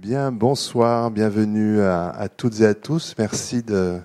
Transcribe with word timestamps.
Bien, 0.00 0.30
bonsoir, 0.30 1.10
bienvenue 1.10 1.80
à, 1.80 2.28
toutes 2.36 2.60
et 2.60 2.66
à 2.66 2.74
tous. 2.74 3.16
Merci 3.18 3.64
de, 3.64 3.98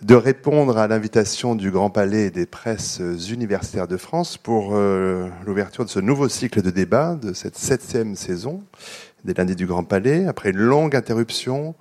de 0.00 0.14
répondre 0.14 0.78
à 0.78 0.88
l'invitation 0.88 1.54
du 1.54 1.70
Grand 1.70 1.90
Palais 1.90 2.30
des 2.30 2.46
presses 2.46 3.02
universitaires 3.30 3.86
de 3.86 3.98
France 3.98 4.38
pour 4.38 4.74
euh, 4.74 5.28
l'ouverture 5.44 5.84
de 5.84 5.90
ce 5.90 6.00
nouveau 6.00 6.30
cycle 6.30 6.62
de 6.62 6.70
débat 6.70 7.16
de 7.16 7.34
cette 7.34 7.58
septième 7.58 8.16
saison 8.16 8.62
des 9.24 9.34
lundis 9.34 9.56
du 9.56 9.66
Grand 9.66 9.84
Palais. 9.84 10.26
Après 10.26 10.50
une 10.50 10.56
longue 10.56 10.96
interruption, 10.96 11.74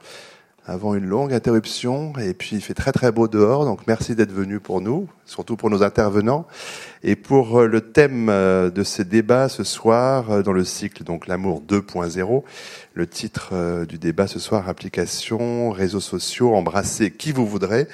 avant 0.65 0.95
une 0.95 1.05
longue 1.05 1.33
interruption. 1.33 2.13
Et 2.19 2.33
puis 2.33 2.55
il 2.55 2.61
fait 2.61 2.73
très 2.73 2.91
très 2.91 3.11
beau 3.11 3.27
dehors, 3.27 3.65
donc 3.65 3.81
merci 3.87 4.15
d'être 4.15 4.31
venu 4.31 4.59
pour 4.59 4.81
nous, 4.81 5.07
surtout 5.25 5.55
pour 5.55 5.69
nos 5.69 5.83
intervenants. 5.83 6.47
Et 7.03 7.15
pour 7.15 7.59
euh, 7.59 7.67
le 7.67 7.81
thème 7.81 8.29
euh, 8.29 8.69
de 8.69 8.83
ce 8.83 9.01
débat 9.01 9.49
ce 9.49 9.63
soir, 9.63 10.31
euh, 10.31 10.41
dans 10.41 10.53
le 10.53 10.63
cycle 10.63 11.03
donc 11.03 11.27
l'amour 11.27 11.61
2.0, 11.67 12.43
le 12.93 13.07
titre 13.07 13.85
du 13.85 13.97
débat 13.97 14.27
ce 14.27 14.39
soir, 14.39 14.69
application, 14.69 15.71
réseaux 15.71 15.99
sociaux, 15.99 16.55
embrasser 16.55 17.11
qui 17.11 17.31
vous 17.31 17.47
voudrez. 17.47 17.87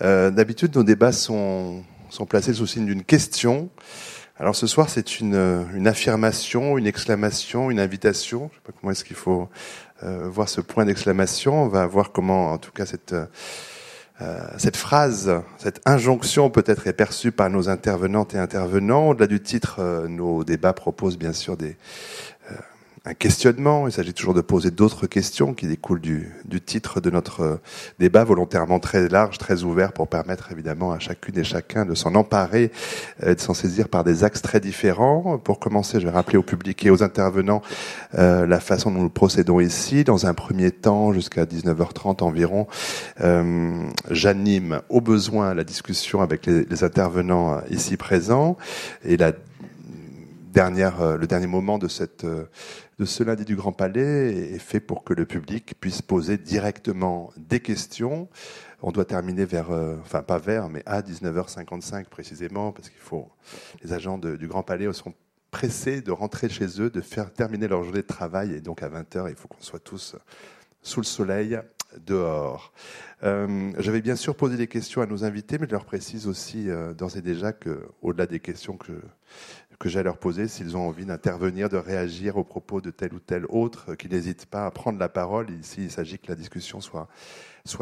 D'habitude, 0.00 0.76
nos 0.76 0.84
débats 0.84 1.10
sont, 1.10 1.82
sont 2.10 2.26
placés 2.26 2.52
sous 2.52 2.66
signe 2.66 2.84
d'une 2.86 3.02
question. 3.02 3.70
Alors 4.38 4.54
ce 4.54 4.66
soir, 4.66 4.90
c'est 4.90 5.20
une, 5.20 5.66
une 5.74 5.88
affirmation, 5.88 6.76
une 6.78 6.86
exclamation, 6.86 7.70
une 7.70 7.80
invitation. 7.80 8.50
Je 8.52 8.56
sais 8.56 8.62
pas 8.66 8.72
comment 8.78 8.92
est-ce 8.92 9.04
qu'il 9.04 9.16
faut 9.16 9.48
voir 10.02 10.48
ce 10.48 10.60
point 10.60 10.84
d'exclamation. 10.84 11.64
On 11.64 11.68
va 11.68 11.86
voir 11.86 12.12
comment, 12.12 12.52
en 12.52 12.58
tout 12.58 12.72
cas, 12.72 12.86
cette, 12.86 13.14
euh, 14.22 14.46
cette 14.56 14.78
phrase, 14.78 15.42
cette 15.58 15.82
injonction 15.84 16.48
peut-être 16.48 16.86
est 16.86 16.94
perçue 16.94 17.32
par 17.32 17.50
nos 17.50 17.68
intervenantes 17.68 18.34
et 18.34 18.38
intervenants. 18.38 19.10
Au-delà 19.10 19.26
du 19.26 19.40
titre, 19.42 19.76
euh, 19.80 20.08
nos 20.08 20.42
débats 20.42 20.72
proposent 20.72 21.18
bien 21.18 21.34
sûr 21.34 21.58
des, 21.58 21.76
un 23.06 23.14
questionnement. 23.14 23.86
Il 23.86 23.92
s'agit 23.92 24.12
toujours 24.12 24.34
de 24.34 24.40
poser 24.40 24.72
d'autres 24.72 25.06
questions 25.06 25.54
qui 25.54 25.68
découlent 25.68 26.00
du, 26.00 26.32
du, 26.44 26.60
titre 26.60 27.00
de 27.00 27.08
notre 27.08 27.40
euh, 27.40 27.56
débat, 28.00 28.24
volontairement 28.24 28.80
très 28.80 29.08
large, 29.08 29.38
très 29.38 29.62
ouvert, 29.62 29.92
pour 29.92 30.08
permettre 30.08 30.50
évidemment 30.50 30.90
à 30.90 30.98
chacune 30.98 31.38
et 31.38 31.44
chacun 31.44 31.86
de 31.86 31.94
s'en 31.94 32.16
emparer, 32.16 32.72
euh, 33.22 33.36
de 33.36 33.40
s'en 33.40 33.54
saisir 33.54 33.88
par 33.88 34.02
des 34.02 34.24
axes 34.24 34.42
très 34.42 34.58
différents. 34.58 35.38
Pour 35.38 35.60
commencer, 35.60 36.00
je 36.00 36.06
vais 36.06 36.12
rappeler 36.12 36.36
au 36.36 36.42
public 36.42 36.84
et 36.84 36.90
aux 36.90 37.04
intervenants 37.04 37.62
euh, 38.18 38.44
la 38.44 38.58
façon 38.58 38.90
dont 38.90 39.02
nous 39.02 39.08
procédons 39.08 39.60
ici. 39.60 40.02
Dans 40.02 40.26
un 40.26 40.34
premier 40.34 40.72
temps, 40.72 41.12
jusqu'à 41.12 41.44
19h30 41.44 42.24
environ, 42.24 42.66
euh, 43.20 43.86
j'anime 44.10 44.80
au 44.88 45.00
besoin 45.00 45.54
la 45.54 45.62
discussion 45.62 46.22
avec 46.22 46.44
les, 46.46 46.64
les 46.64 46.82
intervenants 46.82 47.60
ici 47.70 47.96
présents. 47.96 48.56
Et 49.04 49.16
la 49.16 49.30
dernière, 50.52 51.18
le 51.18 51.26
dernier 51.26 51.46
moment 51.46 51.78
de 51.78 51.86
cette 51.86 52.24
de 52.98 53.04
ce 53.04 53.22
lundi 53.22 53.44
du 53.44 53.56
Grand 53.56 53.72
Palais 53.72 54.54
est 54.54 54.58
fait 54.58 54.80
pour 54.80 55.04
que 55.04 55.12
le 55.12 55.26
public 55.26 55.74
puisse 55.80 56.00
poser 56.00 56.38
directement 56.38 57.30
des 57.36 57.60
questions. 57.60 58.28
On 58.80 58.90
doit 58.90 59.04
terminer 59.04 59.44
vers, 59.44 59.70
euh, 59.70 59.96
enfin 60.00 60.22
pas 60.22 60.38
vers, 60.38 60.68
mais 60.70 60.82
à 60.86 61.02
19h55 61.02 62.06
précisément, 62.06 62.72
parce 62.72 62.88
qu'il 62.88 63.00
faut, 63.00 63.28
les 63.82 63.92
agents 63.92 64.18
du 64.18 64.48
Grand 64.48 64.62
Palais 64.62 64.90
sont 64.94 65.14
pressés 65.50 66.00
de 66.00 66.10
rentrer 66.10 66.48
chez 66.48 66.80
eux, 66.80 66.90
de 66.90 67.00
faire 67.00 67.32
terminer 67.32 67.68
leur 67.68 67.82
journée 67.82 68.02
de 68.02 68.06
travail, 68.06 68.54
et 68.54 68.60
donc 68.60 68.82
à 68.82 68.88
20h, 68.88 69.28
il 69.28 69.36
faut 69.36 69.48
qu'on 69.48 69.60
soit 69.60 69.78
tous 69.78 70.16
sous 70.82 71.00
le 71.00 71.06
soleil 71.06 71.58
dehors. 72.04 72.72
Euh, 73.22 73.72
J'avais 73.78 74.00
bien 74.00 74.16
sûr 74.16 74.36
posé 74.36 74.56
des 74.56 74.66
questions 74.66 75.02
à 75.02 75.06
nos 75.06 75.24
invités, 75.24 75.58
mais 75.58 75.66
je 75.66 75.72
leur 75.72 75.84
précise 75.84 76.26
aussi 76.26 76.68
euh, 76.68 76.94
d'ores 76.94 77.16
et 77.16 77.22
déjà 77.22 77.52
que, 77.52 77.88
au-delà 78.02 78.26
des 78.26 78.40
questions 78.40 78.76
que 78.76 78.92
que 79.78 79.88
j'ai 79.88 80.00
à 80.00 80.02
leur 80.02 80.18
poser 80.18 80.48
s'ils 80.48 80.76
ont 80.76 80.88
envie 80.88 81.04
d'intervenir, 81.04 81.68
de 81.68 81.76
réagir 81.76 82.36
aux 82.36 82.44
propos 82.44 82.80
de 82.80 82.90
tel 82.90 83.12
ou 83.14 83.20
tel 83.20 83.44
autre, 83.48 83.94
qu'ils 83.94 84.10
n'hésitent 84.10 84.46
pas 84.46 84.66
à 84.66 84.70
prendre 84.70 84.98
la 84.98 85.08
parole. 85.08 85.50
Ici, 85.50 85.84
il 85.84 85.90
s'agit 85.90 86.18
que 86.18 86.28
la 86.28 86.34
discussion 86.34 86.80
soit 86.80 87.08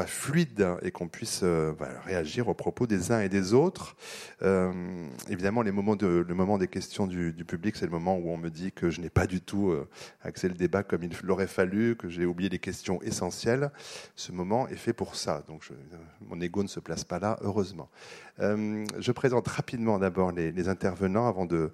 fluide 0.06 0.66
et 0.82 0.91
qu'on 0.91 1.08
puisse 1.08 1.41
euh, 1.42 1.72
réagir 2.04 2.48
aux 2.48 2.54
propos 2.54 2.86
des 2.86 3.12
uns 3.12 3.20
et 3.20 3.28
des 3.28 3.54
autres. 3.54 3.96
Euh, 4.42 4.72
évidemment, 5.28 5.62
le 5.62 5.72
moment 5.72 6.58
des 6.58 6.69
questions 6.69 7.06
du, 7.06 7.32
public, 7.46 7.76
c'est 7.76 7.84
le 7.84 7.92
moment 7.92 8.16
où 8.16 8.30
on 8.30 8.38
me 8.38 8.50
dit 8.50 8.72
que 8.72 8.90
je 8.90 9.00
n'ai 9.00 9.10
pas 9.10 9.26
du 9.26 9.40
tout 9.40 9.70
euh, 9.70 9.88
axé 10.22 10.48
le 10.48 10.54
débat 10.54 10.82
comme 10.82 11.02
il 11.02 11.12
l'aurait 11.22 11.46
fallu, 11.46 11.96
que 11.96 12.08
j'ai 12.08 12.26
oublié 12.26 12.50
les 12.50 12.58
questions 12.58 13.00
essentielles. 13.02 13.70
Ce 14.16 14.32
moment 14.32 14.66
est 14.69 14.76
fait 14.76 14.92
pour 14.92 15.14
ça. 15.14 15.44
Donc, 15.48 15.69
mon 16.22 16.40
ego 16.40 16.62
ne 16.62 16.69
se 16.69 16.80
place 16.80 17.04
pas 17.04 17.19
là, 17.19 17.38
heureusement. 17.42 17.88
Euh, 18.40 18.84
je 18.98 19.12
présente 19.12 19.46
rapidement 19.46 19.98
d'abord 19.98 20.32
les, 20.32 20.68
intervenants 20.68 21.28
avant 21.28 21.46
de, 21.46 21.70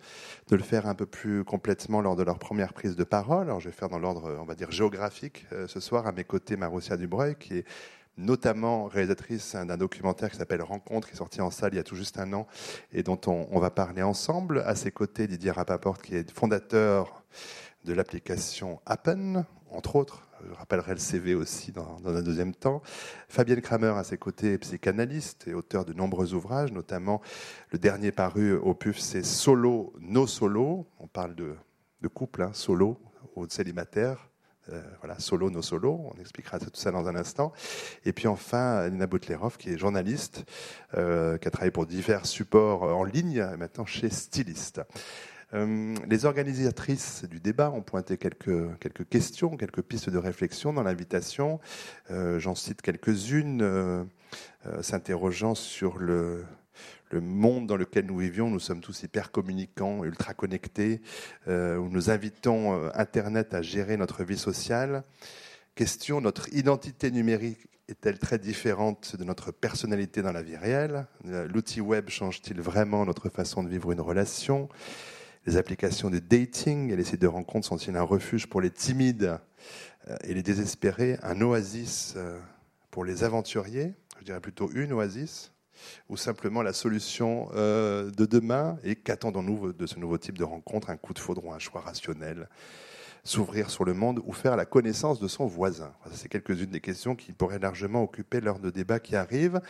le 0.51 0.59
faire 0.59 0.87
un 0.87 0.95
peu 0.95 1.07
plus 1.07 1.45
complètement 1.45 2.01
lors 2.01 2.17
de 2.17 2.23
leur 2.23 2.39
première 2.39 2.73
prise 2.73 2.97
de 2.97 3.05
parole. 3.05 3.47
Alors, 3.47 3.61
je 3.61 3.69
vais 3.69 3.75
faire 3.75 3.89
dans 3.89 3.99
l'ordre, 3.99 4.37
on 4.41 4.45
va 4.45 4.55
dire, 4.55 4.71
géographique 4.71 5.47
euh, 5.53 5.67
ce 5.67 5.81
soir. 5.81 6.07
À 6.07 6.13
mes 6.13 6.25
côtés, 6.25 6.57
Marussia 6.57 6.97
Dubreuil, 6.97 7.37
qui 7.37 7.59
est 7.59 7.65
notamment 8.19 8.85
réalisatrice 8.85 9.55
d'un 9.55 9.79
documentaire 9.79 10.31
qui 10.31 10.37
s'appelle 10.37 10.63
Rencontre, 10.63 11.09
qui 11.09 11.15
est 11.15 11.19
sorti 11.19 11.41
en 11.41 11.51
salle 11.51 11.73
il 11.73 11.77
y 11.77 11.81
a 11.81 11.85
tout 11.85 11.97
juste 11.97 12.19
un 12.19 12.33
an 12.35 12.47
et 12.93 13.03
dont 13.03 13.19
on, 13.27 13.49
on 13.51 13.61
va 13.61 13.71
parler 13.71 14.03
ensemble. 14.03 14.63
À 14.67 14.75
ses 14.75 14.91
côtés, 14.91 15.27
Didier 15.27 15.53
Rapaport, 15.53 16.03
qui 16.03 16.17
est 16.17 16.31
fondateur 16.31 17.25
de 17.85 17.95
l'application 17.95 18.81
Appen, 18.85 19.47
entre 19.71 19.97
autres. 19.97 20.30
Je 20.49 20.55
rappellerai 20.55 20.93
le 20.93 20.99
CV 20.99 21.35
aussi 21.35 21.73
dans, 21.73 22.01
un 22.05 22.23
deuxième 22.23 22.55
temps. 22.55 22.83
Fabienne 23.29 23.61
Kramer, 23.61 23.95
à 23.97 24.05
ses 24.05 24.19
côtés, 24.19 24.59
psychanalyste 24.59 25.49
et 25.49 25.55
auteur 25.55 25.85
de 25.85 25.93
nombreux 25.93 26.35
ouvrages, 26.35 26.73
notamment 26.73 27.21
le 27.71 27.79
dernier 27.79 28.13
paru 28.13 28.55
au 28.55 28.75
PUF, 28.75 28.99
c'est 28.99 29.25
Solo, 29.25 29.93
No 30.01 30.27
Solo. 30.27 30.87
On 30.99 31.07
parle 31.07 31.35
de, 31.35 31.55
couple, 32.09 32.43
hein, 32.43 32.51
solo 32.53 32.99
ou 33.37 33.47
de 33.47 33.53
célibataire 33.53 34.31
euh, 34.73 34.83
voilà, 35.01 35.19
solo, 35.19 35.51
no 35.51 35.63
solo, 35.63 36.13
on 36.15 36.21
expliquera 36.21 36.61
tout 36.61 36.71
ça 36.75 36.93
dans 36.93 37.09
un 37.09 37.17
instant. 37.17 37.53
Et 38.05 38.13
puis 38.13 38.29
enfin, 38.29 38.89
Nina 38.89 39.07
Boutlerov, 39.07 39.57
qui 39.57 39.71
est 39.71 39.79
journaliste, 39.79 40.45
euh, 40.95 41.39
qui 41.39 41.49
a 41.49 41.51
travaillé 41.51 41.73
pour 41.73 41.87
divers 41.87 42.27
supports 42.27 42.83
en 42.83 43.03
ligne, 43.03 43.45
maintenant 43.59 43.87
chez 43.87 44.11
Styliste. 44.11 44.83
Euh, 45.55 45.95
les 46.09 46.25
organisatrices 46.25 47.25
du 47.25 47.41
débat 47.41 47.71
ont 47.71 47.83
pointé 47.83 48.17
quelques, 48.17 48.79
questions, 49.09 49.57
quelques 49.57 49.83
pistes 49.83 50.11
de 50.11 50.19
réflexion 50.19 50.73
dans 50.73 50.83
l'invitation. 50.83 51.61
Euh, 52.11 52.39
J'en 52.39 52.55
cite 52.55 52.83
quelques-unes, 52.83 53.63
euh, 53.63 54.05
s'interrogeant 54.83 55.55
sur 55.55 55.99
le, 55.99 56.45
monde 57.13 57.67
dans 57.67 57.77
lequel 57.77 58.07
nous 58.07 58.19
vivions, 58.19 58.49
nous 58.51 58.61
sommes 58.61 58.81
tous 58.81 59.03
hyper 59.03 59.33
communicants, 59.33 60.05
ultra 60.05 60.33
connectés, 60.33 61.01
où 61.49 61.89
nous 61.89 62.09
invitons 62.09 62.89
Internet 62.95 63.53
à 63.53 63.63
gérer 63.63 63.97
notre 63.97 64.23
vie 64.23 64.39
sociale. 64.39 65.03
Question, 65.75 66.21
notre 66.21 66.49
identité 66.55 67.11
numérique 67.11 67.67
est-elle 67.89 68.21
très 68.21 68.39
différente 68.39 69.17
de 69.17 69.25
notre 69.25 69.51
personnalité 69.51 70.23
dans 70.23 70.31
la 70.31 70.43
vie 70.43 70.57
réelle? 70.57 71.07
L'outil 71.25 71.81
web 71.81 72.09
change-t-il 72.09 72.61
vraiment 72.61 73.05
notre 73.05 73.29
façon 73.29 73.65
de 73.65 73.69
vivre 73.69 73.91
une 73.91 74.01
relation? 74.01 74.69
Les 75.47 75.57
applications 75.57 76.11
de 76.11 76.19
dating 76.19 76.91
et 76.91 76.97
les 76.97 77.05
sites 77.05 77.21
de 77.21 77.27
rencontres 77.27 77.67
sont-ils 77.67 77.97
un 77.97 78.03
refuge 78.03 78.47
pour 78.47 78.61
les 78.61 78.71
timides 78.71 79.39
euh, 80.09 80.17
et 80.25 80.35
les 80.35 80.43
désespérés, 80.43 81.19
un 81.23 81.41
oasis 81.41 82.17
pour 82.91 83.05
les 83.05 83.25
aventuriers 83.25 83.95
Je 84.19 84.25
dirais 84.25 84.41
plutôt 84.41 84.71
une 84.73 84.93
oasis 84.93 85.53
ou 86.09 86.17
simplement 86.17 86.63
la 86.63 86.73
solution 86.73 87.49
euh, 87.55 88.11
de 88.11 88.27
demain 88.27 88.79
Et 88.85 88.97
qu'attendons-nous 88.97 89.73
de 89.73 89.87
ce 89.87 89.99
nouveau 89.99 90.19
type 90.19 90.39
de 90.39 90.45
rencontre 90.45 90.91
Un 90.91 90.97
coup 90.97 91.15
de 91.15 91.19
foudre 91.19 91.45
ou 91.45 91.53
un 91.53 91.59
choix 91.59 91.81
rationnel 91.81 92.49
S'ouvrir 93.23 93.69
sur 93.69 93.85
le 93.85 93.93
monde 93.93 94.21
ou 94.25 94.33
faire 94.33 94.57
la 94.57 94.65
connaissance 94.65 95.21
de 95.21 95.29
son 95.29 95.47
voisin 95.47 95.93
C'est 96.13 96.29
quelques-unes 96.29 96.71
des 96.71 96.81
questions 96.81 97.15
qui 97.15 97.33
pourraient 97.33 97.59
largement 97.59 98.03
occuper 98.03 98.41
l'heure 98.41 98.59
de 98.59 98.71
débat 98.71 98.99
qui 98.99 99.15
arrive. 99.15 99.61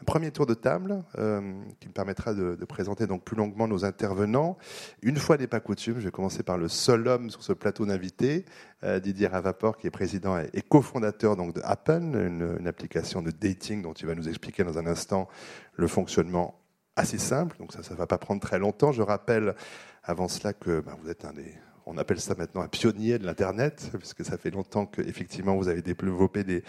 Un 0.00 0.04
premier 0.04 0.32
tour 0.32 0.44
de 0.44 0.54
table 0.54 1.04
euh, 1.18 1.40
qui 1.78 1.88
me 1.88 1.92
permettra 1.92 2.34
de, 2.34 2.56
présenter 2.64 3.06
donc 3.06 3.22
plus 3.22 3.36
longuement 3.36 3.68
nos 3.68 3.84
intervenants. 3.84 4.58
Une 5.02 5.16
fois 5.16 5.36
n'est 5.36 5.46
pas 5.46 5.60
coutume, 5.60 6.00
je 6.00 6.06
vais 6.06 6.10
commencer 6.10 6.42
par 6.42 6.58
le 6.58 6.68
seul 6.68 7.06
homme 7.06 7.30
sur 7.30 7.42
ce 7.42 7.52
plateau 7.52 7.86
d'invités, 7.86 8.44
euh, 8.82 8.98
Didier 8.98 9.28
Ravaport, 9.28 9.76
qui 9.76 9.86
est 9.86 9.90
président 9.90 10.36
et, 10.38 10.62
cofondateur 10.62 11.36
donc 11.36 11.54
de 11.54 11.60
Appen, 11.62 12.14
une, 12.14 12.66
application 12.66 13.22
de 13.22 13.30
dating 13.30 13.82
dont 13.82 13.94
tu 13.94 14.06
vas 14.06 14.16
nous 14.16 14.28
expliquer 14.28 14.64
dans 14.64 14.78
un 14.78 14.86
instant 14.86 15.28
le 15.74 15.86
fonctionnement 15.86 16.60
assez 16.96 17.18
simple. 17.18 17.56
Donc 17.58 17.72
ça, 17.72 17.82
ça 17.84 17.94
va 17.94 18.06
pas 18.06 18.18
prendre 18.18 18.40
très 18.40 18.58
longtemps. 18.58 18.90
Je 18.90 19.02
rappelle 19.02 19.54
avant 20.02 20.26
cela 20.26 20.52
que 20.52 20.80
ben, 20.80 20.96
vous 21.00 21.10
êtes 21.10 21.24
un 21.24 21.32
des 21.32 21.54
on 21.86 21.98
appelle 21.98 22.20
ça 22.20 22.34
maintenant 22.34 22.62
un 22.62 22.68
pionnier 22.68 23.18
de 23.18 23.24
l'Internet, 23.24 23.90
puisque 23.98 24.24
ça 24.24 24.36
fait 24.36 24.50
longtemps 24.50 24.86
que 24.86 25.00
effectivement 25.02 25.56
vous 25.56 25.68
avez 25.68 25.82
développé 25.82 26.42
des, 26.42 26.62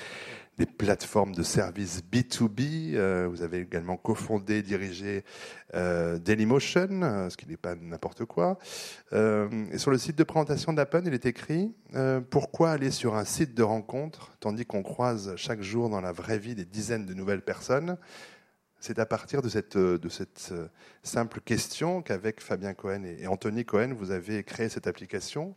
plateformes 0.77 1.35
de 1.35 1.43
services 1.43 2.01
B2B. 2.11 2.95
Euh, 2.95 3.27
vous 3.29 3.43
avez 3.43 3.59
également 3.59 3.95
cofondé, 3.95 4.63
dirigé 4.63 5.23
euh, 5.75 6.17
Dailymotion, 6.17 7.01
euh, 7.03 7.29
ce 7.29 7.37
qui 7.37 7.47
n'est 7.47 7.57
pas 7.57 7.75
n'importe 7.75 8.25
quoi. 8.25 8.57
Et 9.11 9.77
sur 9.77 9.91
le 9.91 9.97
site 9.97 10.17
de 10.17 10.23
présentation 10.23 10.73
d'Appen, 10.73 11.03
il 11.05 11.13
est 11.13 11.25
écrit 11.25 11.73
Pourquoi 12.29 12.71
aller 12.71 12.91
sur 12.91 13.15
un 13.15 13.25
site 13.25 13.55
de 13.55 13.63
rencontre 13.63 14.31
tandis 14.39 14.65
qu'on 14.65 14.83
croise 14.83 15.35
chaque 15.35 15.61
jour 15.61 15.89
dans 15.89 16.01
la 16.01 16.11
vraie 16.11 16.39
vie 16.39 16.55
des 16.55 16.65
dizaines 16.65 17.05
de 17.05 17.13
nouvelles 17.13 17.43
personnes? 17.43 17.97
C'est 18.87 18.99
à 18.99 19.05
partir 19.05 19.41
de 19.41 19.49
cette, 19.49 19.77
de 19.77 20.09
cette 20.09 20.53
simple 21.03 21.41
question 21.41 22.01
qu'avec 22.01 22.39
Fabien 22.39 22.73
Cohen 22.73 23.03
et 23.03 23.27
Anthony 23.27 23.65
Cohen, 23.65 23.93
vous 23.93 24.11
avez 24.11 24.45
créé 24.45 24.69
cette 24.69 24.87
application 24.87 25.55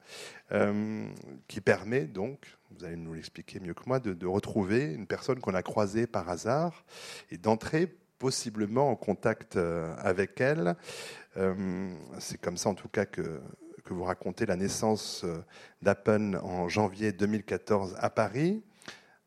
qui 1.46 1.60
permet 1.60 2.06
donc, 2.06 2.58
vous 2.72 2.84
allez 2.84 2.96
nous 2.96 3.14
l'expliquer 3.14 3.60
mieux 3.60 3.72
que 3.72 3.84
moi, 3.86 4.00
de, 4.00 4.14
de 4.14 4.26
retrouver 4.26 4.92
une 4.92 5.06
personne 5.06 5.38
qu'on 5.38 5.54
a 5.54 5.62
croisée 5.62 6.08
par 6.08 6.28
hasard 6.28 6.84
et 7.30 7.38
d'entrer 7.38 7.86
possiblement 8.18 8.90
en 8.90 8.96
contact 8.96 9.56
avec 9.56 10.40
elle. 10.40 10.74
c'est 12.18 12.40
comme 12.40 12.56
ça 12.56 12.70
en 12.70 12.74
tout 12.74 12.88
cas 12.88 13.06
que, 13.06 13.40
que 13.84 13.94
vous 13.94 14.02
racontez 14.02 14.44
la 14.44 14.56
naissance 14.56 15.24
d'Appen 15.82 16.34
en 16.34 16.68
janvier 16.68 17.12
2014 17.12 17.94
à 18.00 18.10
Paris 18.10 18.64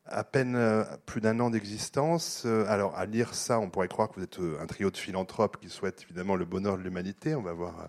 à 0.06 0.22
peine 0.22 0.54
euh, 0.54 0.84
plus 1.06 1.20
d'un 1.20 1.40
an 1.40 1.50
d'existence. 1.50 2.42
Euh, 2.44 2.66
alors, 2.68 2.94
à 2.96 3.06
lire 3.06 3.34
ça, 3.34 3.58
on 3.58 3.70
pourrait 3.70 3.88
croire 3.88 4.10
que 4.10 4.16
vous 4.16 4.22
êtes 4.22 4.38
euh, 4.38 4.60
un 4.60 4.66
trio 4.66 4.90
de 4.90 4.96
philanthropes 4.96 5.58
qui 5.60 5.70
souhaitent 5.70 6.02
évidemment 6.02 6.36
le 6.36 6.44
bonheur 6.44 6.76
de 6.76 6.82
l'humanité. 6.82 7.34
On 7.34 7.42
va 7.42 7.52
voir 7.52 7.88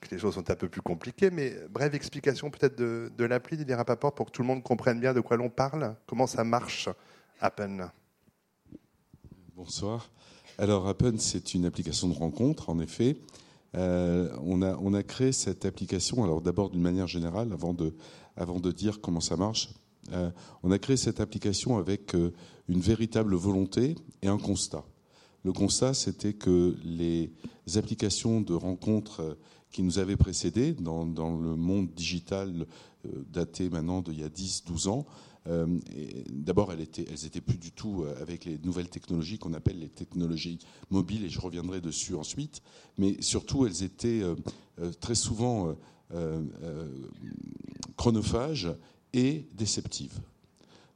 que 0.00 0.08
les 0.10 0.18
choses 0.18 0.34
sont 0.34 0.50
un 0.50 0.54
peu 0.54 0.70
plus 0.70 0.80
compliquées. 0.80 1.30
Mais 1.30 1.54
brève 1.68 1.94
explication 1.94 2.50
peut-être 2.50 2.78
de, 2.78 3.24
l'appli 3.24 3.58
d'Ilia 3.58 3.76
Rapaport 3.76 4.14
pour 4.14 4.26
que 4.26 4.30
tout 4.30 4.40
le 4.40 4.48
monde 4.48 4.62
comprenne 4.62 4.98
bien 4.98 5.12
de 5.12 5.20
quoi 5.20 5.36
l'on 5.36 5.50
parle. 5.50 5.94
Comment 6.06 6.26
ça 6.26 6.42
marche, 6.42 6.88
Appen 7.42 7.90
Bonsoir. 9.54 10.10
Alors, 10.56 10.88
Appen, 10.88 11.18
c'est 11.18 11.52
une 11.52 11.66
application 11.66 12.08
de 12.08 12.14
rencontre, 12.14 12.70
en 12.70 12.78
effet. 12.78 13.18
on, 13.74 14.62
a, 14.94 15.02
créé 15.02 15.32
cette 15.32 15.66
application, 15.66 16.24
alors 16.24 16.40
d'abord 16.40 16.70
d'une 16.70 16.80
manière 16.80 17.06
générale, 17.06 17.52
avant 17.52 17.74
de 17.74 18.72
dire 18.72 19.02
comment 19.02 19.20
ça 19.20 19.36
marche 19.36 19.68
euh, 20.12 20.30
on 20.62 20.70
a 20.70 20.78
créé 20.78 20.96
cette 20.96 21.20
application 21.20 21.78
avec 21.78 22.14
euh, 22.14 22.32
une 22.68 22.80
véritable 22.80 23.34
volonté 23.34 23.94
et 24.22 24.28
un 24.28 24.38
constat. 24.38 24.84
Le 25.44 25.52
constat, 25.52 25.94
c'était 25.94 26.32
que 26.32 26.76
les 26.84 27.30
applications 27.76 28.40
de 28.40 28.54
rencontres 28.54 29.20
euh, 29.20 29.34
qui 29.70 29.82
nous 29.82 29.98
avaient 29.98 30.16
précédés 30.16 30.72
dans, 30.72 31.04
le 31.04 31.56
monde 31.56 31.92
digital 31.94 32.66
daté 33.30 33.68
maintenant 33.68 34.00
d'il 34.00 34.20
y 34.20 34.24
a 34.24 34.28
10-12 34.28 34.88
ans, 34.88 35.06
d'abord 36.30 36.72
elles 36.72 36.80
étaient, 36.80 37.04
elles 37.10 37.26
étaient 37.26 37.42
plus 37.42 37.58
du 37.58 37.70
tout 37.70 38.06
avec 38.18 38.46
les 38.46 38.58
nouvelles 38.64 38.88
technologies 38.88 39.38
qu'on 39.38 39.52
appelle 39.52 39.78
les 39.78 39.90
technologies 39.90 40.58
mobiles, 40.90 41.22
et 41.24 41.28
je 41.28 41.38
reviendrai 41.38 41.82
dessus 41.82 42.14
ensuite, 42.14 42.62
mais 42.96 43.20
surtout 43.20 43.66
elles 43.66 43.82
étaient 43.82 44.22
très 45.00 45.14
souvent 45.14 45.76
chronophages 47.96 48.68
et 49.12 49.46
déceptives. 49.54 50.20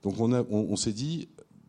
Donc 0.03 0.19
on, 0.19 0.33
on, 0.33 0.77
s'est 0.77 0.93
dit, 0.93 1.29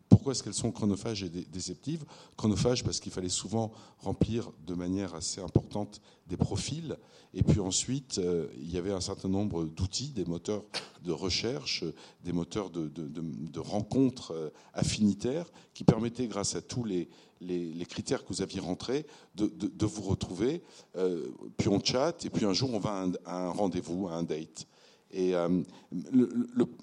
pourquoi 0.10 0.31
est-ce 0.31 0.44
qu'elles 0.44 0.54
sont 0.54 0.72
chronophages 0.72 1.24
et 1.24 1.30
déceptives? 1.30 2.04
Chronophages 2.38 2.84
parce 2.84 3.00
qu'il 3.00 3.12
fallait 3.12 3.30
souvent 3.30 3.72
remplir 4.00 4.51
de 4.66 4.74
manière 4.74 5.13
assez 5.16 5.42
importante 5.42 6.01
des 6.28 6.38
profils, 6.38 6.98
et 7.34 7.44
puis 7.44 7.60
ensuite 7.60 8.18
euh, 8.18 8.48
il 8.57 8.72
y 8.72 8.78
avait 8.78 8.92
un 8.92 9.01
certain 9.01 9.30
nombre 9.30 9.66
d'outils, 9.66 10.10
des 10.10 10.25
moteurs 10.25 10.63
de 11.04 11.12
recherche, 11.12 11.84
des 12.24 12.31
moteurs 12.31 12.69
de, 12.69 13.60
rencontres 13.60 14.31
euh, 14.31 14.50
affinitaires 14.74 15.51
qui 15.74 15.84
permettaient, 15.84 16.28
grâce 16.28 16.56
à 16.56 16.62
tous 16.62 16.84
les, 16.84 17.10
les, 17.42 17.86
critères 17.86 18.24
que 18.24 18.30
vous 18.30 18.42
aviez 18.42 18.60
rentrés, 18.60 19.06
de, 19.36 19.86
vous 19.86 20.04
retrouver. 20.04 20.63
Euh, 20.95 21.28
puis 21.57 21.68
on 21.68 21.84
chatte, 21.84 22.25
et 22.25 22.30
puis 22.30 22.45
un 22.45 22.54
jour 22.54 22.74
on 22.74 22.80
va 22.80 23.07
à 23.25 23.48
un 23.48 23.50
rendez-vous, 23.50 24.07
à 24.07 24.13
un 24.13 24.24
date. 24.24 24.68
Et 25.13 25.36
euh, 25.36 25.48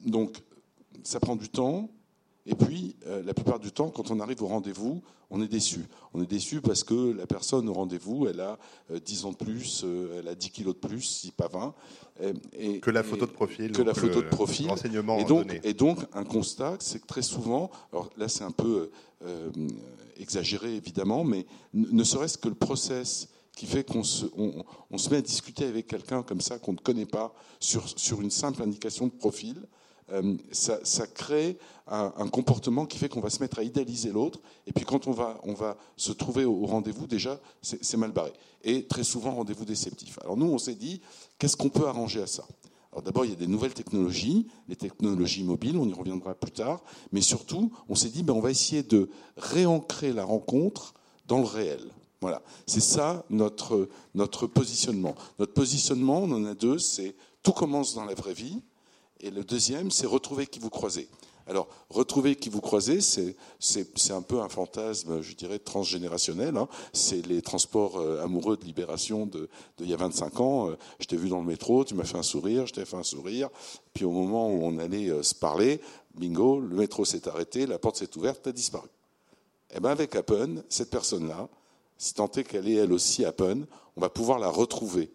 donc, 0.06 0.36
ça 1.02 1.20
prend 1.20 1.36
du 1.36 1.48
temps. 1.48 1.90
Et 2.46 2.54
puis, 2.54 2.96
euh, 3.06 3.22
la 3.22 3.34
plupart 3.34 3.60
du 3.60 3.70
temps, 3.70 3.90
quand 3.90 4.10
on 4.10 4.20
arrive 4.20 4.42
au 4.42 4.46
rendez-vous, 4.46 5.02
on 5.30 5.42
est 5.42 5.48
déçu. 5.48 5.80
On 6.14 6.22
est 6.22 6.26
déçu 6.26 6.60
parce 6.60 6.82
que 6.82 7.12
la 7.12 7.26
personne 7.26 7.68
au 7.68 7.72
rendez-vous, 7.72 8.26
elle 8.26 8.40
a 8.40 8.58
10 9.04 9.24
euh, 9.24 9.28
ans 9.28 9.32
de 9.32 9.36
plus, 9.36 9.84
elle 10.18 10.26
a 10.26 10.34
10 10.34 10.50
kilos 10.50 10.74
de 10.74 10.88
plus, 10.88 11.02
si 11.02 11.30
pas 11.30 11.48
20. 11.48 11.74
Et, 12.58 12.80
que 12.80 12.90
la 12.90 13.02
photo 13.02 13.26
de 13.26 13.30
profil. 13.30 13.72
Que 13.72 13.82
la 13.82 13.94
photo 13.94 14.22
de 14.22 14.28
profil. 14.28 14.68
Renseignement 14.68 15.18
et 15.18 15.24
donc, 15.24 15.60
et 15.62 15.74
donc, 15.74 15.98
un 16.14 16.24
constat, 16.24 16.76
c'est 16.80 17.00
que 17.00 17.06
très 17.06 17.22
souvent, 17.22 17.70
alors 17.92 18.10
là, 18.16 18.28
c'est 18.28 18.44
un 18.44 18.50
peu 18.50 18.90
exagéré 20.16 20.74
évidemment, 20.74 21.24
mais 21.24 21.46
ne 21.74 22.04
serait-ce 22.04 22.38
que 22.38 22.48
le 22.48 22.54
process 22.54 23.28
qui 23.56 23.66
fait 23.66 23.84
qu'on 23.84 24.02
se, 24.02 24.26
met 25.10 25.16
à 25.16 25.22
discuter 25.22 25.64
avec 25.66 25.86
quelqu'un 25.86 26.22
comme 26.22 26.40
ça 26.40 26.58
qu'on 26.58 26.72
ne 26.72 26.78
connaît 26.78 27.06
pas 27.06 27.34
sur, 27.58 28.20
une 28.20 28.30
simple 28.30 28.62
indication 28.62 29.06
de 29.06 29.12
profil. 29.12 29.62
Euh, 30.12 30.36
ça, 30.50 31.06
crée 31.06 31.56
un, 31.86 32.28
comportement 32.28 32.86
qui 32.86 32.98
fait 32.98 33.08
qu'on 33.08 33.20
va 33.20 33.30
se 33.30 33.40
mettre 33.40 33.58
à 33.58 33.62
idéaliser 33.62 34.10
l'autre. 34.10 34.40
Et 34.66 34.72
puis 34.72 34.84
quand 34.84 35.06
on 35.06 35.12
va, 35.12 35.40
on 35.44 35.54
va 35.54 35.76
se 35.96 36.12
trouver 36.12 36.44
au, 36.44 36.64
rendez-vous, 36.66 37.06
déjà, 37.06 37.40
c'est 37.62 37.96
mal 37.96 38.12
barré. 38.12 38.32
Et 38.64 38.86
très 38.86 39.04
souvent, 39.04 39.34
rendez-vous 39.34 39.64
déceptif. 39.64 40.18
Alors 40.22 40.36
nous, 40.36 40.46
on 40.46 40.58
s'est 40.58 40.74
dit, 40.74 41.00
qu'est-ce 41.38 41.56
qu'on 41.56 41.68
peut 41.68 41.86
arranger 41.86 42.22
à 42.22 42.26
ça? 42.26 42.44
Alors 42.92 43.02
d'abord, 43.02 43.24
il 43.24 43.30
y 43.30 43.34
a 43.34 43.36
des 43.36 43.46
nouvelles 43.46 43.74
technologies, 43.74 44.48
les 44.68 44.74
technologies 44.74 45.44
mobiles, 45.44 45.76
on 45.76 45.86
y 45.86 45.92
reviendra 45.92 46.34
plus 46.34 46.50
tard, 46.50 46.82
mais 47.12 47.20
surtout, 47.20 47.70
on 47.88 47.94
s'est 47.94 48.08
dit, 48.08 48.22
ben, 48.22 48.32
on 48.32 48.40
va 48.40 48.50
essayer 48.50 48.82
de 48.82 49.10
réancrer 49.36 50.12
la 50.12 50.24
rencontre 50.24 50.94
dans 51.28 51.38
le 51.38 51.44
réel. 51.44 51.80
Voilà, 52.20 52.42
c'est 52.66 52.80
ça 52.80 53.24
notre, 53.30 53.88
notre 54.14 54.46
positionnement. 54.46 55.14
Notre 55.38 55.54
positionnement, 55.54 56.18
on 56.18 56.32
en 56.32 56.44
a 56.44 56.54
deux, 56.54 56.78
c'est 56.78 57.14
tout 57.42 57.52
commence 57.52 57.94
dans 57.94 58.04
la 58.04 58.14
vraie 58.14 58.34
vie, 58.34 58.60
et 59.20 59.30
le 59.30 59.44
deuxième, 59.44 59.90
c'est 59.90 60.06
retrouver 60.06 60.46
qui 60.46 60.58
vous 60.58 60.70
croisez. 60.70 61.08
Alors, 61.46 61.68
retrouver 61.88 62.36
qui 62.36 62.48
vous 62.48 62.60
croisez, 62.60 63.00
c'est, 63.00 63.34
un 64.10 64.22
peu 64.22 64.40
un 64.40 64.48
fantasme, 64.48 65.20
je 65.20 65.34
dirais, 65.34 65.58
transgénérationnel. 65.58 66.56
Hein. 66.56 66.68
C'est 66.92 67.26
les 67.26 67.42
transports 67.42 67.98
euh, 67.98 68.22
amoureux 68.22 68.56
de 68.56 68.64
libération 68.64 69.26
de, 69.26 69.48
y 69.80 69.92
a 69.92 69.96
25 69.96 70.40
ans. 70.40 70.70
Euh, 70.70 70.76
je 71.00 71.06
t'ai 71.06 71.16
vu 71.16 71.28
dans 71.28 71.40
le 71.40 71.46
métro, 71.46 71.84
tu 71.84 71.94
m'as 71.94 72.04
fait 72.04 72.18
un 72.18 72.22
sourire, 72.22 72.66
je 72.66 72.74
t'ai 72.74 72.84
fait 72.84 72.96
un 72.96 73.02
sourire. 73.02 73.48
Puis 73.92 74.04
au 74.04 74.12
moment 74.12 74.48
où 74.48 74.60
on 74.62 74.78
allait 74.78 75.10
euh, 75.10 75.22
se 75.22 75.34
parler, 75.34 75.80
bingo, 76.14 76.60
le 76.60 76.76
métro 76.76 77.04
s'est 77.04 77.26
arrêté, 77.28 77.66
la 77.66 77.80
porte 77.80 77.96
s'est 77.96 78.16
ouverte, 78.16 78.42
tu 78.44 78.50
as 78.50 78.52
disparu. 78.52 78.88
Eh 79.74 79.80
bien, 79.80 79.90
avec 79.90 80.14
Appen, 80.14 80.62
cette 80.68 80.90
personne-là, 80.90 81.48
si 82.00 82.14
tant 82.14 82.30
est 82.32 82.44
qu'elle 82.44 82.66
est 82.66 82.76
elle 82.76 82.94
aussi 82.94 83.26
Appen, 83.26 83.66
on 83.94 84.00
va 84.00 84.08
pouvoir 84.08 84.38
la 84.38 84.48
retrouver. 84.48 85.12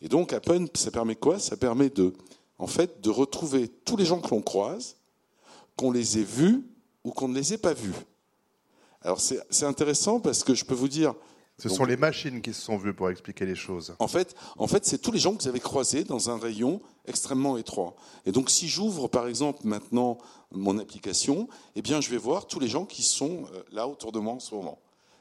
Et 0.00 0.08
donc 0.08 0.32
Appen, 0.32 0.66
ça 0.74 0.92
permet 0.92 1.16
quoi? 1.16 1.40
Ça 1.40 1.56
permet 1.56 1.90
de, 1.90 2.14
en 2.58 2.68
fait, 2.68 3.00
de 3.00 3.10
retrouver 3.10 3.66
tous 3.66 3.96
les 3.96 4.04
gens 4.04 4.20
que 4.20 4.30
l'on 4.30 4.40
croise, 4.40 4.96
qu'on 5.76 5.90
les 5.90 6.18
ait 6.18 6.22
vus 6.22 6.64
ou 7.02 7.10
qu'on 7.10 7.26
ne 7.26 7.34
les 7.34 7.54
ait 7.54 7.58
pas 7.58 7.74
vus. 7.74 7.92
Alors 9.02 9.20
c'est 9.20 9.64
intéressant 9.64 10.20
parce 10.20 10.44
que 10.44 10.54
je 10.54 10.64
peux 10.64 10.76
vous 10.76 10.88
dire. 10.88 11.12
Ce 11.60 11.68
sont 11.68 11.84
les 11.84 11.96
machines 11.96 12.40
qui 12.40 12.54
se 12.54 12.62
sont 12.62 12.76
vues 12.76 12.94
pour 12.94 13.10
expliquer 13.10 13.44
les 13.44 13.56
choses. 13.56 13.96
En 13.98 14.06
fait, 14.06 14.36
en 14.58 14.68
fait, 14.68 14.86
c'est 14.86 14.98
tous 14.98 15.10
les 15.10 15.18
gens 15.18 15.34
que 15.34 15.42
vous 15.42 15.48
avez 15.48 15.58
croisés 15.58 16.04
dans 16.04 16.30
un 16.30 16.38
rayon 16.38 16.80
extrêmement 17.04 17.58
étroit. 17.58 17.96
Et 18.26 18.30
donc, 18.30 18.48
si 18.48 18.68
j'ouvre, 18.68 19.08
par 19.08 19.26
exemple, 19.26 19.62
maintenant 19.64 20.18
mon 20.52 20.78
application, 20.78 21.48
eh 21.74 21.82
bien, 21.82 22.00
je 22.00 22.10
vais 22.10 22.16
voir 22.16 22.46
tous 22.46 22.60
les 22.60 22.68
gens 22.68 22.84
qui 22.84 23.02
sont 23.02 23.46
euh, 23.52 23.64
là 23.72 23.88
autour 23.88 24.12
de 24.12 24.20
moi 24.20 24.34
en 24.34 24.38
ce 24.38 24.54
moment 24.54 24.78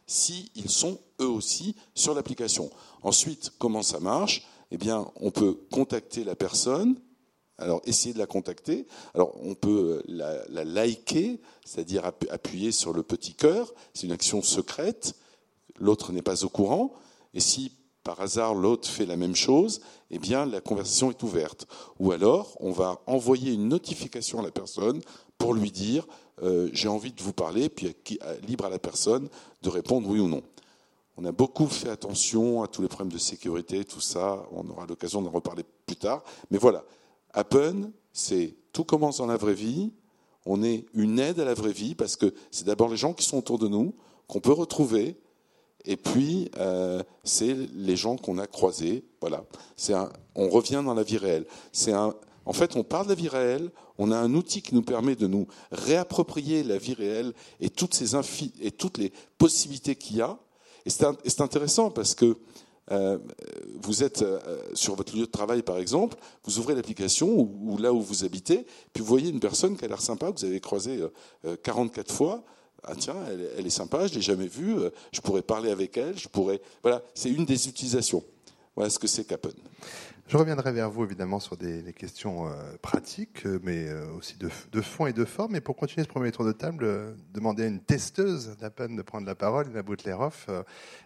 s'ils 0.08 0.70
sont 0.70 1.00
eux 1.22 1.28
aussi 1.28 1.76
sur 1.94 2.14
l'application. 2.14 2.72
Ensuite, 3.04 3.52
comment 3.60 3.84
ça 3.84 4.00
marche? 4.00 4.48
Eh 4.72 4.78
bien, 4.78 5.12
on 5.18 5.32
peut 5.32 5.60
contacter 5.72 6.24
la 6.24 6.36
personne. 6.36 6.96
Alors, 7.60 7.82
essayer 7.86 8.14
de 8.14 8.20
la 8.20 8.28
contacter. 8.28 8.86
Alors, 9.14 9.36
on 9.42 9.56
peut 9.56 10.04
la, 10.08 10.48
la 10.50 10.64
liker, 10.64 11.40
c'est-à-dire 11.66 12.06
appuyer 12.06 12.72
sur 12.72 12.94
le 12.94 13.04
petit 13.04 13.34
cœur. 13.34 13.74
C'est 13.94 14.08
une 14.08 14.12
action 14.12 14.42
secrète. 14.42 15.16
L'autre 15.80 16.12
n'est 16.12 16.22
pas 16.22 16.44
au 16.44 16.50
courant. 16.50 16.94
Et 17.34 17.40
si 17.40 17.72
par 18.04 18.22
hasard 18.22 18.56
l'autre 18.56 18.88
fait 18.88 19.06
la 19.06 19.18
même 19.18 19.36
chose, 19.36 19.82
eh 20.12 20.18
bien 20.20 20.46
la 20.46 20.62
conversation 20.62 21.12
est 21.12 21.24
ouverte. 21.24 21.68
Ou 22.00 22.14
alors, 22.14 22.56
on 22.62 22.72
va 22.72 23.02
envoyer 23.06 23.52
une 23.52 23.68
notification 23.68 24.40
à 24.40 24.44
la 24.44 24.52
personne 24.52 25.02
pour 25.38 25.54
lui 25.54 25.72
dire 25.72 26.08
euh, 26.44 26.70
j'ai 26.74 26.88
envie 26.88 27.12
de 27.12 27.22
vous 27.22 27.34
parler, 27.34 27.70
puis 27.70 27.96
libre 28.48 28.66
à 28.66 28.70
la 28.70 28.80
personne 28.80 29.28
de 29.62 29.70
répondre 29.70 30.08
oui 30.10 30.20
ou 30.20 30.28
non. 30.28 30.44
On 31.18 31.26
a 31.26 31.32
beaucoup 31.32 31.66
fait 31.66 31.90
attention 31.90 32.62
à 32.62 32.68
tous 32.68 32.84
les 32.84 32.88
problèmes 32.88 33.12
de 33.12 33.18
sécurité, 33.18 33.84
tout 33.84 34.02
ça. 34.02 34.46
On 34.52 34.70
aura 34.70 34.86
l'occasion 34.86 35.22
d'en 35.22 35.32
reparler 35.32 35.64
plus 35.88 35.96
tard. 35.96 36.24
Mais 36.52 36.60
voilà, 36.60 36.84
Appen, 37.34 37.92
c'est 38.14 38.56
tout 38.72 38.84
commence 38.84 39.18
dans 39.18 39.26
la 39.26 39.38
vraie 39.38 39.56
vie. 39.56 39.92
On 40.46 40.64
est 40.64 40.86
une 40.94 41.18
aide 41.18 41.40
à 41.40 41.46
la 41.46 41.56
vraie 41.56 41.74
vie 41.74 41.96
parce 41.96 42.16
que 42.16 42.34
c'est 42.52 42.66
d'abord 42.66 42.90
les 42.90 42.98
gens 42.98 43.14
qui 43.14 43.26
sont 43.26 43.38
autour 43.38 43.58
de 43.58 43.68
nous 43.68 43.96
qu'on 44.28 44.40
peut 44.40 44.54
retrouver. 44.54 45.18
Et 45.86 45.98
puis, 45.98 46.52
euh, 46.58 47.02
c'est 47.24 47.56
les 47.74 47.96
gens 47.96 48.18
qu'on 48.18 48.38
a 48.38 48.46
croisés. 48.46 49.04
Voilà. 49.22 49.44
C'est 49.76 49.94
on 50.36 50.50
revient 50.50 50.84
dans 50.86 50.94
la 50.94 51.04
vie 51.04 51.18
réelle. 51.18 51.48
C'est 51.72 51.94
un, 51.94 52.14
en 52.48 52.54
fait, 52.54 52.78
on 52.78 52.84
parle 52.84 53.08
de 53.08 53.10
la 53.10 53.16
vie 53.16 53.28
réelle, 53.28 53.72
on 53.98 54.10
a 54.10 54.18
un 54.18 54.34
outil 54.34 54.62
qui 54.62 54.74
nous 54.74 54.82
permet 54.82 55.18
de 55.18 55.28
nous 55.28 55.48
réapproprier 55.70 56.64
la 56.64 56.78
vie 56.78 56.94
réelle 56.94 57.34
et 57.60 57.70
toutes, 57.70 57.94
ces 57.94 58.16
et 58.62 58.72
toutes 58.72 58.98
les 58.98 59.12
possibilités 59.38 59.96
qu'il 59.96 60.16
y 60.16 60.22
a. 60.22 60.40
Et 60.86 60.90
c'est 60.90 61.42
intéressant 61.42 61.92
parce 61.92 62.16
que 62.16 62.38
euh, 62.92 63.18
vous 63.82 64.02
êtes 64.02 64.22
euh, 64.22 64.40
sur 64.74 64.96
votre 64.96 65.14
lieu 65.14 65.26
de 65.26 65.32
travail, 65.32 65.62
par 65.62 65.78
exemple, 65.78 66.18
vous 66.46 66.58
ouvrez 66.58 66.74
l'application 66.74 67.28
ou, 67.38 67.78
là 67.78 67.92
où 67.92 68.00
vous 68.00 68.24
habitez, 68.24 68.66
puis 68.94 69.02
vous 69.02 69.10
voyez 69.10 69.30
une 69.30 69.42
personne 69.42 69.76
qui 69.76 69.84
a 69.84 69.90
l'air 69.90 70.00
sympa, 70.00 70.32
que 70.32 70.40
vous 70.40 70.46
avez 70.46 70.62
croisé 70.62 71.02
euh, 71.44 71.58
44 71.64 72.14
fois, 72.14 72.46
ah 72.84 72.96
tiens, 72.98 73.18
elle, 73.58 73.68
est 73.68 73.70
sympa, 73.70 74.08
je 74.08 74.14
l'ai 74.14 74.22
jamais 74.22 74.48
vue, 74.48 74.78
je 75.12 75.20
pourrais 75.20 75.42
parler 75.42 75.70
avec 75.70 75.98
elle, 75.98 76.18
je 76.18 76.30
pourrais. 76.30 76.62
Voilà, 76.82 77.04
c'est 77.14 77.30
une 77.30 77.44
des 77.44 77.68
utilisations. 77.68 78.24
Voilà 78.78 78.90
ce 78.90 79.00
que 79.00 79.08
c'est 79.08 79.26
Capen. 79.26 79.52
Je 80.28 80.36
reviendrai 80.36 80.74
vers 80.74 80.90
vous 80.90 81.06
évidemment 81.06 81.40
sur 81.40 81.56
des, 81.56 81.94
questions 81.94 82.48
euh, 82.48 82.52
pratiques, 82.82 83.46
euh, 83.46 83.60
mais 83.64 83.88
euh, 83.88 84.12
aussi 84.12 84.36
de, 84.38 84.82
fond 84.82 85.08
et 85.08 85.14
de 85.14 85.24
forme. 85.24 85.56
Et 85.56 85.62
pour 85.62 85.78
continuer 85.78 86.04
ce 86.04 86.10
premier 86.10 86.34
tour 86.34 86.44
de 86.44 86.52
table, 86.52 87.16
demander 87.34 87.64
à 87.64 87.68
une 87.68 87.80
testeuse 87.80 88.58
d'Appen 88.58 88.90
de 88.90 89.02
prendre 89.04 89.26
la 89.26 89.36
parole, 89.36 89.68
Ina 89.68 89.84
Boutleroff, 89.84 90.50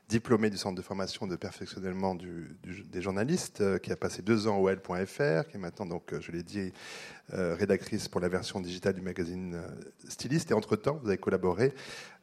diplômée 0.10 0.50
du 0.50 0.58
Centre 0.58 0.76
de 0.76 0.82
formation 0.82 1.28
de 1.28 1.36
perfectionnement 1.36 2.16
des 2.16 3.02
journalistes, 3.04 3.80
qui 3.82 3.92
a 3.92 3.96
passé 3.96 4.24
deux 4.24 4.48
ans 4.48 4.58
au 4.58 4.68
L.fr, 4.70 5.48
qui 5.48 5.58
est 5.58 5.60
maintenant, 5.60 5.86
donc, 5.86 6.16
je 6.20 6.32
l'ai 6.32 6.42
dit, 6.42 6.74
rédactrice 7.30 8.08
pour 8.08 8.22
la 8.22 8.28
version 8.28 8.60
digitale 8.60 8.96
du 8.96 9.02
magazine 9.02 9.62
Styliste. 10.10 10.50
Et 10.50 10.56
entre-temps, 10.56 11.00
vous 11.04 11.10
avez 11.10 11.20
collaboré 11.20 11.76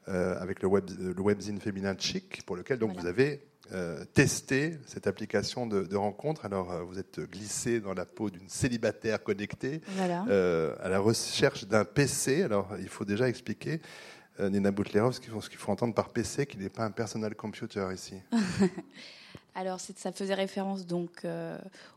avec 0.07 0.63
le, 0.63 0.69
web, 0.69 0.91
le 0.99 1.23
webzine 1.23 1.61
féminin 1.61 1.95
Chic, 1.97 2.43
pour 2.45 2.57
lequel 2.57 2.81
donc, 2.81 2.99
vous 2.99 3.07
avez 3.07 3.41
euh, 3.73 4.03
tester 4.15 4.79
cette 4.87 5.07
application 5.07 5.67
de, 5.67 5.95
rencontre. 5.95 6.47
Alors, 6.47 6.73
euh, 6.73 6.83
vous 6.85 6.99
êtes 6.99 7.21
glissé 7.21 7.81
dans 7.81 7.93
la 7.93 8.07
peau 8.07 8.31
d'une 8.31 8.49
célibataire 8.49 9.23
connectée 9.23 9.83
euh, 10.31 10.75
à 10.81 10.89
la 10.89 10.99
recherche 10.99 11.67
d'un 11.67 11.85
PC. 11.85 12.43
Alors, 12.43 12.71
il 12.81 12.89
faut 12.89 13.05
déjà 13.05 13.29
expliquer, 13.29 13.83
Nina 14.41 14.71
Boutlerov, 14.71 15.13
ce 15.13 15.21
qu'il 15.21 15.31
faut, 15.31 15.43
faut, 15.43 15.71
entendre 15.73 15.93
par 15.93 16.09
PC, 16.09 16.47
qu'il 16.47 16.61
n'est 16.61 16.71
pas 16.71 16.85
un 16.85 16.91
personal 16.91 17.35
computer 17.35 17.87
ici. 17.93 18.15
Alors, 19.55 19.81
ça 19.81 20.13
faisait 20.13 20.35
référence 20.35 20.87
donc 20.87 21.27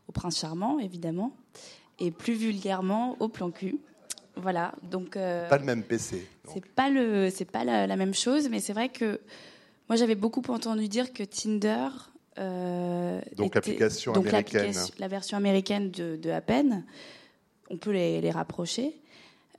au 0.08 0.12
prince 0.12 0.40
charmant, 0.40 0.78
évidemment, 0.78 1.34
et 1.98 2.10
plus 2.10 2.34
vulgairement 2.34 3.16
au 3.20 3.28
plan 3.28 3.50
cul. 3.50 3.78
Voilà, 4.36 4.74
donc. 4.82 5.12
pas 5.12 5.58
le 5.58 5.64
même 5.64 5.84
PC. 5.84 6.28
C'est 6.52 6.66
pas 6.66 6.90
le, 6.90 7.30
pas 7.50 7.64
la, 7.64 7.86
la, 7.86 7.96
même 7.96 8.14
chose, 8.14 8.50
mais 8.50 8.60
c'est 8.60 8.72
vrai 8.74 8.90
que 8.90 9.20
moi, 9.88 9.96
j'avais 9.96 10.14
beaucoup 10.14 10.42
entendu 10.48 10.88
dire 10.88 11.12
que 11.12 11.22
Tinder. 11.22 11.88
Euh, 12.38 13.20
donc, 13.36 13.54
l'application 13.54 14.14
américaine. 14.14 14.74
La 14.98 15.08
version 15.08 15.36
américaine 15.36 15.90
de, 15.90 16.16
de 16.16 16.30
Appen, 16.30 16.82
on 17.70 17.76
peut 17.76 17.90
les, 17.90 18.30
rapprocher. 18.30 18.98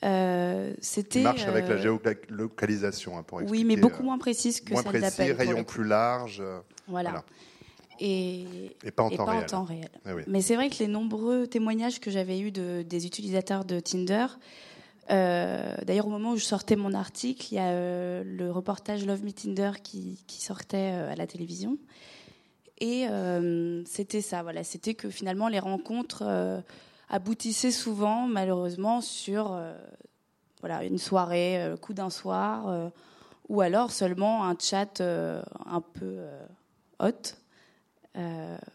Euh, 0.03 0.74
c'était 0.82 1.22
marche 1.22 1.46
avec 1.46 1.68
la 1.68 1.75
euh, 1.75 1.82
géolocalisation 1.82 3.18
hein, 3.18 3.24
pour 3.24 3.39
expliquer, 3.39 3.63
Oui, 3.63 3.65
mais 3.65 3.80
beaucoup 3.80 4.03
moins 4.03 4.18
précise 4.18 4.60
que 4.60 4.74
moins 4.74 4.84
précis, 4.84 5.32
rayon 5.32 5.63
plus 5.63 5.86
large. 5.86 6.44
Voilà. 6.88 7.24
Et, 8.00 8.44
et, 8.84 8.92
pas 8.92 9.03
en 9.03 9.10
temps 9.46 9.63
réel. 9.63 9.89
Eh 10.06 10.10
mais 10.27 10.42
c'est 10.42 10.56
vrai 10.56 10.70
que 10.70 10.80
les 10.80 10.88
nombreux 10.88 11.48
témoignages 11.48 12.00
que 12.00 12.12
j'avais 12.12 12.39
eus 12.39 12.51
de, 12.51 12.82
des 12.82 13.06
utilisateurs 13.06 13.65
de 13.65 13.80
Tinder 13.80 14.25
euh, 15.12 15.76
d'ailleurs, 15.86 16.08
au 16.08 16.10
moment 16.10 16.32
où 16.32 16.38
je 16.38 16.46
sortais 16.46 16.76
mon 16.76 16.94
article, 16.94 17.48
il 17.52 17.56
y 17.56 17.60
a 17.60 17.72
euh, 17.72 18.24
le 18.24 18.52
reportage 18.52 19.06
Love 19.06 19.24
Me 19.24 19.32
Tinder 19.32 19.72
qui, 19.84 20.18
sortait 20.28 20.94
euh, 20.94 21.12
à 21.12 21.16
la 21.16 21.28
télévision. 21.28 21.78
Et 22.80 23.08
c'était 23.86 24.20
ça, 24.20 24.44
voilà. 24.44 24.66
C'était 24.66 24.94
que 24.94 25.10
finalement, 25.10 25.48
les 25.48 25.60
rencontres 25.60 26.62
aboutissaient 27.08 27.72
souvent, 27.72 28.28
malheureusement, 28.28 29.00
sur 29.00 29.58
voilà, 30.60 30.84
une 30.84 30.98
soirée, 30.98 31.70
le 31.70 31.78
coup 31.78 31.94
d'un 31.94 32.10
soir, 32.10 32.92
ou 33.48 33.62
alors 33.62 33.92
seulement 33.92 34.44
un 34.44 34.58
chat 34.60 35.00
un 35.00 35.82
peu 35.94 36.26
hot. 37.00 37.38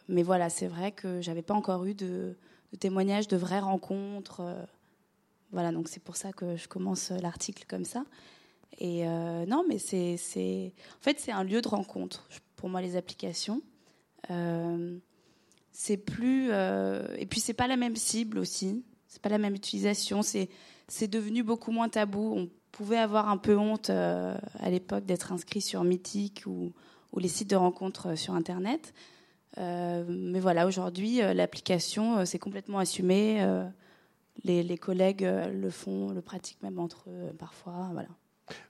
mais 0.09 0.23
voilà, 0.23 0.49
c'est 0.49 0.69
vrai 0.69 0.93
que 0.93 1.21
j'avais 1.21 1.43
pas 1.43 1.53
encore 1.53 1.85
eu 1.85 1.93
de, 1.93 2.35
de 2.73 2.79
témoignages 2.79 3.29
de 3.29 3.37
vraies 3.37 3.61
rencontres. 3.61 4.41
Voilà, 5.53 5.73
donc 5.73 5.89
c'est 5.89 6.03
pour 6.03 6.17
ça 6.17 6.33
que 6.33 6.57
je 6.57 6.69
commence 6.69 7.11
l'article 7.11 7.65
comme 7.67 7.85
ça. 7.85 8.05
Et 8.79 9.07
euh, 9.07 9.47
non, 9.47 9.65
mais 9.69 9.79
c'est, 9.79 10.15
en 10.17 11.03
fait, 11.03 11.19
c'est 11.19 11.33
un 11.33 11.43
lieu 11.43 11.61
de 11.61 11.69
rencontre 11.69 12.29
pour 12.57 12.69
moi 12.69 12.81
les 12.81 12.97
applications. 12.97 13.63
Euh, 14.31 14.99
c'est 15.73 15.97
plus 15.97 16.49
euh, 16.51 17.07
et 17.17 17.27
puis 17.27 17.41
c'est 17.41 17.55
pas 17.55 17.67
la 17.67 17.77
même 17.77 17.97
cible 17.97 18.39
aussi. 18.39 18.85
C'est 19.07 19.23
pas 19.23 19.29
la 19.29 19.39
même 19.39 19.55
utilisation. 19.55 20.23
C'est 20.23 20.49
c'est 20.87 21.09
devenu 21.09 21.43
beaucoup 21.43 21.71
moins 21.71 21.89
tabou. 21.89 22.35
On 22.37 22.49
pouvait 22.73 22.99
avoir 22.99 23.29
un 23.29 23.37
peu 23.37 23.57
honte 23.57 23.91
à 23.91 24.71
l'époque 24.71 25.05
d'être 25.05 25.33
inscrit 25.33 25.61
sur 25.61 25.85
Mythique 25.85 26.45
ou, 26.47 26.73
ou 27.13 27.19
les 27.19 27.29
sites 27.29 27.51
de 27.51 27.57
rencontres 27.57 28.17
sur 28.17 28.35
Internet. 28.35 28.95
mais 29.57 30.41
voilà, 30.41 30.67
aujourd'hui, 30.67 31.19
l'application, 31.19 32.25
c'est 32.25 32.39
complètement 32.39 32.79
assumé 32.79 33.45
les, 34.45 34.79
collègues 34.79 35.25
euh, 35.25 35.49
le 35.49 35.71
font, 35.71 36.11
le 36.11 36.21
pratiquent 36.21 36.63
même 36.63 36.79
entre 36.79 37.11
eux 37.11 37.33
parfois. 37.39 37.91
Voilà. 37.93 38.09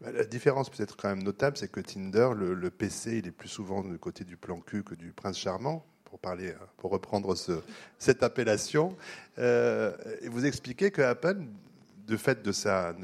Bah, 0.00 0.12
la 0.12 0.25
différence 0.25 0.70
peut-être 0.70 0.96
quand 0.96 1.08
même 1.08 1.22
notable, 1.22 1.56
c'est 1.56 1.70
que 1.70 1.80
Tinder, 1.80 2.30
le, 2.34 2.70
PC, 2.70 3.18
il 3.18 3.26
est 3.26 3.32
plus 3.32 3.48
souvent 3.48 3.82
du 3.82 3.98
côté 3.98 4.25
du 4.25 4.37
plan 4.37 4.60
cul 4.60 4.82
que 4.82 4.94
du 4.94 5.12
prince 5.12 5.38
charmant, 5.38 5.84
pour 6.04 6.18
parler, 6.18 6.48
euh, 6.48 6.66
pour 6.78 6.90
reprendre 6.90 7.34
cette 7.98 8.22
appellation. 8.22 8.96
Euh, 9.38 9.96
et 10.22 10.28
vous 10.28 10.46
expliquez 10.46 10.90
que 10.90 11.02
Apple, 11.02 11.38
de 12.06 12.16
fait 12.16 12.42
de 12.42 12.52
sa, 12.52 12.94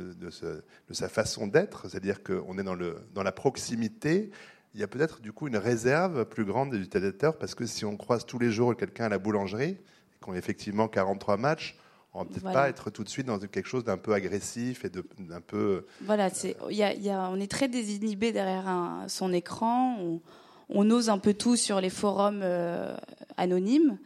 façon 1.08 1.46
d'être, 1.46 1.88
c'est-à-dire 1.88 2.22
qu'on 2.22 2.58
est 2.58 2.64
dans 2.64 3.22
la 3.22 3.32
proximité, 3.32 4.30
il 4.74 4.80
y 4.80 4.82
a 4.82 4.88
peut-être 4.88 5.20
du 5.20 5.32
coup 5.32 5.46
une 5.46 5.58
réserve 5.58 6.24
plus 6.24 6.44
grande 6.44 6.70
des 6.70 6.78
utilisateurs, 6.78 7.36
parce 7.36 7.54
que 7.54 7.66
si 7.66 7.84
on 7.84 7.96
croise 7.96 8.24
tous 8.24 8.38
les 8.38 8.50
jours 8.50 8.74
quelqu'un 8.76 9.04
à 9.04 9.08
la 9.10 9.18
boulangerie, 9.18 9.76
et 9.76 10.18
qu'on 10.20 10.32
a 10.32 10.36
effectivement 10.36 10.88
43 10.88 11.36
matchs, 11.36 11.76
on 12.14 12.20
va 12.20 12.24
peut-être 12.26 12.52
pas 12.52 12.68
être 12.68 12.90
tout 12.90 13.02
de 13.02 13.08
suite 13.08 13.26
dans 13.26 13.38
quelque 13.40 13.66
chose 13.68 13.82
d'un 13.82 13.96
peu 13.96 14.14
agressif 14.14 14.84
et 14.84 14.90
d'un 14.90 15.40
peu. 15.40 15.56
Euh, 15.56 15.86
voilà, 16.02 16.30
c'est, 16.30 16.56
y 16.70 16.76
y 16.76 17.10
a, 17.10 17.28
on 17.30 17.40
est 17.40 17.50
très 17.50 17.66
désinhibé 17.66 18.30
derrière 18.30 18.68
un, 18.68 19.08
son 19.08 19.32
écran. 19.32 19.98
On, 20.00 20.20
on, 20.68 20.90
ose 20.92 21.10
un 21.10 21.18
peu 21.18 21.34
tout 21.34 21.56
sur 21.56 21.80
les 21.80 21.90
forums 21.90 22.40
euh, 22.42 22.96
anonymes. 23.36 23.98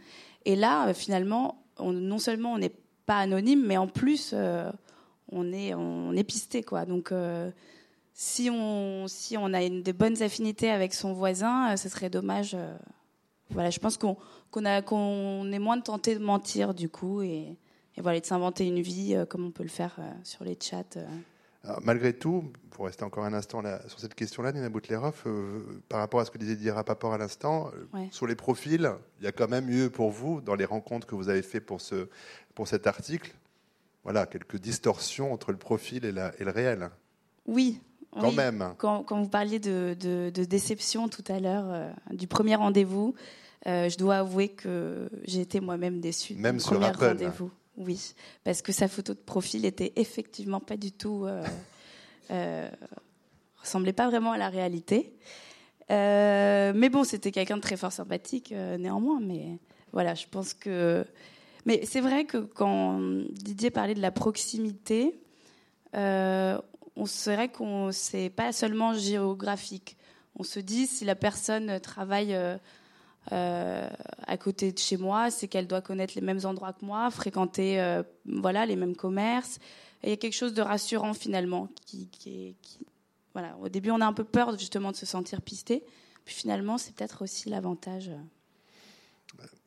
Et 0.47 0.57
là, 0.57 0.89
euh, 0.89 0.95
finalement, 0.95 1.63
on, 1.77 1.93
non 1.93 2.19
seulement 2.19 2.55
on 2.55 2.59
n'est 2.59 2.73
pas 3.05 3.19
anonyme, 3.19 3.63
mais 3.67 3.77
en 3.77 3.87
plus, 3.87 4.35
on 5.31 5.53
est, 5.53 5.75
on 5.75 6.13
est 6.13 6.25
pisté, 6.25 6.63
quoi. 6.63 6.85
Donc, 6.85 7.13
si 8.13 8.51
on, 8.51 9.07
si 9.07 9.37
on 9.39 9.53
a 9.55 9.63
une, 9.63 9.83
des 9.83 9.93
bonnes 9.93 10.23
affinités 10.23 10.71
avec 10.71 10.93
son 10.95 11.13
voisin, 11.13 11.77
ce 11.77 11.89
serait 11.89 12.11
dommage. 12.11 12.57
voilà, 13.51 13.71
je 13.71 13.79
pense 13.79 13.97
qu'on, 13.97 14.17
qu'on 14.51 15.53
est 15.53 15.59
moins 15.59 15.81
tenté 15.81 16.15
de 16.15 16.23
mentir 16.23 16.75
du 16.75 16.91
coup 16.91 17.23
et 17.23 17.57
et 17.99 18.01
voilà, 18.01 18.21
de 18.21 18.25
s'inventer 18.25 18.67
une 18.67 18.81
vie 18.81 19.15
euh, 19.15 19.27
comme 19.27 19.45
on 19.45 19.51
peut 19.51 19.65
le 19.65 19.69
faire 19.69 19.97
euh, 19.99 20.09
sur 20.23 20.45
les 20.45 20.57
chats. 20.61 20.85
Euh. 20.97 21.75
malgré 21.83 22.13
tout, 22.13 22.45
pour 22.71 22.87
rester 22.87 23.03
encore 23.03 23.25
un 23.25 23.35
instant 23.35 23.61
là, 23.61 23.81
sur 23.89 23.99
cette 23.99 24.15
question-là, 24.15 24.53
Nina 24.53 24.69
Boutlerov, 24.69 25.25
par 25.89 25.99
rapport 25.99 26.21
à 26.21 26.25
ce 26.25 26.31
que 26.31 26.39
disait 26.39 26.55
Dira 26.55 26.85
Papor 26.85 27.13
à 27.13 27.19
l'instant, 27.19 27.73
sur 28.13 28.29
les 28.29 28.37
profils, 28.37 28.89
il 29.19 29.25
y 29.25 29.27
a 29.27 29.33
quand 29.33 29.49
même 29.49 29.69
eu 29.69 29.91
pour 29.91 30.11
vous, 30.11 30.41
dans 30.41 30.55
les 30.55 30.65
rencontres 30.65 31.07
que 31.07 31.17
vous 31.17 31.29
avez 31.29 31.43
fait 31.43 31.61
pour, 31.61 31.81
ce, 31.81 32.09
pour 32.55 32.69
cet 32.69 32.87
article, 32.87 33.35
voilà, 34.05 34.27
quelques 34.27 34.59
distorsions 34.59 35.33
entre 35.33 35.51
le 35.51 35.59
profil 35.59 36.05
et, 36.05 36.13
la, 36.13 36.33
et 36.39 36.45
le 36.45 36.53
réel. 36.53 36.89
Oui. 37.47 37.81
Quand 38.13 38.33
même. 38.33 38.75
Quand, 38.79 39.03
quand, 39.03 39.21
vous 39.21 39.29
parliez 39.29 39.59
de, 39.59 39.95
de, 40.01 40.45
déception 40.45 41.09
tout 41.09 41.25
à 41.29 41.41
l'heure, 41.41 41.93
du 42.13 42.27
premier 42.27 42.55
rendez-vous, 42.55 43.15
je 43.67 43.99
dois 43.99 44.19
avouer 44.19 44.49
que 44.49 45.11
j'ai 45.25 45.41
été 45.41 45.61
moi-même 45.61 46.01
déçue. 46.01 46.35
Même 46.37 46.61
sur 46.61 46.79
premier 46.79 46.93
rendez-vous. 46.93 47.51
Oui, 47.79 48.15
parce 48.43 48.61
que 48.61 48.73
sa 48.73 48.89
photo 48.89 49.15
de 49.15 49.21
profil 49.21 49.65
était 49.65 49.93
effectivement 49.95 50.59
pas 50.59 50.77
du 50.77 50.91
tout. 50.91 51.25
Euh, 51.27 51.45
euh, 52.31 52.69
ressemblait 53.57 53.93
pas 53.93 54.09
vraiment 54.09 54.33
à 54.33 54.39
la 54.39 54.49
réalité. 54.49 55.17
Euh, 55.91 56.73
mais 56.75 56.89
bon, 56.89 57.05
c'était 57.05 57.31
quelqu'un 57.31 57.57
de 57.57 57.63
très 57.63 57.77
fort 57.77 57.93
sympathique 57.93 58.51
néanmoins. 58.51 59.21
Mais 59.21 59.59
voilà, 59.93 60.15
je 60.15 60.27
pense 60.29 60.55
que. 60.55 61.05
Mais 61.67 61.85
c'est 61.85 62.01
vrai 62.01 62.25
que 62.25 62.39
quand 62.39 63.01
Didier 63.31 63.71
parlait 63.71 63.95
de 63.95 64.03
la 64.03 64.11
proximité, 64.11 65.21
on 65.95 67.07
serait 67.07 67.49
qu'on 67.49 67.91
c'est 67.93 68.31
pas 68.31 68.53
seulement 68.53 68.93
géographique. 68.93 69.97
On 70.35 70.43
se 70.43 70.59
dit 70.59 70.89
si 70.89 71.05
la 71.05 71.15
personne 71.15 71.79
travaille 71.81 72.37
euh, 73.33 73.89
à 74.27 74.37
côté 74.37 74.73
de 74.73 74.79
chez 74.79 74.97
moi, 74.97 75.31
c'est 75.31 75.49
qu'elle 75.49 75.67
doit 75.67 75.81
connaître 75.81 76.15
les 76.15 76.21
mêmes 76.21 76.41
endroits 76.45 76.73
que 76.73 76.85
moi, 76.85 77.11
fréquenter 77.11 77.81
euh, 77.81 78.03
voilà 78.25 78.67
les 78.67 78.77
mêmes 78.77 78.97
commerces. 78.97 79.59
Il 80.03 80.11
y 80.11 80.13
a 80.13 80.17
quelque 80.17 80.37
chose 80.37 80.55
de 80.55 80.63
rassurant 80.63 81.15
finalement. 81.15 81.69
Qui, 81.87 82.09
qui, 82.09 82.57
voilà. 83.33 83.57
Au 83.61 83.69
début, 83.69 83.91
on 83.91 84.01
a 84.01 84.07
un 84.07 84.13
peu 84.13 84.25
peur 84.25 84.57
justement 84.59 84.91
de 84.93 84.97
se 84.97 85.07
sentir 85.07 85.43
pisté. 85.43 85.85
Puis 86.25 86.35
finalement, 86.35 86.79
c'est 86.79 86.95
peut-être 86.95 87.23
aussi 87.23 87.49
l'avantage. 87.49 88.11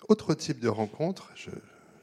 Autre 0.08 0.34
type 0.34 0.60
de 0.60 0.68
rencontre, 0.68 1.32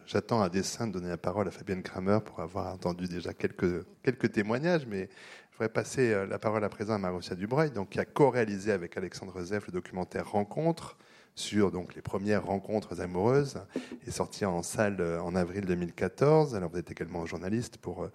j'attends 0.07 0.41
un 0.41 0.49
dessin 0.49 0.87
de 0.87 0.93
donner 0.93 1.09
la 1.09 1.19
parole 1.19 1.49
à 1.49 1.51
Fabienne 1.51 1.83
Kramer 1.83 2.19
pour 2.25 2.41
avoir 2.41 2.73
entendu 2.73 3.07
déjà 3.07 3.35
quelques, 3.35 3.85
quelques 4.03 4.33
témoignages, 4.33 4.87
mais 4.87 5.09
je 5.51 5.57
voudrais 5.57 5.73
passer 5.73 6.13
euh, 6.13 6.27
la 6.27 6.39
parole 6.39 6.65
à 6.65 6.69
présent 6.69 6.95
à 6.95 6.99
Marussia 6.99 7.35
Dubreuil, 7.35 7.71
donc, 7.71 7.91
qui 7.91 8.01
a 8.01 8.05
co-réalisé 8.05 8.73
avec 8.73 8.97
Alexandre 8.97 9.43
Zeff 9.43 9.67
le 9.67 9.73
documentaire 9.73 10.31
Rencontre, 10.31 10.97
sur 11.39 11.71
donc 11.71 11.95
les 11.95 12.03
premières 12.03 12.45
rencontres 12.45 13.01
amoureuses 13.01 13.61
est 14.07 14.11
sorti 14.11 14.45
en 14.45 14.63
salle 14.63 14.97
euh, 15.01 15.21
en 15.21 15.37
avril 15.37 15.65
2014. 15.67 16.55
Alors 16.55 16.71
vous 16.71 16.79
êtes 16.79 16.91
également 16.91 17.25
journaliste 17.27 17.79
pour 17.79 18.03
euh, 18.03 18.13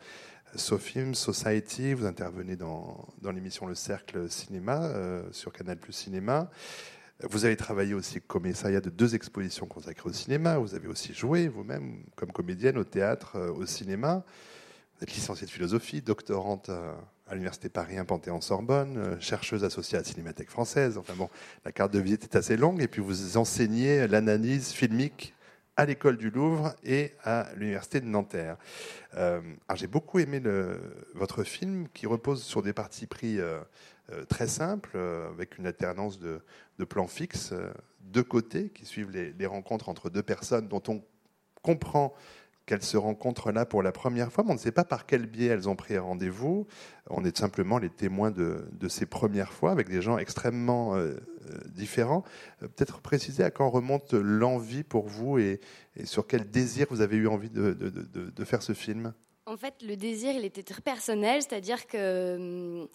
SoFilm, 0.56 1.16
Society, 1.16 1.94
vous 1.94 2.06
intervenez 2.06 2.56
dans, 2.56 3.08
dans 3.22 3.32
l'émission 3.32 3.66
Le 3.66 3.76
Cercle 3.76 4.30
Cinéma 4.30 4.92
sur 5.32 5.52
Canal 5.52 5.78
Plus 5.78 5.94
Cinéma. 5.94 6.52
Vous 7.24 7.46
avez 7.46 7.56
travaillé 7.58 7.96
aussi 7.96 8.22
commissariat 8.22 8.80
de 8.80 8.92
deux 8.92 9.16
expositions 9.16 9.66
consacrées 9.66 10.08
au 10.08 10.14
cinéma. 10.14 10.60
Vous 10.60 10.76
avez 10.76 10.88
aussi 10.88 11.12
joué 11.12 11.48
vous-même 11.48 12.04
comme 12.16 12.32
comédienne 12.32 12.78
au 12.78 12.84
théâtre, 12.84 13.40
au 13.40 13.66
cinéma. 13.66 14.24
Vous 14.96 15.04
êtes 15.06 15.16
licenciée 15.16 15.48
de 15.48 15.52
philosophie, 15.52 16.04
doctorante 16.04 16.70
à 17.28 17.34
l'Université 17.34 17.70
Paris 17.70 17.98
1 17.98 18.06
Panthéon-Sorbonne, 18.06 18.98
euh, 18.98 19.20
chercheuse 19.20 19.64
associée 19.64 19.98
à 19.98 20.02
la 20.02 20.06
Cinémathèque 20.06 20.50
française. 20.50 20.98
Enfin 20.98 21.14
bon, 21.16 21.30
la 21.66 21.72
carte 21.72 21.94
de 21.94 22.00
visite 22.00 22.24
est 22.24 22.36
assez 22.36 22.58
longue. 22.58 22.82
Et 22.82 22.88
puis 22.88 23.02
vous 23.02 23.38
enseignez 23.38 24.08
l'analyse 24.08 24.72
filmique 24.72 25.34
à 25.76 25.86
l'école 25.86 26.18
du 26.18 26.30
Louvre 26.30 26.76
et 26.84 27.14
à 27.24 27.48
l'université 27.56 28.02
de 28.02 28.06
Nanterre. 28.06 28.58
Euh, 29.16 29.42
j'ai 29.74 29.88
beaucoup 29.88 30.20
aimé 30.20 30.42
votre 31.16 31.44
film 31.44 31.88
qui 31.94 32.06
repose 32.06 32.44
sur 32.44 32.62
des 32.62 32.74
parties 32.74 33.08
pris 33.08 33.40
euh, 33.40 33.60
très 34.30 34.48
simples, 34.48 34.98
avec 35.32 35.58
une 35.58 35.66
alternance 35.66 36.20
de, 36.20 36.42
plans 36.86 37.08
fixes, 37.08 37.54
de 38.02 38.22
côtés, 38.22 38.70
qui 38.70 38.86
suivent 38.86 39.10
les, 39.10 39.46
rencontres 39.48 39.90
entre 39.90 40.12
deux 40.12 40.22
personnes 40.22 40.68
dont 40.68 40.84
on 40.90 41.04
comprend 41.64 42.14
qu'elles 42.66 42.84
se 42.84 42.96
rencontrent 42.98 43.52
là 43.52 43.66
pour 43.66 43.84
la 43.84 43.92
première 43.92 44.32
fois, 44.32 44.44
mais 44.44 44.52
on 44.52 44.56
ne 44.56 44.60
sait 44.60 44.72
pas 44.72 44.86
par 44.86 45.06
quel 45.06 45.26
biais 45.26 45.48
elles 45.48 45.68
ont 45.68 45.76
pris 45.76 45.98
rendez-vous. 45.98 46.66
On 47.10 47.26
est 47.26 47.38
simplement 47.38 47.78
les 47.78 47.90
témoins 47.90 48.32
de, 48.32 48.66
ces 48.88 49.06
premières 49.06 49.52
fois 49.52 49.72
avec 49.72 49.90
des 49.90 50.02
gens 50.02 50.18
extrêmement 50.18 50.96
euh, 50.96 51.16
euh, 51.50 51.58
différents. 51.68 52.24
Euh, 52.62 52.68
peut-être 52.68 53.02
préciser 53.02 53.44
à 53.44 53.52
quand 53.52 53.70
remonte 53.70 54.14
l'envie 54.14 54.84
pour 54.84 55.08
vous 55.08 55.38
et, 55.38 55.60
sur 56.06 56.26
quel 56.26 56.50
désir 56.50 56.88
vous 56.90 57.02
avez 57.02 57.18
eu 57.18 57.28
envie 57.28 57.50
de, 57.50 58.46
faire 58.46 58.64
ce 58.64 58.74
film? 58.74 59.14
En 59.46 59.58
fait, 59.58 59.76
le 59.82 59.98
désir, 59.98 60.34
il 60.34 60.46
était 60.46 60.64
très 60.64 60.82
personnel, 60.82 61.42
c'est-à-dire 61.42 61.86
que 61.86 62.36
hum, 62.38 62.88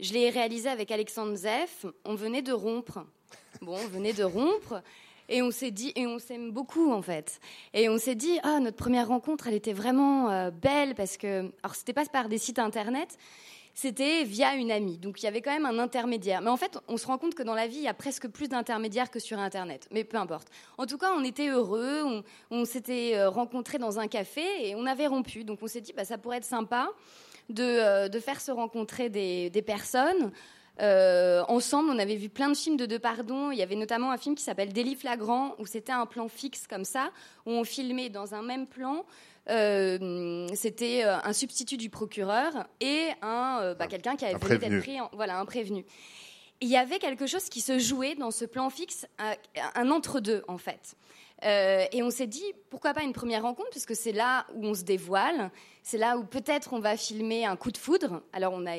je 0.00 0.12
l'ai 0.12 0.28
réalisé 0.28 0.68
avec 0.68 0.90
Alexandre 0.90 1.36
Zeff. 1.36 1.86
On 2.04 2.16
venait 2.16 2.42
de 2.42 2.52
rompre. 2.52 3.06
Bon, 3.62 3.76
on 3.76 3.88
venait 3.88 4.12
de 4.12 4.24
rompre. 4.24 4.82
Et 5.28 5.42
on 5.42 5.50
s'est 5.50 5.70
dit, 5.70 5.92
et 5.96 6.06
on 6.06 6.18
s'aime 6.18 6.50
beaucoup 6.50 6.92
en 6.92 7.02
fait. 7.02 7.40
Et 7.72 7.88
on 7.88 7.98
s'est 7.98 8.14
dit, 8.14 8.38
ah, 8.42 8.60
notre 8.60 8.76
première 8.76 9.08
rencontre, 9.08 9.46
elle 9.48 9.54
était 9.54 9.72
vraiment 9.72 10.30
euh, 10.30 10.50
belle 10.50 10.94
parce 10.94 11.16
que, 11.16 11.50
alors 11.62 11.74
c'était 11.74 11.92
pas 11.92 12.04
par 12.06 12.28
des 12.28 12.38
sites 12.38 12.58
internet, 12.58 13.16
c'était 13.74 14.22
via 14.22 14.54
une 14.54 14.70
amie. 14.70 14.98
Donc 14.98 15.20
il 15.20 15.24
y 15.24 15.28
avait 15.28 15.42
quand 15.42 15.52
même 15.52 15.66
un 15.66 15.78
intermédiaire. 15.78 16.40
Mais 16.40 16.50
en 16.50 16.56
fait, 16.56 16.78
on 16.88 16.96
se 16.96 17.06
rend 17.06 17.18
compte 17.18 17.34
que 17.34 17.42
dans 17.42 17.54
la 17.54 17.66
vie, 17.66 17.76
il 17.76 17.82
y 17.82 17.88
a 17.88 17.94
presque 17.94 18.28
plus 18.28 18.48
d'intermédiaires 18.48 19.10
que 19.10 19.18
sur 19.18 19.38
Internet. 19.38 19.88
Mais 19.90 20.04
peu 20.04 20.16
importe. 20.16 20.48
En 20.78 20.86
tout 20.86 20.96
cas, 20.96 21.12
on 21.16 21.24
était 21.24 21.48
heureux, 21.48 22.22
on, 22.50 22.64
s'était 22.64 23.16
euh, 23.16 23.28
rencontrés 23.28 23.78
dans 23.78 23.98
un 23.98 24.06
café 24.06 24.44
et 24.60 24.74
on 24.76 24.86
avait 24.86 25.08
rompu. 25.08 25.44
Donc 25.44 25.58
on 25.62 25.66
s'est 25.66 25.80
dit, 25.80 25.92
bah, 25.92 26.04
ça 26.04 26.18
pourrait 26.18 26.36
être 26.36 26.44
sympa 26.44 26.88
de, 27.48 27.64
euh, 27.64 28.08
de 28.08 28.20
faire 28.20 28.40
se 28.40 28.52
rencontrer 28.52 29.08
des, 29.08 29.50
des 29.50 29.62
personnes. 29.62 30.32
Euh, 30.80 31.44
ensemble, 31.48 31.90
on 31.90 31.98
avait 31.98 32.16
vu 32.16 32.28
plein 32.28 32.48
de 32.48 32.56
films 32.56 32.76
de 32.76 32.86
Depardon. 32.86 33.50
Il 33.50 33.58
y 33.58 33.62
avait 33.62 33.76
notamment 33.76 34.10
un 34.10 34.16
film 34.16 34.34
qui 34.34 34.42
s'appelle 34.42 34.72
Délit 34.72 34.96
flagrant, 34.96 35.54
où 35.58 35.66
c'était 35.66 35.92
un 35.92 36.06
plan 36.06 36.28
fixe 36.28 36.66
comme 36.66 36.84
ça, 36.84 37.10
où 37.46 37.52
on 37.52 37.64
filmait 37.64 38.08
dans 38.08 38.34
un 38.34 38.42
même 38.42 38.66
plan. 38.66 39.04
Euh, 39.50 40.48
c'était 40.54 41.04
euh, 41.04 41.18
un 41.22 41.32
substitut 41.34 41.76
du 41.76 41.90
procureur 41.90 42.66
et 42.80 43.08
un 43.20 43.74
bah, 43.78 43.86
quelqu'un 43.86 44.16
qui 44.16 44.24
avait 44.24 44.38
venu 44.38 44.58
d'être 44.58 44.80
pris, 44.80 44.96
voilà, 45.12 45.38
un 45.38 45.44
prévenu. 45.44 45.84
Il 46.60 46.68
y 46.68 46.76
avait 46.76 46.98
quelque 46.98 47.26
chose 47.26 47.48
qui 47.50 47.60
se 47.60 47.78
jouait 47.78 48.14
dans 48.14 48.30
ce 48.30 48.44
plan 48.46 48.70
fixe, 48.70 49.06
un 49.74 49.90
entre-deux 49.90 50.42
en 50.48 50.56
fait. 50.56 50.96
Euh, 51.42 51.84
et 51.92 52.02
on 52.02 52.10
s'est 52.10 52.26
dit, 52.26 52.44
pourquoi 52.70 52.94
pas 52.94 53.02
une 53.02 53.12
première 53.12 53.42
rencontre, 53.42 53.70
puisque 53.70 53.94
c'est 53.94 54.12
là 54.12 54.46
où 54.54 54.64
on 54.64 54.74
se 54.74 54.82
dévoile, 54.82 55.50
c'est 55.82 55.98
là 55.98 56.16
où 56.16 56.24
peut-être 56.24 56.72
on 56.72 56.78
va 56.78 56.96
filmer 56.96 57.44
un 57.44 57.56
coup 57.56 57.70
de 57.70 57.76
foudre. 57.76 58.22
Alors 58.32 58.52
on 58.54 58.64
a, 58.66 58.76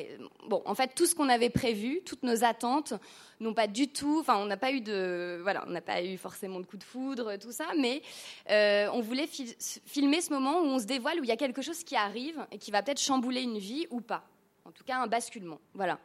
bon, 0.48 0.62
en 0.64 0.74
fait, 0.74 0.92
tout 0.94 1.06
ce 1.06 1.14
qu'on 1.14 1.28
avait 1.28 1.50
prévu, 1.50 2.00
toutes 2.04 2.22
nos 2.22 2.44
attentes, 2.44 2.94
n'ont 3.38 3.54
pas 3.54 3.66
du 3.66 3.88
tout, 3.88 4.18
enfin, 4.20 4.36
on 4.38 4.46
n'a 4.46 4.56
pas 4.56 4.72
eu 4.72 4.80
de, 4.80 5.38
voilà, 5.42 5.64
on 5.66 5.70
n'a 5.70 5.82
pas 5.82 6.02
eu 6.02 6.16
forcément 6.16 6.58
de 6.58 6.66
coup 6.66 6.78
de 6.78 6.84
foudre, 6.84 7.36
tout 7.36 7.52
ça, 7.52 7.66
mais 7.78 8.02
euh, 8.50 8.88
on 8.92 9.00
voulait 9.00 9.28
filmer 9.86 10.20
ce 10.20 10.32
moment 10.32 10.60
où 10.60 10.64
on 10.64 10.78
se 10.78 10.86
dévoile, 10.86 11.20
où 11.20 11.24
il 11.24 11.28
y 11.28 11.32
a 11.32 11.36
quelque 11.36 11.62
chose 11.62 11.84
qui 11.84 11.94
arrive 11.94 12.44
et 12.50 12.58
qui 12.58 12.70
va 12.70 12.82
peut-être 12.82 13.00
chambouler 13.00 13.42
une 13.42 13.58
vie 13.58 13.86
ou 13.90 14.00
pas. 14.00 14.24
En 14.64 14.72
tout 14.72 14.82
cas, 14.82 14.98
un 14.98 15.06
basculement. 15.06 15.60
Voilà. 15.74 16.00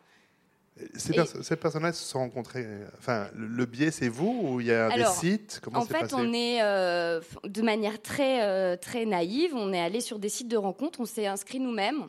Ces, 0.96 1.56
personnages 1.58 1.96
se 1.96 2.06
sont 2.06 2.20
rencontrés. 2.20 2.66
Enfin, 2.98 3.28
le 3.36 3.66
biais, 3.66 3.92
c'est 3.92 4.08
vous 4.08 4.40
ou 4.44 4.62
il 4.62 4.68
y 4.68 4.72
a 4.72 4.90
des 4.90 5.06
sites? 5.06 5.60
Comment 5.62 5.80
En 5.80 5.86
fait, 5.86 6.14
on 6.14 6.34
est 6.34 6.62
euh, 6.62 7.20
de 7.44 7.62
manière 7.62 8.02
très 8.02 8.44
euh, 8.44 8.78
très 8.78 9.06
naïve. 9.06 9.54
On 9.54 9.74
est 9.74 9.82
allé 9.82 10.00
sur 10.02 10.18
des 10.18 10.30
sites 10.30 10.48
de 10.48 10.58
rencontres. 10.58 11.00
On 11.02 11.06
s'est 11.06 11.28
inscrit 11.28 11.60
nous-mêmes 11.60 12.08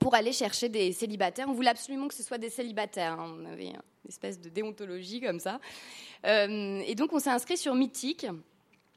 pour 0.00 0.14
aller 0.14 0.32
chercher 0.32 0.68
des 0.68 0.92
célibataires. 0.92 1.46
On 1.48 1.54
voulait 1.54 1.70
absolument 1.70 2.08
que 2.08 2.14
ce 2.14 2.22
soit 2.22 2.38
des 2.38 2.50
célibataires. 2.50 3.18
Hein. 3.18 3.34
On 3.40 3.44
avait 3.52 3.66
une 3.66 3.80
espèce 4.08 4.40
de 4.40 4.48
déontologie 4.48 5.20
comme 5.20 5.40
ça. 5.40 5.58
Euh, 6.24 6.80
et 6.86 6.94
donc, 6.94 7.12
on 7.12 7.18
s'est 7.18 7.30
inscrit 7.30 7.56
sur 7.56 7.74
Mythique 7.74 8.26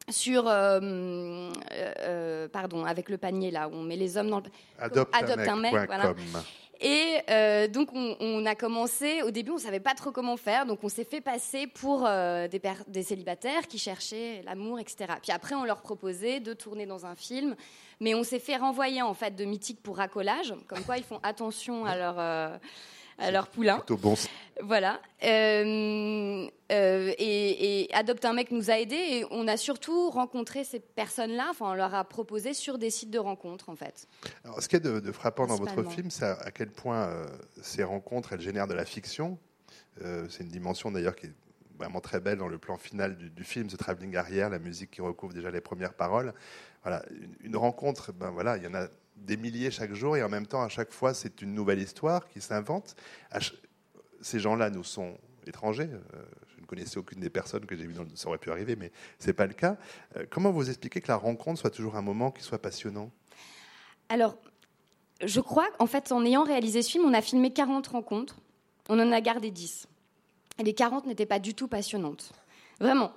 sur 0.09 0.43
pardon 2.51 2.85
avec 2.85 3.09
le 3.09 3.17
panier 3.17 3.51
là 3.51 3.67
où 3.67 3.73
on 3.73 3.83
met 3.83 3.95
les 3.95 4.17
hommes 4.17 4.29
dans 4.29 4.39
le 4.39 4.49
adopte, 4.79 5.15
un 5.15 5.55
mec, 5.55 5.71
voilà. 5.71 6.13
Et 6.83 7.19
euh, 7.29 7.67
donc, 7.67 7.89
on, 7.93 8.45
a 8.45 8.55
commencé. 8.55 9.21
Au 9.21 9.29
début, 9.29 9.51
on 9.51 9.59
savait 9.59 9.79
pas 9.79 9.93
trop 9.93 10.11
comment 10.11 10.35
faire, 10.35 10.65
donc 10.65 10.83
on 10.83 10.89
s'est 10.89 11.03
fait 11.03 11.21
passer 11.21 11.67
pour 11.67 12.07
euh, 12.07 12.47
des, 12.47 12.59
des, 12.87 13.03
célibataires 13.03 13.67
qui 13.67 13.77
cherchaient 13.77 14.41
l'amour, 14.45 14.79
etc. 14.79 15.13
Puis 15.21 15.31
après, 15.31 15.53
on 15.53 15.63
leur 15.63 15.83
proposait 15.83 16.39
de 16.39 16.53
tourner 16.53 16.87
dans 16.87 17.05
un 17.05 17.13
film, 17.13 17.55
mais 17.99 18.15
on 18.15 18.23
s'est 18.23 18.39
fait 18.39 18.55
renvoyer 18.55 19.03
en 19.03 19.13
fait 19.13 19.35
de 19.35 19.45
mythique 19.45 19.83
pour 19.83 19.97
racolage, 19.97 20.55
comme 20.67 20.81
quoi 20.83 20.97
ils 20.97 21.03
font 21.03 21.19
attention 21.21 21.85
à 21.85 21.95
leur 21.95 22.15
euh, 22.17 22.57
leur 23.29 23.47
poulain. 23.49 23.83
bon. 23.89 24.15
Voilà. 24.63 25.01
Euh, 25.23 26.47
euh, 26.71 27.13
et, 27.17 27.89
Adopte 27.93 28.25
un 28.25 28.33
mec 28.33 28.51
nous 28.51 28.69
a 28.69 28.79
aidés 28.79 28.95
et 28.95 29.25
on 29.31 29.47
a 29.47 29.57
surtout 29.57 30.09
rencontré 30.09 30.63
ces 30.63 30.79
personnes-là. 30.79 31.47
Enfin, 31.49 31.71
on 31.71 31.73
leur 31.73 31.93
a 31.93 32.03
proposé 32.03 32.53
sur 32.53 32.77
des 32.77 32.89
sites 32.89 33.09
de 33.09 33.19
rencontres, 33.19 33.69
en 33.69 33.75
fait. 33.75 34.07
Alors, 34.43 34.61
ce 34.61 34.67
qui 34.67 34.75
est 34.75 34.79
de, 34.79 35.11
frappant 35.11 35.47
dans 35.47 35.57
votre 35.57 35.83
film, 35.89 36.09
c'est 36.09 36.25
à, 36.25 36.51
quel 36.51 36.69
point 36.69 37.07
euh, 37.07 37.25
ces 37.61 37.83
rencontres, 37.83 38.33
elles 38.33 38.41
génèrent 38.41 38.67
de 38.67 38.73
la 38.73 38.85
fiction. 38.85 39.37
c'est 40.29 40.43
une 40.43 40.49
dimension 40.49 40.91
d'ailleurs 40.91 41.15
qui 41.15 41.27
est 41.27 41.33
vraiment 41.77 42.01
très 42.01 42.19
belle 42.19 42.37
dans 42.37 42.47
le 42.47 42.59
plan 42.59 42.77
final 42.77 43.17
du, 43.17 43.43
film, 43.43 43.69
ce 43.69 43.75
travelling 43.75 44.15
arrière, 44.15 44.49
la 44.49 44.59
musique 44.59 44.91
qui 44.91 45.01
recouvre 45.01 45.33
déjà 45.33 45.49
les 45.49 45.61
premières 45.61 45.93
paroles. 45.93 46.33
Voilà, 46.83 47.03
une, 47.09 47.35
une 47.41 47.57
rencontre, 47.57 48.11
ben 48.13 48.29
voilà, 48.29 48.57
il 48.57 48.63
y 48.63 48.67
en 48.67 48.75
a 48.75 48.87
des 49.21 49.37
milliers 49.37 49.71
chaque 49.71 49.93
jour 49.93 50.17
et 50.17 50.23
en 50.23 50.29
même 50.29 50.47
temps, 50.47 50.61
à 50.61 50.69
chaque 50.69 50.91
fois, 50.91 51.13
c'est 51.13 51.41
une 51.41 51.53
nouvelle 51.53 51.79
histoire 51.79 52.27
qui 52.27 52.41
s'invente. 52.41 52.95
Ces 54.21 54.39
gens-là 54.39 54.69
nous 54.69 54.83
sont 54.83 55.17
étrangers. 55.47 55.89
Euh, 55.91 56.23
je 56.55 56.61
ne 56.61 56.65
connaissais 56.65 56.97
aucune 56.97 57.19
des 57.19 57.29
personnes 57.29 57.65
que 57.65 57.75
j'ai 57.75 57.85
vues, 57.85 57.95
ça 58.15 58.27
aurait 58.27 58.37
pu 58.37 58.51
arriver, 58.51 58.75
mais 58.75 58.91
ce 59.19 59.27
n'est 59.27 59.33
pas 59.33 59.47
le 59.47 59.53
cas. 59.53 59.77
Euh, 60.17 60.25
comment 60.29 60.51
vous 60.51 60.69
expliquez 60.69 61.01
que 61.01 61.07
la 61.07 61.15
rencontre 61.15 61.59
soit 61.59 61.71
toujours 61.71 61.95
un 61.95 62.01
moment 62.01 62.31
qui 62.31 62.43
soit 62.43 62.59
passionnant? 62.59 63.11
Alors, 64.09 64.37
je 65.23 65.39
crois 65.39 65.69
qu'en 65.77 65.87
fait, 65.87 66.11
en 66.11 66.25
ayant 66.25 66.43
réalisé 66.43 66.81
ce 66.81 66.91
film, 66.91 67.05
on 67.05 67.13
a 67.13 67.21
filmé 67.21 67.53
40 67.53 67.87
rencontres, 67.87 68.37
on 68.89 68.99
en 68.99 69.11
a 69.11 69.21
gardé 69.21 69.51
10. 69.51 69.87
Et 70.59 70.63
les 70.63 70.73
40 70.73 71.05
n'étaient 71.05 71.25
pas 71.25 71.39
du 71.39 71.53
tout 71.53 71.67
passionnantes. 71.67 72.31
Vraiment. 72.81 73.11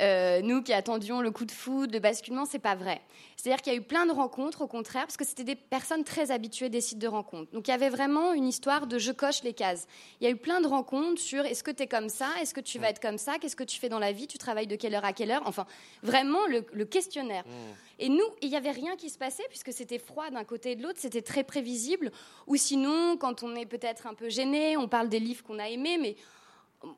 Euh, 0.00 0.42
nous 0.42 0.60
qui 0.62 0.72
attendions 0.72 1.20
le 1.20 1.30
coup 1.30 1.44
de 1.44 1.52
foudre, 1.52 1.92
le 1.92 2.00
basculement, 2.00 2.44
c'est 2.44 2.58
pas 2.58 2.74
vrai. 2.74 3.00
C'est-à-dire 3.36 3.62
qu'il 3.62 3.72
y 3.72 3.76
a 3.76 3.78
eu 3.78 3.82
plein 3.82 4.06
de 4.06 4.10
rencontres, 4.10 4.62
au 4.62 4.66
contraire, 4.66 5.04
parce 5.04 5.16
que 5.16 5.24
c'était 5.24 5.44
des 5.44 5.54
personnes 5.54 6.02
très 6.02 6.32
habituées 6.32 6.68
des 6.68 6.80
sites 6.80 6.98
de 6.98 7.06
rencontres. 7.06 7.52
Donc 7.52 7.68
il 7.68 7.70
y 7.70 7.74
avait 7.74 7.90
vraiment 7.90 8.32
une 8.32 8.48
histoire 8.48 8.88
de 8.88 8.98
je 8.98 9.12
coche 9.12 9.44
les 9.44 9.52
cases. 9.52 9.86
Il 10.20 10.24
y 10.24 10.26
a 10.26 10.30
eu 10.30 10.36
plein 10.36 10.60
de 10.60 10.66
rencontres 10.66 11.20
sur 11.20 11.44
est-ce 11.44 11.62
que 11.62 11.70
tu 11.70 11.84
es 11.84 11.86
comme 11.86 12.08
ça, 12.08 12.28
est-ce 12.40 12.54
que 12.54 12.60
tu 12.60 12.80
vas 12.80 12.90
être 12.90 13.00
comme 13.00 13.18
ça, 13.18 13.38
qu'est-ce 13.38 13.54
que 13.54 13.62
tu 13.62 13.78
fais 13.78 13.88
dans 13.88 14.00
la 14.00 14.10
vie, 14.10 14.26
tu 14.26 14.38
travailles 14.38 14.66
de 14.66 14.74
quelle 14.74 14.96
heure 14.96 15.04
à 15.04 15.12
quelle 15.12 15.30
heure, 15.30 15.42
enfin 15.46 15.66
vraiment 16.02 16.44
le, 16.48 16.84
questionnaire. 16.84 17.44
Mmh. 17.46 18.00
Et 18.00 18.08
nous, 18.08 18.24
il 18.42 18.50
n'y 18.50 18.56
avait 18.56 18.72
rien 18.72 18.96
qui 18.96 19.10
se 19.10 19.18
passait 19.18 19.44
puisque 19.48 19.72
c'était 19.72 19.98
froid 19.98 20.28
d'un 20.30 20.44
côté 20.44 20.72
et 20.72 20.76
de 20.76 20.82
l'autre, 20.82 20.98
c'était 20.98 21.22
très 21.22 21.44
prévisible. 21.44 22.10
Ou 22.48 22.56
sinon, 22.56 23.16
quand 23.16 23.44
on 23.44 23.54
est 23.54 23.66
peut-être 23.66 24.08
un 24.08 24.14
peu 24.14 24.28
gêné, 24.28 24.76
on 24.76 24.88
parle 24.88 25.08
des 25.08 25.20
livres 25.20 25.44
qu'on 25.44 25.60
a 25.60 25.68
aimés, 25.68 25.98
mais 26.00 26.16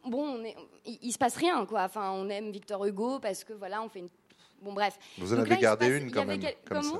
bon, 0.05 0.43
il, 0.85 1.13
se 1.13 1.19
passe 1.19 1.37
rien, 1.37 1.65
quoi. 1.67 1.85
Enfin, 1.85 2.11
on 2.13 2.29
aime 2.29 2.51
Victor 2.51 2.85
Hugo 2.85 3.19
parce 3.19 3.45
que 3.45 3.53
voilà, 3.53 3.83
on 3.83 3.89
fait 3.89 4.01
une. 4.01 4.09
Bon, 4.63 4.73
bref. 4.73 4.99
Vous 5.19 5.35
en 5.35 5.39
avez 5.39 5.57
gardé 5.57 5.87
une 5.89 6.11
quand 6.11 6.25
même. 6.25 6.41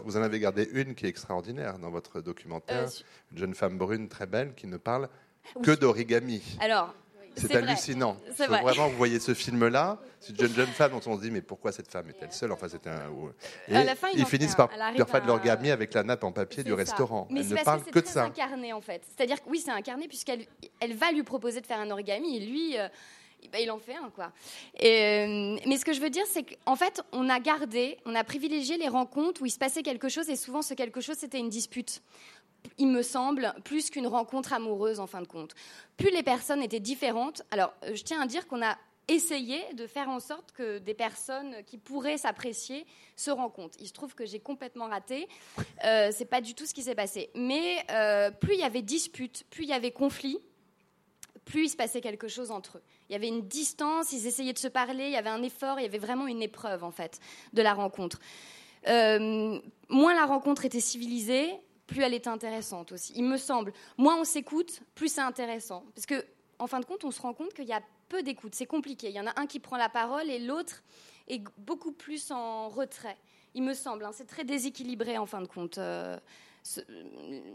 Vous 0.05 0.17
en 0.17 0.23
avez 0.23 0.39
gardé 0.39 0.69
une 0.73 0.95
qui 0.95 1.07
est 1.07 1.09
extraordinaire 1.09 1.79
dans 1.79 1.91
votre 1.91 2.21
documentaire. 2.21 2.85
Euh, 2.85 3.33
une 3.33 3.39
jeune 3.39 3.55
femme 3.55 3.79
brune 3.79 4.09
très 4.09 4.27
belle 4.27 4.55
qui 4.55 4.67
ne 4.67 4.77
parle 4.77 5.09
que 5.63 5.71
d'origami. 5.73 6.43
Alors, 6.61 6.95
c'est 7.37 7.55
hallucinant. 7.55 8.17
C'est 8.35 8.47
vraiment, 8.47 8.89
vous 8.89 8.97
voyez 8.97 9.21
ce 9.21 9.35
film-là, 9.35 9.99
c'est 10.21 10.39
une 10.41 10.55
jeune, 10.55 10.67
femme 10.67 10.93
dont 10.93 11.01
on 11.07 11.17
se 11.17 11.23
dit, 11.23 11.31
mais 11.31 11.43
pourquoi 11.43 11.73
cette 11.73 11.91
femme 11.91 12.09
est-elle 12.09 12.33
seule? 12.33 12.53
Enfin, 12.53 12.69
c'était 12.69 12.91
un. 12.91 13.11
Et 13.69 13.95
ils 14.15 14.27
finissent 14.27 14.55
par 14.55 14.71
faire 14.71 15.23
de 15.23 15.27
l'origami 15.27 15.71
avec 15.71 15.95
la 15.95 16.03
nappe 16.03 16.25
en 16.25 16.33
papier 16.33 16.65
du 16.65 16.73
restaurant. 16.73 17.27
Mais 17.31 17.41
elle 17.41 17.49
ne 17.49 17.65
parle 17.65 17.85
que 17.85 17.99
de 17.99 18.07
ça. 18.07 18.13
C'est 18.13 18.43
incarné 18.43 18.73
en 18.73 18.81
fait. 18.81 19.03
C'est-à-dire 19.17 19.43
que 19.43 19.49
oui, 19.49 19.61
c'est 19.65 19.71
incarné 19.71 20.09
puisqu'elle 20.09 20.47
elle 20.81 20.95
va 20.95 21.13
lui 21.13 21.23
proposer 21.23 21.61
de 21.61 21.67
faire 21.67 21.81
un 21.81 21.91
origami 21.91 22.37
et 22.37 22.41
lui. 22.41 22.79
Euh, 22.79 22.89
bah, 23.53 23.61
il 23.61 23.71
en 23.71 23.79
fait 23.79 23.95
un, 23.95 24.11
quoi. 24.11 24.33
Euh, 24.83 25.57
mais 25.67 25.77
ce 25.77 25.85
que 25.85 25.93
je 25.93 26.01
veux 26.01 26.11
dire, 26.11 26.25
c'est 26.27 26.43
qu'en 26.43 26.75
fait, 26.75 27.01
on 27.13 27.29
a 27.29 27.39
gardé, 27.39 27.99
on 28.05 28.15
a 28.15 28.25
privilégié 28.25 28.77
les 28.77 28.89
rencontres 28.89 29.43
où 29.43 29.47
il 29.47 29.51
se 29.51 29.59
passait 29.59 29.83
quelque 29.83 30.09
chose 30.09 30.29
et 30.29 30.37
souvent 30.37 30.63
ce 30.63 30.75
quelque 30.75 31.01
chose, 31.01 31.17
c'était 31.19 31.39
une 31.39 31.49
dispute 31.49 32.03
il 32.79 32.89
me 32.89 33.03
semble, 33.03 33.55
plus 33.65 33.91
qu'une 33.91 34.07
rencontre 34.07 34.53
amoureuse 34.53 35.01
en 35.01 35.07
fin 35.07 35.23
de 35.23 35.27
compte. 35.27 35.55
Plus 35.97 36.11
les 36.11 36.23
personnes 36.23 36.63
étaient 36.63 36.81
différentes, 36.81 37.43
alors 37.51 37.73
euh, 37.85 37.95
je 37.95 38.03
tiens 38.03 38.21
à 38.21 38.27
dire 38.27 38.47
qu'on 38.47 38.63
a 38.63 38.77
essayé 39.09 39.63
de 39.75 39.87
faire 39.87 40.09
en 40.09 40.21
sorte 40.21 40.53
que 40.53 40.79
des 40.79 40.95
personnes 40.95 41.55
qui 41.67 41.79
pourraient 41.79 42.19
s'apprécier 42.19 42.87
se 43.15 43.31
rencontrent. 43.31 43.79
Il 43.81 43.87
se 43.87 43.93
trouve 43.93 44.15
que 44.15 44.27
j'ai 44.27 44.41
complètement 44.41 44.89
raté. 44.89 45.29
Euh, 45.85 46.11
c'est 46.13 46.25
pas 46.25 46.41
du 46.41 46.55
tout 46.55 46.67
ce 46.67 46.75
qui 46.75 46.83
s'est 46.83 46.95
passé. 46.95 47.31
Mais 47.35 47.85
euh, 47.91 48.31
plus 48.31 48.55
il 48.55 48.61
y 48.61 48.65
avait 48.65 48.83
disputes, 48.83 49.45
plus 49.51 49.65
il 49.65 49.71
y 49.71 49.73
avait 49.73 49.93
conflits, 49.93 50.41
plus 51.45 51.67
il 51.67 51.69
se 51.69 51.77
passait 51.77 52.01
quelque 52.01 52.27
chose 52.27 52.51
entre 52.51 52.79
eux. 52.79 52.83
Il 53.09 53.13
y 53.13 53.17
avait 53.17 53.29
une 53.29 53.47
distance, 53.47 54.13
ils 54.13 54.27
essayaient 54.27 54.53
de 54.53 54.59
se 54.59 54.69
parler, 54.69 55.05
il 55.05 55.13
y 55.13 55.17
avait 55.17 55.31
un 55.31 55.43
effort, 55.43 55.79
il 55.79 55.85
y 55.85 55.87
avait 55.87 55.99
vraiment 55.99 56.27
une 56.27 56.43
épreuve 56.43 56.83
en 56.83 56.91
fait 56.91 57.21
de 57.53 57.63
la 57.63 57.75
rencontre. 57.75 58.19
Euh, 58.89 59.59
moins 59.89 60.15
la 60.15 60.27
rencontre 60.27 60.65
était 60.65 60.81
civilisée, 60.81 61.55
plus 61.87 62.03
elle 62.03 62.15
était 62.15 62.29
intéressante 62.29 62.93
aussi. 62.93 63.13
Il 63.17 63.25
me 63.25 63.37
semble, 63.37 63.73
moins 63.97 64.19
on 64.19 64.25
s'écoute, 64.25 64.83
plus 64.95 65.09
c'est 65.09 65.21
intéressant. 65.21 65.85
Parce 65.95 66.07
que, 66.07 66.25
en 66.59 66.67
fin 66.67 66.81
de 66.81 66.85
compte, 66.85 67.05
on 67.05 67.11
se 67.11 67.21
rend 67.21 67.35
compte 67.35 67.55
qu'il 67.55 67.67
y 67.67 67.73
a 67.73 67.83
peu 68.09 68.23
d'écoute. 68.23 68.55
C'est 68.55 68.67
compliqué. 68.67 69.09
Il 69.09 69.15
y 69.15 69.21
en 69.21 69.27
a 69.27 69.39
un 69.41 69.47
qui 69.47 69.61
prend 69.61 69.77
la 69.77 69.89
parole 69.89 70.31
et 70.31 70.39
l'autre 70.39 70.83
est 71.29 71.43
beaucoup 71.59 71.93
plus 71.93 72.31
en 72.31 72.69
retrait. 72.69 73.17
Il 73.55 73.63
me 73.63 73.75
semble. 73.75 74.05
Hein. 74.05 74.11
c'est 74.13 74.27
très 74.27 74.45
déséquilibré, 74.45 75.19
en 75.19 75.27
fin 75.27 75.41
de 75.41 75.47
compte. 75.47 75.79
Euh, 75.79 76.19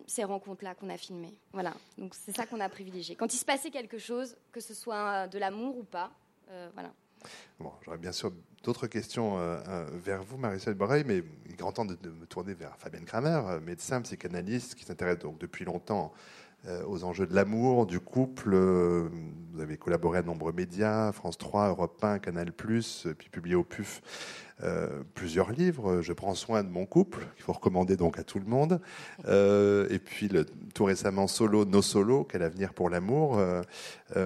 ces 0.07 0.23
rencontres-là 0.23 0.75
qu'on 0.75 0.89
a 0.89 0.97
filmées. 0.97 1.33
Voilà, 1.51 1.73
donc 1.97 2.15
c'est 2.15 2.35
ça 2.35 2.45
qu'on 2.45 2.59
a 2.59 2.69
privilégié. 2.69 3.15
Quand 3.15 3.33
il 3.33 3.37
se 3.37 3.45
passait 3.45 3.69
quelque 3.69 3.97
chose, 3.97 4.37
que 4.51 4.61
ce 4.61 4.73
soit 4.73 5.27
de 5.27 5.37
l'amour 5.37 5.77
ou 5.77 5.83
pas, 5.83 6.11
euh, 6.49 6.69
voilà. 6.73 6.93
Bon, 7.59 7.73
j'aurais 7.81 7.97
bien 7.97 8.11
sûr 8.11 8.31
d'autres 8.63 8.87
questions 8.87 9.37
euh, 9.37 9.59
euh, 9.67 9.85
vers 9.93 10.23
vous, 10.23 10.37
Marie-Celle 10.37 10.75
Borreuil, 10.75 11.03
mais 11.05 11.23
il 11.45 11.53
est 11.53 11.57
grand 11.57 11.71
temps 11.71 11.85
de, 11.85 11.93
me 11.93 12.25
tourner 12.25 12.53
vers 12.53 12.75
Fabienne 12.77 13.05
Kramer, 13.05 13.41
euh, 13.47 13.59
médecin, 13.59 14.01
psychanalyste, 14.01 14.75
qui 14.75 14.85
s'intéresse 14.85 15.19
donc 15.19 15.39
depuis 15.39 15.65
longtemps 15.65 16.13
aux 16.87 17.03
enjeux 17.03 17.25
de 17.25 17.33
l'amour, 17.33 17.85
du 17.85 17.99
couple. 17.99 18.55
Vous 18.55 19.61
avez 19.61 19.77
collaboré 19.77 20.19
à 20.19 20.21
nombreux 20.21 20.53
médias, 20.53 21.11
France 21.11 21.37
3, 21.37 21.69
Europe 21.69 22.03
1, 22.03 22.19
Canal+, 22.19 22.51
puis 22.51 23.29
publié 23.29 23.55
au 23.55 23.63
PUF 23.63 24.01
euh, 24.63 25.01
plusieurs 25.15 25.51
livres. 25.51 26.01
Je 26.01 26.13
prends 26.13 26.35
soin 26.35 26.63
de 26.63 26.69
mon 26.69 26.85
couple, 26.85 27.25
qu'il 27.35 27.43
faut 27.43 27.53
recommander 27.53 27.95
donc 27.97 28.19
à 28.19 28.23
tout 28.23 28.37
le 28.37 28.45
monde. 28.45 28.79
Euh, 29.25 29.87
et 29.89 29.97
puis 29.97 30.29
tout 30.75 30.83
récemment 30.83 31.27
Solo, 31.27 31.65
No 31.65 31.81
Solo, 31.81 32.23
quel 32.23 32.43
avenir 32.43 32.73
pour 32.73 32.89
l'amour. 32.89 33.39
Euh, 33.39 33.63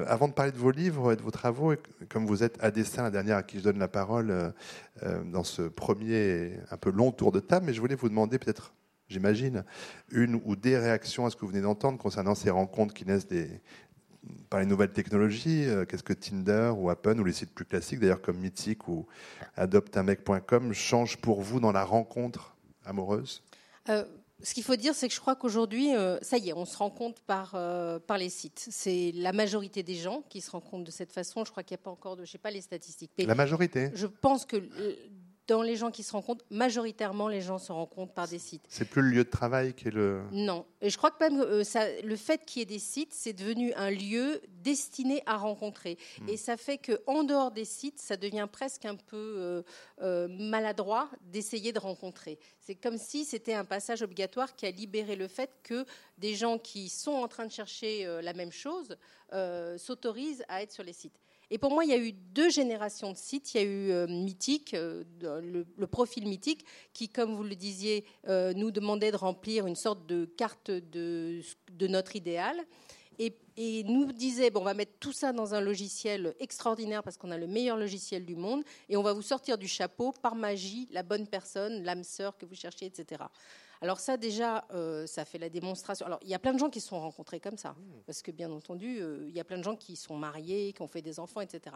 avant 0.07 0.27
de 0.27 0.33
parler 0.33 0.51
de 0.51 0.57
vos 0.57 0.71
livres 0.71 1.13
et 1.13 1.15
de 1.15 1.21
vos 1.21 1.31
travaux, 1.31 1.73
comme 2.09 2.25
vous 2.25 2.43
êtes 2.43 2.61
à 2.61 2.71
dessin, 2.71 3.03
la 3.03 3.11
dernière 3.11 3.37
à 3.37 3.43
qui 3.43 3.59
je 3.59 3.63
donne 3.63 3.79
la 3.79 3.87
parole 3.87 4.53
dans 5.25 5.43
ce 5.43 5.61
premier 5.61 6.59
un 6.69 6.77
peu 6.77 6.91
long 6.91 7.11
tour 7.11 7.31
de 7.31 7.39
table, 7.39 7.67
mais 7.67 7.73
je 7.73 7.79
voulais 7.79 7.95
vous 7.95 8.09
demander 8.09 8.37
peut-être 8.37 8.73
j'imagine, 9.09 9.63
une 10.11 10.41
ou 10.45 10.55
des 10.55 10.77
réactions 10.77 11.25
à 11.25 11.29
ce 11.29 11.35
que 11.35 11.41
vous 11.41 11.51
venez 11.51 11.61
d'entendre 11.61 11.97
concernant 11.97 12.35
ces 12.35 12.49
rencontres 12.49 12.93
qui 12.93 13.05
naissent 13.05 13.27
des, 13.27 13.61
par 14.49 14.59
les 14.59 14.65
nouvelles 14.65 14.91
technologies, 14.91 15.65
euh, 15.65 15.85
qu'est-ce 15.85 16.03
que 16.03 16.13
Tinder 16.13 16.71
ou 16.75 16.89
Apple 16.89 17.19
ou 17.19 17.23
les 17.23 17.33
sites 17.33 17.53
plus 17.53 17.65
classiques, 17.65 17.99
d'ailleurs 17.99 18.21
comme 18.21 18.37
Mythic 18.37 18.87
ou 18.87 19.05
adoptamec.com, 19.55 20.73
changent 20.73 21.17
pour 21.17 21.41
vous 21.41 21.59
dans 21.59 21.71
la 21.71 21.83
rencontre 21.83 22.55
amoureuse? 22.85 23.43
Euh, 23.89 24.03
ce 24.41 24.53
qu'il 24.53 24.63
faut 24.63 24.75
dire, 24.75 24.93
c'est 24.93 25.07
que 25.07 25.13
je 25.13 25.19
crois 25.19 25.35
qu'aujourd'hui, 25.35 25.95
euh, 25.95 26.17
ça 26.21 26.37
y 26.37 26.49
est, 26.49 26.53
on 26.53 26.65
se 26.65 26.77
rend 26.77 26.89
compte 26.89 27.21
par, 27.21 27.51
par 28.05 28.17
les 28.17 28.29
sites. 28.29 28.67
C'est 28.69 29.11
la 29.15 29.31
majorité 29.31 29.81
des 29.81 29.95
gens 29.95 30.23
qui 30.29 30.41
se 30.41 30.51
compte 30.51 30.83
de 30.83 30.91
cette 30.91 31.11
façon. 31.11 31.45
Je 31.45 31.51
crois 31.51 31.63
qu'il 31.63 31.75
n'y 31.75 31.81
a 31.81 31.83
pas 31.83 31.91
encore 31.91 32.15
de, 32.17 32.25
je 32.25 32.31
sais 32.31 32.37
pas 32.37 32.51
les 32.51 32.61
statistiques. 32.61 33.11
la 33.17 33.35
majorité. 33.35 33.91
Je 33.93 34.07
pense 34.07 34.45
que 34.45 34.57
dans 35.47 35.61
les 35.61 35.75
gens 35.75 35.91
qui 35.91 36.03
se 36.03 36.11
rencontrent, 36.11 36.43
majoritairement, 36.49 37.27
les 37.27 37.41
gens 37.41 37.57
se 37.57 37.71
rencontrent 37.71 38.13
par 38.13 38.27
des 38.27 38.39
sites. 38.39 38.65
C'est 38.67 38.85
plus 38.85 39.01
le 39.01 39.09
lieu 39.09 39.23
de 39.23 39.29
travail 39.29 39.73
qui 39.73 39.87
est 39.87 39.91
le. 39.91 40.23
Non. 40.31 40.65
Et 40.81 40.89
je 40.89 40.97
crois 40.97 41.11
que 41.11 41.23
même 41.23 41.39
euh, 41.39 41.63
ça, 41.63 41.85
le 42.01 42.15
fait 42.15 42.45
qu'il 42.45 42.61
y 42.61 42.63
ait 42.63 42.65
des 42.65 42.79
sites, 42.79 43.13
c'est 43.13 43.33
devenu 43.33 43.73
un 43.73 43.91
lieu 43.91 44.41
destiné 44.49 45.21
à 45.25 45.37
rencontrer. 45.37 45.97
Hmm. 46.21 46.29
Et 46.29 46.37
ça 46.37 46.57
fait 46.57 46.79
qu'en 46.79 47.23
dehors 47.23 47.51
des 47.51 47.65
sites, 47.65 47.99
ça 47.99 48.17
devient 48.17 48.47
presque 48.51 48.85
un 48.85 48.95
peu 48.95 49.35
euh, 49.37 49.61
euh, 50.01 50.27
maladroit 50.27 51.09
d'essayer 51.21 51.71
de 51.71 51.79
rencontrer. 51.79 52.39
C'est 52.59 52.75
comme 52.75 52.97
si 52.97 53.25
c'était 53.25 53.53
un 53.53 53.65
passage 53.65 54.01
obligatoire 54.01 54.55
qui 54.55 54.65
a 54.65 54.71
libéré 54.71 55.15
le 55.15 55.27
fait 55.27 55.51
que 55.63 55.85
des 56.17 56.33
gens 56.33 56.57
qui 56.57 56.89
sont 56.89 57.11
en 57.11 57.27
train 57.27 57.45
de 57.45 57.51
chercher 57.51 58.05
la 58.21 58.33
même 58.33 58.51
chose 58.51 58.97
s'autorisent 59.77 60.43
à 60.47 60.63
être 60.63 60.71
sur 60.71 60.83
les 60.83 60.93
sites. 60.93 61.19
Et 61.51 61.57
pour 61.57 61.71
moi, 61.71 61.85
il 61.85 61.91
y 61.91 61.93
a 61.93 61.97
eu 61.97 62.11
deux 62.11 62.49
générations 62.49 63.11
de 63.11 63.17
sites. 63.17 63.53
Il 63.53 63.57
y 63.57 63.63
a 63.63 63.63
eu 63.63 63.91
euh, 63.91 64.07
Mythique, 64.07 64.73
euh, 64.73 65.03
le, 65.21 65.87
profil 65.87 66.27
Mythique, 66.27 66.65
qui, 66.93 67.09
comme 67.09 67.35
vous 67.35 67.43
le 67.43 67.55
disiez, 67.55 68.05
euh, 68.27 68.53
nous 68.53 68.71
demandait 68.71 69.11
de 69.11 69.17
remplir 69.17 69.67
une 69.67 69.75
sorte 69.75 70.05
de 70.07 70.25
carte 70.25 70.71
de, 70.71 71.41
notre 71.81 72.15
idéal. 72.15 72.57
Et, 73.57 73.83
nous 73.85 74.11
disait, 74.11 74.49
bon, 74.49 74.59
on 74.59 74.65
va 74.65 74.73
mettre 74.73 74.97
tout 74.99 75.13
ça 75.13 75.31
dans 75.31 75.53
un 75.53 75.61
logiciel 75.61 76.35
extraordinaire 76.41 77.01
parce 77.03 77.15
qu'on 77.15 77.31
a 77.31 77.37
le 77.37 77.47
meilleur 77.47 77.77
logiciel 77.77 78.25
du 78.25 78.35
monde, 78.35 78.65
et 78.89 78.97
on 78.97 79.01
va 79.01 79.13
vous 79.13 79.21
sortir 79.21 79.57
du 79.57 79.69
chapeau, 79.69 80.11
par 80.11 80.35
magie, 80.35 80.89
la 80.91 81.03
bonne 81.03 81.25
personne, 81.25 81.81
l'âme 81.83 82.03
sœur 82.03 82.35
que 82.35 82.45
vous 82.45 82.55
cherchez, 82.55 82.85
etc. 82.85 83.23
Alors 83.85 83.99
ça 83.99 84.17
déjà, 84.17 84.65
euh, 84.73 85.05
ça 85.05 85.25
fait 85.25 85.37
la 85.37 85.47
démonstration. 85.47 86.07
Alors 86.07 86.17
il 86.23 86.27
y 86.27 86.33
a 86.33 86.39
plein 86.39 86.53
de 86.53 86.57
gens 86.57 86.71
qui 86.71 86.81
se 86.81 86.87
sont 86.87 86.99
rencontrés 86.99 87.39
comme 87.39 87.55
ça, 87.55 87.75
parce 88.07 88.23
que 88.23 88.31
bien 88.31 88.51
entendu, 88.51 88.97
euh, 88.99 89.25
il 89.27 89.35
y 89.35 89.39
a 89.39 89.43
plein 89.43 89.59
de 89.59 89.63
gens 89.63 89.75
qui 89.75 89.95
sont 89.95 90.17
mariés, 90.17 90.73
qui 90.73 90.81
ont 90.81 90.87
fait 90.87 91.03
des 91.03 91.19
enfants, 91.19 91.39
etc. 91.39 91.75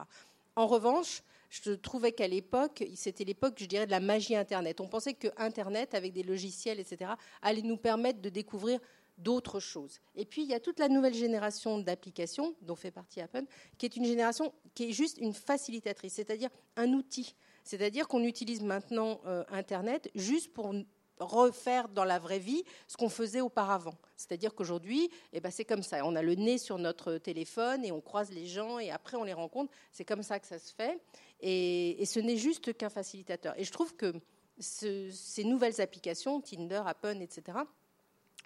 En 0.56 0.66
revanche, 0.66 1.22
je 1.52 1.72
trouvais 1.74 2.12
qu'à 2.12 2.28
l'époque, 2.28 2.84
c'était 2.96 3.26
l'époque, 3.26 3.58
je 3.58 3.66
dirais, 3.66 3.86
de 3.86 3.92
la 3.92 4.00
magie 4.00 4.36
Internet. 4.36 4.82
On 4.82 4.88
pensait 4.88 5.14
que 5.14 5.28
Internet, 5.38 5.94
avec 5.94 6.12
des 6.12 6.24
logiciels, 6.24 6.80
etc., 6.80 7.12
allait 7.44 7.62
nous 7.62 7.78
permettre 7.78 8.22
de 8.22 8.30
découvrir 8.30 8.80
d'autres 9.20 9.60
choses. 9.60 10.00
Et 10.16 10.26
puis, 10.26 10.42
il 10.42 10.50
y 10.50 10.56
a 10.56 10.60
toute 10.60 10.80
la 10.80 10.90
nouvelle 10.90 11.14
génération 11.14 11.78
d'applications, 11.78 12.56
dont 12.64 12.76
fait 12.76 12.90
partie 12.90 13.22
Apple, 13.22 13.44
qui 13.78 13.86
est 13.86 13.96
une 13.96 14.06
génération 14.06 14.52
qui 14.74 14.90
est 14.90 14.94
juste 14.94 15.20
une 15.20 15.34
facilitatrice, 15.34 16.14
c'est-à-dire 16.14 16.50
un 16.76 16.92
outil. 16.94 17.36
C'est-à-dire 17.64 18.08
qu'on 18.08 18.24
utilise 18.24 18.64
maintenant 18.64 19.22
euh, 19.28 19.44
Internet 19.50 20.10
juste 20.16 20.52
pour 20.54 20.74
refaire 21.20 21.90
dans 21.90 22.04
la 22.04 22.20
vraie 22.20 22.40
vie 22.40 22.64
ce 22.88 22.98
qu'on 22.98 23.10
faisait 23.10 23.42
auparavant. 23.42 23.96
C'est-à-dire 24.16 24.54
qu'aujourd'hui, 24.56 25.10
eh 25.34 25.40
ben, 25.40 25.52
c'est 25.52 25.66
comme 25.66 25.84
ça. 25.84 26.06
On 26.06 26.16
a 26.16 26.22
le 26.22 26.36
nez 26.36 26.58
sur 26.58 26.78
notre 26.78 27.18
téléphone 27.18 27.86
et 27.86 27.92
on 27.92 28.02
croise 28.02 28.32
les 28.32 28.46
gens 28.46 28.80
et 28.80 28.92
après 28.92 29.18
on 29.18 29.24
les 29.24 29.34
rencontre. 29.34 29.72
C'est 29.92 30.06
comme 30.06 30.24
ça 30.24 30.40
que 30.40 30.48
ça 30.48 30.60
se 30.60 30.74
fait. 30.74 31.00
Et, 31.42 32.06
ce 32.06 32.20
n'est 32.20 32.38
juste 32.38 32.76
qu'un 32.76 32.90
facilitateur. 32.90 33.54
Et 33.58 33.64
je 33.64 33.72
trouve 33.72 33.96
que 33.96 34.14
ces 34.60 35.44
nouvelles 35.44 35.80
applications, 35.80 36.42
Tinder, 36.42 36.82
Apple, 36.86 37.18
etc., 37.22 37.60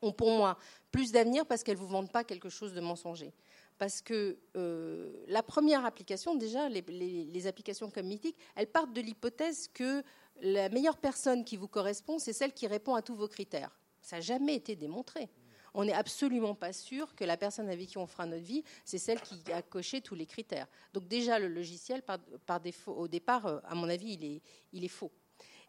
ont 0.01 0.11
pour 0.11 0.31
moi 0.31 0.57
plus 0.91 1.11
d'avenir 1.11 1.45
parce 1.45 1.63
qu'elles 1.63 1.77
ne 1.77 1.81
vous 1.81 1.87
vendent 1.87 2.11
pas 2.11 2.23
quelque 2.23 2.49
chose 2.49 2.73
de 2.73 2.81
mensonger. 2.81 3.33
Parce 3.79 4.01
que 4.01 4.37
euh, 4.55 5.11
la 5.27 5.41
première 5.41 5.85
application, 5.85 6.35
déjà, 6.35 6.69
les, 6.69 6.81
les 6.81 7.47
applications 7.47 7.89
comme 7.89 8.05
Mythic, 8.05 8.35
elles 8.55 8.67
partent 8.67 8.93
de 8.93 9.01
l'hypothèse 9.01 9.69
que 9.73 10.03
la 10.41 10.69
meilleure 10.69 10.97
personne 10.97 11.45
qui 11.45 11.57
vous 11.57 11.67
correspond, 11.67 12.19
c'est 12.19 12.33
celle 12.33 12.53
qui 12.53 12.67
répond 12.67 12.95
à 12.95 13.01
tous 13.01 13.15
vos 13.15 13.27
critères. 13.27 13.79
Ça 14.01 14.17
n'a 14.17 14.21
jamais 14.21 14.55
été 14.55 14.75
démontré. 14.75 15.29
On 15.73 15.85
n'est 15.85 15.93
absolument 15.93 16.53
pas 16.53 16.71
sûr 16.71 17.15
que 17.15 17.23
la 17.23 17.37
personne 17.37 17.69
avec 17.69 17.87
qui 17.87 17.97
on 17.97 18.05
fera 18.05 18.25
notre 18.25 18.43
vie, 18.43 18.63
c'est 18.85 18.99
celle 18.99 19.19
qui 19.21 19.41
a 19.51 19.61
coché 19.61 20.01
tous 20.01 20.13
les 20.13 20.27
critères. 20.27 20.67
Donc 20.93 21.07
déjà, 21.07 21.39
le 21.39 21.47
logiciel, 21.47 22.03
par, 22.45 22.59
défaut, 22.59 22.93
au 22.93 23.07
départ, 23.07 23.47
euh, 23.47 23.59
à 23.63 23.73
mon 23.73 23.89
avis, 23.89 24.41
il 24.71 24.83
est, 24.83 24.87
faux. 24.87 25.11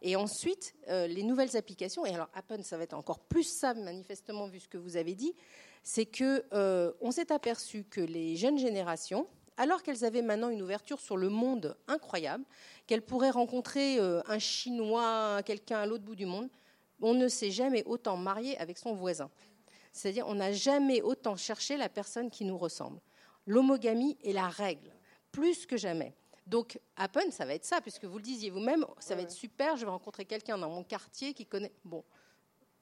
Et 0.03 0.17
ensuite, 0.17 0.75
euh, 0.89 1.07
les 1.07 1.23
nouvelles 1.23 1.57
applications, 1.57 2.05
et 2.05 2.13
alors 2.13 2.29
Apple, 2.35 2.63
ça 2.63 2.77
va 2.77 2.83
être 2.83 2.93
encore 2.93 3.21
plus 3.21 3.45
ça, 3.45 3.73
manifestement, 3.73 4.47
vu 4.47 4.61
ce 4.61 4.69
que 4.69 4.77
vous 4.77 4.97
avez 4.97 5.15
dit, 5.15 5.35
c'est 5.83 6.05
qu'on 6.05 6.43
euh, 6.53 7.11
s'est 7.11 7.33
aperçu 7.33 7.85
que 7.85 8.03
les 8.03 8.37
jeunes 8.37 8.59
générations, 8.59 9.27
alors 9.57 9.83
qu'elles 9.83 10.05
avaient 10.05 10.23
maintenant 10.23 10.49
une 10.49 10.63
ouverture 10.63 11.01
sur 11.01 11.17
le 11.17 11.29
monde 11.29 11.77
incroyable, 11.87 12.45
qu'elles 12.87 13.03
pourraient 13.03 13.31
rencontrer 13.31 13.99
euh, 13.99 14.23
un 14.27 14.39
Chinois, 14.39 15.43
quelqu'un 15.45 15.79
à 15.79 15.87
l'autre 15.87 16.05
bout 16.05 16.17
du 16.17 16.27
monde, 16.27 16.49
on 17.01 17.15
ne 17.15 17.29
s'est 17.29 17.51
jamais 17.51 17.85
autant 17.85 18.17
marié 18.17 18.59
avec 18.59 18.79
son 18.79 18.95
voisin. 18.95 19.31
C'est-à-dire, 19.93 20.27
on 20.27 20.35
n'a 20.35 20.53
jamais 20.53 21.03
autant 21.03 21.37
cherché 21.37 21.77
la 21.77 21.89
personne 21.89 22.31
qui 22.31 22.45
nous 22.45 22.59
ressemble. 22.59 23.01
L'homogamie 23.47 24.17
est 24.25 24.33
la 24.33 24.49
règle, 24.49 24.91
plus 25.31 25.67
que 25.67 25.77
jamais. 25.77 26.15
Donc, 26.47 26.79
Apple, 26.97 27.31
ça 27.31 27.47
va 27.47 27.55
être 27.55 27.65
ça, 27.65 27.81
puisque 27.81 28.05
vous 28.05 28.19
le 28.19 28.23
disiez 28.23 28.51
vous-même, 28.51 28.85
ça 28.99 29.15
va 29.15 29.23
être 29.23 29.31
super, 29.31 29.77
je 29.77 29.85
vais 29.85 29.91
rencontrer 29.91 30.25
quelqu'un 30.25 30.59
dans 30.59 30.69
mon 30.69 30.83
quartier 30.83 31.33
qui 31.33 31.47
connaît. 31.47 31.73
Bon, 31.85 32.05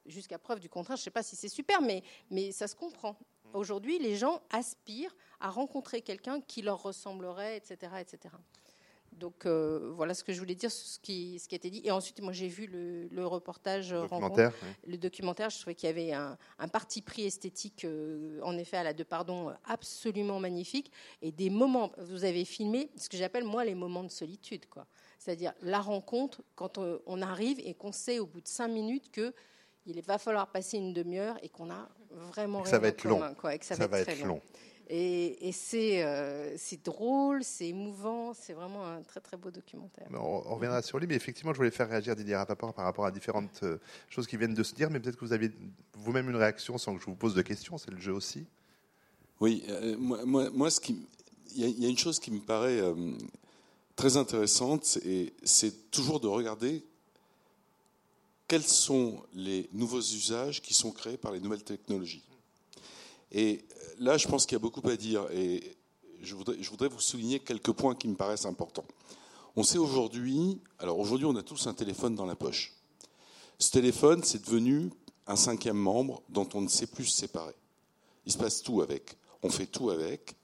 jusqu'à 0.05 0.37
preuve 0.37 0.59
du 0.59 0.69
contraire, 0.69 0.97
je 0.97 1.01
ne 1.01 1.05
sais 1.05 1.11
pas 1.11 1.23
si 1.23 1.35
c'est 1.35 1.49
super, 1.49 1.81
mais, 1.81 2.03
mais 2.29 2.51
ça 2.51 2.67
se 2.67 2.75
comprend. 2.75 3.15
Aujourd'hui, 3.53 3.99
les 3.99 4.15
gens 4.15 4.41
aspirent 4.49 5.15
à 5.39 5.49
rencontrer 5.49 6.01
quelqu'un 6.01 6.41
qui 6.41 6.61
leur 6.61 6.81
ressemblerait, 6.81 7.57
etc. 7.57 7.93
etc. 7.99 8.33
Donc 9.19 9.45
euh, 9.45 9.91
voilà 9.95 10.13
ce 10.13 10.23
que 10.23 10.33
je 10.33 10.39
voulais 10.39 10.55
dire, 10.55 10.71
ce 10.71 10.99
qui, 10.99 11.39
ce 11.39 11.47
qui 11.47 11.55
a 11.55 11.57
été 11.57 11.69
dit. 11.69 11.81
Et 11.83 11.91
ensuite, 11.91 12.21
moi 12.21 12.33
j'ai 12.33 12.47
vu 12.47 12.67
le, 12.67 13.25
reportage 13.25 13.93
le 13.93 14.01
documentaire, 14.01 14.53
le 14.85 14.97
documentaire. 14.97 15.49
Je 15.49 15.59
trouvais 15.59 15.75
qu'il 15.75 15.87
y 15.87 15.89
avait 15.89 16.13
un, 16.13 16.37
parti 16.71 17.01
pris 17.01 17.25
esthétique, 17.25 17.85
euh, 17.85 18.39
en 18.43 18.57
effet, 18.57 18.77
à 18.77 18.83
la 18.83 18.93
de 18.93 19.03
pardon, 19.03 19.53
absolument 19.65 20.39
magnifique. 20.39 20.91
Et 21.21 21.31
des 21.31 21.49
moments, 21.49 21.91
vous 21.97 22.25
avez 22.25 22.45
filmé 22.45 22.89
ce 22.95 23.09
que 23.09 23.17
j'appelle 23.17 23.43
moi 23.43 23.65
les 23.65 23.75
moments 23.75 24.03
de 24.03 24.11
solitude, 24.11 24.67
quoi. 24.67 24.87
C'est-à-dire 25.19 25.53
la 25.61 25.79
rencontre 25.79 26.41
quand 26.55 26.77
on, 26.77 27.21
arrive 27.21 27.57
et 27.63 27.73
qu'on 27.73 27.93
sait 27.93 28.19
au 28.19 28.25
bout 28.25 28.41
de 28.41 28.47
cinq 28.47 28.67
minutes 28.67 29.09
que 29.09 29.33
il 29.85 30.01
va 30.01 30.17
falloir 30.17 30.51
passer 30.51 30.77
une 30.77 30.93
demi-heure 30.93 31.37
et 31.41 31.49
qu'on 31.49 31.69
a 31.69 31.89
vraiment 32.31 32.61
rien 32.61 32.71
ça 32.71 32.79
va 32.79 32.87
être 32.87 33.03
long. 33.03 33.21
Quoi, 33.39 33.57
que 33.57 33.65
ça, 33.65 33.75
va, 33.87 33.99
être, 33.99 34.25
long. 34.25 34.41
Et, 34.89 35.53
euh, 35.73 36.53
c'est 36.57 36.83
drôle, 36.83 37.43
c'est 37.43 37.67
émouvant, 37.67 38.33
c'est 38.33 38.53
vraiment 38.53 38.85
un 38.85 39.01
très 39.01 39.21
très 39.21 39.37
beau 39.37 39.49
documentaire. 39.49 40.07
On, 40.13 40.41
reviendra 40.55 40.81
sur 40.81 40.99
lui, 40.99 41.07
mais 41.07 41.15
effectivement, 41.15 41.53
je 41.53 41.57
voulais 41.57 41.71
faire 41.71 41.89
réagir 41.89 42.15
Didier 42.15 42.35
Rapaport 42.35 42.73
par 42.73 42.85
rapport 42.85 43.05
à 43.05 43.11
différentes 43.11 43.63
euh, 43.63 43.77
choses 44.09 44.27
qui 44.27 44.37
viennent 44.37 44.53
de 44.53 44.63
se 44.63 44.75
dire, 44.75 44.89
mais 44.89 44.99
peut-être 44.99 45.15
que 45.15 45.25
vous 45.25 45.33
avez 45.33 45.51
vous-même 45.93 46.29
une 46.29 46.35
réaction 46.35 46.77
sans 46.77 46.95
que 46.95 47.01
je 47.01 47.05
vous 47.05 47.15
pose 47.15 47.33
de 47.33 47.41
questions, 47.41 47.77
c'est 47.77 47.91
le 47.91 47.99
jeu 47.99 48.13
aussi. 48.13 48.45
Oui, 49.39 49.63
euh, 49.69 49.95
moi, 49.97 50.49
moi, 50.51 50.69
ce 50.69 50.79
qui, 50.79 51.07
il 51.55 51.81
y, 51.81 51.85
a 51.85 51.89
une 51.89 51.97
chose 51.97 52.19
qui 52.19 52.31
me 52.31 52.39
paraît 52.39 52.81
très 53.95 54.17
intéressante, 54.17 54.97
et 55.05 55.33
c'est 55.43 55.91
toujours 55.91 56.19
de 56.19 56.27
regarder 56.27 56.83
quels 58.47 58.63
sont 58.63 59.21
les 59.33 59.69
nouveaux 59.73 60.01
usages 60.01 60.61
qui 60.61 60.73
sont 60.73 60.91
créés 60.91 61.17
par 61.17 61.31
les 61.31 61.39
nouvelles 61.39 61.63
technologies. 61.63 62.23
Et 63.31 63.65
là, 63.99 64.17
je 64.17 64.27
pense 64.27 64.45
qu'il 64.45 64.55
y 64.55 64.57
a 64.57 64.59
beaucoup 64.59 64.87
à 64.87 64.95
dire 64.95 65.25
et 65.31 65.75
je 66.21 66.35
voudrais, 66.35 66.87
vous 66.87 67.01
souligner 67.01 67.39
quelques 67.39 67.71
points 67.71 67.95
qui 67.95 68.07
me 68.07 68.15
paraissent 68.15 68.45
importants. 68.45 68.85
On 69.55 69.63
sait 69.63 69.77
aujourd'hui, 69.77 70.59
alors 70.79 70.99
aujourd'hui, 70.99 71.25
on 71.25 71.35
a 71.35 71.43
tous 71.43 71.67
un 71.67 71.73
téléphone 71.73 72.15
dans 72.15 72.25
la 72.25 72.35
poche. 72.35 72.73
Ce 73.59 73.71
téléphone, 73.71 74.23
c'est 74.23 74.43
devenu 74.43 74.91
un 75.27 75.35
cinquième 75.35 75.77
membre 75.77 76.21
dont 76.29 76.47
on 76.53 76.61
ne 76.61 76.67
sait 76.67 76.87
plus 76.87 77.05
se 77.05 77.17
séparer. 77.17 77.55
Il 78.25 78.31
se 78.31 78.37
passe 78.37 78.61
tout 78.61 78.81
avec. 78.81 79.17
On 79.41 79.49
fait 79.49 79.67
tout 79.67 79.89
avec. 79.89 80.35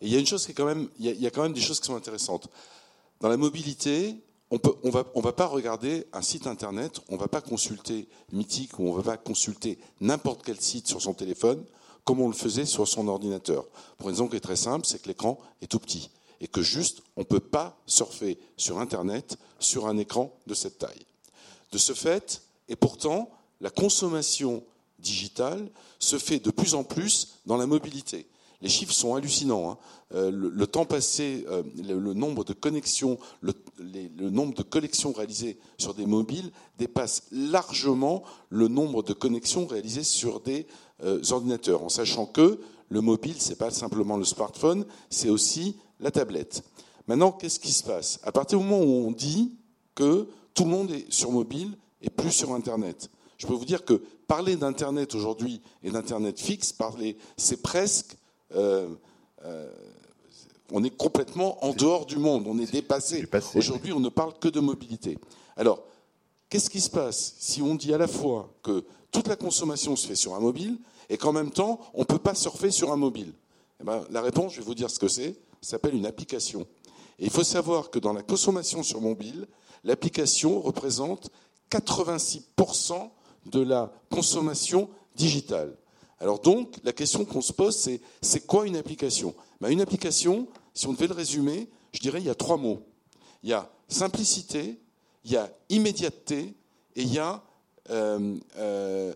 Et 0.00 0.06
il 0.06 0.12
y 0.12 0.16
a 0.16 0.20
une 0.20 0.26
chose 0.26 0.46
quand 0.54 0.64
même, 0.64 0.88
il 0.98 1.06
y 1.06 1.26
a, 1.26 1.30
quand 1.30 1.42
même 1.42 1.52
des 1.52 1.60
choses 1.60 1.80
qui 1.80 1.86
sont 1.86 1.96
intéressantes. 1.96 2.48
Dans 3.20 3.28
la 3.28 3.36
mobilité, 3.36 4.16
on 4.50 4.58
ne 4.84 4.90
va, 4.90 5.32
pas 5.32 5.46
regarder 5.46 6.06
un 6.12 6.22
site 6.22 6.46
internet, 6.46 7.00
on 7.08 7.14
ne 7.14 7.20
va 7.20 7.28
pas 7.28 7.40
consulter 7.40 8.08
Mythique 8.32 8.78
ou 8.78 8.84
on 8.84 8.96
ne 8.96 9.02
va 9.02 9.12
pas 9.12 9.16
consulter 9.16 9.78
n'importe 10.00 10.42
quel 10.44 10.60
site 10.60 10.86
sur 10.86 11.02
son 11.02 11.14
téléphone 11.14 11.64
comme 12.04 12.20
on 12.20 12.28
le 12.28 12.34
faisait 12.34 12.66
sur 12.66 12.86
son 12.86 13.08
ordinateur. 13.08 13.66
Pour 13.98 14.08
une 14.08 14.14
raison 14.14 14.28
qui 14.28 14.36
est 14.36 14.40
très 14.40 14.54
simple, 14.54 14.86
c'est 14.86 15.02
que 15.02 15.08
l'écran 15.08 15.40
est 15.60 15.66
tout 15.66 15.80
petit 15.80 16.10
et 16.40 16.48
que 16.48 16.62
juste, 16.62 17.02
on 17.16 17.20
ne 17.20 17.26
peut 17.26 17.40
pas 17.40 17.76
surfer 17.86 18.38
sur 18.56 18.78
Internet 18.78 19.36
sur 19.58 19.88
un 19.88 19.96
écran 19.98 20.32
de 20.46 20.54
cette 20.54 20.78
taille. 20.78 21.06
De 21.72 21.78
ce 21.78 21.94
fait, 21.94 22.42
et 22.68 22.76
pourtant, 22.76 23.30
la 23.60 23.70
consommation 23.70 24.62
digitale 24.98 25.68
se 25.98 26.18
fait 26.18 26.38
de 26.38 26.50
plus 26.50 26.74
en 26.74 26.84
plus 26.84 27.38
dans 27.46 27.56
la 27.56 27.66
mobilité. 27.66 28.28
Les 28.62 28.68
chiffres 28.68 28.92
sont 28.92 29.14
hallucinants. 29.14 29.70
Hein. 29.70 29.78
Euh, 30.14 30.30
le, 30.30 30.66
temps 30.66 30.84
passé, 30.84 31.44
euh, 31.48 31.62
le, 31.84 32.14
nombre 32.14 32.44
de 32.44 32.52
connexions, 32.52 33.18
le, 33.40 33.52
nombre 34.30 34.54
de 34.54 34.62
collections 34.62 35.12
réalisées 35.12 35.58
sur 35.78 35.94
des 35.94 36.06
mobiles 36.06 36.52
dépasse 36.78 37.24
largement 37.32 38.22
le 38.48 38.68
nombre 38.68 39.02
de 39.02 39.12
connexions 39.12 39.66
réalisées 39.66 40.04
sur 40.04 40.40
des 40.40 40.66
euh, 41.02 41.20
ordinateurs, 41.30 41.82
en 41.82 41.88
sachant 41.88 42.26
que 42.26 42.60
le 42.88 43.00
mobile, 43.00 43.40
ce 43.40 43.50
n'est 43.50 43.56
pas 43.56 43.70
simplement 43.70 44.16
le 44.16 44.24
smartphone, 44.24 44.86
c'est 45.10 45.28
aussi 45.28 45.76
la 45.98 46.12
tablette. 46.12 46.62
Maintenant, 47.08 47.32
qu'est-ce 47.32 47.58
qui 47.58 47.72
se 47.72 47.82
passe? 47.82 48.20
À 48.22 48.30
partir 48.30 48.58
du 48.58 48.64
moment 48.64 48.84
où 48.84 49.08
on 49.08 49.10
dit 49.10 49.54
que 49.96 50.28
tout 50.54 50.64
le 50.64 50.70
monde 50.70 50.90
est 50.92 51.10
sur 51.12 51.32
mobile 51.32 51.76
et 52.00 52.10
plus 52.10 52.30
sur 52.30 52.52
Internet, 52.52 53.10
je 53.38 53.46
peux 53.46 53.54
vous 53.54 53.64
dire 53.64 53.84
que 53.84 54.00
parler 54.28 54.56
d'Internet 54.56 55.14
aujourd'hui 55.14 55.60
et 55.82 55.90
d'Internet 55.90 56.38
fixe, 56.40 56.72
parler, 56.72 57.16
c'est 57.36 57.62
presque 57.62 58.16
euh, 58.54 58.88
euh, 59.44 59.70
on 60.72 60.82
est 60.84 60.96
complètement 60.96 61.64
en 61.64 61.72
dehors 61.72 62.06
du 62.06 62.16
monde, 62.16 62.46
on 62.46 62.58
est 62.58 62.70
dépassé. 62.70 63.26
Aujourd'hui, 63.54 63.92
on 63.92 64.00
ne 64.00 64.08
parle 64.08 64.34
que 64.38 64.48
de 64.48 64.60
mobilité. 64.60 65.18
Alors, 65.56 65.84
qu'est-ce 66.48 66.70
qui 66.70 66.80
se 66.80 66.90
passe 66.90 67.34
si 67.38 67.62
on 67.62 67.74
dit 67.74 67.94
à 67.94 67.98
la 67.98 68.08
fois 68.08 68.52
que 68.62 68.84
toute 69.12 69.28
la 69.28 69.36
consommation 69.36 69.96
se 69.96 70.06
fait 70.06 70.16
sur 70.16 70.34
un 70.34 70.40
mobile 70.40 70.78
et 71.08 71.16
qu'en 71.16 71.32
même 71.32 71.50
temps, 71.50 71.80
on 71.94 72.00
ne 72.00 72.04
peut 72.04 72.18
pas 72.18 72.34
surfer 72.34 72.70
sur 72.70 72.92
un 72.92 72.96
mobile? 72.96 73.32
Eh 73.80 73.84
ben, 73.84 74.04
La 74.10 74.20
réponse, 74.20 74.54
je 74.54 74.58
vais 74.60 74.66
vous 74.66 74.74
dire 74.74 74.90
ce 74.90 74.98
que 74.98 75.08
c'est, 75.08 75.36
s'appelle 75.60 75.94
une 75.94 76.06
application. 76.06 76.66
Et 77.18 77.24
il 77.24 77.30
faut 77.30 77.44
savoir 77.44 77.90
que 77.90 77.98
dans 77.98 78.12
la 78.12 78.22
consommation 78.22 78.82
sur 78.82 79.00
mobile, 79.00 79.46
l'application 79.84 80.60
représente 80.60 81.30
86% 81.70 83.10
de 83.46 83.60
la 83.60 83.92
consommation 84.10 84.88
digitale. 85.14 85.76
Alors 86.20 86.40
donc, 86.40 86.76
la 86.82 86.92
question 86.92 87.24
qu'on 87.24 87.42
se 87.42 87.52
pose, 87.52 87.76
c'est 87.76 88.00
c'est 88.22 88.46
quoi 88.46 88.66
une 88.66 88.76
application? 88.76 89.34
Ben, 89.60 89.70
Une 89.70 89.80
application, 89.80 90.48
si 90.74 90.86
on 90.86 90.92
devait 90.92 91.08
le 91.08 91.14
résumer, 91.14 91.68
je 91.92 92.00
dirais 92.00 92.20
il 92.20 92.26
y 92.26 92.30
a 92.30 92.34
trois 92.34 92.56
mots. 92.56 92.82
Il 93.42 93.50
y 93.50 93.52
a 93.52 93.70
simplicité, 93.88 94.78
il 95.24 95.32
y 95.32 95.36
a 95.36 95.50
immédiateté 95.68 96.54
et 96.96 97.02
il 97.02 97.12
y 97.12 97.18
a 97.18 97.42
euh, 97.90 98.36
euh, 98.56 99.14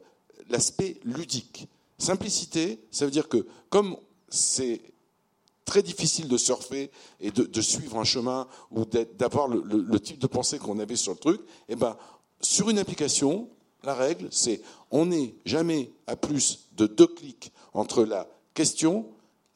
l'aspect 0.49 0.99
ludique. 1.05 1.69
Simplicité, 1.99 2.81
ça 2.91 3.05
veut 3.05 3.11
dire 3.11 3.29
que 3.29 3.47
comme 3.69 3.97
c'est 4.29 4.81
très 5.65 5.83
difficile 5.83 6.27
de 6.29 6.37
surfer 6.37 6.91
et 7.21 7.31
de, 7.31 7.61
suivre 7.61 7.99
un 7.99 8.05
chemin 8.05 8.49
ou 8.73 8.85
d'avoir 8.85 9.47
le, 9.47 10.01
type 10.01 10.19
de 10.19 10.27
pensée 10.27 10.59
qu'on 10.59 10.81
avait 10.81 10.97
sur 10.97 11.13
le 11.13 11.19
truc, 11.19 11.41
eh 11.69 11.77
ben, 11.77 11.97
sur 12.41 12.71
une 12.71 12.79
application, 12.79 13.49
la 13.85 13.95
règle, 13.95 14.29
c'est 14.31 14.61
on 14.91 15.07
n'est 15.07 15.35
jamais 15.45 15.91
à 16.07 16.17
plus 16.17 16.69
de 16.77 16.87
deux 16.87 17.07
clics 17.07 17.53
entre 17.73 18.05
la 18.05 18.27
question 18.55 19.07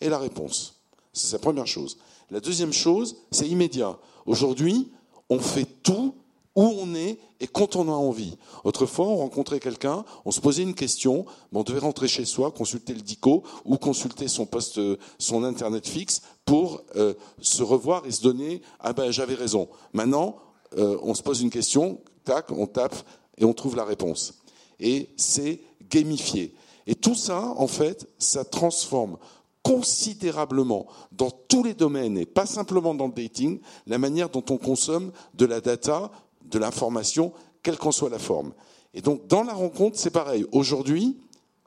et 0.00 0.08
la 0.08 0.18
réponse. 0.18 0.80
C'est 1.12 1.32
la 1.32 1.38
première 1.38 1.66
chose. 1.66 1.98
La 2.30 2.40
deuxième 2.40 2.72
chose, 2.72 3.16
c'est 3.30 3.48
immédiat. 3.48 3.98
Aujourd'hui, 4.26 4.90
on 5.28 5.38
fait 5.38 5.66
tout 5.82 6.14
où 6.56 6.62
on 6.62 6.94
est 6.94 7.18
et 7.40 7.46
quand 7.46 7.76
on 7.76 7.88
a 7.88 7.92
envie. 7.92 8.36
Autrefois, 8.62 9.06
on 9.06 9.16
rencontrait 9.16 9.60
quelqu'un, 9.60 10.04
on 10.24 10.30
se 10.30 10.40
posait 10.40 10.62
une 10.62 10.74
question, 10.74 11.26
on 11.52 11.62
devait 11.62 11.80
rentrer 11.80 12.06
chez 12.06 12.24
soi, 12.24 12.52
consulter 12.52 12.94
le 12.94 13.00
DICO 13.00 13.42
ou 13.64 13.76
consulter 13.76 14.28
son 14.28 14.46
poste, 14.46 14.80
son 15.18 15.44
internet 15.44 15.86
fixe 15.86 16.22
pour 16.44 16.82
euh, 16.96 17.14
se 17.40 17.62
revoir 17.62 18.06
et 18.06 18.12
se 18.12 18.22
donner 18.22 18.62
ah 18.80 18.92
ben 18.92 19.10
j'avais 19.10 19.34
raison. 19.34 19.68
Maintenant, 19.92 20.36
euh, 20.78 20.96
on 21.02 21.14
se 21.14 21.22
pose 21.22 21.42
une 21.42 21.50
question, 21.50 22.00
tac, 22.24 22.50
on 22.52 22.66
tape 22.66 22.96
et 23.38 23.44
on 23.44 23.52
trouve 23.52 23.76
la 23.76 23.84
réponse. 23.84 24.42
Et 24.80 25.10
c'est 25.16 25.60
gamifié. 25.90 26.54
Et 26.86 26.94
tout 26.94 27.14
ça, 27.14 27.54
en 27.56 27.66
fait, 27.66 28.08
ça 28.18 28.44
transforme 28.44 29.16
considérablement 29.62 30.86
dans 31.12 31.30
tous 31.30 31.64
les 31.64 31.72
domaines 31.72 32.18
et 32.18 32.26
pas 32.26 32.44
simplement 32.44 32.94
dans 32.94 33.06
le 33.06 33.12
dating, 33.12 33.60
la 33.86 33.98
manière 33.98 34.28
dont 34.28 34.44
on 34.50 34.58
consomme 34.58 35.10
de 35.32 35.46
la 35.46 35.60
data, 35.60 36.10
de 36.44 36.58
l'information, 36.58 37.32
quelle 37.62 37.78
qu'en 37.78 37.92
soit 37.92 38.10
la 38.10 38.18
forme. 38.18 38.52
Et 38.92 39.00
donc, 39.00 39.26
dans 39.26 39.42
la 39.42 39.54
rencontre, 39.54 39.98
c'est 39.98 40.10
pareil. 40.10 40.44
Aujourd'hui, 40.52 41.16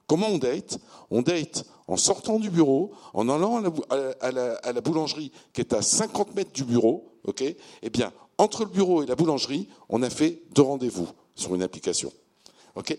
comment 0.06 0.28
on 0.28 0.38
date? 0.38 0.80
On 1.10 1.24
date 1.24 1.66
en 1.88 1.98
sortant 1.98 2.38
du 2.38 2.50
bureau, 2.50 2.92
en 3.14 3.30
allant 3.30 3.64
à 4.20 4.32
la, 4.32 4.82
boulangerie 4.82 5.32
qui 5.54 5.62
est 5.62 5.74
à 5.74 5.82
50 5.82 6.36
mètres 6.36 6.52
du 6.52 6.66
bureau, 6.66 7.14
ok? 7.26 7.44
Eh 7.82 7.90
bien, 7.90 8.12
entre 8.38 8.64
le 8.64 8.70
bureau 8.70 9.02
et 9.04 9.06
la 9.06 9.16
boulangerie, 9.16 9.68
on 9.90 10.04
a 10.04 10.10
fait 10.10 10.44
deux 10.54 10.62
rendez-vous 10.62 11.08
sur 11.38 11.56
une 11.56 11.64
application. 11.64 12.12
ok 12.76 12.98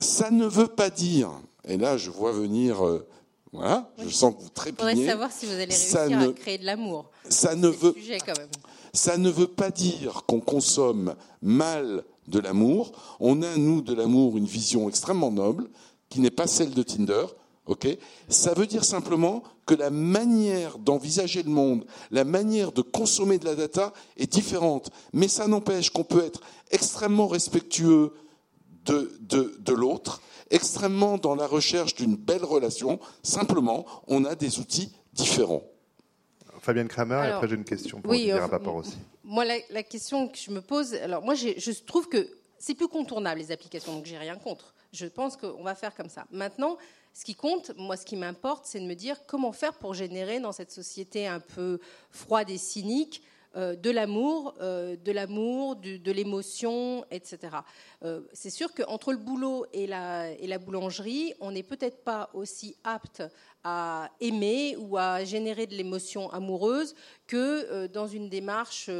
Ça 0.00 0.30
ne 0.30 0.46
veut 0.46 0.68
pas 0.68 0.88
dire, 0.88 1.30
et 1.68 1.76
là 1.76 1.98
je 1.98 2.10
vois 2.10 2.32
venir, 2.32 2.86
euh, 2.86 3.06
voilà, 3.52 3.90
je 3.98 4.08
sens 4.08 4.34
que 4.34 4.40
vous 4.42 4.48
trépignez. 4.48 4.94
Voudrais 4.94 5.06
savoir 5.06 5.30
si 5.30 5.46
vous 5.46 5.52
allez 5.52 5.66
réussir 5.66 6.18
à 6.18 6.32
créer 6.32 6.58
de 6.58 6.64
l'amour. 6.64 7.10
Ça 7.28 7.54
ne 7.54 7.68
veut. 7.68 7.94
Quand 8.26 8.38
même. 8.38 8.48
Ça 8.92 9.16
ne 9.16 9.30
veut 9.30 9.46
pas 9.48 9.70
dire 9.70 10.22
qu'on 10.26 10.40
consomme 10.40 11.14
mal 11.42 12.04
de 12.28 12.38
l'amour. 12.38 12.92
On 13.20 13.42
a, 13.42 13.56
nous, 13.56 13.80
de 13.82 13.94
l'amour, 13.94 14.36
une 14.36 14.46
vision 14.46 14.88
extrêmement 14.88 15.30
noble, 15.30 15.68
qui 16.08 16.20
n'est 16.20 16.30
pas 16.30 16.46
celle 16.46 16.70
de 16.70 16.82
Tinder. 16.82 17.26
Ok 17.66 17.88
ça 18.28 18.54
veut 18.54 18.66
dire 18.66 18.84
simplement 18.84 19.42
que 19.66 19.74
la 19.74 19.90
manière 19.90 20.78
d'envisager 20.78 21.42
le 21.42 21.50
monde, 21.50 21.86
la 22.10 22.24
manière 22.24 22.72
de 22.72 22.82
consommer 22.82 23.38
de 23.38 23.44
la 23.44 23.54
data 23.54 23.92
est 24.16 24.30
différente. 24.30 24.90
Mais 25.12 25.28
ça 25.28 25.46
n'empêche 25.46 25.90
qu'on 25.90 26.04
peut 26.04 26.24
être 26.24 26.40
extrêmement 26.70 27.26
respectueux 27.26 28.12
de, 28.84 29.12
de, 29.20 29.56
de 29.58 29.72
l'autre, 29.72 30.20
extrêmement 30.50 31.16
dans 31.16 31.34
la 31.34 31.46
recherche 31.46 31.94
d'une 31.94 32.16
belle 32.16 32.44
relation. 32.44 33.00
Simplement, 33.22 33.86
on 34.06 34.24
a 34.24 34.34
des 34.34 34.58
outils 34.58 34.92
différents. 35.14 35.62
Fabienne 36.60 36.88
Kramer, 36.88 37.16
et 37.26 37.30
après 37.30 37.48
j'ai 37.48 37.56
une 37.56 37.64
question 37.64 38.00
pour 38.00 38.10
oui, 38.10 38.32
euh, 38.32 38.46
aussi. 38.74 38.96
Moi, 39.22 39.44
la, 39.44 39.82
question 39.82 40.28
que 40.28 40.38
je 40.38 40.50
me 40.50 40.62
pose, 40.62 40.94
alors 40.94 41.22
moi 41.22 41.34
je 41.34 41.84
trouve 41.84 42.08
que 42.08 42.26
c'est 42.58 42.74
plus 42.74 42.88
contournable 42.88 43.38
les 43.38 43.52
applications, 43.52 43.92
donc 43.92 44.06
j'ai 44.06 44.16
rien 44.16 44.36
contre. 44.36 44.74
Je 44.94 45.06
pense 45.06 45.36
qu'on 45.36 45.62
va 45.62 45.74
faire 45.74 45.94
comme 45.94 46.08
ça. 46.08 46.24
Maintenant, 46.30 46.78
ce 47.12 47.24
qui 47.24 47.34
compte, 47.34 47.72
moi 47.76 47.96
ce 47.96 48.06
qui 48.06 48.16
m'importe, 48.16 48.64
c'est 48.66 48.80
de 48.80 48.86
me 48.86 48.94
dire 48.94 49.26
comment 49.26 49.52
faire 49.52 49.74
pour 49.74 49.92
générer 49.92 50.40
dans 50.40 50.52
cette 50.52 50.70
société 50.70 51.26
un 51.26 51.40
peu 51.40 51.80
froide 52.10 52.48
et 52.48 52.58
cynique 52.58 53.22
de 53.56 53.90
l'amour, 53.90 54.54
euh, 54.60 54.96
de 54.96 55.12
l'amour, 55.12 55.76
de 55.76 56.12
l'émotion, 56.12 57.04
etc. 57.10 57.38
Euh, 58.02 58.22
c'est 58.32 58.50
sûr 58.50 58.74
qu'entre 58.74 59.12
le 59.12 59.18
boulot 59.18 59.66
et 59.72 59.86
la, 59.86 60.32
et 60.32 60.46
la 60.46 60.58
boulangerie, 60.58 61.34
on 61.40 61.52
n'est 61.52 61.62
peut-être 61.62 62.02
pas 62.02 62.30
aussi 62.34 62.76
apte 62.82 63.22
à 63.62 64.10
aimer 64.20 64.76
ou 64.76 64.98
à 64.98 65.24
générer 65.24 65.66
de 65.66 65.74
l'émotion 65.74 66.30
amoureuse 66.30 66.94
que 67.26 67.86
dans 67.86 68.06
une 68.06 68.28
démarche 68.28 68.90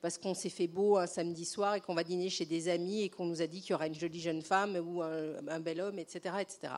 parce 0.00 0.18
qu'on 0.18 0.34
s'est 0.34 0.48
fait 0.48 0.66
beau 0.66 0.96
un 0.96 1.06
samedi 1.06 1.44
soir 1.44 1.76
et 1.76 1.80
qu'on 1.80 1.94
va 1.94 2.02
dîner 2.02 2.28
chez 2.28 2.44
des 2.44 2.68
amis 2.68 3.02
et 3.02 3.10
qu'on 3.10 3.26
nous 3.26 3.42
a 3.42 3.46
dit 3.46 3.60
qu'il 3.60 3.70
y 3.70 3.74
aura 3.74 3.86
une 3.86 3.94
jolie 3.94 4.20
jeune 4.20 4.42
femme 4.42 4.76
ou 4.84 5.02
un, 5.02 5.60
bel 5.60 5.80
homme, 5.80 6.00
etc., 6.00 6.34
etc. 6.40 6.72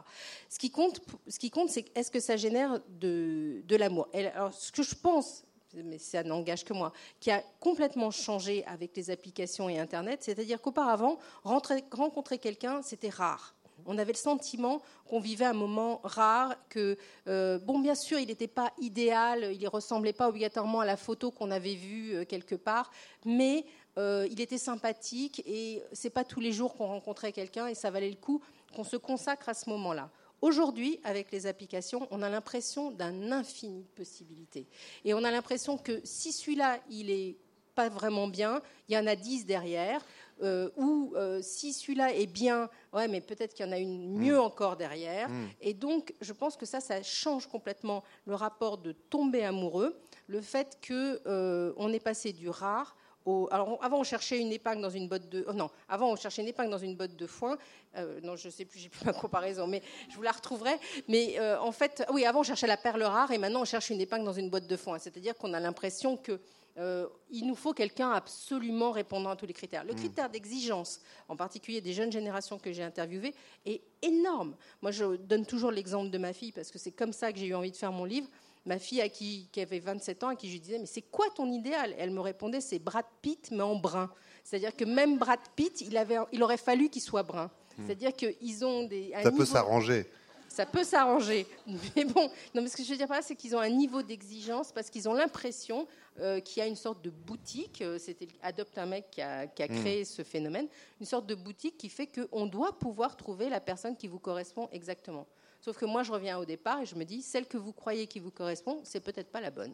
Ce 0.50 0.58
qui 0.58 0.70
compte, 0.70 1.00
ce 1.26 1.38
qui 1.38 1.50
compte, 1.50 1.70
c'est 1.70 1.86
est-ce 1.94 2.10
que 2.10 2.20
ça 2.20 2.36
génère 2.36 2.78
de, 2.90 3.62
de 3.64 3.76
l'amour? 3.76 4.06
Alors, 4.12 4.52
ce 4.52 4.70
que 4.70 4.82
je 4.82 4.94
pense 4.94 5.44
mais 5.82 5.98
ça 5.98 6.22
n'engage 6.22 6.64
que 6.64 6.72
moi, 6.72 6.92
qui 7.20 7.30
a 7.30 7.42
complètement 7.60 8.10
changé 8.10 8.64
avec 8.66 8.96
les 8.96 9.10
applications 9.10 9.68
et 9.68 9.78
Internet. 9.78 10.22
C'est-à-dire 10.22 10.60
qu'auparavant, 10.60 11.18
rencontrer 11.42 12.38
quelqu'un, 12.38 12.82
c'était 12.82 13.08
rare. 13.08 13.54
On 13.86 13.98
avait 13.98 14.12
le 14.12 14.18
sentiment 14.18 14.80
qu'on 15.06 15.20
vivait 15.20 15.44
un 15.44 15.52
moment 15.52 16.00
rare, 16.04 16.54
que, 16.68 16.96
euh, 17.26 17.58
bon, 17.58 17.78
bien 17.80 17.94
sûr, 17.94 18.18
il 18.18 18.28
n'était 18.28 18.46
pas 18.46 18.72
idéal, 18.80 19.50
il 19.52 19.60
ne 19.60 19.68
ressemblait 19.68 20.12
pas 20.12 20.28
obligatoirement 20.28 20.80
à 20.80 20.86
la 20.86 20.96
photo 20.96 21.30
qu'on 21.30 21.50
avait 21.50 21.74
vue 21.74 22.14
euh, 22.14 22.24
quelque 22.24 22.54
part, 22.54 22.90
mais 23.24 23.66
euh, 23.98 24.26
il 24.30 24.40
était 24.40 24.58
sympathique 24.58 25.42
et 25.46 25.82
c'est 25.92 26.10
pas 26.10 26.24
tous 26.24 26.40
les 26.40 26.52
jours 26.52 26.74
qu'on 26.74 26.86
rencontrait 26.86 27.32
quelqu'un 27.32 27.66
et 27.66 27.74
ça 27.74 27.90
valait 27.90 28.10
le 28.10 28.16
coup 28.16 28.40
qu'on 28.74 28.84
se 28.84 28.96
consacre 28.96 29.48
à 29.48 29.54
ce 29.54 29.68
moment-là. 29.70 30.10
Aujourd'hui, 30.44 31.00
avec 31.04 31.32
les 31.32 31.46
applications, 31.46 32.06
on 32.10 32.20
a 32.20 32.28
l'impression 32.28 32.90
d'un 32.90 33.32
infini 33.32 33.80
de 33.80 33.88
possibilités. 33.96 34.66
Et 35.02 35.14
on 35.14 35.24
a 35.24 35.30
l'impression 35.30 35.78
que 35.78 36.02
si 36.04 36.32
celui-là, 36.32 36.80
il 36.90 37.08
est 37.08 37.38
pas 37.74 37.88
vraiment 37.88 38.28
bien, 38.28 38.60
il 38.86 38.94
y 38.94 38.98
en 38.98 39.06
a 39.06 39.16
dix 39.16 39.46
derrière. 39.46 40.04
Euh, 40.42 40.68
ou 40.76 41.14
euh, 41.16 41.40
si 41.40 41.72
celui-là 41.72 42.12
est 42.12 42.26
bien, 42.26 42.68
ouais, 42.92 43.08
mais 43.08 43.22
peut-être 43.22 43.54
qu'il 43.54 43.64
y 43.64 43.68
en 43.70 43.72
a 43.72 43.78
une 43.78 44.18
mieux 44.18 44.36
mm. 44.36 44.40
encore 44.40 44.76
derrière. 44.76 45.30
Mm. 45.30 45.48
Et 45.62 45.72
donc, 45.72 46.12
je 46.20 46.34
pense 46.34 46.58
que 46.58 46.66
ça, 46.66 46.80
ça 46.80 47.02
change 47.02 47.46
complètement 47.46 48.04
le 48.26 48.34
rapport 48.34 48.76
de 48.76 48.92
tomber 48.92 49.44
amoureux, 49.44 49.98
le 50.26 50.42
fait 50.42 50.76
qu'on 50.86 51.16
euh, 51.26 51.88
est 51.88 52.04
passé 52.04 52.34
du 52.34 52.50
rare 52.50 52.94
alors, 53.26 53.78
avant, 53.82 54.00
on 54.00 54.04
cherchait 54.04 54.38
une 54.38 54.52
épingle 54.52 54.82
dans 54.82 54.90
une 54.90 55.08
botte 55.08 55.28
de. 55.30 55.44
Oh 55.48 55.54
non, 55.54 55.70
avant, 55.88 56.12
on 56.12 56.16
cherchait 56.16 56.42
une 56.42 56.48
épingle 56.48 56.70
dans 56.70 56.78
une 56.78 56.94
botte 56.94 57.16
de 57.16 57.26
foin. 57.26 57.56
Euh, 57.96 58.20
non, 58.22 58.36
je 58.36 58.48
ne 58.48 58.52
sais 58.52 58.66
plus, 58.66 58.78
j'ai 58.78 58.90
plus 58.90 59.04
ma 59.04 59.14
comparaison, 59.14 59.66
mais 59.66 59.82
je 60.10 60.16
vous 60.16 60.22
la 60.22 60.32
retrouverai. 60.32 60.72
Mais 61.08 61.38
euh, 61.38 61.58
en 61.58 61.72
fait, 61.72 62.04
oui, 62.12 62.26
avant, 62.26 62.40
on 62.40 62.42
cherchait 62.42 62.66
la 62.66 62.76
perle 62.76 63.02
rare 63.02 63.30
et 63.30 63.38
maintenant, 63.38 63.62
on 63.62 63.64
cherche 63.64 63.88
une 63.88 64.00
épingle 64.00 64.24
dans 64.24 64.32
une 64.32 64.50
botte 64.50 64.66
de 64.66 64.76
foin. 64.76 64.98
C'est-à-dire 64.98 65.34
qu'on 65.36 65.54
a 65.54 65.60
l'impression 65.60 66.16
que. 66.16 66.40
Euh, 66.76 67.06
il 67.30 67.46
nous 67.46 67.54
faut 67.54 67.72
quelqu'un 67.72 68.10
absolument 68.10 68.90
répondant 68.90 69.30
à 69.30 69.36
tous 69.36 69.46
les 69.46 69.52
critères. 69.52 69.84
Le 69.84 69.92
hmm. 69.92 69.96
critère 69.96 70.28
d'exigence, 70.28 71.00
en 71.28 71.36
particulier 71.36 71.80
des 71.80 71.92
jeunes 71.92 72.10
générations 72.10 72.58
que 72.58 72.72
j'ai 72.72 72.82
interviewées, 72.82 73.32
est 73.64 73.80
énorme. 74.02 74.56
Moi, 74.82 74.90
je 74.90 75.14
donne 75.14 75.46
toujours 75.46 75.70
l'exemple 75.70 76.10
de 76.10 76.18
ma 76.18 76.32
fille 76.32 76.50
parce 76.50 76.72
que 76.72 76.78
c'est 76.80 76.90
comme 76.90 77.12
ça 77.12 77.32
que 77.32 77.38
j'ai 77.38 77.46
eu 77.46 77.54
envie 77.54 77.70
de 77.70 77.76
faire 77.76 77.92
mon 77.92 78.04
livre 78.04 78.26
ma 78.66 78.78
fille 78.78 79.00
à 79.00 79.08
qui, 79.08 79.48
avait 79.56 79.78
27 79.78 80.24
ans, 80.24 80.28
à 80.28 80.36
qui 80.36 80.50
je 80.50 80.58
disais, 80.58 80.78
mais 80.78 80.86
c'est 80.86 81.02
quoi 81.02 81.26
ton 81.34 81.50
idéal? 81.50 81.94
Elle 81.98 82.10
me 82.10 82.20
répondait, 82.20 82.60
c'est 82.60 82.78
Brad 82.78 83.04
Pitt, 83.22 83.50
mais 83.50 83.62
en 83.62 83.76
brun. 83.76 84.10
C'est-à-dire 84.42 84.74
que 84.74 84.84
même 84.84 85.18
Brad 85.18 85.40
Pitt, 85.56 85.80
il, 85.80 85.96
avait, 85.96 86.16
il 86.32 86.42
aurait 86.42 86.56
fallu 86.56 86.88
qu'il 86.88 87.02
soit 87.02 87.22
brun. 87.22 87.50
Hmm. 87.76 87.86
C'est-à-dire 87.86 88.12
qu'ils 88.14 88.64
ont 88.64 88.84
des... 88.84 89.12
Ça 89.22 89.32
peut 89.32 89.44
s'arranger. 89.44 90.06
Ça 90.48 90.66
peut 90.66 90.84
s'arranger. 90.84 91.46
Mais 91.96 92.04
bon, 92.04 92.30
non, 92.54 92.62
mais 92.62 92.68
ce 92.68 92.76
que 92.76 92.84
je 92.84 92.90
veux 92.90 92.96
dire 92.96 93.08
par 93.08 93.16
là, 93.16 93.22
c'est 93.22 93.34
qu'ils 93.34 93.56
ont 93.56 93.60
un 93.60 93.70
niveau 93.70 94.02
d'exigence 94.02 94.70
parce 94.70 94.88
qu'ils 94.88 95.08
ont 95.08 95.14
l'impression 95.14 95.88
euh, 96.20 96.38
qu'il 96.38 96.60
y 96.60 96.62
a 96.64 96.68
une 96.68 96.76
sorte 96.76 97.02
de 97.02 97.10
boutique. 97.10 97.82
Euh, 97.82 97.98
c'était 97.98 98.28
Adopte 98.40 98.78
un 98.78 98.86
mec 98.86 99.10
qui 99.10 99.20
a, 99.20 99.48
qui 99.48 99.64
a 99.64 99.66
hmm. 99.66 99.80
créé 99.80 100.04
ce 100.04 100.22
phénomène. 100.22 100.68
Une 101.00 101.06
sorte 101.06 101.26
de 101.26 101.34
boutique 101.34 101.76
qui 101.76 101.88
fait 101.88 102.06
qu'on 102.06 102.46
doit 102.46 102.78
pouvoir 102.78 103.16
trouver 103.16 103.48
la 103.48 103.58
personne 103.58 103.96
qui 103.96 104.06
vous 104.06 104.20
correspond 104.20 104.68
exactement. 104.70 105.26
Sauf 105.64 105.78
que 105.78 105.86
moi, 105.86 106.02
je 106.02 106.12
reviens 106.12 106.36
au 106.36 106.44
départ 106.44 106.82
et 106.82 106.84
je 106.84 106.94
me 106.94 107.04
dis, 107.04 107.22
celle 107.22 107.46
que 107.46 107.56
vous 107.56 107.72
croyez 107.72 108.06
qui 108.06 108.20
vous 108.20 108.30
correspond, 108.30 108.80
c'est 108.84 109.00
peut-être 109.00 109.30
pas 109.30 109.40
la 109.40 109.50
bonne. 109.50 109.72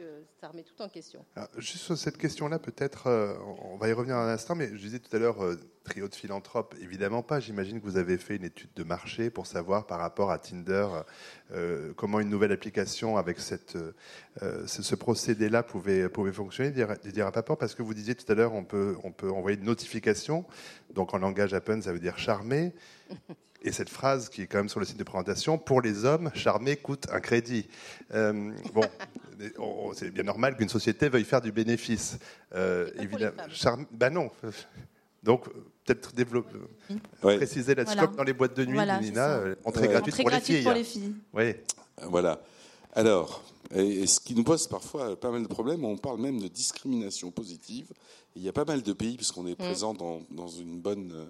Euh, 0.00 0.20
ça 0.38 0.48
remet 0.48 0.62
tout 0.62 0.78
en 0.82 0.90
question. 0.90 1.24
juste 1.56 1.84
sur 1.84 1.96
cette 1.96 2.18
question-là, 2.18 2.58
peut-être, 2.58 3.06
euh, 3.06 3.32
on 3.64 3.78
va 3.78 3.88
y 3.88 3.94
revenir 3.94 4.16
un 4.16 4.28
instant, 4.28 4.54
mais 4.54 4.68
je 4.68 4.76
disais 4.76 4.98
tout 4.98 5.16
à 5.16 5.18
l'heure, 5.18 5.42
euh, 5.42 5.58
trio 5.84 6.06
de 6.06 6.14
philanthropes, 6.14 6.74
évidemment 6.82 7.22
pas. 7.22 7.40
J'imagine 7.40 7.80
que 7.80 7.86
vous 7.86 7.96
avez 7.96 8.18
fait 8.18 8.36
une 8.36 8.44
étude 8.44 8.68
de 8.76 8.84
marché 8.84 9.30
pour 9.30 9.46
savoir 9.46 9.86
par 9.86 10.00
rapport 10.00 10.30
à 10.30 10.38
Tinder 10.38 10.86
comment 11.96 12.20
une 12.20 12.28
nouvelle 12.28 12.52
application 12.52 13.16
avec 13.16 13.40
cette, 13.40 13.78
ce, 14.38 14.94
procédé-là 14.94 15.62
pouvait, 15.62 16.10
pouvait 16.10 16.32
fonctionner. 16.32 16.72
Didier 17.02 17.22
Rapaport, 17.22 17.56
parce 17.56 17.74
que 17.74 17.82
vous 17.82 17.94
disiez 17.94 18.14
tout 18.14 18.30
à 18.30 18.34
l'heure, 18.34 18.52
on 18.52 18.64
peut, 18.64 18.98
on 19.02 19.12
peut 19.12 19.30
envoyer 19.30 19.56
une 19.56 19.64
notification, 19.64 20.44
donc 20.92 21.14
en 21.14 21.18
langage 21.18 21.54
Apple, 21.54 21.80
ça 21.80 21.90
veut 21.90 22.00
dire 22.00 22.18
charmer. 22.18 22.74
et 23.64 23.72
cette 23.72 23.88
phrase 23.88 24.28
qui 24.28 24.42
est 24.42 24.46
quand 24.46 24.58
même 24.58 24.68
sur 24.68 24.80
le 24.80 24.86
site 24.86 24.96
de 24.96 25.04
présentation, 25.04 25.58
pour 25.58 25.80
les 25.80 26.04
hommes, 26.04 26.30
charmer 26.34 26.76
coûte 26.76 27.06
un 27.12 27.20
crédit. 27.20 27.68
Euh, 28.12 28.52
bon, 28.74 28.82
c'est 29.94 30.10
bien 30.10 30.24
normal 30.24 30.56
qu'une 30.56 30.68
société 30.68 31.08
veuille 31.08 31.24
faire 31.24 31.40
du 31.40 31.52
bénéfice. 31.52 32.18
Euh, 32.54 32.90
évidemment, 32.98 33.42
charme, 33.50 33.86
ben 33.92 34.10
non. 34.10 34.30
Donc, 35.22 35.48
peut-être 35.84 36.12
développer, 36.14 36.58
préciser 37.20 37.74
la 37.74 37.86
scope 37.86 38.16
dans 38.16 38.24
les 38.24 38.32
boîtes 38.32 38.56
de 38.56 38.64
nuit, 38.64 38.78
Nina, 39.00 39.30
euh, 39.30 39.54
entrée 39.64 39.88
gratuite, 39.88 40.16
pour, 40.16 40.30
les 40.30 40.40
filles. 40.40 40.62
pour 40.62 40.72
les 40.72 40.84
filles. 40.84 41.14
Oui. 41.32 41.54
Voilà. 42.02 42.42
Alors, 42.94 43.42
et 43.74 44.06
ce 44.06 44.20
qui 44.20 44.34
nous 44.34 44.44
pose 44.44 44.66
parfois 44.66 45.18
pas 45.18 45.30
mal 45.30 45.42
de 45.42 45.48
problèmes, 45.48 45.84
on 45.84 45.96
parle 45.96 46.20
même 46.20 46.40
de 46.40 46.48
discrimination 46.48 47.30
positive. 47.30 47.92
Il 48.34 48.42
y 48.42 48.48
a 48.48 48.52
pas 48.52 48.64
mal 48.64 48.82
de 48.82 48.92
pays, 48.92 49.16
puisqu'on 49.16 49.46
est 49.46 49.52
mm. 49.52 49.64
présent 49.64 49.94
dans, 49.94 50.22
dans, 50.30 50.48
une 50.48 50.80
bonne 50.80 51.28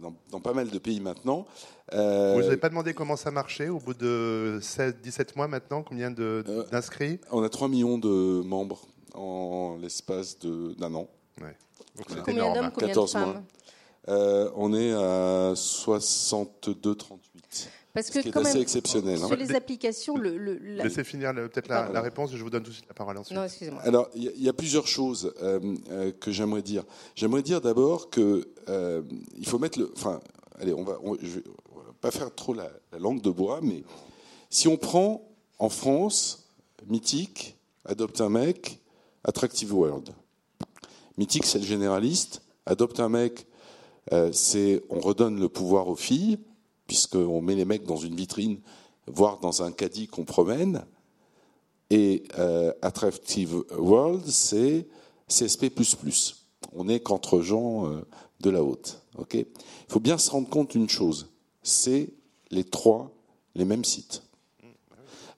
dans, 0.00 0.40
pas 0.40 0.52
mal 0.52 0.68
de 0.68 0.78
pays 0.78 1.00
maintenant. 1.00 1.46
Euh, 1.92 2.34
Vous 2.34 2.42
n'avez 2.42 2.56
pas 2.56 2.68
demandé 2.68 2.94
comment 2.94 3.16
ça 3.16 3.30
marchait 3.30 3.68
au 3.68 3.78
bout 3.78 3.94
de 3.94 4.58
16, 4.62 4.96
17 5.02 5.36
mois 5.36 5.48
maintenant 5.48 5.82
Combien 5.82 6.14
euh, 6.18 6.64
d'inscrits 6.70 7.20
On 7.30 7.42
a 7.42 7.48
3 7.48 7.68
millions 7.68 7.98
de 7.98 8.42
membres 8.42 8.86
en 9.14 9.76
l'espace 9.80 10.38
d'un 10.38 10.94
an. 10.94 11.08
Ouais. 11.40 11.56
Donc 11.96 12.06
c'est 12.08 12.22
combien 12.22 12.52
d'hommes, 12.52 12.72
14 12.72 13.14
mois. 13.16 13.42
Euh, 14.08 14.50
on 14.56 14.72
est 14.72 14.92
à 14.92 15.52
62-38. 15.54 17.18
Parce 17.92 18.08
que 18.10 18.22
ce 18.22 18.28
qui 18.28 18.28
est 18.28 18.36
assez 18.36 18.60
exceptionnel. 18.60 19.18
Sur 19.18 19.32
hein. 19.32 19.36
les 19.36 19.54
applications, 19.54 20.16
le, 20.16 20.36
laissez 20.58 21.02
finir 21.02 21.34
peut-être 21.34 21.68
la, 21.68 22.00
réponse. 22.00 22.30
Je 22.32 22.42
vous 22.42 22.50
donne 22.50 22.62
tout 22.62 22.70
de 22.70 22.74
suite 22.74 22.88
la 22.88 22.94
parole 22.94 23.18
ensuite. 23.18 23.36
Non, 23.36 23.44
excusez-moi. 23.44 23.82
Alors, 23.82 24.08
il 24.14 24.40
y, 24.40 24.48
a 24.48 24.52
plusieurs 24.52 24.86
choses 24.86 25.34
que 26.20 26.30
j'aimerais 26.30 26.62
dire. 26.62 26.84
J'aimerais 27.16 27.42
dire 27.42 27.60
d'abord 27.60 28.10
que 28.10 28.46
euh, 28.70 29.02
il 29.36 29.46
faut 29.46 29.58
mettre 29.58 29.78
le. 29.78 29.92
Enfin, 29.96 30.20
allez, 30.60 30.72
on 30.72 30.84
va, 30.84 30.98
je 31.20 31.28
vais 31.28 31.42
pas 32.00 32.10
faire 32.10 32.34
trop 32.34 32.54
la, 32.54 32.70
langue 32.98 33.20
de 33.20 33.30
bois, 33.30 33.60
mais 33.62 33.82
si 34.48 34.68
on 34.68 34.76
prend 34.76 35.28
en 35.58 35.68
France, 35.68 36.48
Mythique, 36.86 37.56
Adopte 37.86 38.20
un 38.20 38.28
mec, 38.28 38.78
Attractive 39.24 39.74
World. 39.74 40.10
Mythique, 41.16 41.46
c'est 41.46 41.58
le 41.58 41.64
généraliste. 41.64 42.42
Adopte 42.66 43.00
un 43.00 43.08
mec, 43.08 43.46
euh, 44.12 44.30
c'est 44.32 44.82
on 44.90 45.00
redonne 45.00 45.40
le 45.40 45.48
pouvoir 45.48 45.88
aux 45.88 45.96
filles, 45.96 46.38
puisqu'on 46.90 47.40
met 47.40 47.54
les 47.54 47.64
mecs 47.64 47.84
dans 47.84 47.98
une 47.98 48.16
vitrine, 48.16 48.58
voire 49.06 49.38
dans 49.38 49.62
un 49.62 49.70
caddie 49.70 50.08
qu'on 50.08 50.24
promène. 50.24 50.84
Et 51.88 52.24
euh, 52.36 52.72
Attractive 52.82 53.62
World, 53.78 54.26
c'est 54.26 54.88
CSP. 55.28 55.66
On 56.72 56.86
n'est 56.86 56.98
qu'entre 56.98 57.42
gens 57.42 58.02
de 58.40 58.50
la 58.50 58.64
haute. 58.64 59.02
Il 59.32 59.46
faut 59.86 60.00
bien 60.00 60.18
se 60.18 60.32
rendre 60.32 60.48
compte 60.48 60.72
d'une 60.72 60.88
chose, 60.88 61.28
c'est 61.62 62.08
les 62.50 62.64
trois 62.64 63.12
les 63.54 63.64
mêmes 63.64 63.84
sites. 63.84 64.24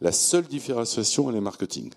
La 0.01 0.13
seule 0.13 0.47
différenciation, 0.47 1.29
elle 1.29 1.37
est 1.37 1.43
marketing. 1.43 1.93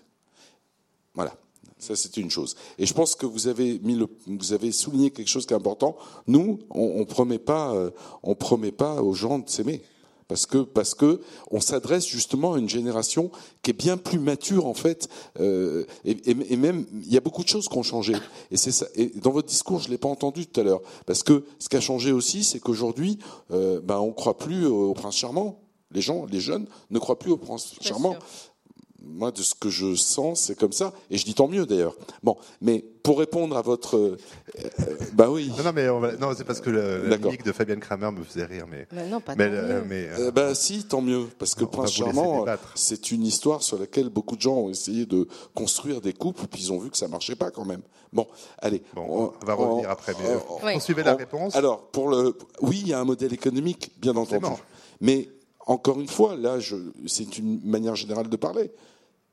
Voilà. 1.14 1.34
Ça, 1.78 1.94
c'est 1.94 2.16
une 2.16 2.30
chose. 2.30 2.56
Et 2.78 2.86
je 2.86 2.94
pense 2.94 3.14
que 3.14 3.26
vous 3.26 3.48
avez 3.48 3.78
mis 3.80 3.96
le, 3.96 4.08
vous 4.26 4.52
avez 4.52 4.72
souligné 4.72 5.10
quelque 5.10 5.28
chose 5.28 5.44
qui 5.44 5.52
est 5.52 5.56
important. 5.56 5.96
Nous, 6.26 6.58
on, 6.70 7.00
on 7.00 7.04
promet 7.04 7.38
pas, 7.38 7.74
euh, 7.74 7.90
on 8.22 8.34
promet 8.34 8.72
pas 8.72 9.02
aux 9.02 9.12
gens 9.12 9.38
de 9.38 9.48
s'aimer. 9.48 9.82
Parce 10.28 10.44
que 10.46 10.58
parce 10.58 10.94
que 10.94 11.20
on 11.52 11.60
s'adresse 11.60 12.06
justement 12.06 12.54
à 12.54 12.58
une 12.58 12.68
génération 12.68 13.30
qui 13.62 13.70
est 13.70 13.74
bien 13.74 13.96
plus 13.96 14.18
mature 14.18 14.66
en 14.66 14.74
fait 14.74 15.08
euh, 15.38 15.84
et, 16.04 16.16
et, 16.26 16.56
même 16.56 16.84
il 16.92 17.12
y 17.12 17.16
a 17.16 17.20
beaucoup 17.20 17.44
de 17.44 17.48
choses 17.48 17.68
qui 17.68 17.78
ont 17.78 17.84
changé. 17.84 18.14
Et 18.50 18.56
c'est 18.56 18.72
ça 18.72 18.86
et 18.96 19.06
dans 19.22 19.30
votre 19.30 19.46
discours 19.46 19.78
je 19.78 19.88
l'ai 19.88 19.98
pas 19.98 20.08
entendu 20.08 20.46
tout 20.46 20.60
à 20.60 20.64
l'heure. 20.64 20.80
Parce 21.06 21.22
que 21.22 21.44
ce 21.60 21.68
qui 21.68 21.76
a 21.76 21.80
changé 21.80 22.10
aussi 22.10 22.42
c'est 22.42 22.58
qu'aujourd'hui 22.58 23.20
euh, 23.52 23.80
ben 23.80 23.98
on 24.00 24.12
croit 24.12 24.36
plus 24.36 24.66
au, 24.66 24.94
prince 24.94 25.14
charmant. 25.14 25.60
Les 25.92 26.00
gens 26.00 26.26
les 26.26 26.40
jeunes 26.40 26.66
ne 26.90 26.98
croient 26.98 27.20
plus 27.20 27.30
au 27.30 27.36
prince 27.36 27.74
charmant 27.80 28.16
moi, 29.08 29.30
de 29.30 29.42
ce 29.42 29.54
que 29.54 29.68
je 29.68 29.94
sens, 29.94 30.42
c'est 30.42 30.58
comme 30.58 30.72
ça. 30.72 30.92
Et 31.10 31.18
je 31.18 31.24
dis 31.24 31.34
tant 31.34 31.48
mieux 31.48 31.66
d'ailleurs. 31.66 31.94
Bon, 32.22 32.36
mais 32.60 32.84
pour 33.06 33.18
répondre 33.20 33.56
à 33.56 33.62
votre. 33.62 33.96
Euh, 33.96 34.16
bah 35.12 35.30
oui. 35.30 35.52
Non, 35.56 35.64
non 35.64 35.72
mais 35.72 35.86
non, 36.18 36.32
c'est 36.36 36.44
parce 36.44 36.60
que 36.60 36.70
le, 36.70 37.06
la 37.06 37.18
de 37.18 37.52
Fabienne 37.52 37.78
Kramer 37.78 38.10
me 38.10 38.24
faisait 38.24 38.44
rire. 38.44 38.66
Mais, 38.68 38.88
bah 38.92 39.06
non, 39.06 39.20
pas 39.20 39.36
mais, 39.36 39.48
euh, 39.48 39.82
mais 39.86 40.08
euh, 40.18 40.30
bah 40.32 40.54
si, 40.54 40.84
tant 40.84 41.00
mieux. 41.00 41.26
Parce 41.38 41.54
que 41.54 41.64
Prince 41.64 41.92
Charmant, 41.92 42.44
c'est 42.74 43.12
une 43.12 43.24
histoire 43.24 43.62
sur 43.62 43.78
laquelle 43.78 44.08
beaucoup 44.08 44.36
de 44.36 44.42
gens 44.42 44.56
ont 44.56 44.70
essayé 44.70 45.06
de 45.06 45.28
construire 45.54 46.00
des 46.00 46.12
couples, 46.12 46.46
puis 46.50 46.62
ils 46.62 46.72
ont 46.72 46.78
vu 46.78 46.90
que 46.90 46.96
ça 46.96 47.06
marchait 47.06 47.36
pas 47.36 47.50
quand 47.50 47.64
même. 47.64 47.82
Bon, 48.12 48.26
allez. 48.58 48.82
on, 48.96 49.32
va 49.44 49.54
revenir 49.54 49.88
après. 49.90 50.12
Mais 50.20 50.74
on, 50.74 50.80
suivait 50.80 51.04
la 51.04 51.14
réponse. 51.14 51.54
Alors, 51.54 51.86
pour 51.90 52.08
le. 52.08 52.36
Oui, 52.60 52.80
il 52.82 52.88
y 52.88 52.92
a 52.92 53.00
un 53.00 53.04
modèle 53.04 53.32
économique, 53.32 53.92
bien 54.00 54.16
entendu. 54.16 54.46
Mais 55.00 55.28
encore 55.66 56.00
une 56.00 56.08
fois, 56.08 56.36
là, 56.36 56.58
c'est 57.06 57.38
une 57.38 57.60
manière 57.64 57.94
générale 57.94 58.28
de 58.28 58.36
parler 58.36 58.72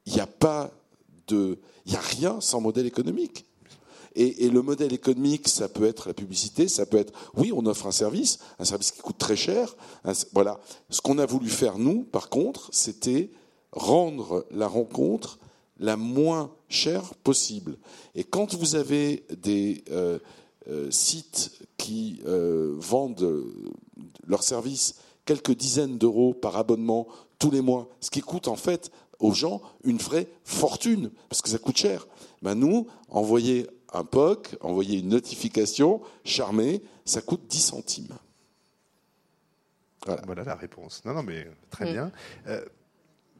il 0.06 0.14
n'y 0.14 0.20
a 0.20 0.28
pas 0.28 0.72
de, 1.28 1.60
il 1.86 1.91
n'y 1.91 1.97
a 1.97 2.01
rien 2.01 2.41
sans 2.41 2.62
modèle 2.62 2.86
économique. 2.86 3.45
Et, 4.16 4.49
le 4.49 4.62
modèle 4.62 4.93
économique, 4.93 5.47
ça 5.47 5.68
peut 5.68 5.86
être 5.86 6.08
la 6.08 6.14
publicité, 6.14 6.68
ça 6.68 6.86
peut 6.86 6.97
être, 6.97 7.14
oui, 7.36 7.51
on 7.51 7.66
offre 7.66 7.88
un 7.88 7.91
service, 7.91 8.38
un 8.60 8.66
service 8.66 8.91
qui 8.91 9.01
coûte 9.01 9.18
très 9.18 9.36
cher. 9.36 9.76
voilà. 10.34 10.60
Ce 10.91 11.01
qu'on 11.01 11.18
a 11.18 11.26
voulu 11.26 11.49
faire, 11.49 11.80
nous, 11.80 12.04
par 12.04 12.30
contre, 12.30 12.70
c'était 12.72 13.32
rendre 13.72 14.45
la 14.51 14.68
rencontre 14.68 15.39
la 15.80 15.97
moins 15.97 16.51
chère 16.70 17.16
possible. 17.24 17.78
Et 18.14 18.24
quand 18.24 18.54
vous 18.54 18.76
avez 18.76 19.26
des 19.36 19.84
euh, 19.89 20.20
euh, 20.68 20.91
sites 20.91 21.51
qui 21.78 22.22
euh, 22.28 22.76
vendent 22.78 23.43
leurs 24.28 24.43
services 24.43 24.95
quelques 25.26 25.56
dizaines 25.56 25.97
d'euros 25.97 26.34
par 26.34 26.58
abonnement 26.58 27.08
tous 27.39 27.49
les 27.49 27.62
mois, 27.62 27.89
ce 27.99 28.12
qui 28.12 28.22
coûte 28.22 28.47
en 28.47 28.56
fait 28.56 28.91
aux 29.24 29.34
gens 29.34 29.61
une 29.86 29.97
vraie 29.97 30.28
fortune, 30.43 31.09
parce 31.30 31.41
que 31.41 31.49
ça 31.49 31.57
coûte 31.57 31.78
cher. 31.78 32.07
Ben 32.41 32.55
nous, 32.55 32.88
envoyer 33.07 33.67
un 33.93 34.03
POC, 34.03 34.57
envoyer 34.59 34.99
une 34.99 35.07
notification, 35.09 36.01
charmer, 36.26 36.82
ça 37.05 37.21
coûte 37.21 37.47
10 37.47 37.59
centimes. 37.59 38.17
Voilà. 40.05 40.43
la 40.43 40.55
réponse. 40.55 41.05
Non, 41.05 41.13
non, 41.13 41.24
mais 41.24 41.47
très 41.69 41.93
bien. 41.93 42.11
Euh, 42.47 42.65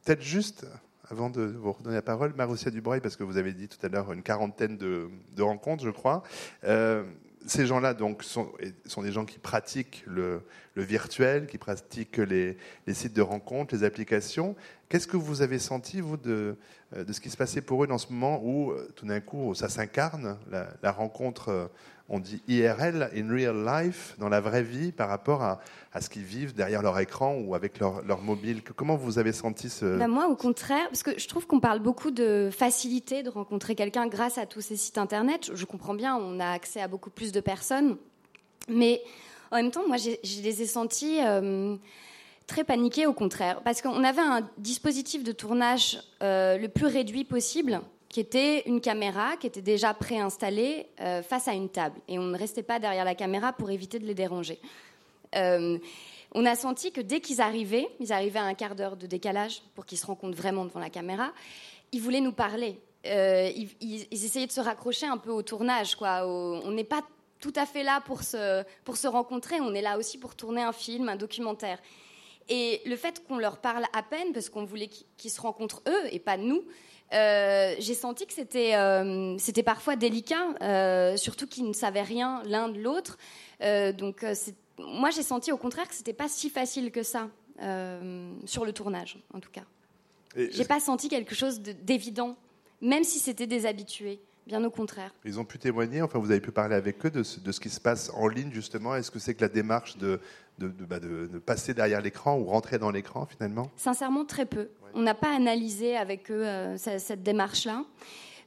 peut-être 0.02 0.22
juste, 0.22 0.66
avant 1.10 1.28
de 1.28 1.42
vous 1.42 1.72
redonner 1.72 1.96
la 1.96 2.02
parole, 2.02 2.32
Marussia 2.34 2.70
Dubreuil, 2.70 3.02
parce 3.02 3.16
que 3.16 3.22
vous 3.24 3.36
avez 3.36 3.52
dit 3.52 3.68
tout 3.68 3.84
à 3.84 3.90
l'heure 3.90 4.10
une 4.10 4.22
quarantaine 4.22 4.78
de, 4.78 5.10
rencontres, 5.38 5.84
je 5.84 5.90
crois. 5.90 6.22
Euh, 6.64 7.04
ces 7.46 7.66
gens-là 7.66 7.94
donc 7.94 8.22
sont, 8.22 8.52
des 9.02 9.12
gens 9.12 9.24
qui 9.24 9.38
pratiquent 9.38 10.04
le, 10.06 10.42
virtuel, 10.76 11.46
qui 11.46 11.58
pratiquent 11.58 12.18
les, 12.18 12.56
sites 12.92 13.14
de 13.14 13.22
rencontres, 13.22 13.74
les 13.74 13.84
applications. 13.84 14.56
Qu'est-ce 14.88 15.06
que 15.06 15.16
vous 15.16 15.42
avez 15.42 15.58
senti, 15.58 16.00
vous, 16.00 16.16
de, 16.16 16.56
euh, 16.96 17.04
ce 17.10 17.20
qui 17.20 17.30
se 17.30 17.36
passait 17.36 17.60
pour 17.60 17.84
eux 17.84 17.86
dans 17.86 17.98
ce 17.98 18.12
moment 18.12 18.40
où, 18.42 18.70
euh, 18.70 18.92
tout 18.96 19.06
d'un 19.06 19.20
coup, 19.20 19.54
ça 19.54 19.68
s'incarne, 19.68 20.38
la, 20.50 20.92
rencontre, 20.92 21.48
euh, 21.48 21.66
on 22.08 22.18
dit 22.18 22.42
IRL, 22.48 23.10
in 23.16 23.28
real 23.32 23.64
life, 23.64 24.14
dans 24.18 24.28
la 24.28 24.40
vraie 24.40 24.62
vie, 24.62 24.92
par 24.92 25.08
rapport 25.08 25.42
à, 25.42 25.60
à 25.92 26.00
ce 26.00 26.10
qu'ils 26.10 26.24
vivent 26.24 26.54
derrière 26.54 26.82
leur 26.82 26.98
écran 26.98 27.36
ou 27.36 27.54
avec 27.54 27.78
leur, 27.78 28.02
leur 28.04 28.20
mobile 28.20 28.62
Comment 28.62 28.96
vous 28.96 29.18
avez 29.18 29.32
senti 29.32 29.70
ce... 29.70 29.98
Bah, 29.98 30.08
moi, 30.08 30.28
au 30.28 30.36
contraire, 30.36 30.86
parce 30.88 31.02
que 31.02 31.18
je 31.18 31.28
trouve 31.28 31.46
qu'on 31.46 31.60
parle 31.60 31.80
beaucoup 31.80 32.10
de 32.10 32.50
facilité 32.52 33.22
de 33.22 33.30
rencontrer 33.30 33.74
quelqu'un 33.74 34.06
grâce 34.06 34.36
à 34.38 34.46
tous 34.46 34.60
ces 34.60 34.76
sites 34.76 34.98
Internet. 34.98 35.50
Je 35.54 35.64
comprends 35.64 35.94
bien, 35.94 36.16
on 36.16 36.40
a 36.40 36.50
accès 36.50 36.80
à 36.80 36.88
beaucoup 36.88 37.10
plus 37.10 37.32
de 37.32 37.40
personnes. 37.40 37.96
Mais 38.68 39.02
en 39.50 39.56
même 39.56 39.70
temps, 39.70 39.86
moi, 39.86 39.96
je 39.96 40.42
les 40.42 40.62
ai 40.62 40.66
sentis 40.66 41.20
très 42.46 42.64
paniqué, 42.64 43.06
au 43.06 43.12
contraire, 43.12 43.62
parce 43.62 43.80
qu'on 43.82 44.04
avait 44.04 44.22
un 44.22 44.48
dispositif 44.58 45.24
de 45.24 45.32
tournage 45.32 45.98
euh, 46.22 46.58
le 46.58 46.68
plus 46.68 46.86
réduit 46.86 47.24
possible, 47.24 47.80
qui 48.14 48.20
était 48.20 48.62
une 48.66 48.80
caméra 48.80 49.36
qui 49.36 49.48
était 49.48 49.60
déjà 49.60 49.92
préinstallée 49.92 50.86
euh, 51.00 51.20
face 51.20 51.48
à 51.48 51.52
une 51.52 51.68
table, 51.68 52.00
et 52.06 52.16
on 52.16 52.22
ne 52.22 52.38
restait 52.38 52.62
pas 52.62 52.78
derrière 52.78 53.04
la 53.04 53.16
caméra 53.16 53.52
pour 53.52 53.72
éviter 53.72 53.98
de 53.98 54.06
les 54.06 54.14
déranger. 54.14 54.60
Euh, 55.34 55.76
on 56.32 56.46
a 56.46 56.54
senti 56.54 56.92
que 56.92 57.00
dès 57.00 57.18
qu'ils 57.18 57.40
arrivaient, 57.40 57.88
ils 57.98 58.12
arrivaient 58.12 58.38
à 58.38 58.44
un 58.44 58.54
quart 58.54 58.76
d'heure 58.76 58.96
de 58.96 59.08
décalage 59.08 59.62
pour 59.74 59.84
qu'ils 59.84 59.98
se 59.98 60.06
rencontrent 60.06 60.36
vraiment 60.36 60.64
devant 60.64 60.78
la 60.78 60.90
caméra, 60.90 61.32
ils 61.90 62.00
voulaient 62.00 62.20
nous 62.20 62.32
parler. 62.32 62.78
Ils, 63.04 64.06
essayaient 64.12 64.46
de 64.46 64.52
se 64.52 64.60
raccrocher 64.60 65.06
un 65.06 65.18
peu 65.18 65.32
au 65.32 65.42
tournage. 65.42 65.96
Quoi, 65.96 66.24
on 66.24 66.70
n'est 66.70 66.84
pas 66.84 67.02
tout 67.40 67.52
à 67.56 67.66
fait 67.66 67.82
là 67.82 68.00
pour 68.06 68.22
se, 68.22 68.62
pour 68.84 68.96
se 68.96 69.08
rencontrer, 69.08 69.60
on 69.60 69.74
est 69.74 69.82
là 69.82 69.98
aussi 69.98 70.18
pour 70.18 70.36
tourner 70.36 70.62
un 70.62 70.72
film, 70.72 71.08
un 71.08 71.16
documentaire. 71.16 71.80
Et 72.48 72.80
le 72.86 72.94
fait 72.94 73.26
qu'on 73.26 73.38
leur 73.38 73.58
parle 73.58 73.86
à 73.92 74.04
peine, 74.04 74.32
parce 74.32 74.50
qu'on 74.50 74.64
voulait 74.64 74.88
qu'ils 75.16 75.32
se 75.32 75.40
rencontrent 75.40 75.82
eux 75.88 76.12
et 76.12 76.20
pas 76.20 76.36
nous, 76.36 76.62
euh, 77.14 77.74
j'ai 77.78 77.94
senti 77.94 78.26
que 78.26 78.32
c'était 78.32 78.74
euh, 78.74 79.36
parfois 79.64 79.96
délicat, 79.96 80.54
euh, 80.60 81.16
surtout 81.16 81.46
qu'ils 81.46 81.66
ne 81.66 81.72
savaient 81.72 82.02
rien 82.02 82.42
l'un 82.44 82.68
de 82.68 82.80
l'autre. 82.80 83.18
donc 83.60 84.24
moi 84.78 85.10
j'ai 85.10 85.22
senti 85.22 85.52
au 85.52 85.56
contraire 85.56 85.88
que 85.88 85.94
c'était 85.94 86.12
pas 86.12 86.28
si 86.28 86.50
facile 86.50 86.90
que 86.90 87.02
ça 87.02 87.28
sur 88.46 88.64
le 88.64 88.72
tournage, 88.72 89.18
en 89.32 89.40
tout 89.40 89.50
cas. 89.50 89.64
J'ai 90.36 90.64
pas 90.64 90.80
senti 90.80 91.08
quelque 91.08 91.34
chose 91.34 91.60
d'évident, 91.60 92.36
même 92.80 93.04
si 93.04 93.18
c'était 93.18 93.46
des 93.46 93.66
habitués. 93.66 94.20
Bien 94.46 94.62
au 94.62 94.70
contraire. 94.70 95.10
Ils 95.24 95.40
ont 95.40 95.44
pu 95.44 95.58
témoigner, 95.58 96.02
enfin 96.02 96.18
vous 96.18 96.30
avez 96.30 96.40
pu 96.40 96.52
parler 96.52 96.74
avec 96.74 97.04
eux 97.06 97.10
de 97.10 97.22
ce, 97.22 97.40
de 97.40 97.50
ce 97.50 97.60
qui 97.60 97.70
se 97.70 97.80
passe 97.80 98.10
en 98.14 98.28
ligne 98.28 98.52
justement. 98.52 98.94
Est-ce 98.94 99.10
que 99.10 99.18
c'est 99.18 99.34
que 99.34 99.40
la 99.40 99.48
démarche 99.48 99.96
de, 99.96 100.20
de, 100.58 100.68
bah, 100.68 101.00
de, 101.00 101.26
passer 101.38 101.72
derrière 101.72 102.02
l'écran 102.02 102.38
ou 102.38 102.44
rentrer 102.44 102.78
dans 102.78 102.90
l'écran 102.90 103.26
finalement? 103.26 103.70
Sincèrement, 103.76 104.24
très 104.26 104.44
peu. 104.44 104.68
On 104.92 105.00
n'a 105.00 105.14
pas 105.14 105.34
analysé 105.34 105.96
avec 105.96 106.30
eux 106.30 106.46
euh, 106.46 106.76
cette, 106.76 107.22
démarche-là. 107.22 107.84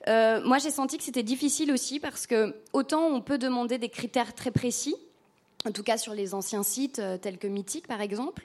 Euh, 0.07 0.41
moi, 0.45 0.59
j'ai 0.59 0.69
senti 0.69 0.97
que 0.97 1.03
c'était 1.03 1.23
difficile 1.23 1.71
aussi 1.71 1.99
parce 1.99 2.27
que 2.27 2.55
autant 2.73 3.07
on 3.07 3.21
peut 3.21 3.39
demander 3.39 3.79
des 3.79 3.89
critères 3.89 4.35
très 4.35 4.51
précis, 4.51 4.95
en 5.65 5.71
tout 5.71 5.83
cas 5.83 5.97
sur 5.97 6.13
les 6.13 6.33
anciens 6.33 6.63
sites 6.63 6.99
euh, 6.99 7.17
tels 7.17 7.37
que 7.37 7.47
Mythique 7.47 7.87
par 7.87 8.01
exemple. 8.01 8.43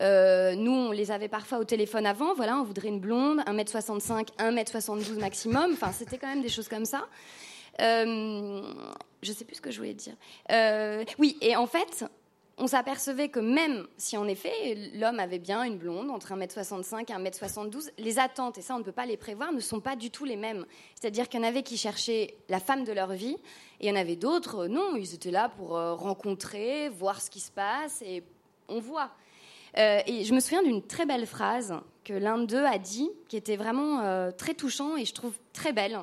nous, 0.00 0.72
on 0.72 0.90
les 0.90 1.10
avait 1.10 1.28
parfois 1.28 1.58
au 1.58 1.64
téléphone 1.64 2.06
avant. 2.06 2.34
Voilà, 2.34 2.58
on 2.58 2.64
voudrait 2.64 2.88
une 2.88 3.00
blonde, 3.00 3.40
1m65, 3.46 4.28
1m72 4.38 5.18
maximum. 5.18 5.72
Enfin, 5.72 5.92
c'était 5.92 6.18
quand 6.18 6.28
même 6.28 6.42
des 6.42 6.48
choses 6.48 6.68
comme 6.68 6.84
ça. 6.84 7.06
Euh, 7.80 8.62
je 9.22 9.32
sais 9.32 9.44
plus 9.44 9.56
ce 9.56 9.60
que 9.60 9.70
je 9.70 9.78
voulais 9.78 9.94
dire. 9.94 10.14
oui, 11.18 11.36
et 11.40 11.56
en 11.56 11.66
fait, 11.66 12.04
on 12.56 12.66
s'apercevait 12.66 13.28
que 13.28 13.40
même 13.40 13.86
si 13.96 14.16
en 14.16 14.28
effet 14.28 14.90
l'homme 14.94 15.18
avait 15.18 15.38
bien 15.38 15.64
une 15.64 15.76
blonde 15.76 16.10
entre 16.10 16.32
1m65 16.32 17.00
et 17.00 17.30
1m72, 17.30 17.90
les 17.98 18.18
attentes, 18.18 18.58
et 18.58 18.62
ça 18.62 18.76
on 18.76 18.78
ne 18.78 18.84
peut 18.84 18.92
pas 18.92 19.06
les 19.06 19.16
prévoir, 19.16 19.52
ne 19.52 19.60
sont 19.60 19.80
pas 19.80 19.96
du 19.96 20.10
tout 20.10 20.24
les 20.24 20.36
mêmes. 20.36 20.64
C'est-à-dire 20.94 21.28
qu'il 21.28 21.40
y 21.40 21.44
en 21.44 21.46
avait 21.46 21.62
qui 21.62 21.76
cherchaient 21.76 22.36
la 22.48 22.60
femme 22.60 22.84
de 22.84 22.92
leur 22.92 23.12
vie, 23.12 23.36
et 23.80 23.86
il 23.86 23.88
y 23.88 23.92
en 23.92 23.96
avait 23.96 24.16
d'autres, 24.16 24.66
non, 24.66 24.94
ils 24.96 25.14
étaient 25.14 25.32
là 25.32 25.48
pour 25.48 25.76
euh, 25.76 25.94
rencontrer, 25.94 26.88
voir 26.90 27.20
ce 27.20 27.28
qui 27.28 27.40
se 27.40 27.50
passe, 27.50 28.02
et 28.02 28.22
on 28.68 28.78
voit. 28.78 29.10
Euh, 29.76 30.00
et 30.06 30.24
je 30.24 30.32
me 30.32 30.38
souviens 30.38 30.62
d'une 30.62 30.82
très 30.82 31.06
belle 31.06 31.26
phrase 31.26 31.74
que 32.04 32.12
l'un 32.12 32.38
d'eux 32.38 32.64
a 32.64 32.78
dit, 32.78 33.10
qui 33.28 33.36
était 33.36 33.56
vraiment 33.56 34.00
euh, 34.00 34.30
très 34.30 34.54
touchant 34.54 34.96
et 34.96 35.04
je 35.04 35.12
trouve 35.12 35.36
très 35.52 35.72
belle, 35.72 35.98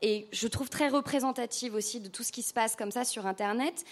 et 0.00 0.26
je 0.32 0.48
trouve 0.48 0.70
très 0.70 0.88
représentative 0.88 1.74
aussi 1.74 2.00
de 2.00 2.08
tout 2.08 2.22
ce 2.22 2.32
qui 2.32 2.42
se 2.42 2.54
passe 2.54 2.74
comme 2.74 2.90
ça 2.90 3.04
sur 3.04 3.26
Internet 3.26 3.84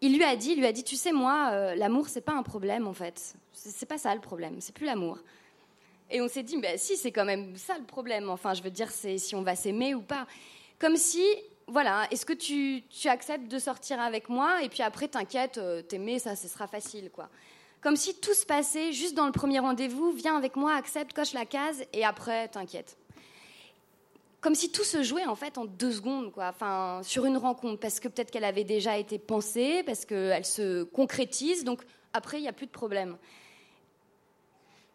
il 0.00 0.16
lui 0.16 0.24
a 0.24 0.36
dit, 0.36 0.54
lui 0.54 0.66
a 0.66 0.72
dit, 0.72 0.84
tu 0.84 0.96
sais 0.96 1.12
moi, 1.12 1.50
euh, 1.52 1.74
l'amour 1.74 2.08
c'est 2.08 2.20
pas 2.20 2.34
un 2.34 2.42
problème 2.42 2.86
en 2.86 2.92
fait. 2.92 3.34
C'est 3.52 3.86
pas 3.86 3.98
ça 3.98 4.14
le 4.14 4.20
problème, 4.20 4.56
c'est 4.60 4.74
plus 4.74 4.86
l'amour. 4.86 5.18
Et 6.10 6.22
on 6.22 6.28
s'est 6.28 6.42
dit, 6.42 6.56
bah, 6.58 6.76
si 6.76 6.96
c'est 6.96 7.12
quand 7.12 7.24
même 7.24 7.54
ça 7.56 7.76
le 7.76 7.84
problème. 7.84 8.30
Enfin, 8.30 8.54
je 8.54 8.62
veux 8.62 8.70
dire, 8.70 8.90
c'est 8.90 9.18
si 9.18 9.34
on 9.34 9.42
va 9.42 9.54
s'aimer 9.54 9.94
ou 9.94 10.00
pas. 10.00 10.26
Comme 10.78 10.96
si, 10.96 11.22
voilà, 11.66 12.06
est-ce 12.10 12.24
que 12.24 12.32
tu, 12.32 12.82
acceptes 13.06 13.48
de 13.48 13.58
sortir 13.58 14.00
avec 14.00 14.28
moi 14.28 14.62
et 14.62 14.68
puis 14.68 14.82
après 14.82 15.08
t'inquiète, 15.08 15.58
euh, 15.58 15.82
t'aimer 15.82 16.18
ça, 16.18 16.36
ce 16.36 16.48
sera 16.48 16.66
facile 16.66 17.10
quoi. 17.10 17.28
Comme 17.80 17.96
si 17.96 18.18
tout 18.18 18.34
se 18.34 18.44
passait 18.44 18.92
juste 18.92 19.14
dans 19.14 19.26
le 19.26 19.32
premier 19.32 19.60
rendez-vous, 19.60 20.10
viens 20.10 20.36
avec 20.36 20.56
moi, 20.56 20.74
accepte, 20.74 21.12
coche 21.12 21.32
la 21.32 21.44
case 21.44 21.84
et 21.92 22.04
après 22.04 22.48
t'inquiète 22.48 22.96
comme 24.40 24.54
si 24.54 24.70
tout 24.70 24.84
se 24.84 25.02
jouait 25.02 25.26
en 25.26 25.34
fait 25.34 25.58
en 25.58 25.64
deux 25.64 25.92
secondes, 25.92 26.32
quoi. 26.32 26.48
Enfin, 26.48 27.00
sur 27.02 27.24
une 27.24 27.36
rencontre, 27.36 27.80
parce 27.80 28.00
que 28.00 28.08
peut-être 28.08 28.30
qu'elle 28.30 28.44
avait 28.44 28.64
déjà 28.64 28.96
été 28.98 29.18
pensée, 29.18 29.82
parce 29.84 30.04
qu'elle 30.04 30.44
se 30.44 30.84
concrétise, 30.84 31.64
donc 31.64 31.82
après 32.12 32.38
il 32.38 32.42
n'y 32.42 32.48
a 32.48 32.52
plus 32.52 32.66
de 32.66 32.72
problème. 32.72 33.16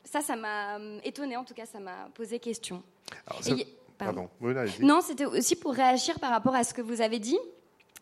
Ça, 0.05 0.21
ça 0.21 0.35
m'a 0.35 0.77
euh, 0.77 0.99
étonnée, 1.03 1.37
en 1.37 1.43
tout 1.43 1.53
cas, 1.53 1.65
ça 1.65 1.79
m'a 1.79 2.09
posé 2.13 2.39
question. 2.39 2.83
pardon. 3.97 4.29
non, 4.81 5.01
c'était 5.01 5.25
aussi 5.25 5.55
pour 5.55 5.73
réagir 5.73 6.19
par 6.19 6.31
rapport 6.31 6.55
à 6.55 6.63
ce 6.63 6.73
que 6.73 6.81
vous 6.81 7.01
avez 7.01 7.19
dit. 7.19 7.39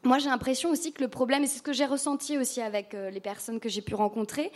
Moi, 0.03 0.17
j'ai 0.17 0.29
l'impression 0.29 0.71
aussi 0.71 0.93
que 0.93 1.01
le 1.03 1.09
problème, 1.09 1.43
et 1.43 1.47
c'est 1.47 1.59
ce 1.59 1.63
que 1.63 1.73
j'ai 1.73 1.85
ressenti 1.85 2.37
aussi 2.37 2.59
avec 2.59 2.95
euh, 2.95 3.11
les 3.11 3.19
personnes 3.19 3.59
que 3.59 3.69
j'ai 3.69 3.81
pu 3.81 3.93
rencontrer, 3.93 4.49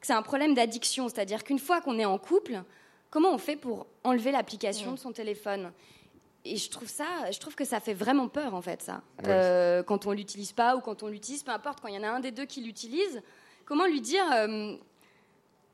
que 0.00 0.06
c'est 0.06 0.14
un 0.14 0.22
problème 0.22 0.54
d'addiction. 0.54 1.08
C'est-à-dire 1.08 1.44
qu'une 1.44 1.58
fois 1.58 1.80
qu'on 1.80 1.98
est 1.98 2.06
en 2.06 2.18
couple, 2.18 2.62
comment 3.10 3.30
on 3.32 3.38
fait 3.38 3.56
pour 3.56 3.86
enlever 4.04 4.32
l'application 4.32 4.92
de 4.92 4.98
son 4.98 5.12
téléphone? 5.12 5.72
Et 6.52 6.56
je 6.56 6.70
trouve 6.70 6.88
ça, 6.88 7.30
je 7.30 7.38
trouve 7.38 7.54
que 7.54 7.64
ça 7.64 7.80
fait 7.80 7.94
vraiment 7.94 8.28
peur 8.28 8.54
en 8.54 8.62
fait 8.62 8.82
ça. 8.82 9.02
Euh, 9.26 9.82
quand 9.82 10.06
on 10.06 10.12
l'utilise 10.12 10.52
pas 10.52 10.76
ou 10.76 10.80
quand 10.80 11.02
on 11.02 11.08
l'utilise, 11.08 11.42
peu 11.42 11.52
importe, 11.52 11.80
quand 11.80 11.88
il 11.88 11.94
y 11.94 11.98
en 11.98 12.02
a 12.02 12.08
un 12.08 12.20
des 12.20 12.30
deux 12.30 12.44
qui 12.44 12.60
l'utilise, 12.62 13.22
comment 13.64 13.86
lui 13.86 14.00
dire, 14.00 14.24
euh, 14.32 14.76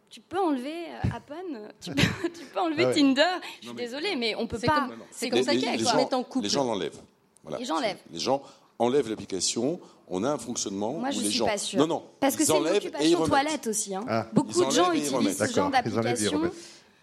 tu 0.09 0.21
peux 0.21 0.39
enlever 0.39 0.87
euh, 0.87 1.17
Appen, 1.17 1.69
tu 1.81 1.95
peux, 1.95 2.29
tu 2.29 2.45
peux 2.47 2.61
enlever 2.61 2.85
ah 2.87 2.95
Tinder. 2.95 3.23
Je 3.61 3.69
suis 3.69 3.77
désolée, 3.77 4.17
mais 4.17 4.35
on 4.35 4.47
peut 4.47 4.59
pas. 4.59 4.89
C'est 5.11 5.31
comme, 5.31 5.43
ça 5.43 5.55
qu'il 5.55 5.81
faut 5.81 6.15
en 6.15 6.23
couple. 6.23 6.45
Les 6.45 6.51
gens 6.51 6.65
l'enlèvent. 6.65 7.01
Voilà. 7.43 7.59
Les 7.59 7.65
gens 7.65 7.77
l'enlèvent. 7.77 8.03
Les 8.11 8.19
gens 8.19 8.43
enlèvent 8.79 9.09
l'application. 9.09 9.81
On 10.09 10.25
a 10.25 10.31
un 10.31 10.39
fonctionnement 10.39 10.93
Moi, 10.93 11.09
où 11.09 11.13
je 11.13 11.21
les 11.21 11.29
suis 11.29 11.39
gens. 11.39 11.47
Pas 11.47 11.59
sûre. 11.59 11.79
Non, 11.79 11.87
non. 11.87 12.05
Parce 12.21 12.37
que 12.37 12.45
c'est 12.45 12.57
une 12.57 12.67
occupation 12.67 13.27
toilette 13.27 13.67
aussi. 13.67 13.95
Hein. 13.95 14.05
Ah. 14.09 14.27
Beaucoup 14.33 14.65
de 14.65 14.71
gens 14.71 14.93
utilisent 14.93 15.39
ce 15.39 15.53
genre 15.53 15.71
d'application. 15.71 16.51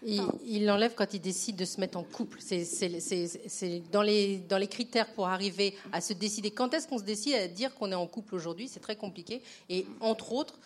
Il 0.06 0.64
l'enlève 0.66 0.94
quand 0.94 1.12
il 1.14 1.20
décide 1.20 1.56
de 1.56 1.64
se 1.64 1.80
mettre 1.80 1.98
en 1.98 2.04
couple. 2.04 2.38
C'est 2.40 3.82
dans 3.92 4.02
les, 4.02 4.38
dans 4.38 4.58
les 4.58 4.68
critères 4.68 5.12
pour 5.14 5.28
arriver 5.28 5.76
à 5.92 6.00
se 6.00 6.12
décider. 6.12 6.50
Quand 6.50 6.72
est-ce 6.74 6.88
qu'on 6.88 6.98
se 6.98 7.04
décide 7.04 7.34
à 7.34 7.48
dire 7.48 7.74
qu'on 7.74 7.92
est 7.92 7.96
en 7.96 8.06
couple 8.06 8.34
aujourd'hui? 8.34 8.68
C'est 8.68 8.80
très 8.80 8.96
compliqué. 8.96 9.42
Et 9.68 9.86
entre 10.00 10.32
autres, 10.32 10.58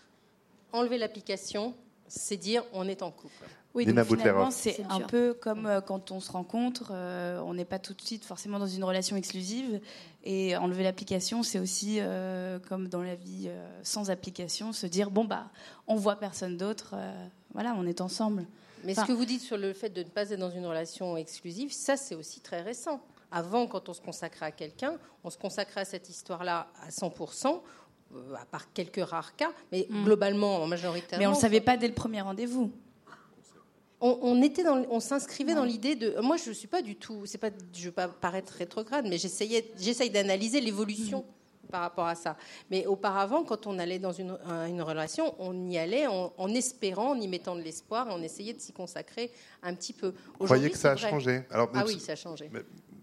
enlever 0.72 0.99
l'application, 0.99 1.74
c'est 2.09 2.37
dire 2.37 2.64
on 2.72 2.87
est 2.89 3.03
en 3.03 3.11
couple. 3.11 3.45
Oui, 3.74 3.87
donc 3.87 4.05
finalement, 4.05 4.53
c'est 4.53 4.80
un 4.89 5.01
peu 5.01 5.35
comme 5.35 5.66
euh, 5.66 5.80
quand 5.80 6.12
on 6.12 6.20
se 6.20 6.30
rencontre, 6.30 6.93
euh, 6.93 7.41
on 7.41 7.55
n'est 7.55 7.64
pas 7.64 7.80
tout 7.80 7.93
de 7.93 8.01
suite 8.01 8.24
forcément 8.24 8.61
dans 8.61 8.68
une 8.68 8.85
relation 8.85 9.16
exclusive. 9.16 9.80
Et 10.22 10.57
enlever 10.57 10.85
l'application, 10.85 11.43
c'est 11.43 11.59
aussi 11.59 11.97
euh, 11.99 12.61
comme 12.68 12.87
dans 12.89 13.03
la 13.03 13.16
vie 13.16 13.51
sans 13.82 14.11
application, 14.11 14.72
se 14.72 14.87
dire 14.87 15.11
bon 15.11 15.24
bah, 15.24 15.47
on 15.89 15.97
voit 15.97 16.16
personne 16.16 16.57
d'autre, 16.57 16.95
voilà, 17.53 17.74
on 17.76 17.85
est 17.85 18.01
ensemble. 18.01 18.47
Mais 18.85 18.95
ce 18.95 19.05
que 19.05 19.12
vous 19.12 19.24
dites 19.24 19.41
sur 19.41 19.57
le 19.57 19.72
fait 19.72 19.91
de 19.91 20.03
ne 20.03 20.09
pas 20.09 20.30
être 20.30 20.39
dans 20.39 20.51
une 20.51 20.66
relation 20.66 21.16
exclusive, 21.16 21.72
ça 21.72 21.97
c'est 21.97 22.14
aussi 22.14 22.41
très 22.41 22.62
récent. 22.62 23.01
Avant, 23.30 23.66
quand 23.66 23.89
on 23.89 23.95
se 23.95 24.01
consacrait 24.01 24.47
à 24.47 24.53
quelqu'un, 24.53 24.99
on 25.24 25.30
se 25.30 25.39
consacrait 25.39 25.80
à 25.80 25.85
cette 25.85 26.09
histoire-là 26.09 26.68
à 26.80 26.91
100%. 26.91 27.61
Euh, 28.14 28.35
à 28.35 28.45
part 28.45 28.72
quelques 28.72 29.05
rares 29.05 29.35
cas, 29.35 29.51
mais 29.72 29.87
mm. 29.89 30.05
globalement, 30.05 30.62
en 30.62 30.66
majorité. 30.66 31.16
Mais 31.18 31.26
on 31.26 31.30
ne 31.30 31.35
le 31.35 31.41
savait 31.41 31.61
pas 31.61 31.76
dès 31.76 31.89
le 31.89 31.95
premier 31.95 32.20
rendez-vous. 32.20 32.70
On, 34.01 34.43
était 34.43 34.62
dans, 34.62 34.85
on 34.91 35.01
s'inscrivait 35.01 35.55
dans 35.55 35.64
l'idée 35.64 35.97
de. 35.97 36.20
Moi, 36.20 36.37
je 36.37 36.51
ne 36.51 36.55
suis 36.55 36.68
pas 36.68 36.82
du 36.82 36.95
tout. 36.95 37.22
C'est 37.24 37.39
pas, 37.39 37.49
je 37.72 37.80
ne 37.80 37.85
veux 37.87 37.93
pas 37.93 38.07
paraître 38.07 38.53
rétrograde, 38.53 39.07
mais 39.09 39.16
j'essaye 39.16 40.11
d'analyser 40.11 40.61
l'évolution. 40.61 41.20
Mm 41.20 41.43
par 41.70 41.80
rapport 41.80 42.06
à 42.06 42.14
ça. 42.14 42.36
Mais 42.70 42.86
auparavant, 42.86 43.44
quand 43.44 43.66
on 43.66 43.78
allait 43.78 43.98
dans 43.98 44.12
une, 44.12 44.36
une 44.68 44.82
relation, 44.82 45.34
on 45.38 45.68
y 45.68 45.78
allait 45.78 46.06
en, 46.06 46.48
espérant, 46.48 47.10
en 47.10 47.20
y 47.20 47.28
mettant 47.28 47.56
de 47.56 47.62
l'espoir, 47.62 48.08
et 48.08 48.12
on 48.12 48.22
essayait 48.22 48.52
de 48.52 48.60
s'y 48.60 48.72
consacrer 48.72 49.30
un 49.62 49.74
petit 49.74 49.92
peu. 49.92 50.14
Vous 50.38 50.46
croyez 50.46 50.70
que 50.70 50.78
ça 50.78 50.92
a 50.92 50.96
changé 50.96 51.42
Alors, 51.50 51.70
Ah 51.74 51.84
oui, 51.86 52.00
ça 52.00 52.12
a 52.12 52.16
changé. 52.16 52.50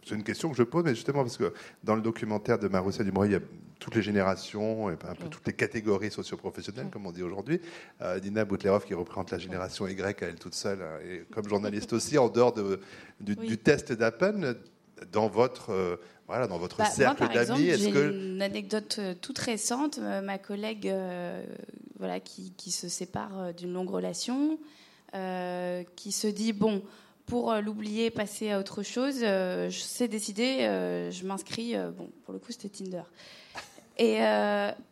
C'est 0.06 0.16
une 0.16 0.24
question 0.24 0.50
que 0.50 0.58
je 0.58 0.64
pose, 0.64 0.84
mais 0.84 0.96
justement 0.96 1.22
parce 1.22 1.38
que 1.38 1.54
dans 1.84 1.96
le 1.96 2.02
documentaire 2.02 2.58
de 2.58 2.68
Maroussia 2.68 3.04
Dumouriez, 3.04 3.30
il 3.30 3.34
y 3.34 3.36
a 3.36 3.42
toutes 3.80 3.96
les 3.96 4.02
générations, 4.02 4.90
et 4.90 4.94
un 4.94 5.16
peu 5.16 5.26
mm. 5.26 5.30
toutes 5.30 5.48
les 5.48 5.54
catégories 5.54 6.12
socioprofessionnelles, 6.12 6.90
comme 6.92 7.06
on 7.06 7.12
dit 7.12 7.24
aujourd'hui. 7.24 7.60
Euh, 8.02 8.20
Dina 8.20 8.46
Boutlerov, 8.46 8.86
qui 8.86 8.94
représente 8.94 9.32
la 9.32 9.40
génération 9.40 9.88
Y 9.88 10.24
à 10.24 10.28
elle 10.28 10.40
toute 10.40 10.56
seule, 10.56 10.82
hein, 10.82 11.00
et 11.04 11.26
comme 11.32 11.48
journaliste 11.48 11.94
aussi, 11.94 12.18
en 12.18 12.30
dehors 12.30 12.54
de, 12.54 12.80
du, 13.20 13.58
test 13.58 13.92
d'Appen, 13.92 14.56
dans 15.12 15.28
votre 15.28 15.72
euh, 15.72 15.98
voilà, 16.32 16.48
dans 16.48 16.58
votre 16.58 16.78
bah, 16.78 16.86
cercle 16.86 17.28
d'amis 17.34 17.68
Est-ce 17.68 17.90
que 17.90 18.14
une 18.14 18.42
anecdote 18.42 18.96
euh, 19.00 19.14
toute 19.20 19.38
récente 19.38 20.00
euh, 20.02 20.22
Ma 20.22 20.38
collègue, 20.38 20.88
euh, 20.88 21.44
voilà, 22.00 22.22
qui, 22.22 22.54
qui, 22.56 22.72
se 22.72 22.88
sépare 22.88 23.54
d'une 23.54 23.74
longue 23.74 23.90
relation, 23.90 24.58
qui 25.12 26.12
se 26.14 26.28
dit 26.28 26.54
bon, 26.54 26.84
pour 27.26 27.54
l'oublier, 27.56 28.12
passer 28.12 28.50
à 28.50 28.60
autre 28.60 28.82
chose, 28.82 29.20
je 29.20 29.78
sais 29.78 30.08
décider, 30.08 30.60
je 31.12 31.26
m'inscris. 31.26 31.76
bon, 31.98 32.10
pour 32.24 32.34
le 32.34 32.40
coup, 32.40 32.54
c'était 32.54 32.70
Tinder. 32.70 33.04
Et, 33.98 34.20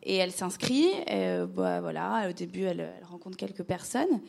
et 0.04 0.16
elle 0.18 0.32
s'inscrit. 0.34 0.90
Bah, 1.08 1.80
voilà, 1.80 2.28
au 2.30 2.34
début, 2.34 2.64
elle, 2.64 2.82
elle 2.82 3.06
rencontre 3.06 3.38
quelques 3.38 3.64
personnes. 3.64 4.20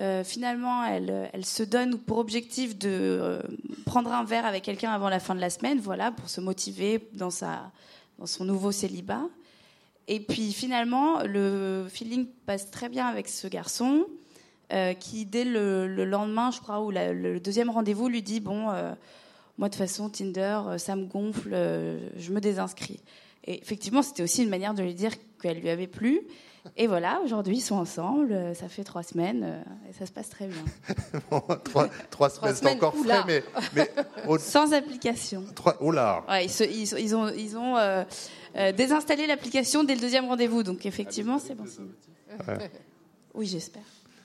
Euh, 0.00 0.24
finalement, 0.24 0.84
elle, 0.84 1.30
elle, 1.32 1.44
se 1.44 1.62
donne 1.62 1.98
pour 1.98 2.18
objectif 2.18 2.76
de 2.76 2.88
euh, 2.90 3.40
prendre 3.86 4.12
un 4.12 4.24
verre 4.24 4.44
avec 4.44 4.64
quelqu'un 4.64 4.90
avant 4.90 5.08
la 5.08 5.20
fin 5.20 5.36
de 5.36 5.40
la 5.40 5.50
semaine, 5.50 5.78
voilà, 5.78 6.10
pour 6.10 6.28
se 6.28 6.40
motiver 6.40 7.08
dans, 7.12 7.30
sa, 7.30 7.70
dans 8.18 8.26
son 8.26 8.44
nouveau 8.44 8.72
célibat. 8.72 9.22
Et 10.08 10.20
puis 10.20 10.52
finalement, 10.52 11.22
le 11.22 11.86
feeling 11.88 12.26
passe 12.44 12.70
très 12.70 12.88
bien 12.88 13.06
avec 13.06 13.28
ce 13.28 13.46
garçon, 13.46 14.06
euh, 14.72 14.94
qui 14.94 15.26
dès 15.26 15.44
le, 15.44 15.86
lendemain, 16.04 16.50
je 16.50 16.60
crois, 16.60 16.82
ou 16.82 16.90
le 16.90 17.38
deuxième 17.38 17.70
rendez-vous, 17.70 18.08
lui 18.08 18.22
dit 18.22 18.40
bon, 18.40 18.64
moi 18.64 18.96
de 19.58 19.64
toute 19.64 19.76
façon 19.76 20.10
Tinder, 20.10 20.60
ça 20.78 20.96
me 20.96 21.06
gonfle, 21.06 21.50
je 22.18 22.32
me 22.32 22.40
désinscris. 22.40 23.00
Et 23.46 23.60
effectivement, 23.60 24.02
c'était 24.02 24.22
aussi 24.22 24.42
une 24.42 24.50
manière 24.50 24.74
de 24.74 24.82
lui 24.82 24.94
dire 24.94 25.12
qu'elle 25.40 25.60
lui 25.60 25.70
avait 25.70 25.86
plu. 25.86 26.20
Et 26.76 26.86
voilà, 26.86 27.20
aujourd'hui, 27.22 27.58
ils 27.58 27.62
sont 27.62 27.76
ensemble. 27.76 28.32
Euh, 28.32 28.54
ça 28.54 28.68
fait 28.68 28.84
trois 28.84 29.02
semaines 29.02 29.42
euh, 29.44 29.90
et 29.90 29.92
ça 29.92 30.06
se 30.06 30.12
passe 30.12 30.30
très 30.30 30.46
bien. 30.46 30.64
trois, 32.10 32.30
semaines, 32.30 32.54
c'est 32.54 32.68
encore 32.68 32.94
frais, 32.96 33.22
mais, 33.26 33.44
mais 33.74 33.90
sans 34.38 34.72
application. 34.72 35.44
Trois, 35.54 35.76
oh 35.80 35.90
là 35.90 36.24
ouais, 36.28 36.46
ils, 36.46 36.98
ils, 36.98 37.14
ont, 37.14 37.28
ils 37.28 37.56
ont 37.56 37.76
euh, 37.76 38.04
désinstallé 38.72 39.26
l'application 39.26 39.84
dès 39.84 39.94
le 39.94 40.00
deuxième 40.00 40.24
rendez-vous, 40.24 40.62
donc 40.62 40.86
effectivement, 40.86 41.38
c'est 41.38 41.54
bon. 41.54 41.64
Oui, 43.34 43.46
j'espère. 43.46 43.82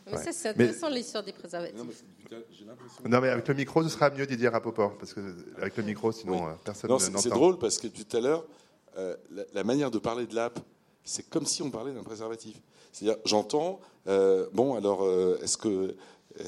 Mais 0.10 0.18
ça, 0.18 0.32
c'est 0.32 0.50
intéressant 0.50 0.90
l'histoire 0.90 1.24
des 1.24 1.34
préservatifs. 1.34 2.04
Non, 3.06 3.22
mais 3.22 3.30
avec 3.30 3.48
le 3.48 3.54
micro, 3.54 3.84
ce 3.84 3.90
sera 3.90 4.10
mieux 4.10 4.26
Didier 4.26 4.48
Rapoport, 4.48 4.98
parce 4.98 5.14
que 5.14 5.20
avec 5.58 5.76
le 5.78 5.84
micro, 5.84 6.12
sinon 6.12 6.48
personne 6.64 6.90
n'entend. 6.90 7.20
C'est 7.20 7.30
drôle 7.30 7.60
parce 7.60 7.78
que 7.78 7.88
tout 7.88 8.18
à 8.18 8.22
l'heure, 8.22 8.46
la, 9.54 9.64
manière 9.64 9.92
de 9.92 10.00
parler 10.00 10.26
de 10.26 10.34
l'app 10.34 10.60
c'est 11.04 11.30
comme 11.30 11.46
si 11.46 11.62
on 11.62 11.72
parlait 11.72 11.94
d'un 11.94 12.04
préservatif. 12.04 12.56
C'est-à-dire, 12.92 13.20
j'entends, 13.26 13.80
euh, 14.08 14.48
bon, 14.54 14.76
alors, 14.76 15.04
euh, 15.04 15.40
est-ce 15.44 15.58
que. 15.58 15.96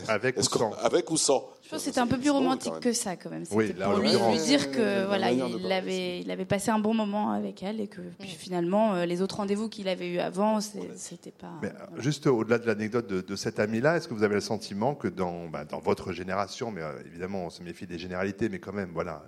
Avec 0.08 0.38
ou 0.38 0.44
sans 0.44 0.72
Avec 0.74 1.10
ou 1.12 1.18
sans? 1.18 1.50
Je 1.64 1.70
pense 1.70 1.80
que 1.80 1.86
c'était 1.86 2.00
un 2.00 2.08
peu 2.08 2.18
plus 2.18 2.30
romantique 2.30 2.80
que 2.82 2.94
ça, 2.94 3.16
quand 3.16 3.30
même. 3.30 3.46
C'était 3.46 3.74
pour 3.74 3.98
lui, 3.98 4.38
dire 4.38 4.72
que 4.72 5.06
voilà, 5.06 5.32
il 5.32 5.72
avait, 5.72 6.20
il 6.20 6.30
avait 6.30 6.46
passé 6.46 6.70
un 6.70 6.80
bon 6.80 6.94
moment 6.94 7.32
avec 7.32 7.64
elle 7.64 7.82
et 7.82 7.88
que 7.88 8.02
puis, 8.20 8.30
finalement, 8.30 8.94
euh, 8.94 9.06
les 9.06 9.22
autres 9.22 9.38
rendez-vous 9.38 9.70
qu'il 9.70 9.88
avait 9.88 10.08
eu 10.08 10.20
avant, 10.20 10.60
c'était 10.62 11.32
pas. 11.32 11.54
Mais, 11.62 11.72
juste 11.98 12.28
au-delà 12.28 12.60
de 12.60 12.68
l'anecdote 12.68 13.08
de, 13.08 13.36
cet 13.36 13.60
ami-là, 13.60 13.98
est-ce 13.98 14.08
que 14.08 14.14
vous 14.14 14.24
avez 14.24 14.36
le 14.36 14.42
sentiment 14.42 14.94
que 14.94 15.08
dans, 15.08 15.48
bah, 15.48 15.66
dans 15.66 15.80
votre 15.80 16.14
génération, 16.14 16.72
mais 16.72 16.82
évidemment, 17.06 17.46
on 17.46 17.50
se 17.50 17.64
méfie 17.64 17.88
des 17.88 17.98
généralités, 17.98 18.50
mais 18.50 18.60
quand 18.60 18.74
même, 18.74 18.92
voilà, 18.94 19.24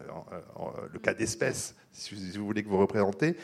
le 0.92 1.00
cas 1.00 1.14
d'espèce, 1.14 1.76
si 1.92 2.16
vous 2.38 2.46
voulez 2.46 2.64
que 2.64 2.70
vous 2.70 2.80
représentez, 2.80 3.36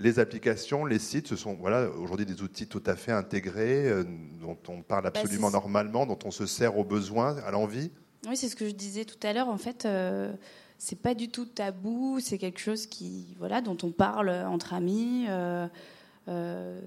les 0.00 0.18
applications, 0.18 0.84
les 0.84 0.98
sites, 0.98 1.28
ce 1.28 1.36
sont 1.36 1.54
voilà, 1.54 1.88
aujourd'hui 1.90 2.26
des 2.26 2.42
outils 2.42 2.66
tout 2.66 2.82
à 2.86 2.96
fait 2.96 3.12
intégrés, 3.12 3.86
euh, 3.86 4.04
dont 4.40 4.58
on 4.68 4.82
parle 4.82 5.04
bah, 5.04 5.12
absolument 5.14 5.50
normalement, 5.50 6.06
dont 6.06 6.18
on 6.24 6.30
se 6.30 6.46
sert 6.46 6.78
au 6.78 6.84
besoin, 6.84 7.36
à 7.38 7.50
l'envie. 7.50 7.90
Oui, 8.26 8.36
c'est 8.36 8.48
ce 8.48 8.56
que 8.56 8.66
je 8.66 8.74
disais 8.74 9.04
tout 9.04 9.18
à 9.26 9.32
l'heure. 9.32 9.48
En 9.48 9.58
fait, 9.58 9.84
euh, 9.84 10.32
c'est 10.78 11.00
pas 11.00 11.14
du 11.14 11.28
tout 11.28 11.44
tabou. 11.44 12.18
C'est 12.20 12.38
quelque 12.38 12.60
chose 12.60 12.86
qui, 12.86 13.34
voilà, 13.38 13.60
dont 13.60 13.76
on 13.82 13.90
parle 13.90 14.30
entre 14.30 14.74
amis. 14.74 15.26
Euh, 15.28 15.68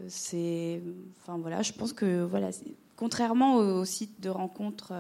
c'est, 0.08 0.82
enfin 1.22 1.38
voilà, 1.38 1.62
je 1.62 1.74
pense 1.74 1.94
que 1.94 2.24
voilà, 2.24 2.50
contrairement 2.96 3.56
aux, 3.56 3.86
sites 3.86 4.22
de 4.22 4.30
rencontres 4.30 4.94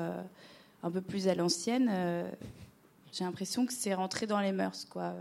un 0.81 0.91
peu 0.91 1.01
plus 1.01 1.27
à 1.27 1.35
l'ancienne, 1.35 1.89
j'ai 3.13 3.23
l'impression 3.23 3.65
que 3.65 3.71
c'est 3.71 3.93
rentré 3.93 4.27
dans 4.27 4.39
les 4.41 4.51
mœurs, 4.51 4.85
quoi 4.89 5.13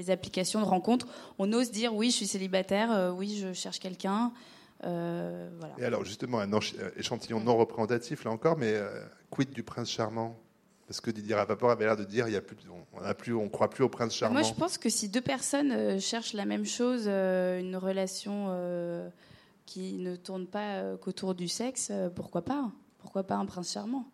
les 0.00 0.10
applications 0.10 0.60
de 0.60 0.64
rencontres, 0.64 1.06
on 1.38 1.52
ose 1.52 1.70
dire 1.70 1.94
oui, 1.94 2.10
je 2.10 2.16
suis 2.16 2.26
célibataire, 2.26 2.90
euh, 2.90 3.10
oui, 3.10 3.38
je 3.38 3.52
cherche 3.52 3.78
quelqu'un. 3.78 4.32
Euh, 4.84 5.50
voilà. 5.58 5.74
Et 5.78 5.84
alors 5.84 6.04
justement, 6.04 6.40
un 6.40 6.50
euh, 6.52 6.90
échantillon 6.96 7.40
non 7.40 7.56
représentatif 7.56 8.24
là 8.24 8.30
encore, 8.30 8.56
mais 8.56 8.74
quid 9.30 9.50
du 9.50 9.62
prince 9.62 9.90
charmant? 9.90 10.36
Parce 10.86 11.00
que 11.00 11.10
Didier 11.10 11.36
Rapaport 11.36 11.70
avait 11.70 11.84
l'air 11.84 11.96
de 11.96 12.04
dire 12.04 12.26
il 12.26 12.32
y 12.32 12.36
a 12.36 12.40
plus, 12.40 12.56
on 12.92 13.06
ne 13.06 13.12
plus, 13.12 13.34
on 13.34 13.48
croit 13.48 13.70
plus 13.70 13.84
au 13.84 13.88
prince 13.88 14.14
charmant. 14.14 14.40
Moi, 14.40 14.42
je 14.42 14.54
pense 14.54 14.76
que 14.76 14.88
si 14.88 15.08
deux 15.08 15.20
personnes 15.20 16.00
cherchent 16.00 16.32
la 16.32 16.46
même 16.46 16.64
chose, 16.64 17.06
une 17.06 17.76
relation 17.76 18.48
qui 19.66 19.98
ne 19.98 20.16
tourne 20.16 20.46
pas 20.46 20.96
qu'autour 20.96 21.34
du 21.34 21.46
sexe, 21.46 21.92
pourquoi 22.16 22.42
pas 22.42 22.72
Pourquoi 22.98 23.22
pas 23.22 23.36
un 23.36 23.46
prince 23.46 23.72
charmant? 23.72 24.10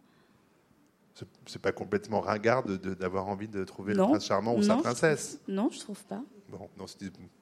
C'est 1.47 1.63
pas 1.63 1.73
complètement 1.73 2.21
ringard 2.21 2.65
d'avoir 2.65 3.29
envie 3.29 3.49
de 3.49 3.65
trouver 3.65 3.95
le 3.95 4.03
prince 4.03 4.27
charmant 4.27 4.55
ou 4.55 4.63
sa 4.63 4.77
princesse. 4.77 5.39
Non, 5.49 5.71
je 5.73 5.79
trouve 5.79 6.03
pas. 6.05 6.23
Bon, 6.49 6.69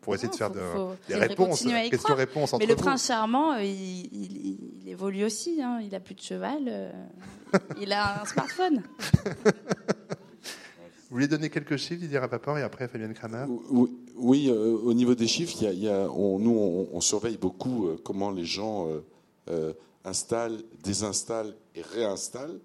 pour 0.00 0.14
essayer 0.14 0.30
de 0.30 0.34
faire 0.34 0.50
des 0.50 1.14
réponses, 1.14 1.62
questions-réponses 1.90 2.54
Mais 2.58 2.66
le 2.66 2.76
prince 2.76 3.06
charmant, 3.06 3.52
euh, 3.52 3.62
il, 3.62 4.88
évolue 4.88 5.24
aussi. 5.24 5.60
Hein. 5.62 5.80
Il 5.82 5.94
a 5.94 6.00
plus 6.00 6.14
de 6.14 6.20
cheval. 6.20 6.64
Euh, 6.68 6.90
il 7.80 7.92
a 7.92 8.22
un 8.22 8.24
smartphone. 8.24 8.82
Vous 11.10 11.18
voulez 11.18 11.28
donner 11.28 11.50
quelques 11.50 11.76
chiffres, 11.76 12.00
Didier 12.00 12.18
Rapaport, 12.18 12.58
et 12.58 12.62
après 12.62 12.88
Fabienne 12.88 13.14
Kramer? 13.14 13.44
Oui, 14.16 14.48
euh, 14.48 14.78
au 14.82 14.94
niveau 14.94 15.14
des 15.14 15.28
chiffres, 15.28 15.54
il 15.60 15.78
y 15.78 15.88
a, 15.88 16.10
on, 16.10 16.38
nous, 16.38 16.88
on, 16.92 17.00
surveille 17.00 17.36
beaucoup 17.36 17.90
comment 18.02 18.30
les 18.30 18.44
gens 18.44 18.88
installent, 20.04 20.62
désinstallent 20.82 21.54
et 21.74 21.82
réinstallent 21.82 22.58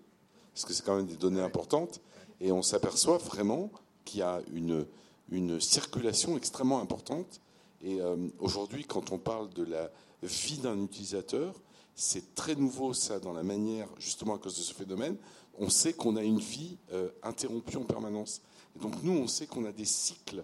parce 0.59 0.67
que 0.67 0.73
c'est 0.73 0.85
quand 0.85 0.97
même 0.97 1.07
des 1.07 1.15
données 1.15 1.39
importantes, 1.39 2.01
et 2.41 2.51
on 2.51 2.61
s'aperçoit 2.61 3.17
vraiment 3.17 3.71
qu'il 4.03 4.19
y 4.19 4.23
a 4.23 4.41
une, 4.51 5.61
circulation 5.61 6.35
extrêmement 6.35 6.81
importante. 6.81 7.39
Et 7.81 8.01
euh, 8.01 8.17
aujourd'hui, 8.39 8.83
quand 8.83 9.13
on 9.13 9.19
parle 9.19 9.49
de 9.51 9.63
la 9.63 9.89
vie 10.21 10.57
d'un 10.57 10.77
utilisateur, 10.83 11.55
c'est 11.95 12.35
très 12.35 12.55
nouveau 12.55 12.93
ça 12.93 13.21
dans 13.21 13.31
la 13.31 13.41
manière, 13.41 13.87
justement 13.99 14.35
à 14.35 14.37
cause 14.37 14.57
de 14.57 14.61
ce 14.61 14.73
phénomène, 14.73 15.15
on 15.57 15.69
sait 15.69 15.93
qu'on 15.93 16.17
a 16.17 16.23
une 16.23 16.39
vie 16.39 16.75
euh, 16.91 17.07
interrompue 17.23 17.77
en 17.77 17.85
permanence. 17.85 18.41
Et 18.75 18.79
donc 18.79 19.01
nous, 19.01 19.13
on 19.13 19.27
sait 19.27 19.47
qu'on 19.47 19.63
a 19.63 19.71
des 19.71 19.85
cycles 19.85 20.43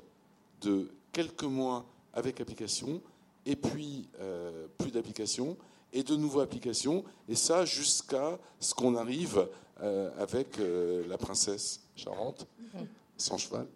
de 0.61 0.91
quelques 1.11 1.43
mois 1.43 1.85
avec 2.13 2.39
application, 2.39 3.01
et 3.45 3.57
puis 3.57 4.07
euh, 4.21 4.67
plus 4.77 4.91
d'application, 4.91 5.57
et 5.91 6.03
de 6.03 6.15
nouveaux 6.15 6.39
applications, 6.39 7.03
et 7.27 7.35
ça 7.35 7.65
jusqu'à 7.65 8.39
ce 8.61 8.73
qu'on 8.73 8.95
arrive 8.95 9.49
euh, 9.81 10.09
avec 10.17 10.59
la 11.07 11.17
princesse 11.17 11.81
Charente, 11.95 12.47
sans 13.17 13.37
cheval. 13.37 13.67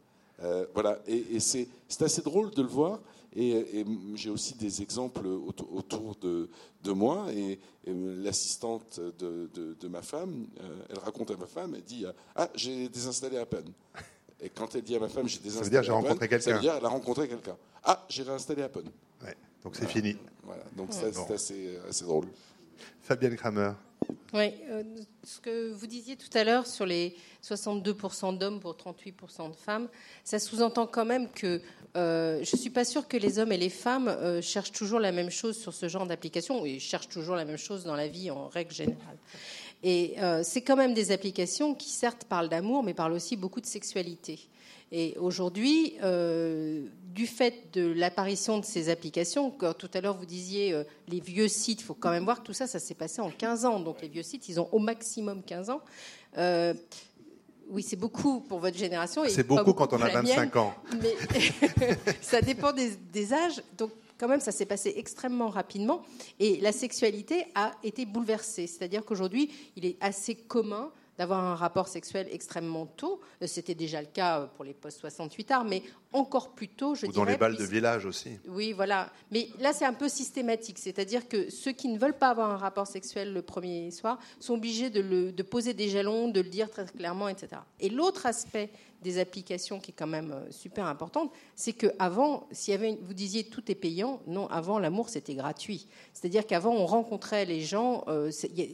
voilà, 0.74 1.00
et, 1.08 1.36
et 1.36 1.40
c'est 1.40 1.68
assez 2.02 2.22
drôle 2.22 2.52
de 2.52 2.62
le 2.62 2.68
voir. 2.68 3.00
Et, 3.36 3.86
j'ai 4.16 4.30
aussi 4.30 4.56
des 4.56 4.82
exemples 4.82 5.28
autour 5.28 6.16
de, 6.16 6.50
de 6.84 6.92
moi. 6.92 7.28
Et, 7.34 7.60
l'assistante 7.88 9.00
de, 9.00 9.50
de, 9.54 9.88
ma 9.88 10.04
femme, 10.04 10.46
euh, 10.62 10.84
elle 10.90 11.00
raconte 11.00 11.32
à 11.32 11.38
ma 11.38 11.48
femme, 11.48 11.74
elle 11.76 11.84
dit 11.84 12.06
Ah, 12.36 12.48
j'ai 12.54 12.88
désinstallé 12.88 13.38
Apple. 13.38 13.64
Et 14.42 14.50
quand 14.50 14.76
elle 14.76 14.84
dit 14.84 14.96
à 14.96 15.00
ma 15.00 15.10
femme 15.10 15.28
J'ai 15.28 15.40
désinstallé 15.40 15.64
ça 15.64 15.64
veut 15.64 15.70
dire, 15.70 15.84
j'ai 15.84 15.92
rencontré 15.92 16.30
quelqu'un. 16.30 16.44
Ça 16.44 16.54
veut 16.54 16.62
dire 16.62 16.76
elle 16.78 16.86
a 16.86 16.90
rencontré 16.90 17.28
quelqu'un. 17.28 17.58
Ah, 17.84 18.06
j'ai 18.10 18.24
réinstallé 18.24 18.62
Apple. 18.62 18.84
Ouais, 19.24 19.36
donc 19.64 19.76
c'est 19.76 19.88
fini. 19.88 20.18
Voilà, 20.44 20.64
donc 20.76 20.90
c'est 20.92 21.34
assez, 21.34 21.80
assez 21.88 22.06
drôle. 22.06 22.28
Fabienne 23.10 23.36
Kramer. 23.38 23.72
Oui, 24.36 24.52
euh, 24.70 24.84
ce 25.24 25.40
que 25.40 25.72
vous 25.72 25.88
disiez 25.88 26.16
tout 26.16 26.30
à 26.38 26.44
l'heure 26.44 26.68
sur 26.68 26.86
les 26.86 27.16
62% 27.44 28.38
d'hommes 28.38 28.60
pour 28.60 28.76
38% 28.76 29.50
de 29.50 29.56
femmes, 29.56 29.88
ça 30.24 30.38
sous-entend 30.38 30.86
quand 30.86 31.06
même 31.06 31.28
que 31.28 31.60
euh, 31.98 32.44
je 32.44 32.56
ne 32.56 32.62
suis 32.62 32.70
pas 32.70 32.86
sûre 32.86 33.08
que 33.08 33.18
les 33.18 33.40
hommes 33.40 33.52
et 33.52 33.58
les 33.58 33.72
femmes 33.72 34.10
euh, 34.10 34.44
cherchent 34.44 34.74
toujours 34.74 35.00
la 35.00 35.12
même 35.12 35.32
chose 35.32 35.58
sur 35.58 35.74
ce 35.74 35.88
genre 35.88 36.06
d'application. 36.06 36.64
Ils 36.68 36.80
cherchent 36.80 37.10
toujours 37.10 37.36
la 37.36 37.46
même 37.46 37.58
chose 37.58 37.84
dans 37.84 37.96
la 37.96 38.08
vie 38.08 38.30
en 38.30 38.48
règle 38.48 38.74
générale. 38.76 39.18
Et 39.82 40.18
c'est 40.44 40.62
quand 40.62 40.76
même 40.76 40.94
des 40.94 41.14
applications 41.14 41.74
qui 41.74 41.90
certes 41.90 42.26
parlent 42.26 42.50
d'amour, 42.50 42.84
mais 42.84 42.94
parlent 42.94 43.14
aussi 43.14 43.38
beaucoup 43.38 43.62
de 43.62 43.66
sexualité. 43.66 44.38
Et 44.92 45.16
aujourd'hui, 45.20 45.94
euh, 46.02 46.88
du 47.14 47.28
fait 47.28 47.74
de 47.74 47.92
l'apparition 47.92 48.58
de 48.58 48.66
ces 48.66 48.90
applications, 48.90 49.52
tout 49.52 49.90
à 49.94 50.02
l'heure 50.02 50.18
vous 50.18 50.26
disiez 50.26 50.74
euh, 50.74 50.84
les 51.08 51.20
vieux 51.20 51.48
sites, 51.48 51.82
il 51.82 51.84
faut 51.84 51.94
quand 51.94 52.10
même 52.10 52.24
voir 52.24 52.40
que 52.42 52.48
tout 52.48 52.54
ça, 52.54 52.66
ça 52.66 52.80
s'est 52.80 52.96
passé 52.96 53.22
en 53.22 53.30
15 53.30 53.66
ans. 53.66 53.80
Donc 53.80 54.02
les 54.02 54.08
vieux 54.08 54.24
sites, 54.24 54.50
ils 54.50 54.60
ont 54.60 54.68
au 54.72 54.80
maximum 54.80 55.44
15 55.44 55.70
ans. 55.70 55.82
Euh, 56.38 56.74
oui, 57.70 57.84
c'est 57.84 57.98
beaucoup 57.98 58.40
pour 58.40 58.60
votre 58.60 58.78
génération. 58.78 59.22
C'est 59.28 59.46
beaucoup, 59.46 59.74
quand 59.74 59.94
on 59.94 60.02
a 60.02 60.10
25 60.10 60.56
ans. 60.56 60.74
Mais 61.00 61.16
ça 62.22 62.42
dépend 62.42 62.72
des, 62.72 62.96
des 63.14 63.32
âges. 63.32 63.62
Donc 63.78 63.92
quand 64.18 64.28
même, 64.28 64.40
ça 64.40 64.52
s'est 64.52 64.66
passé 64.66 64.94
extrêmement 64.98 65.50
rapidement. 65.50 66.02
Et 66.40 66.60
la 66.62 66.72
sexualité 66.72 67.46
a 67.54 67.72
été 67.84 68.08
bouleversée. 68.08 68.66
C'est-à-dire 68.66 69.06
qu'aujourd'hui, 69.06 69.52
il 69.76 69.86
est 69.86 69.98
assez 70.02 70.34
commun 70.34 70.92
d'avoir 71.20 71.44
un 71.44 71.56
rapport 71.56 71.90
sexuel 71.90 72.30
extrêmement 72.32 72.86
tôt. 72.86 73.20
Euh, 73.44 73.46
c'était 73.46 73.76
déjà 73.76 74.00
le 74.00 74.08
cas 74.08 74.40
euh, 74.40 74.46
pour 74.56 74.64
les 74.64 74.74
post-68 74.74 75.52
arts, 75.52 75.66
mais 75.66 75.84
encore 76.14 76.56
plus 76.56 76.70
tôt, 76.70 76.96
je 76.96 77.06
Ou 77.06 77.12
dans 77.12 77.26
les 77.26 77.36
balles 77.36 77.58
de 77.58 77.64
village 77.66 78.06
aussi. 78.06 78.40
Oui, 78.48 78.72
voilà. 78.72 79.12
Mais 79.30 79.50
là, 79.60 79.74
c'est 79.74 79.84
un 79.84 79.94
peu 79.94 80.08
systématique. 80.08 80.80
C'est-à-dire 80.80 81.28
que 81.28 81.50
ceux 81.50 81.74
qui 81.74 81.90
ne 81.90 82.00
veulent 82.00 82.18
pas 82.18 82.30
avoir 82.30 82.50
un 82.50 82.56
rapport 82.56 82.88
sexuel 82.88 83.34
le 83.34 83.42
premier 83.42 83.92
soir 83.92 84.18
sont 84.40 84.54
obligés 84.54 84.90
de, 84.90 85.02
le, 85.02 85.34
de 85.34 85.44
poser 85.44 85.74
des 85.74 85.90
jalons, 85.90 86.30
de 86.30 86.40
le 86.40 86.50
dire 86.50 86.70
très 86.72 86.86
clairement, 86.86 87.28
etc. 87.28 87.50
Et 87.82 87.90
l'autre 87.90 88.26
aspect 88.26 88.70
des 89.02 89.20
applications 89.20 89.80
qui 89.80 89.92
est 89.92 89.94
quand 89.94 90.08
même 90.08 90.32
euh, 90.32 90.52
super 90.52 90.86
importante, 90.86 91.32
c'est 91.56 91.74
qu'avant, 91.74 92.48
s'il 92.52 92.74
y 92.74 92.98
vous 93.02 93.14
disiez 93.14 93.46
tout 93.46 93.72
est 93.72 93.76
payant, 93.76 94.22
non, 94.28 94.48
avant 94.48 94.80
l'amour 94.80 95.10
c'était 95.10 95.36
gratuit. 95.36 95.88
C'est-à-dire 96.14 96.46
qu'avant 96.46 96.74
on 96.74 96.86
rencontrait 96.86 97.46
les 97.46 97.62
gens, 97.62 98.04
euh, 98.08 98.32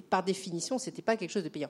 par 0.10 0.24
définition 0.24 0.78
c'était 0.78 1.02
pas 1.02 1.16
quelque 1.16 1.32
chose 1.32 1.44
de 1.44 1.50
payant. 1.50 1.70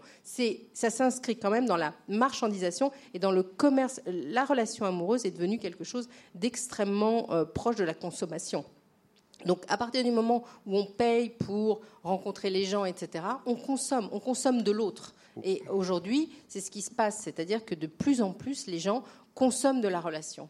Ça 0.74 0.90
s'inscrit 0.90 1.38
quand 1.38 1.50
même 1.50 1.66
dans 1.66 1.78
la 1.78 1.94
marchandisation 2.08 2.92
et 3.14 3.20
dans 3.20 3.32
le 3.32 3.44
commerce. 3.44 4.02
La 4.06 4.46
relation 4.46 4.86
amoureuse 4.86 5.26
est 5.26 5.32
devenue 5.32 5.58
quelque 5.58 5.84
chose 5.84 6.08
d'extrêmement 6.34 7.32
euh, 7.32 7.46
proche 7.46 7.76
de 7.76 7.84
la 7.84 7.94
consommation. 7.94 8.66
Donc 9.46 9.64
à 9.68 9.78
partir 9.78 10.04
du 10.04 10.12
moment 10.12 10.44
où 10.66 10.78
on 10.78 10.86
paye 10.86 11.30
pour 11.30 11.82
rencontrer 12.04 12.50
les 12.50 12.64
gens, 12.64 12.86
etc., 12.86 13.26
on 13.46 13.56
consomme, 13.56 14.08
on 14.12 14.20
consomme 14.20 14.62
de 14.62 14.72
l'autre. 14.72 15.15
Et 15.44 15.64
aujourd'hui, 15.70 16.32
c'est 16.48 16.62
ce 16.62 16.72
qui 16.72 16.82
se 16.82 16.92
passe, 16.92 17.20
c'est-à-dire 17.22 17.66
que 17.66 17.76
de 17.76 17.88
plus 17.88 18.22
en 18.22 18.32
plus, 18.32 18.68
les 18.68 18.80
gens 18.80 19.04
consomment 19.34 19.82
de 19.82 19.88
la 19.88 20.00
relation. 20.00 20.50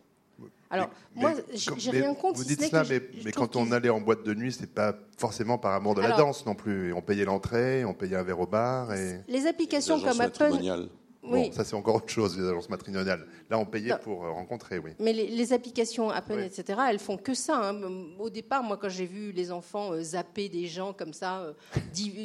Alors, 0.70 0.90
moi, 1.16 1.34
j'ai 1.54 1.92
rien 1.92 2.14
contre. 2.14 2.40
Vous 2.40 2.46
dites 2.46 2.62
cela, 2.62 2.84
mais, 2.90 3.32
quand 3.32 3.56
on 3.56 3.72
allait 3.72 3.90
en 3.90 4.02
boîte 4.02 4.24
de 4.24 4.34
nuit, 4.34 4.52
c'est 4.52 4.74
pas 4.74 4.96
forcément 5.18 5.58
par 5.58 5.74
amour 5.74 5.96
de 5.96 6.02
la 6.02 6.18
danse 6.18 6.46
non 6.46 6.56
plus. 6.56 6.94
On 6.94 7.02
payait 7.02 7.26
l'entrée, 7.26 7.86
on 7.86 7.94
payait 7.94 8.18
un 8.18 8.24
verre 8.24 8.40
au 8.40 8.48
bar. 8.48 8.94
Et... 8.94 9.22
Les 9.28 9.48
applications 9.48 10.00
comme 10.00 10.20
Apple, 10.20 10.90
Bon, 11.28 11.52
ça 11.52 11.64
c'est 11.64 11.76
encore 11.76 11.96
autre 11.96 12.10
chose, 12.10 12.38
les 12.38 12.48
agences 12.48 12.70
matrimoniales. 12.70 13.26
Là, 13.50 13.58
on 13.58 13.66
payait 13.66 13.98
pour 13.98 14.26
euh, 14.26 14.32
rencontrer, 14.32 14.80
oui. 14.80 14.92
Mais 15.00 15.14
les, 15.14 15.54
applications 15.54 16.10
Apple, 16.10 16.40
etc., 16.40 16.80
elles 16.90 17.00
font 17.00 17.18
que 17.18 17.34
ça. 17.34 17.70
Hein. 17.70 17.82
Au 18.20 18.30
départ, 18.30 18.64
moi, 18.64 18.78
quand 18.78 18.90
j'ai 18.90 19.06
vu 19.06 19.32
les 19.32 19.52
enfants 19.52 19.94
euh, 19.94 20.02
zapper 20.02 20.50
des 20.50 20.68
gens 20.68 20.94
comme 20.94 21.14
ça, 21.14 21.54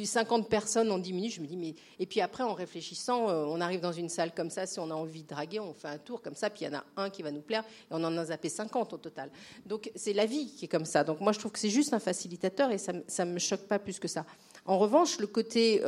50 0.03 0.45
euh, 0.45 0.47
personnes 0.49 0.91
en 0.91 0.97
10 0.97 1.13
minutes, 1.13 1.33
je 1.33 1.41
me 1.41 1.47
dis, 1.47 1.57
mais. 1.57 1.75
Et 1.99 2.05
puis 2.05 2.21
après, 2.21 2.43
en 2.43 2.53
réfléchissant, 2.53 3.25
on 3.27 3.61
arrive 3.61 3.79
dans 3.79 3.91
une 3.91 4.09
salle 4.09 4.33
comme 4.33 4.49
ça, 4.49 4.65
si 4.65 4.79
on 4.79 4.89
a 4.89 4.93
envie 4.93 5.23
de 5.23 5.27
draguer, 5.27 5.59
on 5.59 5.73
fait 5.73 5.87
un 5.87 5.97
tour 5.97 6.21
comme 6.21 6.35
ça, 6.35 6.49
puis 6.49 6.65
il 6.65 6.71
y 6.71 6.75
en 6.75 6.79
a 6.79 6.83
un 6.97 7.09
qui 7.09 7.21
va 7.21 7.31
nous 7.31 7.41
plaire, 7.41 7.63
et 7.63 7.93
on 7.93 8.03
en 8.03 8.17
a 8.17 8.25
zappé 8.25 8.49
50 8.49 8.93
au 8.93 8.97
total. 8.97 9.29
Donc 9.65 9.91
c'est 9.95 10.13
la 10.13 10.25
vie 10.25 10.47
qui 10.47 10.65
est 10.65 10.67
comme 10.67 10.85
ça. 10.85 11.03
Donc 11.03 11.21
moi, 11.21 11.31
je 11.31 11.39
trouve 11.39 11.51
que 11.51 11.59
c'est 11.59 11.69
juste 11.69 11.93
un 11.93 11.99
facilitateur, 11.99 12.71
et 12.71 12.77
ça 12.77 12.93
ne 12.93 13.31
me 13.31 13.39
choque 13.39 13.67
pas 13.67 13.79
plus 13.79 13.99
que 13.99 14.07
ça. 14.07 14.25
En 14.65 14.77
revanche, 14.77 15.19
le 15.19 15.27
côté 15.27 15.81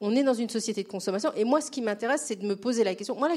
on 0.00 0.14
est 0.14 0.22
dans 0.22 0.34
une 0.34 0.48
société 0.48 0.82
de 0.82 0.88
consommation. 0.88 1.32
Et 1.34 1.44
moi, 1.44 1.60
ce 1.60 1.70
qui 1.70 1.82
m'intéresse, 1.82 2.22
c'est 2.24 2.36
de 2.36 2.46
me 2.46 2.56
poser 2.56 2.84
la 2.84 2.94
question. 2.94 3.16
Moi, 3.16 3.30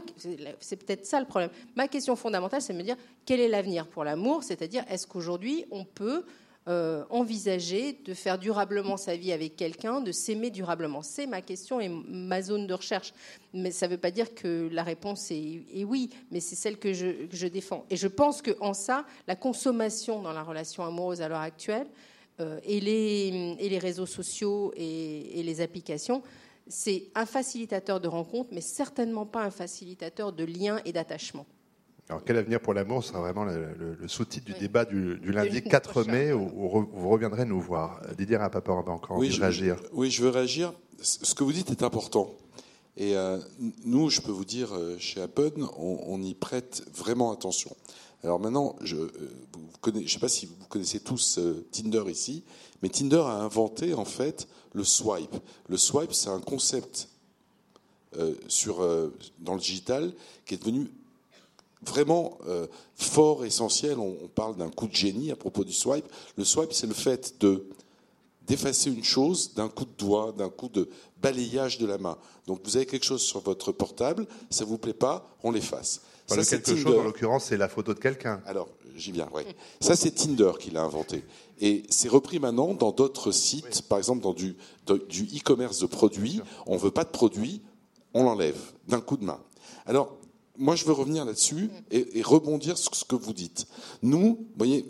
c'est 0.60 0.76
peut-être 0.76 1.06
ça 1.06 1.20
le 1.20 1.26
problème. 1.26 1.50
Ma 1.76 1.88
question 1.88 2.16
fondamentale, 2.16 2.62
c'est 2.62 2.74
de 2.74 2.78
me 2.78 2.84
dire 2.84 2.98
quel 3.26 3.40
est 3.40 3.48
l'avenir 3.48 3.88
pour 3.88 4.04
l'amour? 4.04 4.44
C'est-à-dire, 4.44 4.84
est-ce 4.90 5.08
qu'aujourd'hui, 5.08 5.66
on 5.72 5.86
peut 5.86 6.24
euh, 6.68 7.04
envisager 7.10 7.98
de 8.06 8.14
faire 8.14 8.38
durablement 8.38 8.96
sa 8.96 9.16
vie 9.16 9.32
avec 9.32 9.56
quelqu'un, 9.56 10.02
de 10.02 10.12
s'aimer 10.12 10.52
durablement? 10.52 11.02
C'est 11.02 11.26
ma 11.26 11.42
question 11.42 11.82
et 11.82 11.90
ma 11.90 12.44
zone 12.44 12.68
de 12.68 12.74
recherche. 12.76 13.12
Mais 13.56 13.72
ça 13.72 13.88
ne 13.88 13.94
veut 13.94 13.98
pas 13.98 14.12
dire 14.12 14.36
que 14.36 14.70
la 14.72 14.84
réponse 14.84 15.32
est, 15.32 15.84
oui, 15.84 16.12
mais 16.30 16.42
c'est 16.42 16.56
celle 16.56 16.78
que 16.78 16.94
je, 16.94 17.48
défends. 17.48 17.86
Et 17.90 17.98
je 17.98 18.08
pense 18.08 18.44
qu'en 18.44 18.76
ça, 18.76 19.06
la 19.28 19.36
consommation 19.36 20.22
dans 20.22 20.34
la 20.34 20.44
relation 20.44 20.86
amoureuse 20.86 21.24
à 21.24 21.28
l'heure 21.28 21.40
actuelle, 21.40 21.88
euh, 22.40 22.60
et, 22.64 22.80
les, 22.80 23.78
réseaux 23.80 24.06
sociaux 24.06 24.72
et 24.76 25.42
les 25.44 25.62
applications 25.62 26.22
c'est 26.72 27.10
un 27.16 27.26
facilitateur 27.26 28.00
de 28.00 28.08
rencontre, 28.08 28.50
mais 28.52 28.62
certainement 28.62 29.26
pas 29.26 29.44
un 29.44 29.52
facilitateur 29.52 30.32
de 30.34 30.44
liens 30.44 30.80
et 30.86 30.94
d'attachement. 30.94 31.46
Alors, 32.10 32.24
quel 32.24 32.38
avenir 32.38 32.60
pour 32.60 32.74
l'amour 32.74 33.04
sera 33.04 33.20
vraiment 33.20 33.46
le, 33.46 34.08
sous-titre 34.08 34.46
du 34.46 34.54
débat 34.54 34.86
du, 34.86 35.16
lundi 35.32 35.62
4 35.62 36.04
mai, 36.06 36.34
où, 36.34 36.50
vous 36.50 37.10
reviendrez 37.10 37.46
nous 37.46 37.62
voir. 37.62 38.02
Didier 38.18 38.38
Rapaport 38.38 38.84
va 38.84 38.92
encore 38.92 39.18
oui, 39.18 39.30
réagir. 39.30 39.78
Oui, 39.94 40.10
je 40.10 40.24
veux 40.24 40.30
réagir. 40.30 40.74
Ce 41.02 41.34
que 41.36 41.44
vous 41.44 41.54
dites 41.54 41.72
est 41.72 41.84
important. 41.84 42.36
Et 42.98 43.16
euh, 43.16 43.38
nous, 43.86 44.10
je 44.10 44.22
peux 44.22 44.32
vous 44.32 44.46
dire, 44.46 44.76
euh, 44.76 44.98
chez 45.00 45.22
Apple, 45.22 45.54
on, 45.78 46.22
y 46.22 46.34
prête 46.34 46.84
vraiment 46.94 47.32
attention. 47.32 47.76
Alors 48.24 48.40
maintenant, 48.40 48.76
je 48.82 48.96
ne 48.98 49.02
euh, 49.04 50.08
sais 50.08 50.20
pas 50.20 50.30
si 50.30 50.46
vous 50.46 50.68
connaissez 50.70 51.00
tous 51.00 51.40
Tinder 51.72 52.04
ici, 52.08 52.44
mais 52.82 52.90
Tinder 52.90 53.24
a 53.26 53.36
inventé 53.36 53.94
en 53.94 54.06
fait 54.06 54.48
le 54.74 54.84
swipe. 54.84 55.36
Le 55.68 55.78
swipe, 55.78 56.14
c'est 56.14 56.30
un 56.30 56.40
concept 56.40 57.10
euh, 58.18 58.34
sur, 58.50 58.82
euh, 58.82 59.08
dans 59.40 59.54
le 59.54 59.62
digital 59.62 60.12
qui 60.46 60.56
est 60.56 60.58
devenu 60.58 60.92
vraiment 61.82 62.38
euh, 62.46 62.68
fort, 62.96 63.46
essentiel. 63.46 64.00
On, 64.00 64.28
parle 64.36 64.58
d'un 64.58 64.70
coup 64.70 64.88
de 64.88 64.94
génie 64.94 65.32
à 65.32 65.38
propos 65.38 65.64
du 65.64 65.72
swipe. 65.72 66.06
Le 66.36 66.44
swipe, 66.44 66.74
c'est 66.74 66.88
le 66.88 66.94
fait 66.94 67.40
de 67.40 67.66
d'effacer 68.48 68.90
une 68.90 69.04
chose 69.04 69.54
d'un 69.54 69.70
coup 69.70 69.86
de 69.86 69.94
doigt, 69.98 70.34
d'un 70.38 70.50
coup 70.50 70.68
de 70.68 70.90
balayage 71.22 71.78
de 71.78 71.86
la 71.86 71.98
main. 71.98 72.18
Donc 72.48 72.60
vous 72.66 72.76
avez 72.76 72.86
quelque 72.86 73.06
chose 73.06 73.22
sur 73.22 73.40
votre 73.40 73.72
portable, 73.72 74.28
ça 74.50 74.66
vous 74.66 74.78
plaît 74.78 74.94
pas, 74.94 75.30
on 75.44 75.52
l'efface. 75.52 76.02
Ça, 76.36 76.58
quelque 76.58 76.76
chose, 76.76 76.98
en 76.98 77.04
l'occurrence, 77.04 77.46
c'est 77.46 77.58
la 77.58 77.68
photo 77.68 77.94
de 77.94 78.00
quelqu'un. 78.00 78.42
Alors, 78.46 78.70
j'y 78.96 79.12
viens, 79.12 79.30
oui. 79.34 79.44
Ça, 79.80 79.96
c'est 79.96 80.12
Tinder 80.12 80.52
qui 80.60 80.72
l'a 80.72 80.84
inventé. 80.84 81.24
Et 81.60 81.84
c'est 81.90 82.10
repris 82.10 82.40
maintenant 82.40 82.74
dans 82.74 82.92
d'autres 82.92 83.32
sites, 83.32 83.84
par 83.84 83.98
exemple 83.98 84.22
dans 84.22 84.34
du, 84.34 84.56
du 85.10 85.24
e-commerce 85.38 85.80
de 85.80 85.86
produits. 85.86 86.42
On 86.66 86.76
ne 86.76 86.80
veut 86.80 86.92
pas 86.92 87.04
de 87.04 87.10
produits, 87.10 87.62
on 88.14 88.24
l'enlève 88.24 88.60
d'un 88.88 89.02
coup 89.02 89.18
de 89.18 89.24
main. 89.24 89.40
Alors, 89.86 90.18
moi, 90.58 90.76
je 90.76 90.86
veux 90.86 90.94
revenir 90.94 91.26
là-dessus 91.26 91.70
et, 91.92 92.22
rebondir 92.22 92.78
sur 92.78 92.96
ce 92.96 93.06
que 93.06 93.16
vous 93.16 93.34
dites. 93.34 93.68
Nous, 94.02 94.20
vous 94.20 94.48
voyez, 94.58 94.86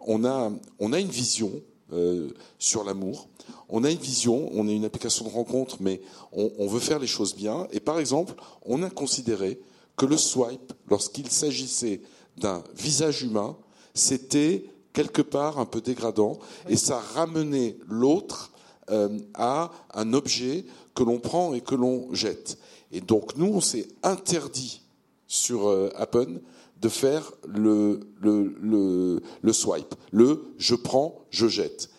on 0.00 0.24
a, 0.24 0.50
on 0.78 0.92
a 0.92 1.00
une 1.00 1.10
vision 1.10 1.52
euh, 1.92 2.30
sur 2.58 2.84
l'amour. 2.84 3.28
On 3.68 3.84
a 3.84 3.90
une 3.90 3.98
vision, 3.98 4.48
on 4.52 4.68
est 4.68 4.74
une 4.74 4.84
application 4.84 5.24
de 5.24 5.30
rencontre, 5.30 5.76
mais 5.80 6.00
on, 6.32 6.50
on, 6.58 6.66
veut 6.66 6.80
faire 6.80 6.98
les 6.98 7.06
choses 7.06 7.34
bien. 7.34 7.66
Et 7.72 7.80
par 7.80 7.98
exemple, 7.98 8.34
on 8.64 8.82
a 8.82 8.90
considéré 8.90 9.60
que 9.96 10.06
le 10.06 10.16
swipe, 10.16 10.72
lorsqu'il 10.88 11.30
s'agissait 11.30 12.00
d'un 12.36 12.62
visage 12.74 13.22
humain, 13.22 13.56
c'était 13.94 14.64
quelque 14.92 15.22
part 15.22 15.58
un 15.58 15.64
peu 15.64 15.80
dégradant. 15.80 16.38
Et 16.68 16.76
ça 16.76 16.98
ramenait 17.14 17.76
l'autre 17.88 18.52
euh, 18.90 19.18
à 19.34 19.72
un 19.94 20.12
objet 20.12 20.64
que 20.94 21.02
l'on 21.02 21.18
prend 21.18 21.54
et 21.54 21.60
que 21.60 21.74
l'on 21.74 22.12
jette. 22.14 22.58
Et 22.92 23.00
donc 23.00 23.36
nous, 23.36 23.46
on 23.46 23.60
s'est 23.60 23.88
interdit 24.02 24.82
sur 25.26 25.68
euh, 25.68 25.90
Appen 25.96 26.40
de 26.80 26.88
faire 26.88 27.32
le, 27.48 28.00
le, 28.20 28.54
le, 28.60 29.22
le 29.40 29.52
swipe, 29.52 29.94
le 30.12 30.44
je 30.58 30.74
prends, 30.74 31.24
je 31.30 31.48
jette 31.48 31.90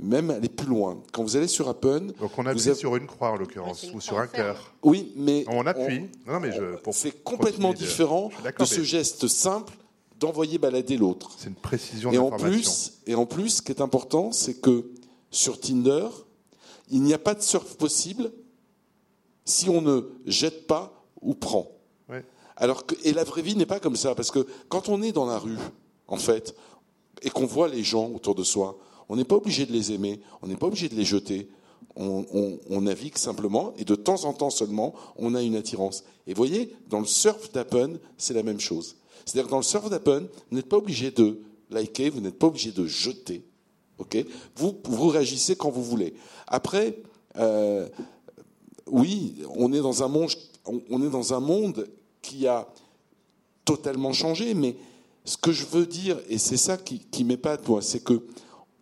même 0.00 0.30
aller 0.30 0.48
plus 0.48 0.66
loin. 0.66 1.02
Quand 1.12 1.22
vous 1.22 1.36
allez 1.36 1.48
sur 1.48 1.68
Appen, 1.68 2.12
donc 2.20 2.30
on 2.38 2.46
appuie 2.46 2.62
avez... 2.68 2.74
sur 2.74 2.96
une 2.96 3.06
croix 3.06 3.30
en 3.30 3.36
l'occurrence 3.36 3.86
ou 3.94 4.00
sur 4.00 4.18
un 4.18 4.26
cœur. 4.26 4.74
oui, 4.82 5.12
mais 5.16 5.44
On 5.48 5.66
appuie. 5.66 6.02
on- 6.26 6.32
non, 6.32 6.40
mais 6.40 6.52
je, 6.52 6.76
pour 6.76 6.94
c'est 6.94 7.12
complètement 7.24 7.70
de- 7.72 7.76
différent 7.78 8.30
de, 8.58 8.64
ce 8.64 8.80
mais 8.80 8.84
geste 8.84 9.26
simple 9.28 9.72
d'envoyer 10.20 10.58
balader 10.58 10.96
l'autre. 10.96 11.30
C'est 11.38 11.48
une 11.48 11.54
précision 11.54 12.10
Et 12.12 12.18
en 12.18 12.30
plus, 12.30 12.94
et 13.06 13.14
en 13.14 13.26
plus, 13.26 13.48
ce 13.56 13.62
qui 13.62 13.72
est 13.72 13.80
important, 13.80 14.32
c'est 14.32 14.60
que 14.60 14.90
sur 15.30 15.60
Tinder, 15.60 16.06
il 16.90 17.02
n'y 17.02 17.12
a 17.12 17.18
pas 17.18 17.34
de 17.34 17.42
surf 17.42 17.76
possible 17.76 18.30
si 19.44 19.68
on 19.68 19.80
ne 19.82 20.00
jette 20.26 20.66
pas 20.66 21.02
ou 21.20 21.34
prend. 21.34 21.70
Ouais. 22.08 22.24
Alors 22.56 22.86
que, 22.86 22.94
et 23.04 23.12
la 23.12 23.24
vraie 23.24 23.42
vie 23.42 23.56
n'est 23.56 23.66
pas 23.66 23.80
comme 23.80 23.96
ça, 23.96 24.14
parce 24.14 24.30
que 24.30 24.46
quand 24.68 24.88
on 24.88 25.02
est 25.02 25.12
dans 25.12 25.26
la 25.26 25.38
rue, 25.38 25.58
en 26.08 26.16
fait, 26.16 26.54
et 27.22 27.30
qu'on 27.30 27.46
voit 27.46 27.68
les 27.68 27.82
gens 27.84 28.10
autour 28.10 28.34
de 28.34 28.42
soi, 28.44 28.78
on 29.08 29.16
n'est 29.16 29.24
pas 29.24 29.36
obligé 29.36 29.66
de 29.66 29.72
les 29.72 29.92
aimer, 29.92 30.20
on 30.42 30.46
n'est 30.46 30.56
pas 30.56 30.66
obligé 30.66 30.88
de 30.88 30.94
les 30.94 31.04
jeter. 31.04 31.48
On, 31.98 32.80
navigue 32.82 33.16
simplement, 33.16 33.72
et 33.78 33.84
de 33.86 33.94
temps 33.94 34.24
en 34.24 34.34
temps 34.34 34.50
seulement, 34.50 34.94
on 35.16 35.34
a 35.34 35.42
une 35.42 35.56
attirance. 35.56 36.04
Et 36.26 36.34
vous 36.34 36.36
voyez, 36.36 36.76
dans 36.90 37.00
le 37.00 37.06
surf 37.06 37.50
d'Appen, 37.52 37.94
c'est 38.18 38.34
la 38.34 38.42
même 38.42 38.60
chose. 38.60 38.96
C'est-à-dire 39.24 39.48
dans 39.48 39.56
le 39.56 39.62
surf 39.62 39.88
d'Appen, 39.88 40.26
vous 40.50 40.56
n'êtes 40.56 40.68
pas 40.68 40.76
obligé 40.76 41.10
de 41.10 41.40
liker, 41.70 42.10
vous 42.10 42.20
n'êtes 42.20 42.38
pas 42.38 42.48
obligé 42.48 42.70
de 42.70 42.86
jeter. 42.86 43.46
ok? 43.96 44.26
Vous, 44.56 45.08
réagissez 45.08 45.56
quand 45.56 45.70
vous 45.70 45.82
voulez. 45.82 46.12
Après, 46.46 46.98
euh, 47.36 47.88
oui, 48.86 49.36
on 49.54 49.72
est 49.72 49.80
dans 49.80 50.02
un 50.02 51.40
monde, 51.40 51.88
qui 52.20 52.46
a 52.46 52.68
totalement 53.64 54.12
changé, 54.12 54.52
mais 54.52 54.76
ce 55.24 55.36
que 55.36 55.52
je 55.52 55.64
veux 55.64 55.86
dire, 55.86 56.18
et 56.28 56.38
c'est 56.38 56.56
ça 56.56 56.76
qui, 56.76 56.98
qui 56.98 57.24
m'épate, 57.24 57.62
c'est 57.80 58.02
que 58.02 58.20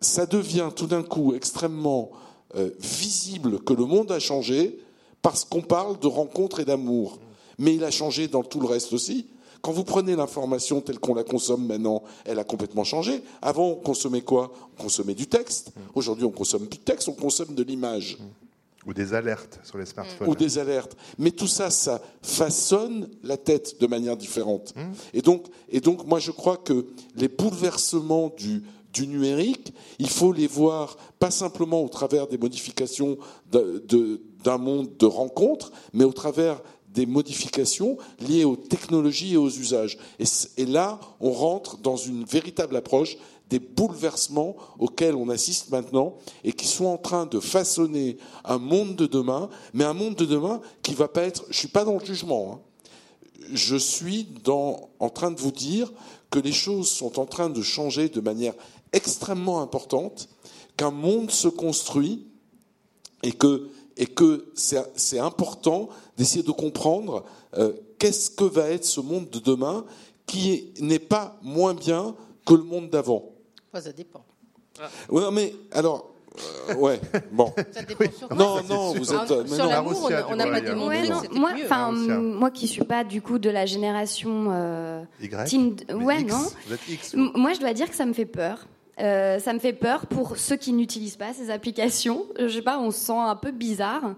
ça 0.05 0.27
devient 0.27 0.71
tout 0.75 0.87
d'un 0.87 1.03
coup 1.03 1.35
extrêmement 1.35 2.11
euh, 2.57 2.71
visible 2.79 3.59
que 3.61 3.73
le 3.73 3.85
monde 3.85 4.13
a 4.13 4.21
changé 4.21 4.79
parce 5.23 5.45
qu'on 5.45 5.63
parle 5.63 5.99
de 5.99 6.07
rencontres 6.07 6.61
et 6.61 6.65
d'amour. 6.65 7.19
Mais 7.59 7.75
il 7.75 7.85
a 7.85 7.91
changé 7.91 8.29
dans 8.29 8.43
tout 8.43 8.61
le 8.61 8.67
reste 8.67 8.93
aussi. 8.93 9.27
Quand 9.63 9.73
vous 9.73 9.85
prenez 9.85 10.15
l'information 10.15 10.83
telle 10.83 10.99
qu'on 10.99 11.15
la 11.15 11.25
consomme 11.25 11.67
maintenant, 11.67 12.03
elle 12.27 12.39
a 12.39 12.45
complètement 12.45 12.85
changé. 12.85 13.23
Avant, 13.41 13.69
on 13.69 13.75
consommait 13.77 14.21
quoi? 14.21 14.53
On 14.79 14.83
consommait 14.83 15.15
du 15.15 15.27
texte. 15.27 15.73
Aujourd'hui, 15.95 16.27
on 16.27 16.31
consomme 16.31 16.67
plus 16.67 16.79
de 16.79 16.85
texte, 16.85 17.09
on 17.09 17.15
consomme 17.15 17.55
de 17.55 17.63
l'image 17.63 18.19
Ou 18.87 18.93
des 18.93 19.15
alertes 19.15 19.59
sur 19.65 19.79
les 19.79 19.87
smartphones. 19.87 20.29
ou 20.29 20.35
des 20.35 20.59
alertes. 20.59 20.95
Mais 21.17 21.31
tout 21.31 21.47
ça, 21.47 21.71
ça 21.71 22.03
façonne 22.21 23.09
la 23.23 23.39
tête 23.39 23.81
de 23.81 23.87
manière 23.87 24.19
différente. 24.19 24.75
Et, 25.15 25.23
donc, 25.23 25.47
et 25.71 25.81
donc, 25.81 26.07
moi, 26.07 26.19
je 26.19 26.31
crois 26.31 26.59
que 26.59 26.85
les 27.17 27.29
bouleversements 27.29 28.31
du, 28.37 28.63
du 28.95 29.07
numérique, 29.09 29.75
il 29.99 30.09
faut 30.09 30.33
les 30.33 30.47
voir 30.47 30.97
pas 31.19 31.31
simplement 31.31 31.83
au 31.83 31.89
travers 31.89 32.29
des 32.29 32.39
modifications 32.39 33.19
d'un 33.51 34.59
monde 34.59 34.97
de 34.97 35.07
rencontres, 35.07 35.73
mais 35.93 36.05
au 36.05 36.13
travers 36.13 36.63
des 36.89 37.07
modifications 37.07 37.99
liées 38.21 38.45
aux 38.45 38.57
technologies 38.57 39.35
et 39.35 39.37
aux 39.37 39.51
usages. 39.51 39.99
Et, 40.57 40.65
là, 40.65 41.01
on 41.21 41.33
rentre 41.33 41.77
dans 41.79 41.97
une 41.97 42.25
véritable 42.25 42.77
approche 42.77 43.19
des 43.51 43.59
bouleversements 43.59 44.57
auxquels 44.79 45.17
on 45.17 45.29
assiste 45.29 45.71
maintenant 45.71 46.15
et 46.45 46.53
qui 46.53 46.67
sont 46.67 46.87
en 46.87 46.97
train 46.97 47.27
de 47.27 47.41
façonner 47.41 48.17
un 48.45 48.59
monde 48.59 48.95
de 48.97 49.07
demain, 49.07 49.51
mais 49.75 49.85
un 49.85 49.93
monde 49.93 50.15
de 50.15 50.25
demain 50.25 50.61
qui 50.83 50.95
va 50.95 51.09
pas 51.09 51.23
être. 51.23 51.45
Je 51.51 51.59
suis 51.59 51.69
pas 51.69 51.85
dans 51.85 51.99
le 51.99 52.05
jugement. 52.05 52.53
hein. 52.55 52.61
Je 53.53 53.77
suis 53.77 54.29
en 54.47 55.11
train 55.11 55.31
de 55.31 55.41
vous 55.41 55.53
dire 55.53 55.93
que 56.31 56.39
les 56.39 56.53
choses 56.53 56.89
sont 56.89 57.21
en 57.21 57.27
train 57.27 57.51
de 57.51 57.61
changer 57.61 58.09
de 58.09 58.21
manière 58.21 58.55
extrêmement 58.95 59.61
importante, 59.61 60.29
qu'un 60.77 60.91
monde 60.91 61.31
se 61.31 61.49
construit 61.49 62.27
et 63.23 63.33
que, 63.33 63.69
et 63.97 64.07
que 64.07 64.47
c'est 64.55 64.83
c'est 64.97 65.19
important 65.19 65.89
d'essayer 66.17 66.43
de 66.43 66.51
comprendre 66.53 67.25
euh, 67.57 67.73
qu'est-ce 67.99 68.31
que 68.31 68.45
va 68.45 68.69
être 68.71 68.85
ce 68.85 69.01
monde 69.01 69.31
de 69.31 69.39
demain 69.39 69.85
qui 70.27 70.53
est- 70.53 70.81
n'est 70.81 70.99
pas 70.99 71.39
moins 71.43 71.75
bien 71.75 72.15
que 72.47 72.55
le 72.55 72.63
monde 72.65 72.91
d'avant. 72.91 73.31
Ça 73.75 73.93
dépend. 73.93 74.25
Ouais, 75.09 75.21
non, 75.23 75.31
mais 75.31 75.55
alors, 75.73 76.11
euh, 76.71 76.75
ouais, 76.75 77.01
bon. 77.33 77.53
Ça 77.73 77.83
dépend 77.83 78.11
sur 78.19 78.29
quoi. 78.29 78.37
Non, 78.37 78.63
non, 78.69 78.93
vous 78.95 79.13
Ah, 79.15 79.25
êtes. 79.25 79.49
mais 79.51 79.57
sur 79.57 79.67
l'amour, 79.67 80.01
on 80.29 80.37
n'a- 80.37 80.47
pas 80.47 80.61
démontré 80.61 80.87
Ouais, 81.03 81.09
que 81.09 81.35
moi, 81.39 81.53
mieux. 81.93 82.19
moi 82.19 82.51
qui 82.51 82.67
suis 82.67 82.85
pas 82.85 83.05
du 83.05 83.23
coup 83.23 83.39
de 83.39 83.51
la 83.51 83.65
génération 83.67 84.49
euh, 84.51 85.03
Y 85.21 85.33
ouais, 85.95 86.21
X, 86.23 86.33
non. 86.33 86.47
Vous 86.67 86.73
êtes 86.75 86.89
X. 86.89 87.15
M- 87.15 87.31
Moi, 87.37 87.53
je 87.55 87.61
dois 87.61 87.73
dire 87.73 87.89
que 87.89 87.95
ça 87.97 88.07
me 88.07 88.13
fait 88.13 88.27
peur. 88.27 88.67
Euh, 89.01 89.39
ça 89.39 89.53
me 89.53 89.59
fait 89.59 89.73
peur 89.73 90.07
pour 90.07 90.37
ceux 90.37 90.57
qui 90.57 90.73
n'utilisent 90.73 91.17
pas 91.17 91.33
ces 91.33 91.51
applications. 91.51 92.27
Je 92.39 92.49
sais 92.49 92.63
pas, 92.63 92.79
on 92.79 92.91
se 92.91 92.99
sent 92.99 93.17
un 93.17 93.37
peu 93.37 93.51
bizarre. 93.51 94.15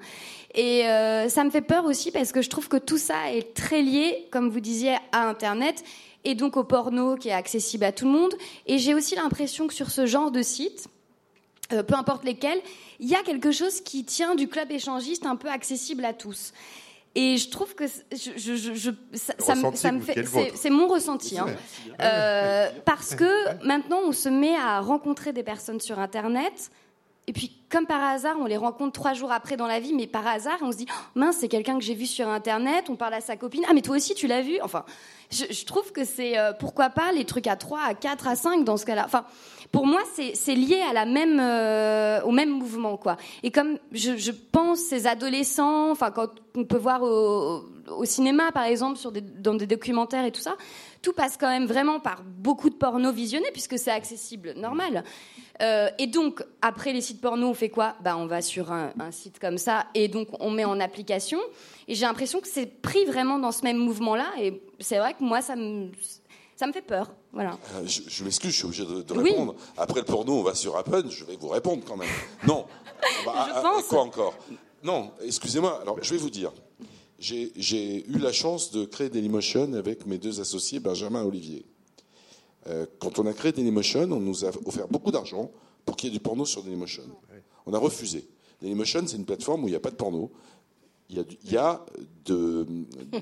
Et 0.55 0.87
euh, 0.87 1.29
ça 1.29 1.45
me 1.45 1.51
fait 1.51 1.63
peur 1.63 1.85
aussi 1.85 2.11
parce 2.11 2.33
que 2.33 2.43
je 2.43 2.51
trouve 2.51 2.69
que 2.69 2.77
tout 2.77 2.99
ça 2.99 3.33
est 3.33 3.55
très 3.55 3.83
lié, 3.83 4.27
comme 4.31 4.49
vous 4.49 4.61
disiez, 4.61 4.97
à 5.13 5.29
Internet 5.29 5.83
et 6.25 6.35
donc 6.35 6.57
au 6.57 6.65
porno 6.65 7.15
qui 7.17 7.29
est 7.29 7.33
accessible 7.33 7.85
à 7.85 7.93
tout 7.93 8.05
le 8.05 8.11
monde. 8.11 8.35
Et 8.67 8.79
j'ai 8.79 8.95
aussi 8.95 9.15
l'impression 9.15 9.67
que 9.67 9.75
sur 9.75 9.91
ce 9.91 10.07
genre 10.07 10.31
de 10.31 10.43
site, 10.43 10.89
euh, 11.73 11.83
peu 11.83 11.95
importe 11.95 12.25
lesquels, 12.25 12.61
il 13.01 13.09
y 13.09 13.15
a 13.15 13.23
quelque 13.23 13.53
chose 13.53 13.81
qui 13.81 14.05
tient 14.05 14.35
du 14.35 14.49
club 14.49 14.71
échangiste 14.71 15.27
un 15.27 15.37
peu 15.37 15.49
accessible 15.49 16.05
à 16.05 16.13
tous. 16.13 16.53
Et 17.19 17.39
je 17.39 17.49
trouve 17.49 17.75
que 17.75 17.87
c- 17.87 18.03
je, 18.13 18.33
je- 18.37 18.55
je- 18.57 18.75
je- 18.75 18.91
ça, 19.17 19.33
ça 19.39 19.55
me- 19.55 19.61
ressenti 19.61 19.79
ça 19.79 19.91
me 19.93 19.99
vous, 20.01 20.05
fait, 20.05 20.53
c'est 20.55 20.69
mon 20.71 20.87
ressenti. 20.87 21.39
hein. 21.39 21.47
Euh, 22.03 22.69
parce 22.85 23.15
que 23.15 23.65
maintenant, 23.67 24.01
on 24.05 24.13
se 24.13 24.29
met 24.29 24.55
à 24.55 24.81
rencontrer 24.81 25.33
des 25.33 25.43
personnes 25.43 25.81
sur 25.81 25.99
Internet. 25.99 26.71
Et 27.29 27.33
puis, 27.33 27.59
comme 27.71 27.87
par 27.87 28.03
hasard, 28.05 28.37
on 28.39 28.45
les 28.45 28.57
rencontre 28.59 28.93
trois 28.93 29.13
jours 29.15 29.33
après 29.33 29.57
dans 29.57 29.67
la 29.67 29.81
vie, 29.81 29.93
mais 29.95 30.07
par 30.07 30.27
hasard, 30.27 30.59
on 30.61 30.71
se 30.71 30.77
dit, 30.77 30.87
Oh, 30.89 30.95
mince, 31.17 31.39
c'est 31.41 31.49
quelqu'un 31.49 31.77
que 31.79 31.85
j'ai 31.85 31.95
vu 31.95 32.07
sur 32.07 32.29
Internet, 32.29 32.85
on 32.91 32.95
parle 32.97 33.15
à 33.15 33.21
sa 33.21 33.37
copine, 33.37 33.65
ah, 33.69 33.73
mais 33.75 33.83
toi 33.83 33.97
aussi, 33.97 34.15
tu 34.15 34.27
l'as 34.29 34.43
vu? 34.43 34.59
Enfin, 34.63 34.85
je, 35.31 35.65
trouve 35.65 35.93
que 35.93 36.05
c'est, 36.05 36.39
euh, 36.39 36.53
pourquoi 36.53 36.91
pas, 36.91 37.13
les 37.13 37.25
trucs 37.25 37.47
à 37.47 37.57
3, 37.57 37.81
à 37.81 37.95
4, 37.95 38.29
à 38.29 38.37
5 38.37 38.65
dans 38.65 38.77
ce 38.77 38.87
cas-là. 38.87 39.05
Enfin, 39.05 39.25
pour 39.73 39.87
moi, 39.87 40.01
c'est 40.15 40.55
lié 40.55 40.81
à 40.89 40.93
la 40.93 41.05
même, 41.05 41.41
euh, 41.41 42.23
au 42.23 42.31
même 42.31 42.51
mouvement, 42.51 42.97
quoi. 42.97 43.17
Et 43.43 43.51
comme 43.51 43.79
je, 43.93 44.17
je 44.17 44.31
pense 44.31 44.79
ces 44.79 45.07
adolescents, 45.07 45.91
enfin, 45.91 46.11
quand 46.11 46.31
on 46.55 46.65
peut 46.65 46.79
voir 46.79 47.03
au, 47.03 47.65
au 47.91 48.05
cinéma, 48.05 48.53
par 48.53 48.65
exemple, 48.65 48.99
sur 48.99 49.13
des, 49.13 49.21
dans 49.21 49.55
des 49.55 49.67
documentaires 49.67 50.25
et 50.25 50.33
tout 50.33 50.41
ça, 50.41 50.57
tout 51.03 51.13
passe 51.13 51.37
quand 51.37 51.49
même 51.49 51.67
vraiment 51.67 52.01
par 52.01 52.23
beaucoup 52.25 52.71
de 52.71 52.75
porno 52.75 53.13
visionné, 53.13 53.47
puisque 53.53 53.79
c'est 53.79 53.91
accessible, 53.91 54.55
normal. 54.57 55.05
Euh, 55.63 55.89
et 55.99 56.07
donc, 56.07 56.43
après 56.61 56.93
les 56.93 57.01
sites 57.01 57.21
porno, 57.21 57.49
on 57.49 57.55
fait 57.55 57.71
quoi? 57.71 57.95
Bah, 58.03 58.17
On 58.17 58.27
va 58.27 58.43
sur 58.43 58.73
un, 58.73 58.93
un 58.99 59.11
site 59.11 59.39
comme 59.39 59.59
ça, 59.59 59.87
et 59.95 60.09
donc 60.09 60.29
on 60.41 60.51
met 60.51 60.65
en 60.65 60.79
application. 60.81 61.39
Et 61.89 61.95
j'ai 61.95 62.05
l'impression 62.07 62.41
que 62.41 62.49
c'est 62.49 62.67
pris 62.67 63.05
vraiment 63.07 63.39
dans 63.39 63.53
ce 63.53 63.63
même 63.63 63.79
mouvement-là, 63.79 64.27
et 64.41 64.61
c'est 64.81 64.99
vrai 64.99 65.15
que 65.15 65.23
moi, 65.25 65.41
ça 65.41 65.57
me, 65.57 65.89
ça 66.57 66.67
me 66.67 66.73
fait 66.73 66.83
peur. 66.83 67.11
Voilà. 67.33 67.59
Euh, 67.75 67.83
Je, 67.87 68.03
je 68.07 68.25
m'excuse, 68.25 68.51
je 68.51 68.57
suis 68.57 68.65
obligé 68.67 68.85
de, 68.85 69.03
de 69.03 69.15
Oui. 69.15 69.31
répondre. 69.31 69.55
Après 69.77 70.01
le 70.01 70.07
porno, 70.07 70.41
on 70.41 70.43
va 70.43 70.55
sur 70.55 70.77
Appen, 70.77 71.05
je 71.09 71.25
vais 71.25 71.37
vous 71.37 71.49
répondre 71.49 71.83
quand 71.87 71.97
même. 71.97 72.09
Non. 72.47 72.67
On 73.23 73.31
va- 73.31 73.47
Je 73.47 73.53
ah, 73.55 73.61
pense. 73.63 73.85
Quoi 73.85 74.03
encore? 74.03 74.35
Non, 74.83 75.11
excusez-moi. 75.25 75.81
Alors, 75.83 75.99
je 76.03 76.11
vais 76.13 76.21
vous 76.21 76.31
dire. 76.31 76.53
J'ai 77.19 77.51
j'ai 77.57 78.07
eu 78.09 78.19
la 78.19 78.31
chance 78.31 78.71
de 78.73 78.85
créer 78.85 79.09
Dailymotion 79.09 79.73
avec 79.73 80.05
mes 80.07 80.19
deux 80.19 80.39
associés, 80.41 80.81
Benjamin 80.81 81.23
et 81.23 81.27
Olivier. 81.27 81.65
Euh, 82.69 82.87
quand 82.99 83.19
on 83.19 83.27
a 83.27 83.33
créé 83.33 83.53
Dailymotion, 83.53 84.11
on 84.11 84.21
nous 84.21 84.45
a 84.45 84.51
offert 84.65 84.89
beaucoup 84.89 85.11
d'argent 85.11 85.51
pour 85.85 85.97
qu'il 85.97 86.09
y 86.11 86.13
ait 86.13 86.17
du 86.17 86.23
porno 86.23 86.45
sur 86.45 86.63
Dailymotion. 86.63 87.05
On 87.67 87.75
a 87.75 87.79
refusé. 87.79 88.27
Dailymotion, 88.61 89.05
c'est 89.07 89.17
une 89.17 89.25
plateforme 89.25 89.65
où 89.65 89.69
il 89.69 89.73
n'y 89.73 89.77
a 89.77 89.81
pas 89.81 89.91
de 89.91 89.97
porno. 89.97 90.31
Il 91.09 91.17
y 91.17 91.21
a 91.21 91.23
du, 91.25 91.39
il 91.45 91.53
y 91.53 91.57
a 91.57 91.85
de, 92.25 92.67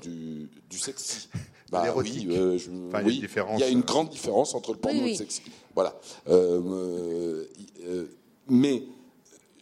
du, 0.01 0.49
du 0.69 0.77
sexy. 0.79 1.27
Bah 1.71 1.83
oui, 1.95 2.27
euh, 2.29 2.59
je- 2.59 2.69
Enfin, 2.69 2.71
il 2.71 2.91
y 2.91 2.95
a 2.95 2.99
une 3.01 3.07
oui, 3.07 3.19
différence, 3.19 3.59
il 3.59 3.61
y 3.61 3.63
a 3.63 3.69
une 3.69 3.79
euh. 3.79 3.83
grande 3.83 4.09
différence 4.09 4.53
entre 4.53 4.71
le 4.71 4.77
porno 4.77 4.99
Oui, 5.01 5.07
et 5.07 5.11
le 5.13 5.17
sexy. 5.17 5.41
Voilà. 5.73 5.99
Euh, 6.29 6.61
euh, 6.63 7.45
euh, 7.87 8.05
mais 8.47 8.83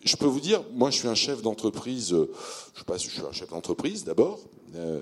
je 0.03 0.17
peux 0.17 0.25
vous 0.25 0.41
dire, 0.41 0.63
moi, 0.73 0.91
je 0.91 0.97
suis 0.97 1.07
un 1.07 1.15
chef 1.15 1.41
d'entreprise. 1.41 2.09
Je 2.09 2.77
sais 2.79 2.85
pas 2.85 2.99
si 2.99 3.07
je 3.07 3.13
suis 3.13 3.21
un 3.21 3.31
chef 3.31 3.49
d'entreprise 3.49 4.03
d'abord, 4.03 4.41
euh, 4.75 5.01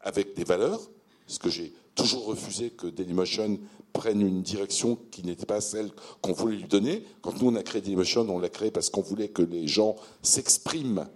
avec 0.00 0.34
des 0.34 0.44
valeurs, 0.44 0.80
parce 1.26 1.38
que 1.38 1.50
j'ai 1.50 1.74
toujours 1.94 2.26
refusé 2.26 2.70
que 2.70 2.86
Dailymotion 2.86 3.58
prenne 3.92 4.20
une 4.20 4.42
direction 4.42 4.98
qui 5.10 5.24
n'était 5.24 5.46
pas 5.46 5.60
celle 5.60 5.90
qu'on 6.22 6.32
voulait 6.32 6.56
lui 6.56 6.68
donner. 6.68 7.04
Quand 7.22 7.40
nous 7.40 7.48
on 7.48 7.56
a 7.56 7.62
créé 7.62 7.80
Dailymotion, 7.80 8.28
on 8.28 8.38
l'a 8.38 8.48
créé 8.48 8.70
parce 8.70 8.90
qu'on 8.90 9.02
voulait 9.02 9.28
que 9.28 9.42
les 9.42 9.66
gens 9.66 9.96
s'expriment 10.22 11.06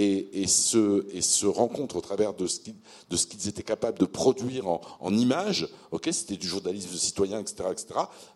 et, 0.00 0.46
se, 0.46 1.46
rencontrent 1.46 1.96
au 1.96 2.00
travers 2.00 2.34
de 2.34 2.46
ce, 2.46 2.60
qu'ils 3.26 3.48
étaient 3.48 3.62
capables 3.62 3.98
de 3.98 4.04
produire 4.04 4.66
en, 4.68 5.12
images. 5.12 5.68
C'était 6.10 6.36
du 6.36 6.46
journalisme 6.46 6.94
citoyen, 6.94 7.40
etc., 7.40 7.64
etc. 7.72 7.86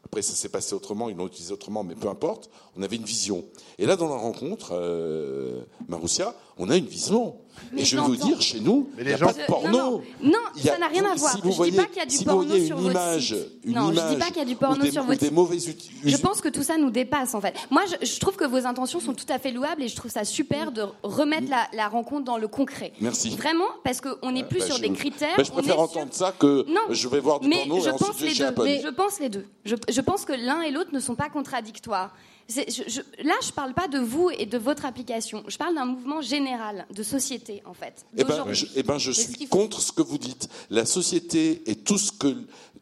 Après, 0.05 0.23
ça 0.23 0.35
s'est 0.35 0.49
passé 0.49 0.75
autrement, 0.75 1.09
ils 1.09 1.17
l'ont 1.17 1.27
utilisé 1.27 1.53
autrement, 1.53 1.85
mais 1.85 1.95
peu 1.95 2.09
importe. 2.09 2.51
On 2.77 2.83
avait 2.83 2.97
une 2.97 3.05
vision. 3.05 3.45
Et 3.79 3.85
là, 3.85 3.97
dans 3.97 4.09
la 4.09 4.17
rencontre, 4.17 4.71
euh, 4.73 5.61
Marussia, 5.89 6.35
on 6.57 6.71
a 6.71 6.77
une 6.77 6.87
vision. 6.87 7.37
Mais 7.75 7.83
et 7.83 7.85
je 7.85 7.97
vais 7.97 8.03
vous 8.03 8.17
dire, 8.17 8.41
chez 8.41 8.61
nous, 8.61 8.89
il 8.99 9.05
n'y 9.05 9.13
a 9.13 9.19
gens- 9.19 9.27
pas 9.27 9.35
de 9.35 9.45
porno. 9.47 10.03
Non, 10.23 10.33
a- 10.57 10.59
ça 10.59 10.79
n'a 10.79 10.87
rien 10.89 11.05
à 11.05 11.15
voir. 11.15 11.35
si 11.35 11.43
vous 11.43 11.51
je 11.51 11.57
voyez- 11.57 11.73
dis 11.73 11.77
pas 11.77 11.85
qu'il 11.85 11.99
y 11.99 12.01
a 12.01 12.07
du 12.07 12.17
si 12.17 12.25
porno 12.25 12.49
sur 12.57 12.79
une 12.79 12.83
votre 12.85 12.91
image, 12.93 13.29
site. 13.35 13.49
une 13.65 13.75
non, 13.75 13.89
je 13.89 13.93
image 13.93 14.11
dis 14.11 14.17
pas 14.17 14.27
qu'il 14.29 14.39
y 14.39 14.41
a 14.41 14.45
du 14.47 14.57
porno 14.57 14.83
des- 14.83 14.91
sur 14.91 15.03
votre 15.05 15.21
des 15.21 15.27
site. 15.27 15.35
mauvais 15.35 15.59
Je 15.59 16.09
us- 16.15 16.21
pense 16.23 16.41
que 16.41 16.49
tout 16.49 16.63
ça 16.63 16.79
nous 16.79 16.91
dépasse 16.91 17.35
en 17.35 17.43
fait. 17.43 17.55
Moi, 17.71 17.83
je, 18.01 18.07
je 18.07 18.19
trouve 18.19 18.37
que 18.37 18.47
vos 18.47 18.67
intentions 18.67 19.01
sont 19.01 19.13
tout 19.13 19.27
à 19.29 19.39
fait 19.39 19.51
louables 19.53 19.83
et 19.83 19.89
je 19.89 19.95
trouve 19.97 20.11
ça 20.11 20.25
super 20.25 20.73
de 20.73 20.83
remettre 21.03 21.51
la, 21.51 21.69
la 21.75 21.89
rencontre 21.89 22.25
dans 22.25 22.39
le 22.39 22.49
concret. 22.49 22.95
Merci. 23.03 23.37
Vraiment, 23.37 23.69
parce 23.85 24.01
qu'on 24.01 24.31
n'est 24.33 24.45
plus 24.45 24.61
Bah, 24.61 24.67
sur 24.67 24.77
je- 24.77 24.83
des 24.83 24.91
critères. 24.93 25.37
bah, 25.37 25.43
je 25.43 25.51
on 25.51 25.55
préfère 25.55 25.75
sur- 25.75 25.83
entendre 25.83 26.13
ça 26.15 26.33
que 26.33 26.65
Non, 26.69 26.81
je 26.89 27.07
vais 27.07 27.21
voir 27.21 27.39
du 27.41 27.49
mais 27.49 27.67
porno 27.69 27.81
je 27.83 27.89
et 27.89 27.93
pense 27.93 28.03
ensuite 28.03 28.17
je 28.17 28.23
vais 28.23 28.29
les 28.31 28.35
chez 28.35 28.43
deux. 28.45 28.49
Apple. 28.49 28.63
Mais 28.65 28.81
je 28.83 28.89
pense 28.89 29.21
les 29.21 29.29
deux. 29.29 29.45
Je, 29.67 29.77
je 29.91 30.01
pense 30.01 30.25
que 30.25 30.33
l'un 30.33 30.63
et 30.63 30.71
l'autre 30.71 30.91
ne 30.95 31.01
sont 31.01 31.15
pas 31.17 31.29
contradictoires. 31.29 32.15
Je- 32.55 32.83
je- 32.89 33.25
là, 33.27 33.35
je 33.43 33.51
parle 33.53 33.75
pas 33.75 33.89
de 33.89 33.99
vous 33.99 34.31
et 34.37 34.47
de 34.47 34.59
votre 34.59 34.85
application. 34.85 35.45
Je 35.49 35.57
parle 35.57 35.75
d'un 35.75 35.85
mouvement 35.87 36.21
général 36.21 36.87
de 36.95 37.03
société, 37.03 37.63
en 37.65 37.75
fait. 37.75 38.05
Eh 38.17 38.25
ben, 38.25 38.45
je, 38.53 38.67
eh 38.77 38.83
ben, 38.83 38.99
je 38.99 39.11
suis 39.13 39.47
contre 39.49 39.81
ce 39.81 39.93
que 39.93 40.03
vous 40.03 40.19
dites. 40.19 40.49
La 40.71 40.85
société 40.87 41.63
et 41.71 41.77
tout 41.77 41.99
ce 41.99 42.13
que 42.13 42.35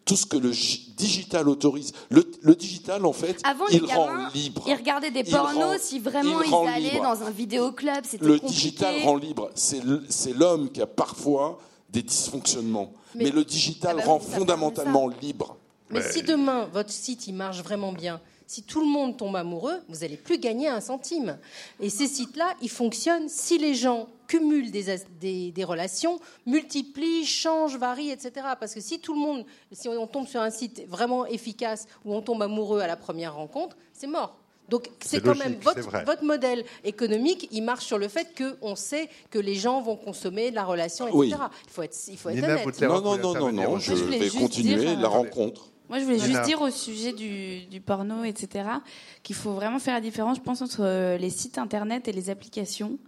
tout 0.06 0.16
ce 0.16 0.24
que 0.26 0.38
le 0.38 0.50
gi- 0.50 0.92
digital 0.96 1.46
autorise. 1.48 1.92
Le, 2.08 2.28
le 2.40 2.56
digital, 2.56 3.04
en 3.04 3.12
fait, 3.12 3.38
Avant, 3.44 3.66
il 3.70 3.84
rend 3.84 4.06
gamins, 4.06 4.30
libre. 4.34 4.64
ils 4.66 4.74
regardaient 4.74 5.10
des 5.10 5.20
Il 5.20 5.30
pornos 5.30 5.62
rend- 5.62 5.78
si 5.78 6.00
vraiment 6.00 6.40
il 6.42 6.48
ils 6.48 6.50
rend 6.50 6.66
allaient 6.66 6.90
libre. 6.90 7.02
dans 7.02 7.22
un 7.22 7.30
vidéoclub. 7.30 7.94
Le 8.20 8.38
compliqué. 8.38 8.46
digital 8.46 8.94
rend 9.04 9.16
libre. 9.16 9.50
C'est 9.54 9.82
l'homme 10.34 10.70
qui 10.72 10.80
a 10.80 10.86
parfois 10.86 11.60
des 11.90 12.02
dysfonctionnements. 12.02 12.92
Mais, 13.14 13.24
Mais- 13.24 13.30
le 13.30 13.44
digital 13.44 13.96
Ah 13.98 14.00
bah 14.02 14.06
rend 14.12 14.18
oui, 14.20 14.32
fondamentalement 14.34 15.06
libre. 15.20 15.56
Mais 15.90 15.98
Ouais. 16.00 16.12
si 16.12 16.22
demain, 16.22 16.66
votre 16.72 16.90
site, 16.90 17.26
il 17.28 17.34
marche 17.34 17.62
vraiment 17.62 17.92
bien, 17.92 18.20
si 18.50 18.64
tout 18.64 18.80
le 18.80 18.86
monde 18.88 19.16
tombe 19.16 19.36
amoureux, 19.36 19.80
vous 19.88 20.00
n'allez 20.00 20.16
plus 20.16 20.36
gagner 20.36 20.66
un 20.66 20.80
centime. 20.80 21.38
Et 21.78 21.88
ces 21.88 22.08
sites-là, 22.08 22.52
ils 22.60 22.68
fonctionnent 22.68 23.28
si 23.28 23.58
les 23.58 23.76
gens 23.76 24.08
cumulent 24.26 24.72
des, 24.72 24.90
as- 24.90 25.06
des, 25.20 25.52
des 25.52 25.62
relations, 25.62 26.18
multiplient, 26.46 27.24
changent, 27.24 27.76
varient, 27.76 28.10
etc. 28.10 28.32
Parce 28.58 28.74
que 28.74 28.80
si 28.80 28.98
tout 28.98 29.14
le 29.14 29.20
monde, 29.20 29.46
si 29.70 29.88
on 29.88 30.04
tombe 30.08 30.26
sur 30.26 30.40
un 30.40 30.50
site 30.50 30.84
vraiment 30.88 31.26
efficace 31.26 31.86
où 32.04 32.12
on 32.12 32.22
tombe 32.22 32.42
amoureux 32.42 32.80
à 32.80 32.88
la 32.88 32.96
première 32.96 33.36
rencontre, 33.36 33.76
c'est 33.92 34.08
mort. 34.08 34.36
Donc 34.68 34.90
c'est 34.98 35.22
quand 35.22 35.38
même 35.38 35.54
votre, 35.62 36.24
modèle 36.24 36.64
économique, 36.82 37.48
il 37.52 37.62
marche 37.62 37.84
sur 37.84 37.98
le 37.98 38.08
fait 38.08 38.36
qu'on 38.36 38.74
sait 38.74 39.08
que 39.30 39.38
les 39.38 39.54
gens 39.54 39.80
vont 39.80 39.96
consommer 39.96 40.50
de 40.50 40.56
la 40.56 40.64
relation, 40.64 41.06
etc. 41.06 41.16
Oui. 41.16 41.32
Il 41.32 41.70
faut 41.70 41.82
être, 41.82 41.96
il 42.08 42.16
faut 42.16 42.30
être 42.30 42.42
honnête. 42.42 42.80
Non, 42.82 43.00
non, 43.00 43.16
non, 43.16 43.34
non, 43.34 43.52
non. 43.52 43.78
Je 43.78 43.94
vais 43.94 44.28
continuer 44.28 44.76
dire, 44.76 44.98
la 44.98 45.06
euh, 45.06 45.08
rencontre. 45.08 45.70
Moi, 45.90 45.98
je 45.98 46.04
voulais 46.04 46.18
juste 46.20 46.42
dire 46.46 46.62
au 46.62 46.70
sujet 46.70 47.12
du, 47.12 47.66
du 47.66 47.80
porno, 47.80 48.24
etc., 48.24 48.64
qu'il 49.22 49.34
faut 49.36 49.52
vraiment 49.52 49.78
faire 49.80 49.92
la 49.94 50.00
différence, 50.00 50.36
je 50.38 50.42
pense, 50.42 50.62
entre 50.62 50.80
euh, 50.84 51.18
les 51.18 51.30
sites 51.30 51.58
internet 51.58 52.06
et 52.08 52.12
les 52.12 52.30
applications. 52.30 52.98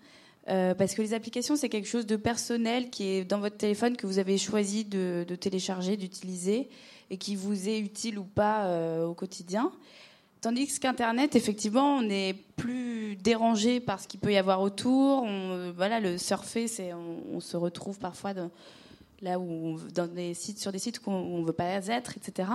Euh, 0.48 0.74
parce 0.74 0.94
que 0.94 1.00
les 1.02 1.14
applications, 1.14 1.54
c'est 1.54 1.68
quelque 1.68 1.86
chose 1.88 2.04
de 2.06 2.16
personnel 2.16 2.90
qui 2.90 3.04
est 3.04 3.24
dans 3.24 3.38
votre 3.38 3.56
téléphone 3.56 3.96
que 3.96 4.06
vous 4.08 4.18
avez 4.18 4.36
choisi 4.36 4.84
de, 4.84 5.24
de 5.26 5.36
télécharger, 5.36 5.96
d'utiliser, 5.96 6.68
et 7.10 7.16
qui 7.16 7.36
vous 7.36 7.68
est 7.68 7.78
utile 7.78 8.18
ou 8.18 8.24
pas 8.24 8.64
euh, 8.66 9.06
au 9.06 9.14
quotidien. 9.14 9.70
Tandis 10.40 10.80
qu'Internet, 10.80 11.36
effectivement, 11.36 11.98
on 11.98 12.10
est 12.10 12.34
plus 12.56 13.14
dérangé 13.14 13.78
par 13.78 14.00
ce 14.00 14.08
qu'il 14.08 14.18
peut 14.18 14.32
y 14.32 14.36
avoir 14.36 14.60
autour. 14.60 15.22
On, 15.22 15.72
voilà, 15.76 16.00
le 16.00 16.18
surfer, 16.18 16.66
c'est, 16.66 16.92
on, 16.92 17.36
on 17.36 17.38
se 17.38 17.56
retrouve 17.56 18.00
parfois 18.00 18.34
dans- 18.34 18.50
là 19.22 19.38
où 19.38 19.44
on- 19.50 19.76
dans 19.94 20.06
des 20.06 20.34
sites, 20.34 20.58
sur 20.58 20.72
des 20.72 20.78
sites 20.78 21.00
où 21.06 21.10
on 21.10 21.40
ne 21.40 21.46
veut 21.46 21.52
pas 21.52 21.64
être, 21.64 22.16
etc. 22.16 22.48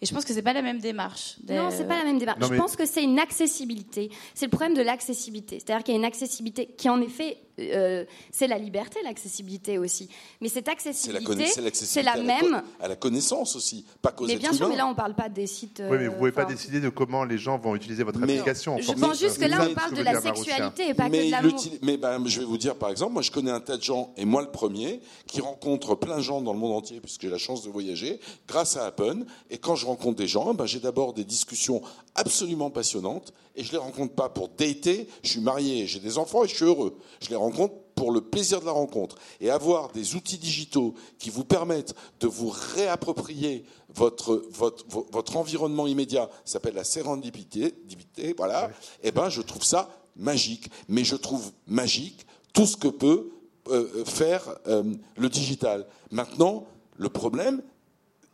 Et 0.00 0.06
je 0.06 0.12
pense 0.14 0.24
que 0.24 0.32
c'est 0.32 0.42
pas 0.42 0.52
la 0.52 0.62
même 0.62 0.78
démarche. 0.80 1.36
Non, 1.48 1.70
c'est 1.70 1.86
pas 1.86 1.98
la 1.98 2.04
même 2.04 2.18
démarche. 2.18 2.38
Non, 2.40 2.48
Je 2.48 2.54
pense 2.56 2.76
que 2.76 2.86
c'est 2.86 3.02
une 3.02 3.18
accessibilité. 3.18 4.10
C'est 4.34 4.46
le 4.46 4.50
problème 4.50 4.74
de 4.74 4.82
l'accessibilité. 4.82 5.58
C'est-à-dire 5.60 5.84
qu'il 5.84 5.94
y 5.94 5.96
a 5.96 5.98
une 6.00 6.04
accessibilité 6.04 6.66
qui, 6.76 6.88
en 6.88 7.00
effet, 7.00 7.38
euh, 7.58 8.04
c'est 8.30 8.46
la 8.46 8.58
liberté, 8.58 8.98
l'accessibilité 9.04 9.78
aussi. 9.78 10.08
Mais 10.40 10.48
cette 10.48 10.66
C'est 10.66 11.12
la, 11.12 11.18
accessibilité, 11.18 11.70
c'est 11.72 12.02
la 12.02 12.12
à 12.12 12.16
la 12.16 12.22
même. 12.22 12.62
à 12.80 12.88
la 12.88 12.96
connaissance 12.96 13.54
aussi, 13.56 13.84
pas 14.02 14.12
qu'aux 14.12 14.26
Mais 14.26 14.36
bien 14.36 14.52
sûr, 14.52 14.62
humains. 14.62 14.68
mais 14.70 14.76
là, 14.76 14.86
on 14.86 14.94
parle 14.94 15.14
pas 15.14 15.28
des 15.28 15.46
sites. 15.46 15.82
Oui, 15.84 15.96
mais 15.98 16.06
vous 16.08 16.12
ne 16.14 16.18
pouvez 16.18 16.32
pas 16.32 16.42
euh, 16.42 16.44
enfin, 16.46 16.54
décider 16.54 16.80
de 16.80 16.88
comment 16.88 17.24
les 17.24 17.38
gens 17.38 17.58
vont 17.58 17.74
utiliser 17.76 18.02
votre 18.02 18.18
Mais- 18.18 18.32
application. 18.38 18.78
Je 18.78 18.92
pense 18.92 19.18
juste 19.20 19.38
que 19.38 19.44
là, 19.44 19.66
on 19.68 19.74
parle 19.74 19.94
de 19.94 20.02
la 20.02 20.20
sexualité 20.20 20.88
et 20.88 20.94
pas 20.94 21.08
que 21.08 21.26
de 21.26 21.30
l'amour. 21.30 21.62
mais 21.82 21.96
ben, 21.96 22.22
je 22.26 22.40
vais 22.40 22.46
vous 22.46 22.58
dire, 22.58 22.74
par 22.76 22.90
exemple, 22.90 23.12
moi 23.12 23.22
je 23.22 23.30
connais 23.30 23.50
un 23.50 23.60
tas 23.60 23.76
de 23.76 23.82
gens, 23.82 24.12
et 24.16 24.24
moi 24.24 24.42
le 24.42 24.50
premier, 24.50 25.00
qui 25.26 25.40
rencontre 25.40 25.94
plein 25.94 26.16
de 26.16 26.22
gens 26.22 26.40
dans 26.40 26.52
le 26.52 26.58
monde 26.58 26.72
entier, 26.72 27.00
puisque 27.00 27.22
j'ai 27.22 27.30
la 27.30 27.38
chance 27.38 27.62
de 27.62 27.70
voyager, 27.70 28.20
grâce 28.48 28.76
à 28.76 28.86
Appen. 28.86 29.24
Et 29.50 29.58
quand 29.58 29.76
je 29.76 29.86
rencontre 29.86 30.16
des 30.16 30.26
gens, 30.26 30.54
ben, 30.54 30.66
j'ai 30.66 30.80
d'abord 30.80 31.12
des 31.12 31.24
discussions 31.24 31.82
absolument 32.14 32.70
passionnantes, 32.70 33.32
et 33.56 33.62
je 33.62 33.70
les 33.72 33.78
rencontre 33.78 34.14
pas 34.14 34.28
pour 34.28 34.48
dater, 34.48 35.08
je 35.22 35.30
suis 35.30 35.40
marié, 35.40 35.86
j'ai 35.86 36.00
des 36.00 36.18
enfants 36.18 36.44
et 36.44 36.48
je 36.48 36.54
suis 36.56 36.64
heureux. 36.64 36.98
Je 37.20 37.28
les 37.28 37.36
rencontre 37.44 37.74
pour 37.94 38.10
le 38.10 38.20
plaisir 38.20 38.60
de 38.60 38.66
la 38.66 38.72
rencontre. 38.72 39.16
Et 39.40 39.50
avoir 39.50 39.92
des 39.92 40.16
outils 40.16 40.38
digitaux 40.38 40.94
qui 41.18 41.30
vous 41.30 41.44
permettent 41.44 41.94
de 42.20 42.26
vous 42.26 42.52
réapproprier 42.52 43.64
votre, 43.94 44.44
votre, 44.50 44.84
vo- 44.88 45.06
votre 45.12 45.36
environnement 45.36 45.86
immédiat, 45.86 46.28
ça 46.44 46.54
s'appelle 46.54 46.74
la 46.74 46.84
sérendipité, 46.84 47.72
dipité, 47.86 48.34
voilà, 48.36 48.70
et 49.02 49.12
ben 49.12 49.28
je 49.28 49.42
trouve 49.42 49.62
ça 49.64 49.88
magique. 50.16 50.68
Mais 50.88 51.04
je 51.04 51.16
trouve 51.16 51.52
magique 51.66 52.26
tout 52.52 52.66
ce 52.66 52.76
que 52.76 52.88
peut 52.88 53.30
euh, 53.68 54.04
faire 54.04 54.42
euh, 54.66 54.82
le 55.16 55.28
digital. 55.28 55.86
Maintenant, 56.10 56.66
le 56.96 57.08
problème, 57.08 57.62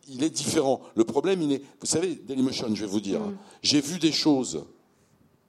il 0.07 0.23
est 0.23 0.29
différent. 0.29 0.81
Le 0.95 1.03
problème, 1.03 1.41
il 1.43 1.51
est. 1.53 1.61
Vous 1.79 1.85
savez, 1.87 2.15
Dailymotion, 2.15 2.73
je 2.75 2.81
vais 2.85 2.91
vous 2.91 2.99
dire, 2.99 3.21
hein, 3.21 3.33
j'ai 3.61 3.81
vu 3.81 3.99
des 3.99 4.11
choses 4.11 4.65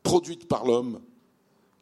produites 0.03 0.47
par 0.47 0.65
l'homme 0.67 1.01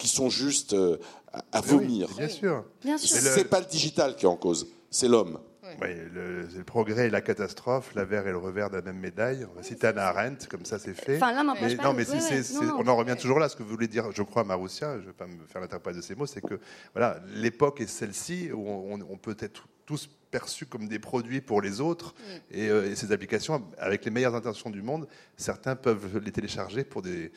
qui 0.01 0.09
sont 0.09 0.31
juste 0.31 0.73
euh, 0.73 0.97
à, 1.33 1.39
à 1.53 1.61
Oui, 1.61 1.69
vomir. 1.69 2.09
Bien 2.17 2.29
sûr. 2.29 2.65
Bien 2.83 2.99
sûr. 2.99 3.17
Mais 3.17 3.29
le- 3.29 3.35
C'est 3.37 3.45
pas 3.45 3.61
le 3.61 3.67
digital 3.67 4.17
qui 4.17 4.25
est 4.25 4.29
en 4.29 4.37
cause, 4.37 4.67
c'est 4.91 5.07
l'homme. 5.07 5.39
Oui, 5.81 5.89
le, 6.13 6.65
progrès 6.65 7.07
et 7.07 7.11
la 7.11 7.21
catastrophe, 7.21 7.95
l'avers 7.95 8.27
et 8.27 8.33
le 8.33 8.39
revers 8.39 8.71
de 8.71 8.77
la 8.77 8.83
même 8.83 8.99
médaille. 8.99 9.47
On 9.53 9.55
va 9.55 9.63
citer 9.63 9.87
Anna 9.87 10.09
Arendt, 10.09 10.49
comme 10.49 10.65
ça 10.65 10.81
c'est 10.81 10.95
fait. 10.95 11.15
Enfin, 11.17 11.29
Mais 11.63 11.77
pas 11.77 11.85
non, 11.85 11.93
mais 11.93 12.05
si 12.05 12.11
Ouais, 12.15 12.21
c'est- 12.21 12.35
ouais. 12.39 12.43
c'est- 12.43 12.55
Non, 12.55 12.65
non. 12.65 12.77
on 12.81 12.89
en 12.89 12.97
revient 12.97 13.15
toujours 13.17 13.39
là. 13.39 13.49
Ce 13.49 13.55
que 13.55 13.63
vous 13.63 13.69
voulez 13.69 13.87
dire, 13.87 14.11
je 14.13 14.23
crois, 14.25 14.43
Marussia, 14.43 14.97
je 14.97 15.03
ne 15.03 15.07
vais 15.07 15.13
pas 15.13 15.29
me 15.29 15.47
faire 15.47 15.61
l'interprète 15.61 15.95
de 15.95 16.01
ces 16.01 16.17
mots, 16.17 16.27
c'est 16.27 16.41
que 16.41 16.59
voilà, 16.93 17.21
l'époque 17.37 17.81
est 17.81 17.87
celle-ci 17.87 18.51
où 18.53 18.69
on, 18.69 18.99
on 19.09 19.17
peut 19.17 19.37
être 19.39 19.69
tous 19.87 20.09
perçus 20.33 20.67
comme 20.67 20.89
des 20.89 20.99
produits 20.99 21.41
pour 21.41 21.63
les 21.63 21.81
autres. 21.81 22.15
Mm. 22.19 22.55
Et, 22.57 22.69
euh, 22.69 22.91
et 22.91 22.97
ces 22.97 23.13
applications, 23.13 23.63
avec 23.79 24.05
les 24.05 24.11
meilleures 24.11 24.35
intentions 24.35 24.71
du 24.71 24.83
monde, 24.83 25.07
certains 25.37 25.77
peuvent 25.77 26.19
les 26.19 26.33
télécharger 26.33 26.83
pour 26.83 27.03
des, 27.03 27.31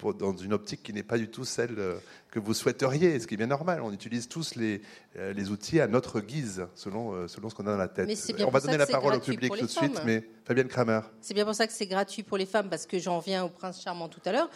pour, 0.00 0.14
dans 0.14 0.34
une 0.34 0.54
optique 0.54 0.82
qui 0.82 0.94
n'est 0.94 1.02
pas 1.02 1.18
du 1.18 1.28
tout 1.28 1.44
celle 1.44 1.78
euh, 1.78 1.98
que 2.30 2.38
vous 2.38 2.54
souhaiteriez, 2.54 3.20
ce 3.20 3.26
qui 3.26 3.34
est 3.34 3.36
bien 3.36 3.46
normal. 3.46 3.82
On 3.82 3.92
utilise 3.92 4.28
tous 4.28 4.54
les, 4.54 4.80
euh, 5.16 5.34
les 5.34 5.50
outils 5.50 5.78
à 5.78 5.86
notre 5.86 6.20
guise, 6.20 6.66
selon, 6.74 7.12
euh, 7.12 7.28
selon 7.28 7.50
ce 7.50 7.54
qu'on 7.54 7.66
a 7.66 7.72
dans 7.72 7.76
la 7.76 7.88
tête. 7.88 8.08
On 8.40 8.50
va 8.50 8.60
donner 8.60 8.78
la 8.78 8.86
parole 8.86 9.14
au 9.14 9.20
public 9.20 9.52
tout 9.54 9.66
de 9.66 9.70
suite, 9.70 10.00
mais 10.06 10.26
Fabienne 10.44 10.68
Kramer. 10.68 11.00
C'est 11.20 11.34
bien 11.34 11.44
pour 11.44 11.54
ça 11.54 11.66
que 11.66 11.72
c'est 11.72 11.86
gratuit 11.86 12.22
pour 12.22 12.38
les 12.38 12.46
femmes, 12.46 12.70
parce 12.70 12.86
que 12.86 12.98
j'en 12.98 13.18
viens 13.18 13.44
au 13.44 13.50
prince 13.50 13.82
charmant 13.82 14.08
tout 14.08 14.22
à 14.24 14.32
l'heure. 14.32 14.48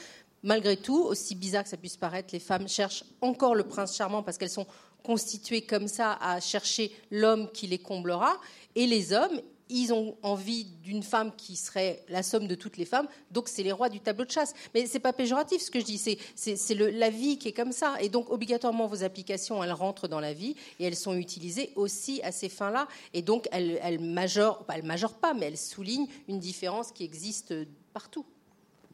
Malgré 0.42 0.78
tout, 0.78 1.02
aussi 1.02 1.34
bizarre 1.34 1.64
que 1.64 1.68
ça 1.68 1.76
puisse 1.76 1.98
paraître, 1.98 2.30
les 2.32 2.40
femmes 2.40 2.66
cherchent 2.66 3.04
encore 3.20 3.54
le 3.54 3.64
prince 3.64 3.94
charmant 3.94 4.22
parce 4.22 4.38
qu'elles 4.38 4.48
sont 4.48 4.66
constituées 5.02 5.62
comme 5.62 5.88
ça 5.88 6.18
à 6.20 6.40
chercher 6.40 6.90
l'homme 7.10 7.50
qui 7.52 7.66
les 7.66 7.78
comblera. 7.78 8.40
Et 8.74 8.86
les 8.86 9.12
hommes, 9.12 9.40
ils 9.70 9.92
ont 9.94 10.16
envie 10.22 10.64
d'une 10.82 11.02
femme 11.02 11.32
qui 11.36 11.56
serait 11.56 12.04
la 12.08 12.22
somme 12.22 12.46
de 12.46 12.54
toutes 12.54 12.76
les 12.76 12.84
femmes, 12.84 13.08
donc 13.30 13.48
c'est 13.48 13.62
les 13.62 13.72
rois 13.72 13.88
du 13.88 13.98
tableau 14.00 14.24
de 14.26 14.30
chasse. 14.30 14.52
Mais 14.74 14.86
c'est 14.86 15.00
pas 15.00 15.12
péjoratif 15.14 15.62
ce 15.62 15.70
que 15.70 15.80
je 15.80 15.84
dis, 15.84 15.96
c'est, 15.98 16.18
c'est, 16.34 16.56
c'est 16.56 16.74
le- 16.74 16.90
la 16.90 17.08
vie 17.10 17.38
qui 17.38 17.48
est 17.48 17.52
comme 17.52 17.72
ça. 17.72 17.96
Et 18.00 18.08
donc 18.10 18.30
obligatoirement 18.30 18.86
vos 18.86 19.02
applications, 19.04 19.64
elles 19.64 19.72
rentrent 19.72 20.06
dans 20.08 20.20
la 20.20 20.34
vie 20.34 20.54
et 20.78 20.84
elles 20.84 20.96
sont 20.96 21.14
utilisées 21.14 21.70
aussi 21.76 22.20
à 22.22 22.30
ces 22.32 22.48
fins-là. 22.50 22.88
Et 23.14 23.22
donc 23.22 23.48
elles, 23.52 23.78
elles 23.82 24.00
majorent, 24.00 24.64
bah, 24.68 24.74
elles 24.76 24.84
majorent 24.84 25.18
pas, 25.18 25.32
mais 25.34 25.46
elles 25.46 25.56
soulignent 25.58 26.08
une 26.28 26.38
différence 26.38 26.92
qui 26.92 27.04
existe 27.04 27.54
partout. 27.94 28.26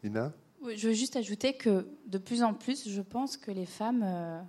Nina 0.04 0.32
Oui, 0.62 0.76
Je 0.78 0.88
veux 0.88 0.94
juste 0.94 1.16
ajouter 1.16 1.54
que 1.54 1.86
de 2.06 2.18
plus 2.18 2.42
en 2.42 2.54
plus, 2.54 2.88
je 2.88 3.00
pense 3.02 3.36
que 3.36 3.50
les 3.50 3.66
femmes 3.66 4.02
euh, 4.04 4.40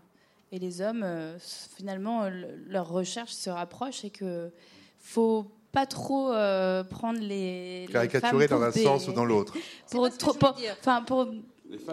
et 0.52 0.60
les 0.60 0.82
hommes, 0.82 1.02
euh, 1.04 1.38
finalement, 1.76 2.24
euh, 2.24 2.30
le- 2.30 2.56
leurs 2.68 2.90
recherches 2.90 3.34
se 3.34 3.50
rapprochent 3.50 4.06
et 4.06 4.10
que 4.12 4.52
faut 5.00 5.50
pas 5.72 5.86
trop 5.86 6.32
euh, 6.32 6.84
prendre 6.84 7.20
les, 7.20 7.86
les 7.88 7.92
Caricaturer 7.94 8.48
dans 8.48 8.62
un 8.62 8.72
des- 8.72 8.84
sens 8.84 9.08
ou 9.08 9.14
dans 9.14 9.26
l'autre. 9.26 9.54
pour 9.90 10.10
trop- 10.18 10.36
enfin 10.82 11.02
pour 11.04 11.28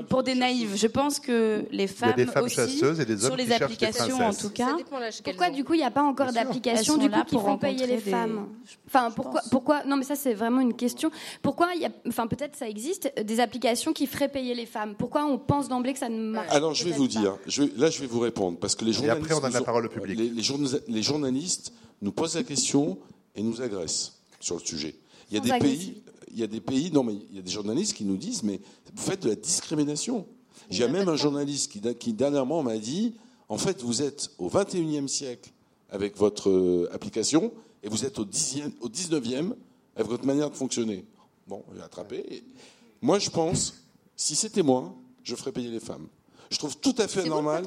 pour 0.09 0.25
des 0.25 0.35
naïves. 0.35 0.75
Je 0.75 0.89
pense 0.89 1.21
que 1.21 1.65
les 1.71 1.87
femmes, 1.87 2.15
il 2.17 2.19
y 2.19 2.23
a 2.23 2.27
des 2.27 2.33
femmes 2.33 2.45
aussi, 2.47 2.57
chasseuses 2.57 2.99
et 2.99 3.05
des 3.05 3.13
hommes 3.25 3.31
sur 3.31 3.37
les 3.37 3.53
applications 3.53 4.19
en 4.27 4.35
tout 4.35 4.51
cas. 4.51 4.77
Pourquoi 5.23 5.51
du 5.51 5.63
coup 5.63 5.75
il 5.75 5.79
n'y 5.79 5.85
a 5.85 5.93
pas 5.93 6.03
encore 6.03 6.33
d'applications 6.33 6.97
du 6.97 7.09
coup 7.09 7.23
qui 7.25 7.37
pour 7.37 7.43
font 7.45 7.59
payer 7.59 7.87
les 7.87 7.99
des- 7.99 8.11
femmes? 8.11 8.49
Enfin 8.89 9.13
pourquoi 9.53 9.85
non 9.85 9.97
mais 9.97 10.03
ça 10.03 10.17
c'est 10.17 10.35
vraiment 10.35 10.61
une 10.61 10.75
question. 10.75 11.13
Pourquoi 11.43 11.69
il 11.77 11.83
y 11.83 11.87
a 11.87 11.91
enfin 12.09 12.27
peut-être 12.27 12.57
ça 12.57 12.69
existe 12.69 13.13
euh, 13.17 13.23
des 13.23 13.39
applications 13.39 13.93
qui 13.93 14.09
feraient 14.09 14.29
payer 14.29 14.57
les 14.57 14.67
femmes? 14.67 14.97
Pourquoi 14.99 15.25
on 15.27 15.39
pense 15.39 15.69
d'emblée 15.69 15.93
que 15.93 16.01
ça 16.01 16.09
ne 16.09 16.23
marche 16.23 16.51
Alors 16.53 16.75
je 16.75 16.83
vais 16.85 16.91
vous 16.91 17.05
pas? 17.07 17.21
dire, 17.21 17.37
je 17.47 17.63
vais- 17.63 17.71
là 17.77 17.89
je 17.89 18.01
vais 18.01 18.07
vous 18.09 18.19
répondre 18.19 18.59
parce 18.59 18.75
que 18.75 18.85
les 18.85 18.91
Et 18.91 18.95
journalistes, 18.95 19.23
après, 19.27 19.35
on 19.37 19.41
donne 19.41 19.53
la 19.53 19.61
parole 19.63 19.87
au 19.87 19.89
public. 19.91 20.19
Les, 20.19 20.29
les 20.29 20.43
journa- 20.43 20.79
les 20.89 21.03
journalistes 21.05 21.73
nous 22.03 22.11
posent 22.11 22.35
la 22.35 22.43
question 22.43 22.99
et 23.39 23.43
nous 23.43 23.63
agressent 23.63 24.15
sur 24.41 24.57
le 24.57 24.61
sujet. 24.61 24.97
Il 25.31 25.37
y 25.37 25.41
a 25.41 25.43
Sans 25.43 25.55
des 25.55 25.61
pays, 25.61 26.03
il 26.33 26.39
y 26.39 26.43
a 26.43 26.47
des 26.47 26.61
pays, 26.61 26.91
non 26.91 27.05
mais 27.05 27.15
il 27.31 27.37
y 27.37 27.39
a 27.39 27.43
des 27.43 27.51
journalistes 27.51 27.95
qui 27.95 28.05
nous 28.05 28.17
disent 28.17 28.43
mais 28.43 28.61
vous 28.95 29.03
faites 29.03 29.23
de 29.23 29.29
la 29.29 29.37
discrimination. 29.37 30.27
J'ai 30.71 30.89
même 30.89 31.09
un 31.09 31.17
journaliste 31.17 31.71
qui, 31.73 31.81
qui 31.95 32.13
dernièrement 32.13 32.63
m'a 32.63 32.77
dit 32.77 33.15
en 33.49 33.57
fait 33.57 33.83
vous 33.83 34.03
êtes 34.03 34.31
au 34.39 34.51
21e 34.51 35.07
siècle 35.07 35.51
avec 35.91 36.17
votre 36.17 36.51
euh, 36.51 36.91
application 36.93 37.53
et 37.83 37.89
vous 37.89 38.05
êtes 38.05 38.19
au, 38.19 38.25
10e, 38.25 38.73
au 38.81 38.89
19e 38.89 39.55
avec 39.95 40.09
votre 40.09 40.27
manière 40.27 40.51
de 40.51 40.57
fonctionner. 40.57 41.05
Bon, 41.47 41.65
j'ai 41.75 41.83
attrapé. 41.83 42.43
Moi 43.01 43.21
je 43.21 43.31
pense, 43.31 43.85
si 44.17 44.35
c'était 44.35 44.63
moi, 44.63 44.95
je 45.23 45.37
ferais 45.37 45.53
payer 45.53 45.71
les 45.71 45.81
femmes. 45.81 46.09
Je 46.51 46.59
trouve 46.59 46.77
tout 46.77 46.95
à 46.99 47.07
fait 47.07 47.25
normal. 47.29 47.67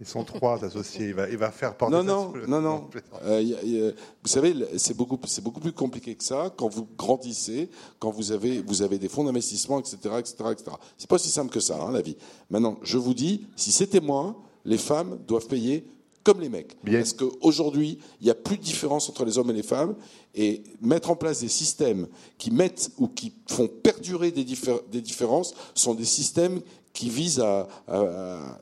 Ils 0.00 0.06
sont 0.06 0.24
trois 0.24 0.62
associés. 0.64 1.06
Il 1.06 1.14
va, 1.14 1.28
il 1.28 1.38
va 1.38 1.50
faire 1.50 1.74
porter 1.76 1.94
Non, 1.96 2.02
non, 2.04 2.32
le- 2.32 2.46
non, 2.46 2.60
non. 2.60 2.88
Euh, 3.24 3.40
y 3.40 3.54
a- 3.54 3.62
y 3.62 3.80
a- 3.88 3.92
vous 3.92 4.28
savez, 4.28 4.54
c'est 4.76 4.94
beaucoup, 4.96 5.18
c'est 5.26 5.42
beaucoup 5.42 5.60
plus 5.60 5.72
compliqué 5.72 6.14
que 6.14 6.22
ça. 6.24 6.52
Quand 6.56 6.68
vous 6.68 6.86
grandissez, 6.98 7.70
quand 7.98 8.10
vous 8.10 8.30
avez, 8.32 8.60
vous 8.60 8.82
avez 8.82 8.98
des 8.98 9.08
fonds 9.08 9.24
d'investissement, 9.24 9.80
etc., 9.80 9.96
etc., 10.18 10.34
etc. 10.52 10.76
C'est 10.98 11.08
pas 11.08 11.16
aussi 11.16 11.30
simple 11.30 11.50
que 11.52 11.60
ça, 11.60 11.80
hein, 11.82 11.92
la 11.92 12.02
vie. 12.02 12.16
Maintenant, 12.50 12.76
je 12.82 12.98
vous 12.98 13.14
dis, 13.14 13.46
si 13.56 13.72
c'était 13.72 14.00
moi, 14.00 14.36
les 14.66 14.78
femmes 14.78 15.18
doivent 15.26 15.46
payer 15.46 15.86
comme 16.24 16.40
les 16.40 16.48
mecs. 16.48 16.76
Bien. 16.82 16.98
Parce 16.98 17.12
qu'aujourd'hui, 17.12 17.98
il 18.20 18.24
n'y 18.24 18.30
a 18.30 18.34
plus 18.34 18.58
de 18.58 18.62
différence 18.62 19.08
entre 19.08 19.24
les 19.24 19.38
hommes 19.38 19.50
et 19.50 19.54
les 19.54 19.62
femmes. 19.62 19.94
Et 20.34 20.64
mettre 20.82 21.10
en 21.10 21.16
place 21.16 21.40
des 21.40 21.48
systèmes 21.48 22.08
qui 22.36 22.50
mettent 22.50 22.90
ou 22.98 23.06
qui 23.08 23.32
font 23.48 23.68
perdurer 23.68 24.32
des, 24.32 24.44
diffé- 24.44 24.82
des 24.90 25.00
différences 25.00 25.54
sont 25.74 25.94
des 25.94 26.04
systèmes 26.04 26.60
qui 26.92 27.08
visent 27.10 27.40
à, 27.40 27.68
à- 27.86 28.00
à- 28.00 28.58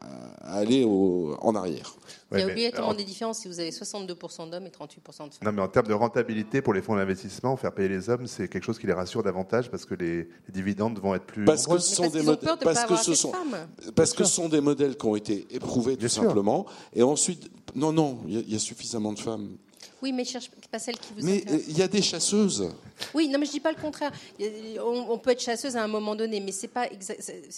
à 0.00 0.54
aller 0.58 0.84
au- 0.84 1.36
en 1.40 1.54
arrière. 1.54 1.94
Il 2.32 2.38
y 2.40 2.42
a 2.42 2.46
obligatoirement 2.46 2.92
des 2.94 3.04
différences 3.04 3.38
si 3.38 3.48
vous 3.48 3.58
avez 3.58 3.70
62% 3.70 4.46
d'hommes 4.50 4.66
et 4.66 4.70
38% 4.70 5.28
de 5.28 5.34
femmes. 5.34 5.44
Non, 5.44 5.52
mais 5.52 5.62
en 5.62 5.68
termes 5.68 5.86
de 5.86 5.94
rentabilité 5.94 6.60
pour 6.60 6.74
les 6.74 6.82
fonds 6.82 6.96
d'investissement, 6.96 7.56
faire 7.56 7.72
payer 7.72 7.88
les 7.88 8.10
hommes, 8.10 8.26
c'est 8.26 8.48
quelque 8.48 8.64
chose 8.64 8.78
qui 8.78 8.86
les 8.86 8.92
rassure 8.92 9.22
davantage 9.22 9.70
parce 9.70 9.86
que 9.86 9.94
les, 9.94 10.16
les 10.24 10.52
dividendes 10.52 10.98
vont 10.98 11.14
être 11.14 11.24
plus 11.24 11.44
Parce 11.46 11.66
que 11.66 11.78
ce 11.78 11.94
sont 11.96 12.02
parce 12.02 12.12
des 12.14 12.22
modèles- 12.22 12.56
de 12.58 12.64
parce 12.64 12.84
que 12.84 12.96
ce 12.96 13.14
sont 13.14 13.32
femmes. 13.32 13.56
parce 13.94 14.12
que 14.12 14.24
ce 14.24 14.32
sont 14.32 14.48
des 14.50 14.60
modèles 14.60 14.96
qui 14.96 15.06
ont 15.06 15.16
été 15.16 15.46
éprouvés 15.50 15.94
tout 15.94 16.00
Bien 16.00 16.08
sûr. 16.08 16.22
simplement 16.24 16.66
et 16.94 17.02
ensuite 17.02 17.50
non 17.74 17.92
non 17.92 18.18
il 18.26 18.34
y 18.34 18.36
a- 18.36 18.40
il 18.40 18.52
y, 18.52 18.56
a 18.56 18.58
suffisamment 18.58 19.12
de 19.14 19.18
femmes 19.18 19.56
Oui, 20.02 20.12
mais 20.12 20.24
je 20.24 20.30
cherche 20.30 20.50
pas 20.70 20.78
celle 20.78 20.96
qui 20.98 21.12
vous 21.16 21.24
mais 21.26 21.42
euh, 21.50 21.58
il 21.68 21.76
y 21.76 21.82
a 21.82 21.88
des 21.88 22.02
chasseuses 22.02 22.70
Oui, 23.14 23.28
non, 23.28 23.38
mais 23.38 23.46
je 23.46 23.50
dis 23.52 23.60
pas 23.60 23.72
le 23.72 23.80
contraire. 23.80 24.12
A- 24.40 24.82
On, 24.84 25.10
on 25.10 25.18
peut 25.18 25.30
être 25.30 25.40
chasseuse 25.42 25.76
à 25.76 25.82
un 25.82 25.88
moment 25.88 26.14
donné, 26.14 26.40
mais 26.40 26.52
c'est 26.52 26.68
pas 26.68 26.86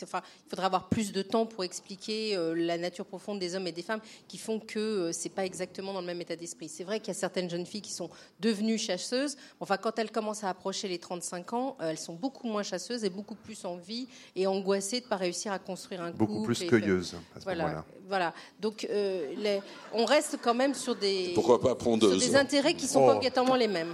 Enfin, 0.02 0.22
il 0.46 0.50
faudra 0.50 0.66
avoir 0.66 0.88
plus 0.88 1.12
de 1.12 1.22
temps 1.22 1.46
pour 1.46 1.64
expliquer 1.64 2.36
euh, 2.36 2.54
la 2.54 2.78
nature 2.78 3.04
profonde 3.06 3.38
des 3.38 3.54
hommes 3.54 3.66
et 3.66 3.72
des 3.72 3.82
femmes 3.82 4.00
qui 4.28 4.38
font 4.38 4.58
que 4.58 4.78
euh, 4.78 5.12
c'est 5.12 5.28
pas 5.28 5.44
exactement 5.44 5.92
dans 5.92 6.00
le 6.00 6.06
même 6.06 6.20
état 6.20 6.36
d'esprit. 6.36 6.68
C'est 6.68 6.84
vrai 6.84 6.98
qu'il 7.00 7.08
y 7.08 7.16
a 7.16 7.20
certaines 7.20 7.50
jeunes 7.50 7.66
filles 7.66 7.82
qui 7.82 7.92
sont 7.92 8.10
devenues 8.40 8.78
chasseuses. 8.78 9.36
Enfin, 9.60 9.76
quand 9.76 9.98
elles 9.98 10.10
commencent 10.10 10.44
à 10.44 10.48
approcher 10.48 10.88
les 10.88 10.98
35 10.98 11.52
ans, 11.52 11.76
euh, 11.80 11.90
elles 11.90 11.98
sont 11.98 12.14
beaucoup 12.14 12.46
moins 12.48 12.62
chasseuses 12.62 13.04
et 13.04 13.10
beaucoup 13.10 13.34
plus 13.34 13.64
en 13.64 13.76
vie 13.76 14.08
et 14.36 14.46
angoissées 14.46 15.00
de 15.00 15.06
pas 15.06 15.16
réussir 15.16 15.52
à 15.52 15.58
construire 15.58 16.02
un 16.02 16.10
beaucoup 16.10 16.34
couple. 16.40 16.46
plus 16.54 16.62
et- 16.62 16.66
cueilleuses 16.66 17.14
à 17.36 17.40
ce 17.40 17.44
Voilà, 17.44 17.84
voilà. 18.08 18.34
Donc, 18.60 18.86
euh, 18.90 19.34
les- 19.36 19.60
on 19.92 20.04
reste 20.04 20.38
quand 20.42 20.54
même 20.54 20.74
sur 20.74 20.94
des 20.96 21.32
pourquoi 21.34 21.60
pas 21.60 21.74
pondeuse 21.74 22.29
des 22.30 22.36
intérêts 22.36 22.74
qui 22.74 22.86
sont 22.86 23.00
Oh. 23.02 23.06
pas 23.06 23.14
obligatoirement 23.16 23.56
les 23.56 23.68
mêmes. 23.68 23.90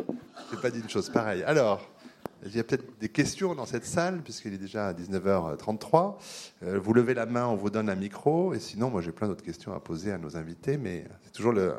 Je 0.51 0.57
n'ai 0.57 0.63
pas 0.63 0.71
dit 0.71 0.79
une 0.81 0.89
chose 0.89 1.09
pareille. 1.11 1.43
Alors, 1.45 1.81
il 2.45 2.55
y 2.55 2.61
a 2.61 2.65
peut-être 2.65 2.85
des 3.01 3.09
questions 3.09 3.55
dans 3.55 3.67
cette 3.67 3.85
salle, 3.87 4.21
puisqu'il 4.23 4.53
est 4.55 4.59
déjà 4.59 4.93
19h33. 4.93 6.17
Euh, 6.63 6.79
vous 6.79 6.93
levez 6.93 7.15
la 7.15 7.27
main, 7.27 7.47
on 7.47 7.57
vous 7.57 7.71
donne 7.71 7.89
un 7.89 7.97
micro. 7.97 8.55
Et 8.55 8.61
sinon, 8.61 8.91
moi, 8.91 9.01
j'ai 9.03 9.11
plein 9.11 9.27
d'autres 9.27 9.43
questions 9.45 9.73
à 9.75 9.81
poser 9.81 10.13
à 10.13 10.19
nos 10.19 10.37
invités, 10.37 10.77
mais 10.77 11.05
c'est 11.25 11.33
toujours 11.33 11.53
le. 11.53 11.75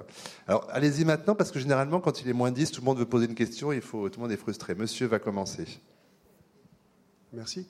Alors, 0.47 0.67
allez-y 0.71 1.05
maintenant, 1.05 1.35
parce 1.35 1.51
que 1.51 1.59
généralement, 1.59 2.01
quand 2.01 2.21
il 2.21 2.27
est 2.27 2.33
moins 2.33 2.51
10, 2.51 2.71
tout 2.71 2.81
le 2.81 2.85
monde 2.85 2.97
veut 2.99 3.05
poser 3.05 3.27
une 3.27 3.35
question. 3.35 3.71
Il 3.71 3.81
faut, 3.81 4.09
tout 4.09 4.19
le 4.19 4.23
monde 4.23 4.31
est 4.33 4.37
frustré. 4.37 4.75
Monsieur 4.75 5.07
va 5.07 5.19
commencer. 5.19 5.65
Merci. 7.33 7.67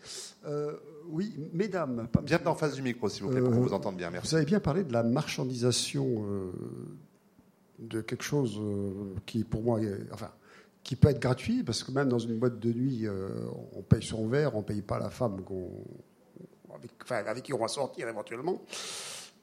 Euh, 0.47 0.73
oui, 1.09 1.33
mesdames, 1.51 2.07
Bien 2.23 2.39
en 2.45 2.55
face 2.55 2.73
du 2.75 2.81
micro, 2.81 3.09
s'il 3.09 3.23
vous 3.23 3.29
plaît, 3.29 3.41
pour 3.41 3.49
qu'on 3.51 3.57
Euh, 3.57 3.61
vous 3.67 3.73
entende 3.73 3.97
bien. 3.97 4.09
Merci. 4.11 4.29
vous 4.29 4.35
avez 4.38 4.45
bien 4.45 4.59
parlé 4.59 4.83
de 4.83 4.93
la 4.93 5.03
marchandisation 5.03 6.05
euh, 6.29 6.51
de 7.80 8.01
quelque 8.01 8.23
chose 8.23 8.57
euh, 8.59 9.15
qui, 9.25 9.43
pour 9.43 9.61
moi, 9.61 9.80
enfin, 10.11 10.32
qui 10.84 10.95
peut 10.95 11.09
être 11.09 11.19
gratuit, 11.19 11.63
parce 11.63 11.84
que 11.84 11.91
même 11.91 12.09
dans 12.09 12.19
une 12.19 12.38
boîte 12.38 12.59
de 12.59 12.71
nuit, 12.71 13.05
euh, 13.05 13.30
on 13.75 13.82
paye 13.82 14.03
son 14.03 14.28
verre, 14.28 14.55
on 14.55 14.59
ne 14.59 14.63
paye 14.63 14.82
pas 14.82 14.99
la 14.99 15.09
femme 15.09 15.38
avec, 16.73 16.91
enfin, 17.03 17.23
avec 17.25 17.43
qui 17.43 17.53
on 17.53 17.59
va 17.59 17.67
sortir 17.67 18.07
éventuellement. 18.07 18.61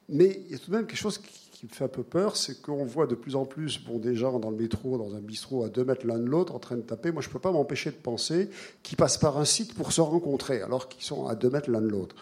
Mais 0.08 0.42
il 0.46 0.52
y 0.52 0.54
a 0.54 0.58
tout 0.58 0.70
de 0.70 0.76
même 0.76 0.86
quelque 0.86 0.98
chose 0.98 1.18
qui, 1.18 1.66
me 1.66 1.70
fait 1.70 1.84
un 1.84 1.88
peu 1.88 2.02
peur, 2.02 2.36
c'est 2.36 2.60
qu'on 2.60 2.84
voit 2.84 3.06
de 3.06 3.14
plus 3.14 3.36
en 3.36 3.46
plus 3.46 3.82
bon, 3.82 3.98
des 3.98 4.14
gens 4.14 4.38
dans 4.38 4.50
le 4.50 4.56
métro, 4.56 4.98
dans 4.98 5.14
un 5.14 5.20
bistrot, 5.20 5.64
à 5.64 5.70
deux 5.70 5.84
mètres 5.84 6.06
l'un 6.06 6.18
de 6.18 6.26
l'autre, 6.26 6.54
en 6.54 6.58
train 6.58 6.76
de 6.76 6.82
taper. 6.82 7.10
Moi, 7.10 7.22
je 7.22 7.28
ne 7.28 7.32
peux 7.32 7.38
pas 7.38 7.52
m'empêcher 7.52 7.90
de 7.90 7.96
penser 7.96 8.50
qu'ils 8.82 8.98
passent 8.98 9.16
par 9.16 9.38
un 9.38 9.46
site 9.46 9.74
pour 9.74 9.92
se 9.92 10.02
rencontrer, 10.02 10.60
alors 10.60 10.90
qu'ils 10.90 11.04
sont 11.04 11.26
à 11.26 11.34
deux 11.34 11.48
mètres 11.48 11.70
l'un 11.70 11.80
de 11.80 11.88
l'autre. 11.88 12.16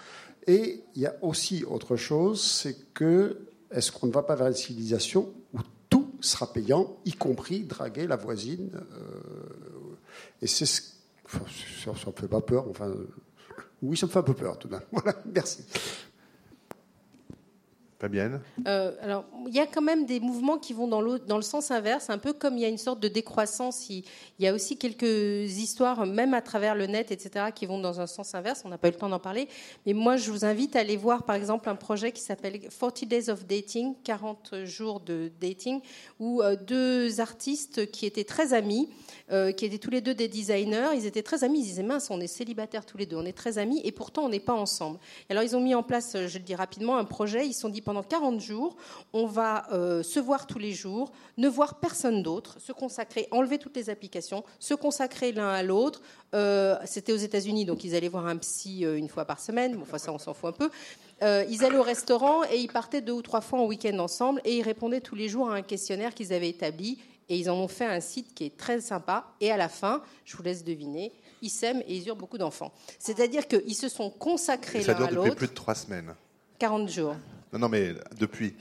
Et 0.46 0.84
il 0.94 1.02
y 1.02 1.06
a 1.06 1.16
aussi 1.22 1.64
autre 1.64 1.96
chose, 1.96 2.40
c'est 2.40 2.76
que 2.94 3.36
est-ce 3.72 3.90
qu'on 3.90 4.06
ne 4.06 4.12
va 4.12 4.22
pas 4.22 4.36
vers 4.36 4.46
une 4.46 4.54
civilisation 4.54 5.32
où 5.52 5.58
sera 6.22 6.52
payant, 6.52 6.96
y 7.04 7.12
compris 7.12 7.64
draguer 7.64 8.06
la 8.06 8.16
voisine 8.16 8.70
euh, 8.74 9.96
Et 10.40 10.46
c'est 10.46 10.66
ce... 10.66 10.82
ça 11.28 11.90
ne 11.90 12.10
me 12.10 12.16
fait 12.16 12.28
pas 12.28 12.40
peur, 12.40 12.68
enfin... 12.68 12.92
Oui, 13.82 13.96
ça 13.96 14.06
me 14.06 14.12
fait 14.12 14.20
un 14.20 14.22
peu 14.22 14.34
peur 14.34 14.58
tout 14.58 14.68
de 14.68 14.74
même. 14.74 14.82
Voilà, 14.92 15.14
merci. 15.34 15.64
Fabienne 18.02 18.40
Euh, 18.66 18.92
alors, 19.00 19.24
il 19.46 19.54
y 19.54 19.60
a 19.60 19.66
quand 19.66 19.80
même 19.80 20.06
des 20.06 20.18
mouvements 20.18 20.58
qui 20.58 20.72
vont 20.72 20.88
dans, 20.88 21.02
dans 21.18 21.36
le 21.36 21.42
sens 21.42 21.70
inverse, 21.70 22.10
un 22.10 22.18
peu 22.18 22.32
comme 22.32 22.56
il 22.56 22.60
y 22.60 22.64
a 22.64 22.68
une 22.68 22.78
sorte 22.78 22.98
de 22.98 23.06
décroissance. 23.06 23.88
Il, 23.90 24.02
y 24.40 24.48
a 24.48 24.52
aussi 24.52 24.76
quelques 24.76 25.56
histoires, 25.56 26.04
même 26.04 26.34
à 26.34 26.42
travers 26.42 26.74
le 26.74 26.86
net, 26.86 27.12
etc., 27.12 27.46
qui 27.54 27.64
vont 27.64 27.78
dans 27.78 28.00
un 28.00 28.08
sens 28.08 28.34
inverse. 28.34 28.62
On 28.64 28.70
n'a 28.70 28.78
pas 28.78 28.88
eu 28.88 28.90
le 28.90 28.96
temps 28.96 29.08
d'en 29.08 29.20
parler. 29.20 29.46
Mais 29.86 29.92
moi, 29.92 30.16
je 30.16 30.32
vous 30.32 30.44
invite 30.44 30.74
à 30.74 30.80
aller 30.80 30.96
voir, 30.96 31.22
par 31.22 31.36
exemple, 31.36 31.68
un 31.68 31.76
projet 31.76 32.10
qui 32.10 32.22
s'appelle 32.22 32.58
40 32.58 33.04
Days 33.04 33.30
of 33.30 33.46
Dating, 33.46 33.94
40 34.02 34.64
jours 34.64 34.98
de 34.98 35.30
dating, 35.40 35.80
où 36.18 36.42
euh, 36.42 36.56
deux 36.56 37.20
artistes 37.20 37.88
qui 37.92 38.04
étaient 38.06 38.24
très 38.24 38.52
amis, 38.52 38.88
euh, 39.30 39.52
qui 39.52 39.64
étaient 39.64 39.78
tous 39.78 39.90
les 39.90 40.00
deux 40.00 40.14
des 40.14 40.26
designers, 40.26 40.90
ils 40.94 41.06
étaient 41.06 41.22
très 41.22 41.44
amis. 41.44 41.60
Ils 41.60 41.66
disaient, 41.66 41.84
mince, 41.84 42.10
on 42.10 42.20
est 42.20 42.26
célibataires 42.26 42.84
tous 42.84 42.98
les 42.98 43.06
deux, 43.06 43.16
on 43.16 43.24
est 43.24 43.32
très 43.32 43.58
amis, 43.58 43.80
et 43.84 43.92
pourtant, 43.92 44.24
on 44.24 44.28
n'est 44.28 44.40
pas 44.40 44.54
ensemble. 44.54 44.98
Alors, 45.30 45.44
ils 45.44 45.54
ont 45.54 45.60
mis 45.60 45.76
en 45.76 45.84
place, 45.84 46.16
je 46.26 46.38
le 46.38 46.44
dis 46.44 46.56
rapidement, 46.56 46.96
un 46.96 47.04
projet. 47.04 47.46
Ils 47.46 47.52
se 47.52 47.60
sont 47.60 47.68
dit, 47.68 47.80
pendant 47.92 48.02
40 48.02 48.40
jours, 48.40 48.74
on 49.12 49.26
va 49.26 49.66
euh, 49.70 50.02
se 50.02 50.18
voir 50.18 50.46
tous 50.46 50.58
les 50.58 50.72
jours, 50.72 51.12
ne 51.36 51.46
voir 51.46 51.74
personne 51.74 52.22
d'autre, 52.22 52.58
se 52.58 52.72
consacrer, 52.72 53.28
enlever 53.30 53.58
toutes 53.58 53.76
les 53.76 53.90
applications, 53.90 54.44
se 54.58 54.72
consacrer 54.72 55.30
l'un 55.32 55.50
à 55.50 55.62
l'autre. 55.62 56.00
Euh, 56.34 56.78
C'était 56.86 57.12
aux 57.12 57.18
États-Unis, 57.18 57.66
donc 57.66 57.84
ils 57.84 57.94
allaient 57.94 58.08
voir 58.08 58.26
un 58.26 58.38
psy 58.38 58.86
euh, 58.86 58.96
une 58.96 59.10
fois 59.10 59.26
par 59.26 59.40
semaine. 59.40 59.76
Bon, 59.76 59.82
enfin, 59.82 59.98
ça, 59.98 60.10
on 60.10 60.18
s'en 60.18 60.32
fout 60.32 60.48
un 60.48 60.52
peu. 60.52 60.70
Euh, 61.22 61.44
ils 61.50 61.66
allaient 61.66 61.76
au 61.76 61.82
restaurant 61.82 62.44
et 62.44 62.56
ils 62.56 62.72
partaient 62.72 63.02
deux 63.02 63.12
ou 63.12 63.20
trois 63.20 63.42
fois 63.42 63.60
en 63.60 63.66
week-end 63.66 63.98
ensemble 63.98 64.40
et 64.46 64.56
ils 64.56 64.62
répondaient 64.62 65.02
tous 65.02 65.14
les 65.14 65.28
jours 65.28 65.50
à 65.50 65.54
un 65.56 65.62
questionnaire 65.62 66.14
qu'ils 66.14 66.32
avaient 66.32 66.48
établi. 66.48 66.98
Et 67.28 67.36
ils 67.36 67.50
en 67.50 67.56
ont 67.56 67.68
fait 67.68 67.84
un 67.84 68.00
site 68.00 68.32
qui 68.34 68.46
est 68.46 68.56
très 68.56 68.80
sympa. 68.80 69.26
Et 69.42 69.50
à 69.50 69.58
la 69.58 69.68
fin, 69.68 70.00
je 70.24 70.34
vous 70.34 70.42
laisse 70.42 70.64
deviner, 70.64 71.12
ils 71.42 71.50
s'aiment 71.50 71.82
et 71.86 71.94
ils 71.94 72.08
eurent 72.08 72.16
beaucoup 72.16 72.38
d'enfants. 72.38 72.72
C'est-à-dire 72.98 73.46
qu'ils 73.46 73.76
se 73.76 73.90
sont 73.90 74.08
consacrés 74.08 74.78
Et 74.78 74.82
ça 74.82 74.92
l'un 74.92 74.98
dure 75.00 75.06
à 75.06 75.10
depuis 75.10 75.24
l'autre 75.26 75.36
plus 75.36 75.48
de 75.48 75.52
trois 75.52 75.74
semaines. 75.74 76.14
40 76.62 76.88
jours. 76.88 77.16
Non, 77.52 77.58
non, 77.58 77.68
mais 77.68 77.94
depuis, 78.18 78.54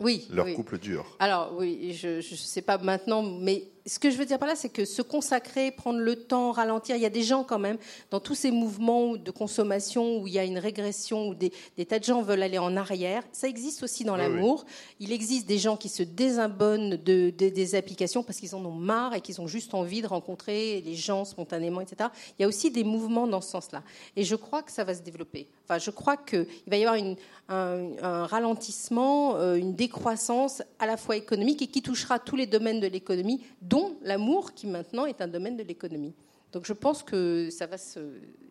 Oui. 0.00 0.26
leur 0.30 0.44
oui. 0.46 0.54
couple 0.54 0.78
dure. 0.78 1.04
Alors 1.18 1.54
oui, 1.56 1.92
je 1.92 2.16
ne 2.16 2.20
sais 2.20 2.62
pas 2.62 2.78
maintenant, 2.78 3.22
mais 3.22 3.64
ce 3.86 3.98
que 3.98 4.10
je 4.10 4.16
veux 4.16 4.24
dire 4.26 4.38
par 4.38 4.48
là, 4.48 4.56
c'est 4.56 4.68
que 4.68 4.84
se 4.84 5.00
consacrer, 5.02 5.70
prendre 5.70 5.98
le 6.00 6.16
temps, 6.16 6.50
ralentir, 6.52 6.96
il 6.96 7.02
y 7.02 7.06
a 7.06 7.10
des 7.10 7.22
gens 7.22 7.44
quand 7.44 7.58
même, 7.58 7.78
dans 8.10 8.20
tous 8.20 8.34
ces 8.34 8.50
mouvements 8.50 9.16
de 9.16 9.30
consommation 9.30 10.18
où 10.18 10.26
il 10.26 10.32
y 10.34 10.38
a 10.38 10.44
une 10.44 10.58
régression, 10.58 11.28
où 11.28 11.34
des, 11.34 11.52
des 11.76 11.86
tas 11.86 11.98
de 11.98 12.04
gens 12.04 12.20
veulent 12.22 12.42
aller 12.42 12.58
en 12.58 12.76
arrière, 12.76 13.22
ça 13.32 13.46
existe 13.48 13.82
aussi 13.82 14.04
dans 14.04 14.14
Oui, 14.14 14.20
l'amour. 14.20 14.64
Il 15.00 15.12
existe 15.12 15.46
des 15.46 15.58
gens 15.58 15.76
qui 15.76 15.88
se 15.88 16.02
désabonnent 16.02 16.96
de, 16.96 17.30
de- 17.30 17.48
des 17.48 17.74
applications 17.74 18.22
parce 18.22 18.38
qu'ils 18.38 18.54
en 18.54 18.64
ont 18.64 18.72
marre 18.72 19.14
et 19.14 19.20
qu'ils 19.20 19.40
ont 19.40 19.46
juste 19.46 19.72
envie 19.74 20.02
de 20.02 20.06
rencontrer 20.06 20.82
les 20.84 20.94
gens 20.94 21.24
spontanément, 21.24 21.80
etc. 21.80 22.10
Il 22.38 22.42
y 22.42 22.44
a 22.44 22.48
aussi 22.48 22.70
des 22.70 22.84
mouvements 22.84 23.26
dans 23.26 23.40
ce 23.40 23.50
sens-là. 23.50 23.82
Et 24.16 24.24
je 24.24 24.34
crois 24.36 24.62
que 24.62 24.72
ça 24.72 24.84
va 24.84 24.94
se 24.94 25.02
développer. 25.02 25.46
Enfin, 25.64 25.78
je 25.78 25.90
crois 25.90 26.16
qu'il 26.16 26.46
va 26.66 26.76
y 26.76 26.82
avoir 26.84 26.94
une- 26.96 27.16
un, 27.48 27.90
un 28.02 28.26
ralentissement, 28.26 29.36
euh, 29.36 29.54
une 29.54 29.74
décroissance 29.74 30.62
à 30.78 30.86
la 30.86 30.96
fois 30.96 31.16
économique 31.16 31.62
et 31.62 31.66
qui 31.68 31.82
touchera 31.82 32.18
tous 32.18 32.34
les 32.36 32.46
domaines 32.46 32.80
de 32.80 32.86
l'économie, 32.88 33.40
dont 33.62 33.75
l'amour, 34.02 34.52
qui 34.54 34.66
maintenant 34.66 35.06
est 35.06 35.20
un 35.20 35.28
domaine 35.28 35.56
de 35.56 35.62
l'économie. 35.62 36.14
Donc 36.52 36.64
je 36.66 36.72
pense 36.72 37.02
que 37.02 37.48
ça 37.50 37.66
va 37.66 37.76
se. 37.78 37.98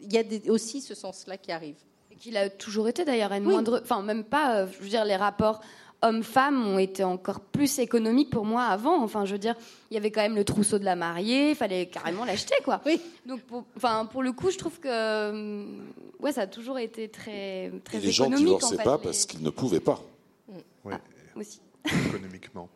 Il 0.01 0.11
y 0.13 0.17
a 0.17 0.23
des- 0.23 0.49
aussi 0.49 0.81
ce 0.81 0.93
sens-là 0.95 1.37
qui 1.37 1.51
arrive. 1.51 1.77
Et 2.11 2.15
qu'il 2.15 2.37
a 2.37 2.49
toujours 2.49 2.87
été 2.87 3.03
d'ailleurs 3.05 3.31
une 3.33 3.45
Oui. 3.47 3.53
moindre. 3.53 3.79
Enfin, 3.83 4.01
même 4.03 4.23
pas. 4.23 4.57
euh, 4.61 4.67
Je 4.71 4.83
veux 4.83 4.89
dire, 4.89 5.05
les 5.05 5.15
rapports 5.15 5.61
hommes-femmes 6.01 6.67
ont 6.67 6.77
été 6.77 7.03
encore 7.03 7.39
plus 7.39 7.79
économiques 7.79 8.29
pour 8.29 8.45
moi 8.45 8.63
avant. 8.65 9.01
Enfin, 9.01 9.25
je 9.25 9.31
veux 9.31 9.39
dire, 9.39 9.55
il 9.89 9.95
y 9.95 9.97
avait 9.97 10.11
quand 10.11 10.21
même 10.21 10.35
le 10.35 10.43
trousseau 10.43 10.77
de 10.77 10.85
la 10.85 10.95
mariée, 10.95 11.51
il 11.51 11.55
fallait 11.55 11.87
carrément 11.87 12.25
l'acheter, 12.25 12.53
quoi. 12.63 12.81
Oui. 12.85 13.01
Donc, 13.25 13.41
pour, 13.41 13.63
enfin, 13.75 14.05
pour 14.05 14.21
le 14.21 14.31
coup, 14.33 14.51
je 14.51 14.57
trouve 14.57 14.79
que. 14.79 14.87
euh, 14.89 15.65
Ouais, 16.19 16.31
ça 16.31 16.41
a 16.41 16.47
toujours 16.47 16.79
été 16.79 17.07
très, 17.09 17.71
très 17.83 17.97
Et 17.97 18.01
les 18.01 18.11
gens 18.11 18.29
ne 18.29 18.37
divorçaient 18.37 18.75
en 18.75 18.77
fait, 18.77 18.83
pas 18.83 18.97
les- 18.97 19.03
parce 19.03 19.25
qu'ils 19.25 19.43
ne 19.43 19.49
pouvaient 19.49 19.79
pas. 19.79 19.99
Oui, 20.83 20.93
Aussi. 21.35 21.59
économiquement. 22.07 22.69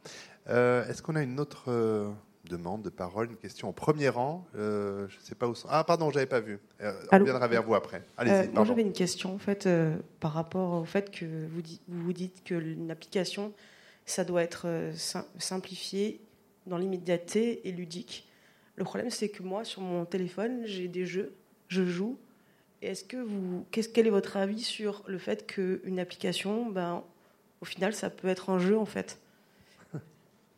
Euh, 0.50 0.88
Est-ce 0.88 1.02
qu'on 1.02 1.16
a 1.16 1.22
une 1.24 1.40
autre 1.40 1.66
euh, 1.68 2.10
demande 2.50 2.82
de 2.82 2.90
parole, 2.90 3.28
une 3.32 3.38
question 3.38 3.70
au 3.70 3.72
premier 3.72 4.10
rang 4.10 4.46
Euh, 4.56 5.08
Je 5.08 5.16
ne 5.18 5.22
sais 5.22 5.36
pas 5.36 5.48
où 5.48 5.56
sont. 5.56 5.68
Ah, 5.72 5.84
pardon, 5.86 6.12
j'avais 6.12 6.26
pas 6.26 6.42
vu. 6.42 6.60
Euh, 6.82 6.92
on 7.12 7.16
Allô 7.16 7.26
viendra 7.26 7.48
vers 7.48 7.64
vous 7.64 7.76
après. 7.76 8.04
Allez-y. 8.18 8.34
Euh, 8.34 8.52
moi, 8.54 8.66
j'avais 8.66 8.82
une 8.82 8.92
question 8.94 9.34
en 9.34 9.38
fait 9.40 9.70
par 10.20 10.34
rapport 10.34 10.82
au 10.82 10.86
fait 10.86 11.10
que 11.12 11.26
vous, 11.48 11.62
vous 11.88 12.14
dites 12.14 12.44
que 12.44 12.56
une 12.56 12.92
application, 12.92 13.54
ça 14.06 14.26
doit 14.26 14.44
être 14.44 14.68
sim- 14.96 15.26
simplifié 15.38 16.20
dans 16.68 16.78
l'immédiateté 16.78 17.68
et 17.68 17.72
ludique. 17.72 18.28
Le 18.76 18.84
problème, 18.84 19.10
c'est 19.10 19.30
que 19.30 19.44
moi, 19.44 19.64
sur 19.64 19.82
mon 19.82 20.06
téléphone, 20.06 20.62
j'ai 20.66 20.88
des 20.88 21.06
jeux, 21.06 21.34
je 21.68 21.86
joue. 21.86 22.18
Et 22.82 22.88
Est-ce 22.88 23.04
que 23.04 23.18
vous, 23.18 23.66
qu'est-ce, 23.72 23.90
quel 23.90 24.08
est 24.08 24.12
votre 24.12 24.38
avis 24.38 24.62
sur 24.64 25.04
le 25.08 25.18
fait 25.18 25.46
qu'une 25.46 26.00
application, 26.00 26.66
ben, 26.70 27.04
au 27.62 27.66
final, 27.66 27.94
ça 27.94 28.10
peut 28.10 28.30
être 28.30 28.50
un 28.50 28.58
jeu 28.60 28.78
en 28.78 28.86
fait, 28.86 29.20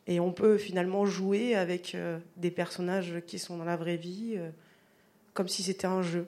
et 0.06 0.20
on 0.20 0.32
peut 0.32 0.58
finalement 0.58 1.06
jouer 1.06 1.54
avec 1.54 1.94
euh, 1.94 2.18
des 2.36 2.50
personnages 2.50 3.22
qui 3.26 3.38
sont 3.38 3.56
dans 3.56 3.64
la 3.64 3.76
vraie 3.76 3.96
vie, 3.96 4.34
euh, 4.36 4.50
comme 5.34 5.48
si 5.48 5.62
c'était 5.62 5.86
un 5.86 6.02
jeu. 6.02 6.26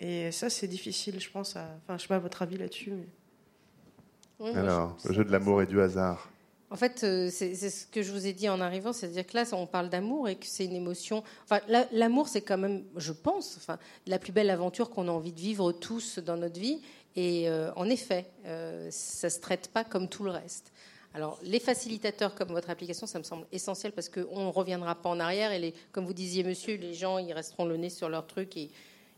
Et 0.00 0.32
ça, 0.32 0.50
c'est 0.50 0.68
difficile, 0.68 1.20
je 1.20 1.30
pense. 1.30 1.56
À... 1.56 1.66
Enfin, 1.84 1.96
je 1.96 2.02
sais 2.02 2.08
pas 2.08 2.18
votre 2.18 2.42
avis 2.42 2.56
là-dessus. 2.58 2.90
mais- 2.90 3.06
Oui, 4.40 4.50
moi, 4.52 4.60
Alors, 4.60 4.96
je- 5.02 5.08
le 5.08 5.14
jeu 5.14 5.24
de 5.24 5.30
l'amour 5.32 5.62
et 5.62 5.66
du 5.66 5.80
hasard. 5.80 6.28
En 6.70 6.76
fait, 6.76 7.04
euh, 7.04 7.28
c'est 7.30 7.54
ce 7.54 7.86
que 7.86 8.02
je 8.02 8.10
vous 8.12 8.26
ai 8.26 8.32
dit 8.32 8.48
en 8.48 8.58
arrivant, 8.60 8.92
c'est-à-dire 8.94 9.26
que 9.26 9.36
là, 9.36 9.44
on 9.52 9.66
parle 9.66 9.90
d'amour 9.90 10.28
et 10.28 10.36
que 10.36 10.46
c'est 10.46 10.64
une 10.64 10.74
émotion. 10.74 11.22
Enfin, 11.44 11.60
la- 11.68 11.86
l'amour, 11.92 12.28
c'est 12.28 12.40
quand 12.40 12.56
même, 12.56 12.82
je 12.96 13.12
pense, 13.12 13.56
enfin, 13.58 13.78
la 14.06 14.18
plus 14.18 14.32
belle 14.32 14.48
aventure 14.48 14.88
qu'on 14.90 15.06
a 15.06 15.10
envie 15.10 15.32
de 15.32 15.38
vivre 15.40 15.70
tous 15.72 16.18
dans 16.18 16.36
notre 16.38 16.58
vie. 16.58 16.80
Et 17.14 17.48
euh, 17.50 17.70
en 17.76 17.88
effet, 17.90 18.24
euh, 18.46 18.88
ça 18.90 19.28
se 19.28 19.38
traite 19.38 19.68
pas 19.68 19.84
comme 19.84 20.08
tout 20.08 20.24
le 20.24 20.30
reste. 20.30 20.71
Alors, 21.14 21.38
les 21.42 21.60
facilitateurs 21.60 22.34
comme 22.34 22.48
votre 22.48 22.70
application, 22.70 23.06
ça 23.06 23.18
me 23.18 23.24
semble 23.24 23.46
essentiel 23.52 23.92
parce 23.92 24.08
qu'on 24.08 24.46
ne 24.46 24.50
reviendra 24.50 24.94
pas 24.94 25.10
en 25.10 25.20
arrière. 25.20 25.52
Et 25.52 25.74
comme 25.92 26.06
vous 26.06 26.14
disiez, 26.14 26.42
monsieur, 26.42 26.76
les 26.76 26.94
gens, 26.94 27.18
ils 27.18 27.32
resteront 27.32 27.66
le 27.66 27.76
nez 27.76 27.90
sur 27.90 28.08
leur 28.08 28.26
truc 28.26 28.56
et, 28.56 28.70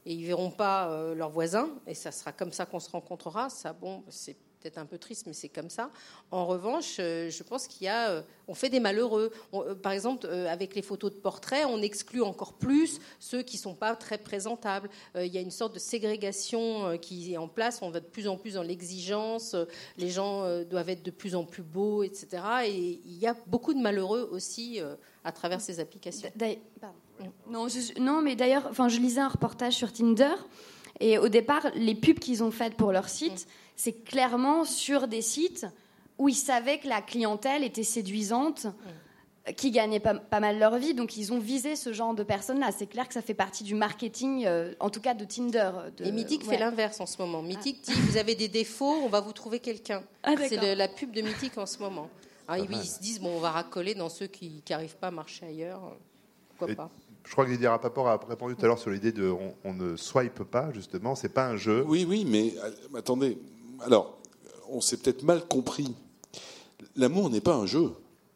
et 0.06 0.12
ils 0.12 0.26
verront 0.26 0.50
pas 0.50 0.90
euh, 0.90 1.14
leurs 1.14 1.30
voisins. 1.30 1.68
Et 1.86 1.94
ça 1.94 2.10
sera 2.10 2.32
comme 2.32 2.52
ça 2.52 2.66
qu'on 2.66 2.80
se 2.80 2.90
rencontrera. 2.90 3.48
Ça, 3.48 3.72
bon, 3.72 4.02
c'est 4.08 4.36
peut-être 4.64 4.78
un 4.78 4.86
peu 4.86 4.96
triste, 4.96 5.24
mais 5.26 5.34
c'est 5.34 5.50
comme 5.50 5.68
ça. 5.68 5.90
En 6.30 6.46
revanche, 6.46 6.96
euh, 6.98 7.28
je 7.28 7.42
pense 7.42 7.68
qu'il 7.68 7.84
y 7.84 7.88
a, 7.88 8.08
euh, 8.08 8.22
on 8.48 8.54
fait 8.54 8.70
des 8.70 8.80
malheureux. 8.80 9.30
On- 9.52 9.62
euh, 9.62 9.74
par 9.74 9.92
exemple, 9.92 10.26
avec 10.26 10.74
les 10.74 10.80
photos 10.80 11.12
de 11.12 11.18
portraits, 11.18 11.66
on 11.68 11.82
exclut 11.82 12.22
encore 12.22 12.54
plus 12.54 12.98
ceux 13.20 13.42
qui 13.42 13.58
sont 13.58 13.74
pas 13.74 13.94
très 13.94 14.16
présentables. 14.16 14.88
Il 15.16 15.26
y 15.26 15.36
a 15.36 15.42
une 15.42 15.50
sorte 15.50 15.74
de 15.74 15.78
ségrégation 15.78 16.96
qui 16.98 17.34
est 17.34 17.36
en 17.36 17.46
place. 17.48 17.80
On 17.82 17.90
va 17.90 18.00
de 18.00 18.06
plus 18.06 18.26
en 18.26 18.38
plus 18.38 18.54
dans 18.54 18.62
l'exigence. 18.62 19.54
Les 19.98 20.08
gens 20.08 20.62
doivent 20.64 20.88
être 20.88 21.02
de 21.02 21.10
plus 21.10 21.34
en 21.34 21.44
plus 21.44 21.62
beaux, 21.62 22.02
etc. 22.02 22.42
Et 22.66 23.00
il 23.04 23.18
y 23.18 23.26
a 23.26 23.36
beaucoup 23.46 23.74
de 23.74 23.80
malheureux 23.80 24.28
aussi 24.32 24.80
à 25.24 25.32
travers 25.32 25.60
ces 25.60 25.78
applications. 25.78 26.30
Non, 27.50 27.68
je- 27.68 28.00
non, 28.00 28.22
mais 28.22 28.34
d'ailleurs, 28.34 28.66
enfin, 28.70 28.88
je 28.88 28.98
lisais 28.98 29.20
un 29.20 29.28
reportage 29.28 29.74
sur 29.74 29.92
Tinder. 29.92 30.34
Et 31.00 31.18
au 31.18 31.28
départ, 31.28 31.66
les 31.74 31.96
pubs 31.96 32.20
qu'ils 32.20 32.42
ont 32.44 32.52
faites 32.52 32.74
pour 32.76 32.92
leur 32.92 33.08
site, 33.08 33.48
c'est 33.76 34.04
clairement 34.04 34.64
sur 34.64 35.08
des 35.08 35.22
sites 35.22 35.66
où 36.18 36.28
ils 36.28 36.34
savaient 36.34 36.78
que 36.78 36.88
la 36.88 37.00
clientèle 37.02 37.64
était 37.64 37.82
séduisante, 37.82 38.66
qui 39.58 39.70
gagnait 39.72 40.00
pas, 40.00 40.14
pas 40.14 40.40
mal 40.40 40.58
leur 40.58 40.78
vie. 40.78 40.94
Donc, 40.94 41.18
ils 41.18 41.30
ont 41.32 41.38
visé 41.38 41.76
ce 41.76 41.92
genre 41.92 42.14
de 42.14 42.22
personnes-là. 42.22 42.70
C'est 42.72 42.86
clair 42.86 43.06
que 43.06 43.12
ça 43.12 43.20
fait 43.20 43.34
partie 43.34 43.62
du 43.62 43.74
marketing, 43.74 44.44
euh, 44.46 44.72
en 44.80 44.88
tout 44.88 45.00
cas 45.02 45.12
de 45.12 45.24
Tinder. 45.26 45.70
de- 45.98 46.04
Et 46.06 46.12
Mythique 46.12 46.42
ouais. 46.44 46.54
fait 46.54 46.58
l'inverse 46.58 46.98
en 47.00 47.04
ce 47.06 47.18
moment. 47.20 47.42
Mythique 47.42 47.82
dit 47.84 47.92
vous 47.92 48.16
avez 48.16 48.34
des 48.36 48.48
défauts, 48.48 48.94
on 49.04 49.08
va 49.08 49.20
vous 49.20 49.32
trouver 49.34 49.58
quelqu'un. 49.58 50.02
Ah, 50.22 50.32
c'est 50.48 50.74
la 50.74 50.88
pub 50.88 51.10
de 51.12 51.20
Mythique 51.20 51.58
en 51.58 51.66
ce 51.66 51.78
moment. 51.78 52.08
Alors, 52.48 52.64
ils, 52.70 52.76
ils 52.76 52.84
se 52.86 53.00
disent 53.00 53.20
bon, 53.20 53.36
on 53.36 53.40
va 53.40 53.50
racoler 53.50 53.94
dans 53.94 54.08
ceux 54.08 54.28
qui 54.28 54.62
n'arrivent 54.70 54.96
pas 54.96 55.08
à 55.08 55.10
marcher 55.10 55.44
ailleurs. 55.46 55.94
Pourquoi 56.56 56.72
Et- 56.72 56.76
pas 56.76 56.90
Je 57.26 57.32
crois 57.32 57.44
que 57.44 57.50
Didier 57.50 57.68
Rapaport 57.68 58.08
a 58.08 58.18
répondu 58.26 58.54
tout 58.56 58.64
à 58.64 58.68
l'heure 58.68 58.78
sur 58.78 58.90
l'idée 58.90 59.12
de 59.12 59.28
on, 59.28 59.54
on 59.64 59.74
ne 59.74 59.96
swipe 59.96 60.42
pas, 60.44 60.70
justement, 60.72 61.14
c'est 61.16 61.28
pas 61.28 61.46
un 61.48 61.56
jeu. 61.56 61.84
Oui, 61.86 62.06
oui, 62.08 62.24
mais 62.26 62.54
euh, 62.62 62.98
attendez. 62.98 63.36
Alors, 63.84 64.18
on 64.70 64.80
s'est 64.80 64.96
peut-être 64.96 65.22
mal 65.22 65.46
compris. 65.46 65.94
L'amour 66.96 67.30
n'est 67.30 67.40
pas 67.40 67.54
un 67.54 67.66
jeu. 67.66 67.90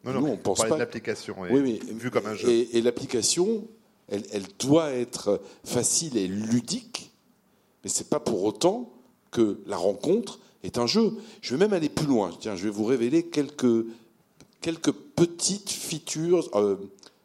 Non, 0.05 0.13
Nous, 0.13 0.21
non, 0.21 0.31
on 0.33 0.37
pense 0.37 0.59
pas. 0.59 0.77
l'application, 0.77 1.35
Oui, 1.39 1.59
oui. 1.61 1.79
vu 1.93 2.09
comme 2.11 2.25
un 2.25 2.35
jeu. 2.35 2.49
Et, 2.49 2.77
et 2.77 2.81
l'application, 2.81 3.67
elle, 4.07 4.23
elle 4.31 4.45
doit 4.59 4.91
être 4.91 5.41
facile 5.65 6.15
et 6.17 6.27
ludique, 6.27 7.11
mais 7.83 7.89
c'est 7.89 8.09
pas 8.09 8.19
pour 8.19 8.43
autant 8.43 8.91
que 9.31 9.59
la 9.65 9.75
rencontre 9.77 10.39
est 10.63 10.77
un 10.77 10.87
jeu. 10.87 11.13
Je 11.41 11.53
vais 11.55 11.59
même 11.59 11.73
aller 11.73 11.89
plus 11.89 12.07
loin. 12.07 12.31
Tiens, 12.39 12.55
je 12.55 12.63
vais 12.63 12.69
vous 12.69 12.85
révéler 12.85 13.23
quelques 13.23 13.85
quelques 14.61 14.91
petites 14.91 15.69
features. 15.69 16.49
euh, 16.55 16.75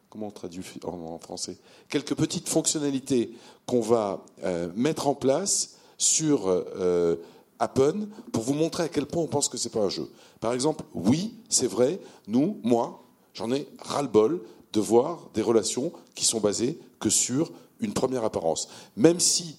comment 0.09 0.27
on 0.27 0.31
traduit 0.31 0.63
en, 0.85 0.91
en 1.13 1.19
français? 1.19 1.57
Quelques 1.89 2.15
petites 2.15 2.47
fonctionnalités 2.49 3.31
qu'on 3.65 3.81
va 3.81 4.23
euh, 4.43 4.69
mettre 4.75 5.07
en 5.07 5.15
place 5.15 5.77
sur 5.97 6.47
euh, 6.49 7.15
Appen 7.59 8.09
pour 8.31 8.43
vous 8.43 8.53
montrer 8.53 8.83
à 8.83 8.89
quel 8.89 9.05
point 9.05 9.23
on 9.23 9.27
pense 9.27 9.49
que 9.49 9.57
c'est 9.57 9.69
pas 9.69 9.81
un 9.81 9.89
jeu. 9.89 10.09
Par 10.39 10.53
exemple, 10.53 10.83
oui, 10.93 11.33
c'est 11.49 11.67
vrai, 11.67 11.99
nous, 12.27 12.59
moi, 12.63 13.03
j'en 13.33 13.51
ai 13.51 13.67
ras-le-bol 13.79 14.41
de 14.73 14.79
voir 14.79 15.29
des 15.33 15.41
relations 15.41 15.93
qui 16.15 16.25
sont 16.25 16.39
basées 16.39 16.79
que 16.99 17.09
sur 17.09 17.51
une 17.79 17.93
première 17.93 18.23
apparence. 18.23 18.67
Même 18.97 19.19
si, 19.19 19.57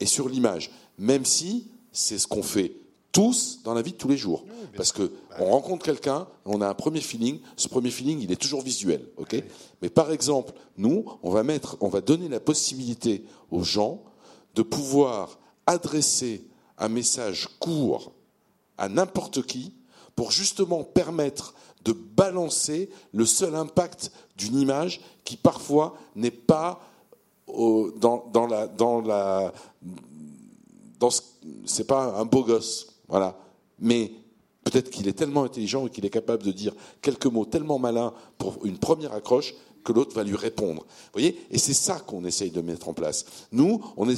et 0.00 0.06
sur 0.06 0.28
l'image, 0.28 0.70
même 0.98 1.24
si 1.24 1.68
c'est 1.92 2.18
ce 2.18 2.26
qu'on 2.26 2.42
fait 2.42 2.74
tous 3.12 3.60
dans 3.62 3.74
la 3.74 3.82
vie 3.82 3.92
de 3.92 3.96
tous 3.96 4.08
les 4.08 4.16
jours. 4.16 4.44
Parce 4.74 4.90
que 4.90 5.12
on 5.38 5.44
rencontre 5.44 5.84
quelqu'un, 5.84 6.26
on 6.46 6.62
a 6.62 6.68
un 6.68 6.74
premier 6.74 7.00
feeling, 7.00 7.40
ce 7.56 7.68
premier 7.68 7.90
feeling, 7.90 8.20
il 8.20 8.32
est 8.32 8.40
toujours 8.40 8.62
visuel, 8.62 9.06
ok? 9.18 9.36
Mais 9.82 9.90
par 9.90 10.10
exemple, 10.12 10.54
nous, 10.78 11.04
on 11.22 11.30
va 11.30 11.42
mettre, 11.42 11.76
on 11.80 11.88
va 11.88 12.00
donner 12.00 12.28
la 12.28 12.40
possibilité 12.40 13.24
aux 13.50 13.62
gens 13.62 14.02
de 14.54 14.62
pouvoir 14.62 15.38
adresser 15.66 16.44
un 16.82 16.88
message 16.88 17.48
court 17.60 18.12
à 18.76 18.88
n'importe 18.88 19.42
qui 19.46 19.72
pour 20.16 20.30
justement 20.32 20.82
permettre 20.84 21.54
de 21.84 21.92
balancer 21.92 22.90
le 23.12 23.24
seul 23.24 23.54
impact 23.54 24.12
d'une 24.36 24.58
image 24.60 25.00
qui 25.24 25.36
parfois 25.36 25.94
n'est 26.16 26.30
pas 26.30 26.80
au- 27.46 27.90
dans, 27.92 28.28
dans 28.32 28.46
la 28.46 28.66
dans 28.66 29.00
la 29.00 29.52
c'est 31.64 31.86
pas 31.86 32.16
un 32.18 32.24
beau 32.24 32.44
gosse, 32.44 32.86
voilà. 33.08 33.36
Mais 33.80 34.12
peut-être 34.62 34.90
qu'il 34.90 35.08
est 35.08 35.12
tellement 35.12 35.42
intelligent 35.42 35.86
et 35.86 35.90
qu'il 35.90 36.06
est 36.06 36.10
capable 36.10 36.44
de 36.44 36.52
dire 36.52 36.74
quelques 37.00 37.26
mots 37.26 37.44
tellement 37.44 37.78
malins 37.80 38.12
pour 38.38 38.64
une 38.64 38.78
première 38.78 39.12
accroche 39.12 39.54
que 39.84 39.92
l'autre 39.92 40.14
va 40.14 40.24
lui 40.24 40.36
répondre. 40.36 40.86
Voyez? 41.12 41.40
Et 41.50 41.58
c'est 41.58 41.74
ça 41.74 42.00
qu'on 42.00 42.24
essaye 42.24 42.50
de 42.50 42.60
mettre 42.60 42.88
en 42.88 42.94
place. 42.94 43.24
Nous, 43.52 43.82
on, 43.96 44.08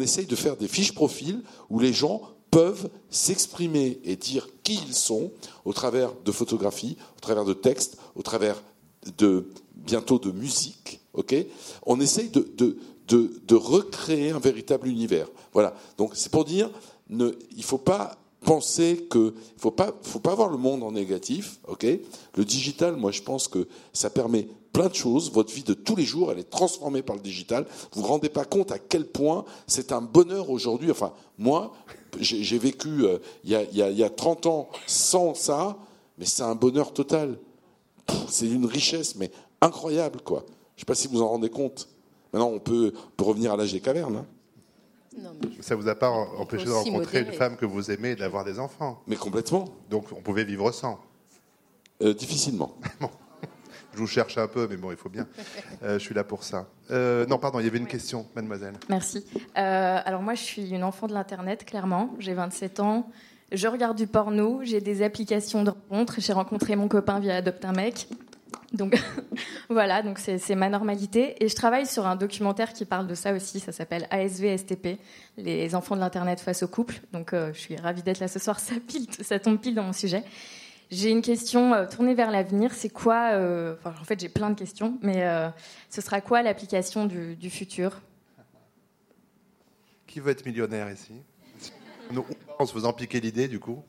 essaye 0.00 0.26
de 0.26 0.36
faire 0.36 0.56
des 0.56 0.68
fiches 0.68 0.94
profils 0.94 1.42
où 1.70 1.78
les 1.78 1.92
gens 1.92 2.22
peuvent 2.50 2.88
s'exprimer 3.10 4.00
et 4.04 4.16
dire 4.16 4.48
qui 4.62 4.78
ils 4.86 4.94
sont 4.94 5.32
au 5.64 5.72
travers 5.72 6.12
de 6.24 6.32
photographies, 6.32 6.96
au 7.16 7.20
travers 7.20 7.44
de 7.44 7.54
textes, 7.54 7.96
au 8.14 8.22
travers 8.22 8.62
de 9.18 9.48
bientôt 9.74 10.18
de 10.18 10.30
musique. 10.30 11.00
On 11.86 12.00
essaye 12.00 12.30
de, 12.30 13.54
recréer 13.54 14.30
un 14.30 14.38
véritable 14.38 14.88
univers. 14.88 15.28
Voilà. 15.52 15.74
Donc 15.98 16.12
c'est 16.14 16.30
pour 16.30 16.44
dire, 16.44 16.70
ne, 17.08 17.32
il 17.56 17.64
faut 17.64 17.78
pas 17.78 18.18
penser 18.44 19.06
que, 19.10 19.34
faut 19.56 19.70
pas, 19.70 19.94
faut 20.02 20.20
pas 20.20 20.34
voir 20.34 20.50
le 20.50 20.58
monde 20.58 20.82
en 20.82 20.92
négatif. 20.92 21.58
Le 22.36 22.44
digital, 22.44 22.96
moi 22.96 23.10
je 23.10 23.22
pense 23.22 23.48
que 23.48 23.66
ça 23.92 24.10
permet 24.10 24.48
plein 24.74 24.88
de 24.88 24.94
choses. 24.94 25.32
Votre 25.32 25.54
vie 25.54 25.62
de 25.62 25.72
tous 25.72 25.96
les 25.96 26.04
jours, 26.04 26.30
elle 26.30 26.38
est 26.38 26.50
transformée 26.50 27.00
par 27.02 27.16
le 27.16 27.22
digital. 27.22 27.64
Vous 27.92 28.02
vous 28.02 28.06
rendez 28.08 28.28
pas 28.28 28.44
compte 28.44 28.70
à 28.72 28.78
quel 28.78 29.06
point 29.06 29.46
c'est 29.66 29.92
un 29.92 30.02
bonheur 30.02 30.50
aujourd'hui. 30.50 30.90
Enfin, 30.90 31.14
moi, 31.38 31.72
j'ai 32.20 32.58
vécu 32.58 33.04
euh, 33.06 33.18
il 33.44 33.50
y, 33.50 33.54
a, 33.54 33.62
y 33.72 33.80
a- 33.80 33.90
il 33.90 33.96
y 33.98 34.04
a 34.04 34.10
30 34.10 34.44
ans 34.46 34.68
sans 34.86 35.32
ça, 35.34 35.78
mais 36.18 36.26
c'est 36.26 36.42
un 36.42 36.54
bonheur 36.54 36.92
total. 36.92 37.38
C'est 38.28 38.46
une 38.48 38.66
richesse, 38.66 39.16
mais 39.16 39.30
incroyable, 39.62 40.20
quoi. 40.20 40.44
Je 40.76 40.80
sais 40.82 40.86
pas 40.86 40.94
si 40.94 41.08
vous 41.08 41.22
en 41.22 41.28
rendez 41.28 41.48
compte. 41.48 41.88
Maintenant, 42.32 42.50
on 42.50 42.58
peut, 42.58 42.92
on 42.94 43.10
peut 43.16 43.24
revenir 43.24 43.52
à 43.52 43.56
l'âge 43.56 43.72
des 43.72 43.80
cavernes, 43.80 44.16
hein. 44.16 44.26
Non, 45.16 45.30
mais 45.40 45.62
Ça 45.62 45.76
vous 45.76 45.86
a 45.86 45.94
pas 45.94 46.10
empêché 46.10 46.64
de 46.64 46.70
rencontrer 46.72 47.20
une 47.20 47.32
femme 47.32 47.56
que 47.56 47.64
vous 47.64 47.92
aimez 47.92 48.10
et 48.10 48.16
d'avoir 48.16 48.44
des 48.44 48.58
enfants. 48.58 49.00
mais 49.06 49.14
complètement, 49.14 49.66
Donc 49.88 50.06
on 50.10 50.20
pouvait 50.20 50.42
vivre 50.44 50.72
sans. 50.72 50.98
Euh, 52.02 52.12
difficilement. 52.12 52.74
Je 53.94 54.00
vous 54.00 54.06
cherche 54.08 54.38
un 54.38 54.48
peu, 54.48 54.66
mais 54.68 54.76
bon, 54.76 54.90
il 54.90 54.96
faut 54.96 55.08
bien. 55.08 55.26
Euh, 55.82 55.98
je 55.98 56.04
suis 56.04 56.14
là 56.14 56.24
pour 56.24 56.42
ça. 56.42 56.66
Euh, 56.90 57.26
non, 57.26 57.38
pardon, 57.38 57.60
il 57.60 57.64
y 57.64 57.68
avait 57.68 57.78
une 57.78 57.86
question, 57.86 58.26
mademoiselle. 58.34 58.74
Merci. 58.88 59.24
Euh, 59.56 59.98
alors 60.04 60.22
moi, 60.22 60.34
je 60.34 60.42
suis 60.42 60.70
une 60.70 60.82
enfant 60.82 61.06
de 61.06 61.12
l'Internet, 61.12 61.64
clairement. 61.64 62.14
J'ai 62.18 62.34
27 62.34 62.80
ans. 62.80 63.08
Je 63.52 63.68
regarde 63.68 63.96
du 63.96 64.08
porno, 64.08 64.60
j'ai 64.64 64.80
des 64.80 65.02
applications 65.02 65.62
de 65.62 65.70
rencontres. 65.70 66.16
J'ai 66.18 66.32
rencontré 66.32 66.74
mon 66.74 66.88
copain 66.88 67.20
via 67.20 67.36
Adopte 67.36 67.64
un 67.64 67.72
mec. 67.72 68.08
Donc 68.72 69.00
voilà, 69.68 70.02
donc 70.02 70.18
c'est 70.18 70.54
ma 70.56 70.68
normalité. 70.68 71.36
Et 71.44 71.48
je 71.48 71.54
travaille 71.54 71.86
sur 71.86 72.06
un 72.06 72.16
documentaire 72.16 72.72
qui 72.72 72.84
parle 72.84 73.06
de 73.06 73.14
ça 73.14 73.32
aussi. 73.32 73.60
Ça 73.60 73.70
s'appelle 73.70 74.08
ASV 74.10 74.56
STP, 74.56 74.98
les 75.36 75.74
enfants 75.76 75.94
de 75.94 76.00
l'internet 76.00 76.40
face 76.40 76.64
au 76.64 76.68
couple. 76.68 76.96
Donc 77.12 77.30
je 77.32 77.58
suis 77.58 77.76
ravie 77.76 78.02
d'être 78.02 78.18
là 78.18 78.26
ce 78.26 78.40
soir. 78.40 78.58
Ça, 78.58 78.74
pile, 78.88 79.06
ça 79.20 79.38
tombe 79.38 79.58
pile 79.58 79.76
dans 79.76 79.84
mon 79.84 79.92
sujet. 79.92 80.24
J'ai 80.94 81.10
une 81.10 81.22
question 81.22 81.74
euh, 81.74 81.86
tournée 81.86 82.14
vers 82.14 82.30
l'avenir. 82.30 82.72
C'est 82.72 82.88
quoi 82.88 83.30
euh, 83.32 83.74
En 83.84 84.04
fait, 84.04 84.20
j'ai 84.20 84.28
plein 84.28 84.50
de 84.50 84.54
questions, 84.54 84.96
mais 85.02 85.24
euh, 85.24 85.48
ce 85.90 86.00
sera 86.00 86.20
quoi 86.20 86.42
l'application 86.42 87.06
du, 87.06 87.50
futur? 87.50 88.00
Qui 90.06 90.20
veut 90.20 90.30
être 90.30 90.46
millionnaire 90.46 90.90
ici? 90.92 91.14
En 92.60 92.66
se 92.66 92.72
faisant 92.72 92.92
piquer 92.92 93.20
l'idée, 93.20 93.48
du 93.48 93.58
coup 93.58 93.82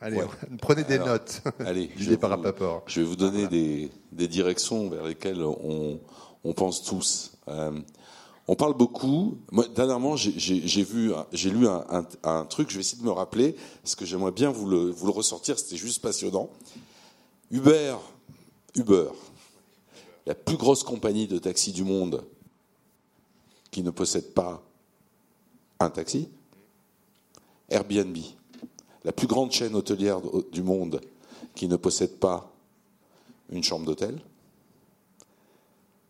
Allez, 0.00 0.20
prenez 0.60 0.84
des 0.84 0.98
notes. 0.98 1.42
Allez, 1.60 1.90
je 1.96 2.10
vais, 2.10 2.16
vous, 2.16 2.82
je 2.86 3.00
vais 3.00 3.06
vous 3.06 3.16
donner 3.16 3.46
des, 3.46 4.28
directions 4.28 4.90
vers 4.90 5.04
lesquelles 5.04 5.42
on, 5.42 6.00
pense 6.54 6.82
tous. 6.82 7.38
On 8.48 8.56
parle 8.56 8.74
beaucoup. 8.74 9.38
Moi, 9.52 9.66
dernièrement, 9.68 10.16
j'ai 10.16 10.82
vu, 10.82 11.12
j'ai 11.32 11.50
lu 11.50 11.66
un, 11.68 12.44
truc. 12.46 12.70
Je 12.70 12.74
vais 12.74 12.80
essayer 12.80 13.00
de 13.00 13.06
me 13.06 13.12
rappeler 13.12 13.56
parce 13.82 13.94
que 13.94 14.04
j'aimerais 14.04 14.32
bien 14.32 14.50
vous 14.50 14.66
le, 14.66 14.94
ressortir. 15.10 15.58
C'était 15.58 15.76
juste 15.76 16.02
passionnant. 16.02 16.50
Uber, 17.50 17.96
Uber, 18.74 19.08
la 20.26 20.34
plus 20.34 20.56
grosse 20.56 20.82
compagnie 20.82 21.26
de 21.26 21.38
taxi 21.38 21.72
du 21.72 21.84
monde, 21.84 22.24
qui 23.70 23.82
ne 23.82 23.90
possède 23.90 24.32
pas 24.34 24.62
un 25.78 25.90
taxi. 25.90 26.28
Airbnb, 27.68 28.16
la 29.04 29.12
plus 29.12 29.26
grande 29.26 29.52
chaîne 29.52 29.74
hôtelière 29.74 30.20
du 30.50 30.62
monde, 30.62 31.00
qui 31.54 31.68
ne 31.68 31.76
possède 31.76 32.18
pas 32.18 32.52
une 33.50 33.62
chambre 33.62 33.86
d'hôtel 33.86 34.20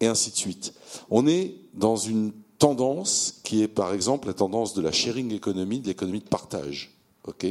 et 0.03 0.07
ainsi 0.07 0.33
de 0.33 0.37
suite. 0.37 0.75
On 1.11 1.27
est 1.27 1.55
dans 1.73 1.97
une 1.97 2.33
tendance 2.59 3.41
qui 3.45 3.63
est 3.63 3.69
par 3.69 3.95
exemple 3.95 4.29
la 4.29 4.35
tendance 4.35 4.75
de 4.75 4.83
la 4.83 4.93
sharing 4.93 5.33
economy, 5.35 5.81
de 5.81 5.87
l'économie 5.87 6.21
de 6.21 6.29
partage. 6.29 6.91
Ok, 7.25 7.47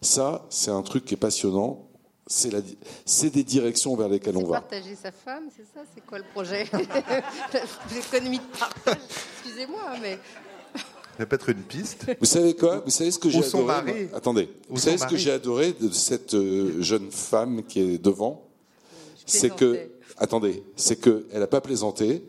ça 0.00 0.44
c'est 0.50 0.72
un 0.72 0.82
truc 0.82 1.04
qui 1.04 1.14
est 1.14 1.16
passionnant. 1.16 1.88
C'est 2.26 3.30
des 3.30 3.44
directions 3.44 3.94
vers 3.94 4.08
lesquelles 4.08 4.36
on 4.36 4.44
va. 4.44 4.60
Partager 4.60 4.94
sa 4.94 5.12
femme, 5.12 5.44
c'est 5.54 5.66
ça? 5.74 5.84
C'est 5.94 6.04
quoi 6.06 6.18
le 6.18 6.24
projet? 6.32 6.64
L'économie 7.94 8.38
de 8.38 8.58
partage. 8.58 8.96
Excusez-moi, 9.42 9.82
mais. 10.00 10.18
Ça 11.18 11.26
peut 11.26 11.36
être 11.36 11.50
une 11.50 11.62
piste. 11.62 12.06
Vous 12.18 12.26
savez 12.26 12.56
quoi? 12.56 12.78
Vous 12.84 12.90
savez 12.90 13.10
ce 13.10 13.18
que 13.18 13.28
j'ai 13.28 13.44
adoré 13.44 14.08
Attendez. 14.14 14.48
Vous 14.68 14.78
savez 14.78 14.96
ce 14.96 15.06
que 15.06 15.16
j'ai 15.16 15.30
adoré 15.30 15.72
de 15.72 15.90
cette 15.90 16.34
euh, 16.34 16.80
jeune 16.80 17.10
femme 17.10 17.64
qui 17.64 17.80
est 17.80 17.98
devant? 17.98 18.48
C'est 19.26 19.54
que 19.54 19.90
attendez, 20.18 20.62
c'est 20.76 21.00
qu'elle 21.00 21.24
n'a 21.32 21.46
pas 21.46 21.60
plaisanté, 21.60 22.24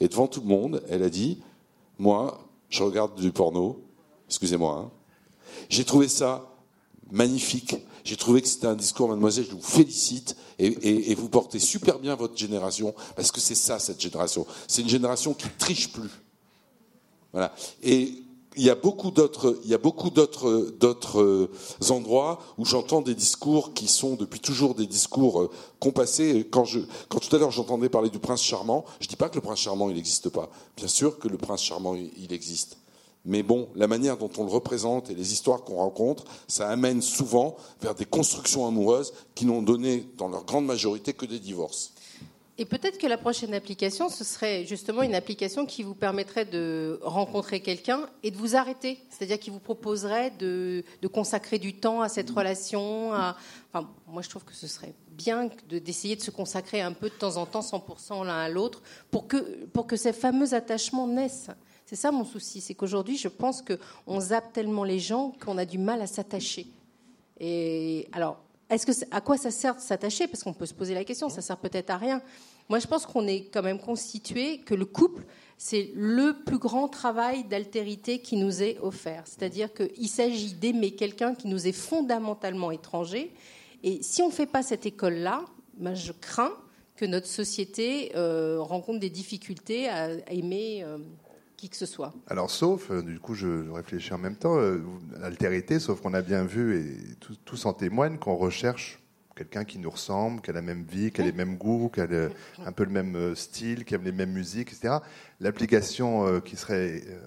et 0.00 0.08
devant 0.08 0.26
tout 0.26 0.40
le 0.40 0.46
monde, 0.46 0.82
elle 0.88 1.02
a 1.02 1.10
dit, 1.10 1.40
moi, 1.98 2.46
je 2.68 2.82
regarde 2.82 3.14
du 3.20 3.32
porno, 3.32 3.82
excusez-moi, 4.28 4.78
hein. 4.78 4.90
j'ai 5.68 5.84
trouvé 5.84 6.08
ça 6.08 6.48
magnifique, 7.10 7.76
j'ai 8.04 8.16
trouvé 8.16 8.42
que 8.42 8.48
c'était 8.48 8.66
un 8.66 8.74
discours, 8.74 9.08
mademoiselle, 9.08 9.44
je 9.48 9.54
vous 9.54 9.62
félicite, 9.62 10.36
et, 10.58 11.14
vous 11.14 11.28
portez 11.28 11.58
super 11.58 11.98
bien 11.98 12.14
votre 12.14 12.36
génération, 12.36 12.94
parce 13.16 13.30
que 13.30 13.40
c'est 13.40 13.54
ça, 13.54 13.78
cette 13.78 14.00
génération. 14.00 14.46
C'est 14.68 14.82
une 14.82 14.88
génération 14.88 15.34
qui 15.34 15.48
triche 15.58 15.92
plus. 15.92 16.10
Voilà. 17.32 17.54
Il 18.56 18.62
y 18.62 18.70
a 18.70 18.74
beaucoup 18.74 19.10
d'autres, 19.10 19.58
il 19.64 19.70
y 19.70 19.74
a 19.74 19.78
beaucoup 19.78 20.10
d'autres, 20.10 20.72
d'autres 20.78 21.20
euh, 21.20 21.50
endroits 21.90 22.38
où 22.58 22.64
j'entends 22.64 23.00
des 23.00 23.14
discours 23.14 23.74
qui 23.74 23.88
sont 23.88 24.14
depuis 24.14 24.40
toujours 24.40 24.74
des 24.74 24.86
discours 24.86 25.42
euh, 25.42 25.50
compassés. 25.80 26.48
Quand 26.50 26.64
tout 26.64 27.36
à 27.36 27.38
l'heure 27.38 27.50
j'entendais 27.50 27.88
parler 27.88 28.10
du 28.10 28.18
prince 28.18 28.42
charmant, 28.42 28.84
je 29.00 29.08
dis 29.08 29.16
pas 29.16 29.28
que 29.28 29.36
le 29.36 29.40
prince 29.40 29.60
charmant 29.60 29.88
il 29.88 29.96
n'existe 29.96 30.28
pas. 30.28 30.50
Bien 30.76 30.88
sûr 30.88 31.18
que 31.18 31.28
le 31.28 31.38
prince 31.38 31.62
charmant 31.62 31.94
il 31.94 32.32
existe. 32.32 32.76
Mais 33.24 33.42
bon, 33.42 33.68
la 33.76 33.86
manière 33.86 34.16
dont 34.16 34.30
on 34.36 34.44
le 34.44 34.50
représente 34.50 35.10
et 35.10 35.14
les 35.14 35.32
histoires 35.32 35.62
qu'on 35.62 35.76
rencontre, 35.76 36.24
ça 36.48 36.68
amène 36.68 37.02
souvent 37.02 37.56
vers 37.80 37.94
des 37.94 38.04
constructions 38.04 38.66
amoureuses 38.66 39.12
qui 39.34 39.46
n'ont 39.46 39.62
donné, 39.62 40.08
dans 40.18 40.28
leur 40.28 40.44
grande 40.44 40.66
majorité, 40.66 41.12
que 41.12 41.26
des 41.26 41.38
divorces. 41.38 41.92
Et 42.58 42.66
peut-être 42.66 42.98
que 42.98 43.06
la 43.06 43.16
prochaine 43.16 43.54
application, 43.54 44.10
ce 44.10 44.24
serait 44.24 44.66
justement 44.66 45.02
une 45.02 45.14
application 45.14 45.64
qui 45.64 45.82
vous 45.82 45.94
permettrait 45.94 46.44
de 46.44 46.98
rencontrer 47.02 47.60
quelqu'un 47.60 48.06
et 48.22 48.30
de 48.30 48.36
vous 48.36 48.56
arrêter. 48.56 48.98
C'est-à-dire 49.08 49.38
qui 49.38 49.48
vous 49.48 49.58
proposerait 49.58 50.30
de, 50.38 50.84
consacrer 51.10 51.58
du 51.58 51.74
temps 51.74 52.02
à 52.02 52.10
cette 52.10 52.28
relation. 52.28 53.12
Enfin, 53.12 53.88
moi, 54.06 54.20
je 54.20 54.28
trouve 54.28 54.44
que 54.44 54.54
ce 54.54 54.66
serait 54.66 54.92
bien 55.10 55.48
d'essayer 55.70 56.14
de, 56.14 56.20
se 56.20 56.30
consacrer 56.30 56.82
un 56.82 56.92
peu 56.92 57.08
de 57.08 57.14
temps 57.14 57.38
en 57.38 57.46
temps, 57.46 57.60
100% 57.60 58.26
l'un 58.26 58.38
à 58.38 58.48
l'autre, 58.50 58.82
pour 59.10 59.28
que, 59.28 59.64
pour 59.66 59.86
que 59.86 59.96
ces 59.96 60.12
fameux 60.12 60.52
attachements 60.52 61.06
naissent. 61.06 61.50
C'est 61.86 61.96
ça 61.96 62.10
mon 62.10 62.24
souci, 62.24 62.60
c'est 62.60 62.74
qu'aujourd'hui, 62.74 63.16
je 63.16 63.28
pense 63.28 63.62
qu'on 63.62 64.20
zappe 64.20 64.52
tellement 64.52 64.84
les 64.84 64.98
gens 64.98 65.32
qu'on 65.42 65.56
a 65.56 65.64
du 65.64 65.78
mal 65.78 66.02
à 66.02 66.06
s'attacher. 66.06 66.66
Et 67.40 68.08
alors, 68.12 68.38
est-ce 68.74 68.86
que 68.86 68.92
à 69.10 69.20
quoi 69.20 69.36
ça 69.36 69.50
sert 69.50 69.76
de 69.76 69.80
s'attacher? 69.80 70.26
Parce 70.26 70.42
qu'on 70.42 70.52
peut 70.52 70.66
se 70.66 70.74
poser 70.74 70.94
la 70.94 71.04
question, 71.04 71.28
ça 71.28 71.42
sert 71.42 71.56
peut-être 71.56 71.90
à 71.90 71.96
rien. 71.96 72.22
Moi, 72.68 72.78
je 72.78 72.86
pense 72.86 73.06
qu'on 73.06 73.26
est 73.26 73.50
quand 73.52 73.62
même 73.62 73.78
constitué, 73.78 74.58
que 74.58 74.74
le 74.74 74.84
couple, 74.84 75.24
c'est 75.58 75.90
le 75.94 76.42
plus 76.44 76.58
grand 76.58 76.88
travail 76.88 77.44
d'altérité 77.44 78.20
qui 78.20 78.36
nous 78.36 78.62
est 78.62 78.78
offert. 78.80 79.24
C'est-à-dire 79.26 79.72
qu'il 79.72 80.08
s'agit 80.08 80.54
d'aimer 80.54 80.92
quelqu'un 80.92 81.34
qui 81.34 81.48
nous 81.48 81.66
est 81.66 81.72
fondamentalement 81.72 82.70
étranger. 82.70 83.32
Et 83.82 84.02
si 84.02 84.22
on 84.22 84.28
ne 84.28 84.32
fait 84.32 84.46
pas 84.46 84.62
cette 84.62 84.86
école-là, 84.86 85.44
ben 85.76 85.94
je 85.94 86.12
crains 86.12 86.52
que 86.96 87.04
notre 87.04 87.26
société 87.26 88.12
euh, 88.16 88.58
rencontre 88.60 89.00
des 89.00 89.10
difficultés 89.10 89.88
à, 89.88 90.10
aimer 90.30 90.82
euh, 90.84 90.98
qui 91.62 91.70
que 91.70 91.76
ce 91.76 91.86
soit. 91.86 92.12
Alors, 92.26 92.50
sauf, 92.50 92.90
euh, 92.90 93.02
du 93.02 93.20
coup, 93.20 93.34
je 93.34 93.70
réfléchis 93.70 94.12
en 94.12 94.18
même 94.18 94.36
temps, 94.36 94.58
l'altérité, 95.20 95.78
sauf 95.78 96.00
qu'on 96.00 96.14
a 96.14 96.22
bien 96.22 96.44
vu, 96.44 96.78
et 96.78 97.16
tous 97.44 97.66
en 97.66 97.72
témoignent, 97.72 98.18
qu'on 98.18 98.36
recherche 98.36 99.02
quelqu'un 99.34 99.64
qui 99.64 99.78
nous 99.78 99.90
ressemble, 99.90 100.40
qui 100.40 100.50
a 100.50 100.52
la 100.52 100.62
même 100.62 100.84
vie, 100.84 101.10
qui 101.10 101.20
a 101.20 101.24
les 101.24 101.32
mêmes 101.32 101.56
goûts, 101.56 101.90
qui 101.92 102.00
a 102.00 102.06
un 102.64 102.72
peu 102.72 102.84
le 102.84 102.90
même 102.90 103.16
euh, 103.16 103.34
style, 103.34 103.84
qui 103.84 103.94
aime 103.94 104.04
les 104.04 104.12
mêmes 104.12 104.32
musiques, 104.32 104.72
etc. 104.72 104.96
L'application 105.40 106.26
euh, 106.26 106.40
qui 106.40 106.56
serait 106.56 107.02
euh, 107.08 107.20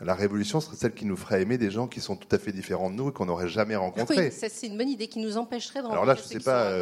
la 0.00 0.14
révolution 0.14 0.60
serait 0.60 0.76
celle 0.76 0.94
qui 0.94 1.04
nous 1.04 1.16
ferait 1.16 1.42
aimer 1.42 1.58
des 1.58 1.70
gens 1.70 1.86
qui 1.86 2.00
sont 2.00 2.16
tout 2.16 2.34
à 2.34 2.38
fait 2.38 2.52
différents 2.52 2.90
de 2.90 2.96
nous 2.96 3.10
et 3.10 3.12
qu'on 3.12 3.26
n'aurait 3.26 3.48
jamais 3.48 3.76
rencontrés. 3.76 4.28
Oui, 4.28 4.48
c'est 4.48 4.66
une 4.66 4.76
bonne 4.76 4.88
idée 4.88 5.06
qui 5.06 5.20
nous 5.20 5.36
empêcherait 5.36 5.82
de. 5.82 5.86
Alors 5.86 6.04
là, 6.04 6.14
je 6.14 6.22
ne 6.22 6.26
sais 6.26 6.40
pas 6.40 6.72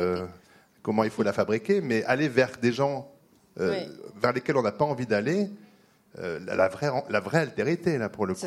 comment 0.83 1.05
il 1.05 1.11
faut 1.11 1.23
la 1.23 1.33
fabriquer, 1.33 1.81
mais 1.81 2.03
aller 2.05 2.29
vers 2.29 2.57
des 2.61 2.73
gens 2.73 3.13
vers 3.57 4.33
lesquels 4.33 4.57
on 4.57 4.63
n'a 4.63 4.73
pas 4.73 4.87
envie 4.87 5.07
d'aller, 5.07 5.51
euh, 6.19 6.41
la, 6.45 6.69
vraie, 6.69 6.91
la 7.09 7.21
vraie 7.21 7.39
altérité, 7.39 7.97
là, 7.97 8.09
pour 8.09 8.27
le 8.27 8.35
coup. 8.35 8.47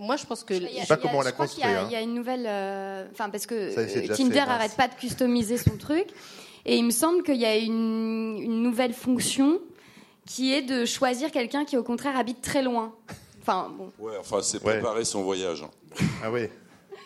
moi, 0.00 0.16
je 0.16 0.26
pense 0.26 0.42
que. 0.42 0.54
Je 0.54 0.60
sais 0.60 0.86
pas 0.88 0.96
comment 0.96 1.18
on 1.18 1.22
l'a 1.22 1.32
construit. 1.32 1.62
Il 1.86 1.92
y, 1.92 1.96
a 1.96 2.00
une 2.00 2.14
nouvelle. 2.14 2.46
Euh, 2.46 3.06
enfin, 3.12 3.30
parce 3.30 3.46
que 3.46 4.14
Tinder 4.14 4.44
n'arrête 4.46 4.74
pas 4.74 4.88
de 4.88 4.94
customiser 4.94 5.56
son 5.56 5.76
truc. 5.76 6.06
Et 6.66 6.76
il 6.76 6.84
me 6.84 6.90
semble 6.90 7.22
qu'il 7.22 7.36
y 7.36 7.44
a 7.44 7.56
une, 7.56 8.62
nouvelle 8.62 8.94
fonction 8.94 9.60
qui 10.26 10.52
est 10.54 10.62
de 10.62 10.84
choisir 10.84 11.30
quelqu'un 11.30 11.64
qui, 11.64 11.76
au 11.76 11.82
contraire, 11.82 12.16
habite 12.18 12.40
très 12.40 12.62
loin. 12.62 12.94
Enfin, 13.40 13.70
bon. 13.76 13.92
Ouais, 13.98 14.16
enfin, 14.18 14.40
c'est 14.42 14.58
préparer 14.58 15.04
son 15.04 15.22
voyage. 15.22 15.62
Hein. 15.62 15.70
Ah 16.24 16.30
oui. 16.32 16.48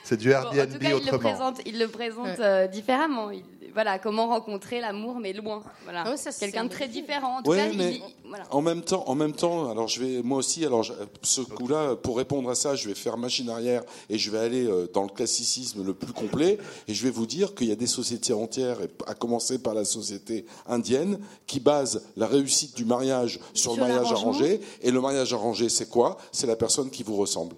C'est 0.09 0.17
du 0.17 0.31
Airbnb 0.31 0.59
en 0.59 0.67
tout 0.67 0.79
cas, 0.79 0.89
il 0.89 1.11
le 1.11 1.19
présente, 1.19 1.61
il 1.67 1.79
le 1.79 1.89
présente 1.89 2.41
euh, 2.41 2.67
différemment 2.67 3.31
voilà, 3.79 4.01
comment 4.01 4.27
rencontrer 4.27 4.81
l'amour, 4.81 5.21
mais 5.21 5.33
loin. 5.33 5.63
Voilà. 5.85 6.05
Ah 6.05 6.31
Quelqu'un 6.41 6.65
de 6.65 6.69
très 6.69 6.89
différent. 6.89 7.39
En, 7.39 7.43
tout 7.43 7.53
cas, 7.53 7.69
en 8.51 8.61
même 8.61 8.83
temps, 8.83 9.05
en 9.07 9.15
même 9.15 9.33
temps, 9.33 9.71
alors 9.71 9.87
je 9.87 10.03
vais, 10.03 10.23
moi 10.23 10.39
aussi, 10.39 10.65
alors 10.65 10.85
ce 11.23 11.41
coup-là, 11.43 11.95
pour 11.95 12.17
répondre 12.17 12.51
à 12.51 12.57
ça, 12.57 12.75
je 12.75 12.89
vais 12.89 12.97
faire 12.97 13.17
machine 13.17 13.49
arrière 13.51 13.83
et 14.11 14.19
je 14.19 14.31
vais 14.33 14.39
aller 14.39 14.67
euh, 14.67 14.89
dans 14.93 15.03
le 15.03 15.09
classicisme 15.09 15.85
le 15.85 15.95
plus 15.95 16.13
complet 16.13 16.59
et 16.89 16.95
je 16.95 17.05
vais 17.05 17.11
vous 17.11 17.27
dire 17.27 17.55
qu'il 17.55 17.69
y 17.69 17.73
a 17.73 17.77
des 17.77 17.87
sociétés 17.87 18.33
entières, 18.33 18.79
à 19.07 19.15
commencer 19.15 19.59
par 19.59 19.75
la 19.75 19.85
société 19.85 20.45
indienne, 20.67 21.21
qui 21.47 21.61
basent 21.61 22.03
la 22.17 22.27
réussite 22.27 22.77
du 22.77 22.85
mariage 22.85 23.39
sur, 23.55 23.75
sur 23.75 23.75
le 23.75 23.81
mariage 23.81 24.11
arrangé. 24.11 24.61
Et 24.83 24.91
le 24.91 25.01
mariage 25.01 25.33
arrangé, 25.33 25.69
c'est 25.69 25.89
quoi? 25.89 26.19
C'est 26.33 26.47
la 26.47 26.57
personne 26.57 26.91
qui 26.91 27.03
vous 27.03 27.17
ressemble. 27.17 27.55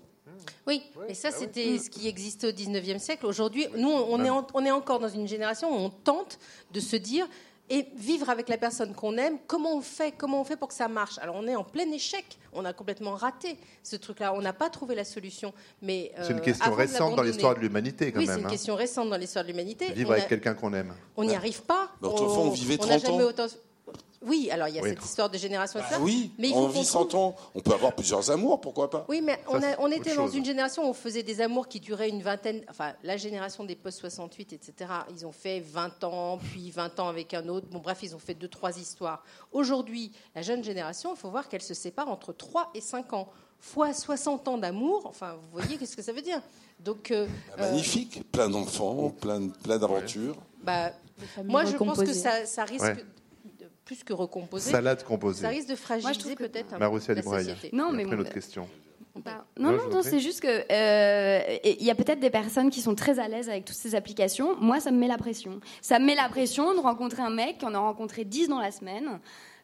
Oui, 0.71 0.83
et 1.09 1.15
ça, 1.15 1.31
c'était 1.33 1.77
ce 1.79 1.91
qui 1.91 2.07
existait 2.09 2.47
au 2.49 2.53
19e 2.53 2.99
siècle. 2.99 3.27
Aujourd'hui, 3.27 3.67
nous, 3.77 3.91
on 3.91 4.25
est, 4.25 4.31
on 4.31 4.65
est 4.65 4.71
encore 4.71 5.01
dans 5.01 5.09
une 5.09 5.27
génération 5.27 5.69
où 5.71 5.75
on 5.79 5.91
tente 5.91 6.39
de 6.73 6.79
se 6.81 6.95
dire 6.97 7.27
et 7.73 7.87
vivre 7.97 8.29
avec 8.31 8.49
la 8.49 8.57
personne 8.59 8.95
qu'on 8.95 9.17
aime, 9.17 9.39
comment 9.47 9.77
on 9.77 9.81
fait 9.81 10.13
Comment 10.17 10.41
on 10.41 10.45
fait 10.45 10.57
pour 10.57 10.67
que 10.69 10.75
ça 10.75 10.89
marche? 10.89 11.19
Alors 11.19 11.37
on 11.37 11.47
est 11.47 11.55
en 11.55 11.63
plein 11.63 11.89
échec, 11.93 12.25
on 12.53 12.65
a 12.65 12.73
complètement 12.73 13.15
raté 13.15 13.57
ce 13.85 13.95
truc-là, 13.95 14.33
on 14.35 14.41
n'a 14.41 14.53
pas 14.53 14.71
trouvé 14.71 14.95
la 14.97 15.05
solution. 15.05 15.53
Mais 15.83 16.11
c'est 16.21 16.33
une 16.33 16.39
euh, 16.39 16.41
question 16.41 16.67
avant 16.67 16.75
de 16.77 16.81
récente 16.81 17.15
dans 17.17 17.23
l'histoire 17.23 17.55
de 17.55 17.61
l'humanité 17.61 18.11
quand 18.11 18.19
Oui, 18.19 18.27
c'est 18.27 18.33
même. 18.33 18.41
une 18.41 18.47
hein. 18.47 18.51
question 18.51 18.75
récente 18.75 19.09
dans 19.11 19.17
l'histoire 19.17 19.45
de 19.45 19.51
l'humanité. 19.51 19.93
Vivre 19.93 20.11
On 20.11 20.13
avec 20.15 20.25
a- 20.25 20.29
quelqu'un 20.29 20.55
qu'on 20.55 20.73
aime. 20.75 20.93
on 21.17 21.23
n'y 21.25 21.35
arrive 21.37 21.63
pas. 21.63 21.91
Mais 22.03 22.09
autrefois, 22.09 22.43
on 22.45 22.51
vivait 22.51 22.77
n'a 22.77 22.87
30 22.99 23.03
jamais 23.03 23.23
ans. 23.25 23.29
autant- 23.29 23.47
Oui, 24.23 24.51
alors 24.51 24.69
il 24.69 24.75
y 24.75 24.79
a 24.79 24.83
Oui. 24.83 24.91
cette 24.91 25.03
histoire 25.05 25.31
de 25.31 25.39
génération. 25.39 25.81
Ah 25.83 25.95
ça. 25.95 25.99
oui, 26.01 26.31
mais 26.39 26.51
il 26.51 26.55
on 26.55 26.67
faut 26.67 26.69
vit 26.69 26.79
qu'on 26.81 26.85
100 26.85 27.05
trouve- 27.07 27.21
ans, 27.21 27.37
on 27.55 27.61
peut 27.61 27.73
avoir 27.73 27.95
plusieurs 27.95 28.31
amours, 28.31 28.61
pourquoi 28.61 28.91
pas 28.91 29.07
Oui, 29.09 29.23
mais 29.25 29.41
on, 29.49 29.55
a- 29.57 29.61
c'est 29.63 29.77
on 29.79 29.91
était 29.91 30.15
dans 30.15 30.27
chose. 30.27 30.37
une 30.37 30.45
génération 30.45 30.85
où 30.85 30.89
on 30.89 30.93
faisait 30.93 31.23
des 31.23 31.41
amours 31.41 31.69
qui 31.69 31.81
duraient 31.81 32.11
une 32.11 32.21
vingtaine, 32.23 32.63
enfin 32.69 32.93
la 33.03 33.17
génération 33.17 33.65
des 33.65 33.77
post-68, 33.77 34.53
etc. 34.53 34.91
Ils 35.11 35.25
ont 35.25 35.33
fait 35.33 35.61
20 35.61 36.05
ans, 36.05 36.37
puis 36.39 36.71
20 36.71 37.01
ans 37.01 37.09
avec 37.09 37.33
un 37.33 37.49
autre. 37.49 37.67
Bon, 37.71 37.79
bref, 37.79 38.01
ils 38.03 38.15
ont 38.15 38.19
fait 38.19 38.35
deux, 38.35 38.49
trois 38.49 38.77
histoires. 38.79 39.25
Aujourd'hui, 39.53 40.13
la 40.35 40.43
jeune 40.43 40.63
génération, 40.63 41.15
il 41.15 41.19
faut 41.19 41.31
voir 41.31 41.49
qu'elle 41.49 41.63
se 41.63 41.73
sépare 41.75 42.09
entre 42.11 42.35
3 42.35 42.71
et 42.75 42.83
5 42.83 43.15
ans. 43.15 43.29
Fois 43.59 43.93
60 43.95 44.49
ans 44.49 44.59
d'amour, 44.59 45.03
enfin, 45.07 45.35
vous 45.35 45.49
voyez 45.61 45.77
qu'est-ce 45.79 45.97
que 45.97 46.03
ça 46.03 46.13
veut 46.13 46.23
dire 46.23 46.41
Donc, 46.79 47.11
euh, 47.11 47.27
Ah, 47.57 47.63
Magnifique, 47.63 48.31
plein 48.33 48.49
d'enfants, 48.51 49.11
plein, 49.11 49.49
plein 49.49 49.79
d'aventures. 49.79 50.37
bah, 50.63 50.93
moi, 51.45 51.65
je 51.65 51.77
pense 51.77 51.99
que 51.99 52.13
ça, 52.15 52.45
ça 52.47 52.65
risque, 52.65 52.85
Ouais. 52.85 53.05
Plus 53.91 54.05
que 54.05 54.13
recomposer, 54.13 54.71
Salade 54.71 55.03
composée. 55.03 55.43
ça 55.43 55.49
risque 55.49 55.69
de 55.69 55.75
fragiliser 55.75 56.37
peut-être 56.37 56.75
un 56.75 56.79
peu 56.79 56.95
la 56.95 57.23
société. 57.23 57.71
Non, 57.73 57.91
mais 57.91 58.05
après, 58.05 58.05
bon, 58.05 58.13
une 58.13 58.21
autre 58.21 58.33
question. 58.33 58.69
Bah, 59.17 59.45
Ouais, 59.57 59.65
non, 59.65 59.73
non, 59.73 59.89
non, 59.91 60.03
c'est 60.05 60.21
juste 60.21 60.41
que 60.41 60.47
euh, 60.47 61.59
il 61.65 61.83
y 61.83 61.91
a 61.91 61.97
peut-être 61.97 62.21
des 62.21 62.31
personnes 62.31 62.71
qui 62.71 62.83
sont 62.83 62.95
très 62.95 63.19
à 63.19 63.27
l'aise 63.27 63.49
avec 63.49 63.65
toutes 63.65 63.75
ces 63.75 63.97
applications. 63.97 64.55
Moi, 64.61 64.79
ça 64.79 64.93
me 64.93 64.99
met 64.99 65.09
la 65.09 65.19
pression. 65.19 65.59
Ça 65.83 65.99
me 65.99 66.07
met 66.07 66.15
la 66.15 66.29
pression 66.29 66.73
de 66.73 66.79
rencontrer 66.79 67.21
un 67.23 67.31
mec 67.31 67.59
qui 67.59 67.67
en 67.67 67.75
a 67.75 67.81
rencontré 67.81 68.25
10 68.25 68.47
dans 68.47 68.61
la 68.61 68.71
semaine. 68.71 69.19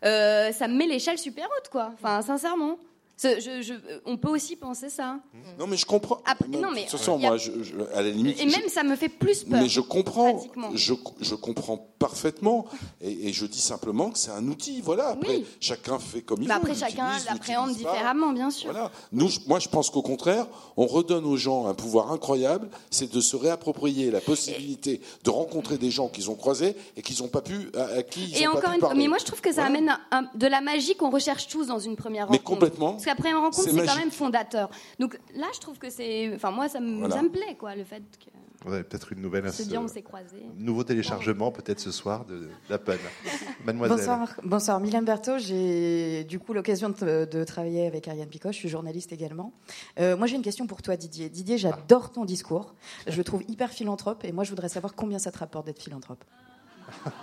Euh, 0.05 0.51
ça 0.51 0.67
me 0.67 0.75
met 0.77 0.89
l'échelle 0.89 1.19
super 1.19 1.47
haute, 1.47 1.69
quoi. 1.71 1.93
Enfin, 1.95 2.21
sincèrement. 2.21 2.81
C'est- 3.19 3.41
je- 3.41 3.63
je- 3.63 3.73
on 4.05 4.19
peut 4.19 4.29
aussi 4.29 4.57
penser 4.57 4.91
ça. 4.91 5.19
Non, 5.59 5.67
mais 5.67 5.79
je 5.79 5.87
comprends. 5.87 6.19
Après- 6.27 6.47
non, 6.49 6.71
mais 6.71 6.85
de 6.85 6.91
toute 6.91 6.99
façon, 6.99 7.15
a- 7.15 7.19
moi, 7.19 7.37
je- 7.39 7.51
à 7.95 8.03
la 8.03 8.11
limite. 8.11 8.39
Et 8.39 8.45
même, 8.45 8.69
ça 8.69 8.83
me 8.83 8.95
fait 8.95 9.09
plus 9.09 9.45
peur. 9.45 9.61
Mais 9.63 9.69
je 9.71 9.81
comprends, 9.81 10.45
je, 10.75 11.35
comprends 11.35 11.79
parfaitement, 11.99 12.67
et, 13.01 13.29
et 13.29 13.33
je 13.33 13.47
dis 13.47 13.61
simplement 13.61 14.11
que 14.11 14.19
c'est 14.19 14.31
un 14.33 14.47
outil. 14.49 14.83
Voilà. 14.83 15.09
Après, 15.09 15.37
Oui. 15.39 15.47
chacun 15.61 15.99
fait 15.99 16.21
comme 16.21 16.43
il 16.43 16.49
Bah 16.49 16.57
veut. 16.57 16.71
après, 16.71 16.75
chacun 16.75 17.09
l'appréhende 17.27 17.73
différemment, 17.75 18.33
bien 18.33 18.51
sûr. 18.51 18.71
Voilà. 18.71 18.93
Nous, 19.13 19.31
moi, 19.47 19.61
je 19.61 19.69
pense 19.69 19.89
qu'au 19.89 20.03
contraire, 20.03 20.47
on 20.77 20.87
redonne 20.87 21.25
aux 21.25 21.39
gens 21.39 21.67
un 21.67 21.75
pouvoir 21.75 22.13
incroyable, 22.13 22.69
c'est 22.91 23.11
de 23.11 23.21
se 23.23 23.35
réapproprier 23.37 24.11
la 24.11 24.21
possibilité 24.21 25.01
de 25.25 25.31
rencontrer 25.31 25.79
des 25.79 25.91
gens 25.91 26.09
qu'ils 26.09 26.31
ont 26.31 26.35
croisés 26.35 26.77
et 26.97 27.03
qu'ils 27.03 27.23
n'ont 27.23 27.29
pas 27.29 27.41
pu, 27.41 27.71
à, 27.75 27.99
à 27.99 28.03
qui 28.03 28.25
ils 28.31 28.43
Et 28.43 28.47
ont 28.49 28.53
pas 28.53 28.59
encore 28.59 28.71
pu 28.71 28.75
une 28.77 28.81
parler. 28.83 28.99
mais 29.03 29.09
moi 29.09 29.17
je 29.19 29.25
trouve 29.25 29.41
que 29.41 29.51
ça 29.53 29.63
Voilà. 29.63 29.79
amène 29.79 29.89
un- 29.89 30.01
un- 30.19 30.29
de 30.35 30.47
la 30.47 30.61
magie 30.61 30.95
qu'on 30.97 31.09
recherche 31.11 31.49
tous 31.49 31.67
dans 31.67 31.79
une 31.79 31.97
première 31.97 32.27
Mais 32.31 32.37
rencontre. 32.37 32.45
complètement. 32.45 32.99
Parce 33.07 33.17
qu'après 33.17 33.31
une 33.31 33.37
rencontre, 33.37 33.71
C'est 33.71 33.87
quand 33.87 33.97
même 33.97 34.11
fondateur. 34.11 34.69
Donc 34.99 35.17
là, 35.35 35.47
je 35.55 35.61
trouve 35.61 35.79
que 35.79 35.91
c'est. 35.91 36.35
Enfin, 36.35 36.51
moi, 36.51 36.69
ça 36.69 36.81
me, 36.81 36.99
Voilà. 36.99 37.15
ça 37.15 37.23
me 37.23 37.29
plaît, 37.31 37.57
quoi, 37.59 37.77
le 37.77 37.85
fait 37.85 38.03
que. 38.19 38.31
Avez 38.69 38.83
peut-être 38.83 39.13
une 39.13 39.21
nouvelle 39.21 39.53
Se 39.53 39.63
dire, 39.63 39.81
on 39.81 39.87
s'est 39.87 40.03
croisés. 40.03 40.45
nouveau 40.57 40.83
téléchargement 40.83 41.53
peut-être 41.53 41.79
ce 41.79 41.93
soir 41.93 42.25
de 42.25 42.49
d'Apple. 42.69 42.99
Mademoiselle. 43.65 43.97
Bonsoir, 43.99 44.35
bonsoir. 44.43 44.81
Mylène 44.81 45.05
Berthaud. 45.05 45.39
J'ai 45.39 46.25
du 46.25 46.41
coup 46.41 46.53
l'occasion 46.53 46.89
de, 46.89 47.27
de 47.31 47.45
travailler 47.45 47.87
avec 47.87 48.09
Ariane 48.09 48.29
Picot. 48.29 48.51
Je 48.51 48.57
suis 48.57 48.69
journaliste 48.69 49.13
également. 49.13 49.53
Euh, 50.01 50.17
moi, 50.17 50.27
j'ai 50.27 50.35
une 50.35 50.43
question 50.43 50.67
pour 50.67 50.83
toi, 50.83 50.97
Didier. 50.97 51.29
Didier, 51.29 51.59
j'adore 51.59 52.11
ton 52.11 52.25
discours. 52.25 52.75
Je 53.07 53.17
le 53.17 53.23
trouve 53.23 53.45
hyper 53.47 53.71
philanthrope. 53.71 54.25
Et 54.25 54.33
moi, 54.33 54.43
je 54.43 54.51
voudrais 54.51 54.69
savoir 54.69 54.95
combien 54.97 55.21
ça 55.21 55.31
te 55.31 55.39
rapporte 55.39 55.67
d'être 55.67 55.81
philanthrope. 55.83 56.25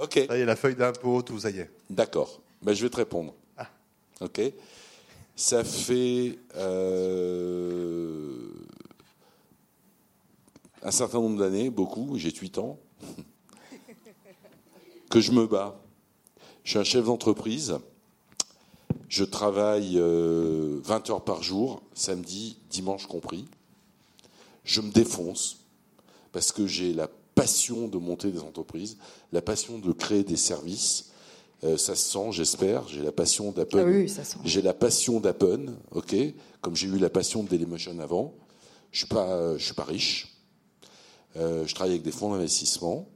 Ok. 0.00 0.26
Ça 0.28 0.38
y 0.38 0.40
est, 0.42 0.44
la 0.44 0.54
feuille 0.54 0.76
d'impôt, 0.76 1.22
tout 1.22 1.40
ça 1.40 1.50
y 1.50 1.58
est. 1.58 1.70
D'accord. 1.90 2.40
Ben, 2.62 2.72
je 2.72 2.84
vais 2.84 2.88
te 2.90 2.96
répondre. 2.96 3.34
Ok. 4.20 4.40
Ça 5.36 5.62
fait 5.62 6.38
euh, 6.56 8.50
un 10.82 10.90
certain 10.90 11.20
nombre 11.20 11.38
d'années, 11.38 11.70
beaucoup, 11.70 12.18
j'ai 12.18 12.32
8 12.32 12.58
ans, 12.58 12.80
que 15.10 15.20
je 15.20 15.30
me 15.30 15.46
bats. 15.46 15.80
Je 16.64 16.70
suis 16.70 16.78
un 16.78 16.84
chef 16.84 17.04
d'entreprise. 17.04 17.78
Je 19.08 19.24
travaille 19.24 19.96
euh, 19.96 20.80
20 20.84 21.10
heures 21.10 21.24
par 21.24 21.42
jour, 21.42 21.82
samedi, 21.94 22.58
dimanche 22.68 23.06
compris. 23.06 23.46
Je 24.64 24.80
me 24.80 24.90
défonce 24.90 25.64
parce 26.32 26.52
que 26.52 26.66
j'ai 26.66 26.92
la 26.92 27.08
passion 27.34 27.88
de 27.88 27.98
monter 27.98 28.32
des 28.32 28.40
entreprises, 28.40 28.98
la 29.32 29.40
passion 29.40 29.78
de 29.78 29.92
créer 29.92 30.24
des 30.24 30.36
services. 30.36 31.12
Euh, 31.64 31.76
ça 31.76 31.94
se 31.96 32.10
sent, 32.10 32.32
j'espère. 32.32 32.86
J'ai 32.88 33.02
la 33.02 33.12
passion 33.12 33.50
d'Apple. 33.50 33.78
Ah 33.80 33.84
oui. 33.84 34.12
J'ai 34.44 34.62
la 34.62 34.74
passion 34.74 35.20
d'Apple, 35.20 35.72
ok, 35.90 36.14
comme 36.60 36.76
j'ai 36.76 36.86
eu 36.86 36.98
la 36.98 37.10
passion 37.10 37.42
de 37.42 37.48
Dailymotion 37.48 37.98
avant. 38.00 38.34
Je 38.92 38.98
suis 38.98 39.08
pas, 39.08 39.56
je 39.56 39.64
suis 39.64 39.74
pas 39.74 39.84
riche. 39.84 40.38
Euh, 41.36 41.66
je 41.66 41.74
travaille 41.74 41.92
avec 41.92 42.02
des 42.02 42.12
fonds 42.12 42.32
d'investissement. 42.32 43.08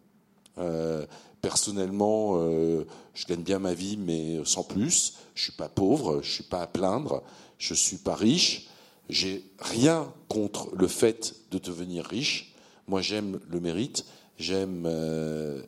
Euh, 0.59 1.07
personnellement, 1.41 2.35
euh, 2.37 2.85
je 3.15 3.27
gagne 3.27 3.43
bien 3.43 3.59
ma 3.59 3.75
vie, 3.75 3.97
mais 3.97 4.41
sans 4.45 4.65
plus. 4.65 5.15
Je 5.35 5.45
suis 5.45 5.53
pas 5.53 5.69
pauvre, 5.69 6.21
je 6.23 6.31
suis 6.31 6.45
pas 6.45 6.63
à 6.63 6.67
plaindre. 6.67 7.23
Je 7.59 7.75
suis 7.75 7.97
pas 7.97 8.15
riche. 8.15 8.69
J'ai 9.09 9.45
rien 9.59 10.13
contre 10.29 10.69
le 10.75 10.89
fait 10.89 11.35
de 11.51 11.59
devenir 11.59 12.05
riche. 12.05 12.55
Moi, 12.87 13.03
j'aime 13.03 13.41
le 13.49 13.61
mérite. 13.61 14.05
J'aime 14.39 14.85
euh, 14.87 15.63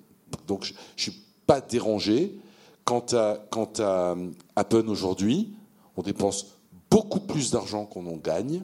donc 0.46 0.64
je, 0.64 0.74
je 0.96 1.02
suis 1.02 1.20
pas 1.46 1.60
dérangé. 1.60 2.38
Quant 2.84 3.04
à 3.12 3.38
quant 3.50 3.70
à 3.78 4.14
Apple 4.56 4.88
aujourd'hui, 4.88 5.54
on 5.96 6.02
dépense 6.02 6.46
beaucoup 6.90 7.20
plus 7.20 7.50
d'argent 7.50 7.86
qu'on 7.86 8.06
en 8.06 8.16
gagne. 8.16 8.62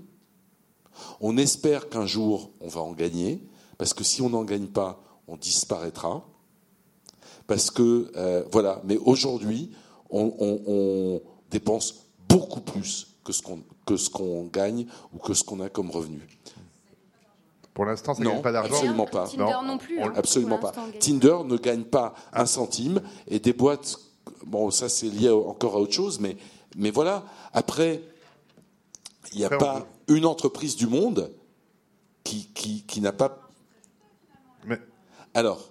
On 1.20 1.36
espère 1.38 1.88
qu'un 1.88 2.04
jour 2.06 2.50
on 2.60 2.68
va 2.68 2.80
en 2.82 2.92
gagner, 2.92 3.42
parce 3.78 3.94
que 3.94 4.04
si 4.04 4.20
on 4.20 4.28
n'en 4.30 4.44
gagne 4.44 4.66
pas, 4.66 5.00
on 5.26 5.36
disparaîtra. 5.36 6.26
Parce 7.46 7.70
que 7.70 8.12
euh, 8.16 8.44
voilà, 8.52 8.80
mais 8.84 8.98
aujourd'hui, 8.98 9.70
on, 10.10 10.32
on- 10.38 10.60
on 10.66 11.20
dépense 11.50 12.06
beaucoup 12.28 12.60
plus 12.60 13.16
que 13.24 13.32
ce 13.32 13.40
qu'on 13.42 13.60
que 13.86 13.96
ce 13.96 14.10
qu'on 14.10 14.44
gagne 14.44 14.86
ou 15.14 15.18
que 15.18 15.32
ce 15.34 15.42
qu'on 15.42 15.60
a 15.60 15.68
comme 15.70 15.90
revenu. 15.90 16.20
Pour 17.72 17.86
l'instant, 17.86 18.14
ça 18.14 18.22
ne 18.22 18.28
gagne 18.28 18.42
pas 18.42 18.52
d'argent. 18.52 18.74
absolument 18.74 19.06
pas. 19.06 19.26
Tinder 19.26 19.44
Non, 19.44 19.62
non, 19.62 19.78
plus. 19.78 19.98
on- 19.98 20.06
hein, 20.08 20.12
Absolument 20.14 20.58
pas. 20.58 20.72
Tinder 21.00 21.38
ne 21.46 21.56
gagne 21.56 21.84
pas 21.84 22.14
un 22.32 22.44
centime 22.46 23.00
et 23.26 23.38
des 23.38 23.52
boîtes, 23.52 23.98
bon, 24.46 24.70
ça 24.70 24.88
c'est 24.88 25.06
lié 25.08 25.30
encore 25.30 25.74
à 25.76 25.78
autre 25.80 25.92
chose, 25.92 26.18
mais, 26.20 26.36
mais 26.76 26.90
voilà. 26.90 27.24
Après, 27.52 28.02
il 29.32 29.38
n'y 29.38 29.44
a 29.44 29.46
Après, 29.46 29.58
pas 29.58 29.86
une 30.08 30.26
entreprise 30.26 30.76
du 30.76 30.86
monde 30.86 31.30
qui, 32.24 32.48
qui, 32.54 32.82
qui 32.82 33.00
n'a 33.00 33.12
pas. 33.12 33.38
Mais 34.64 34.78
Alors, 35.34 35.68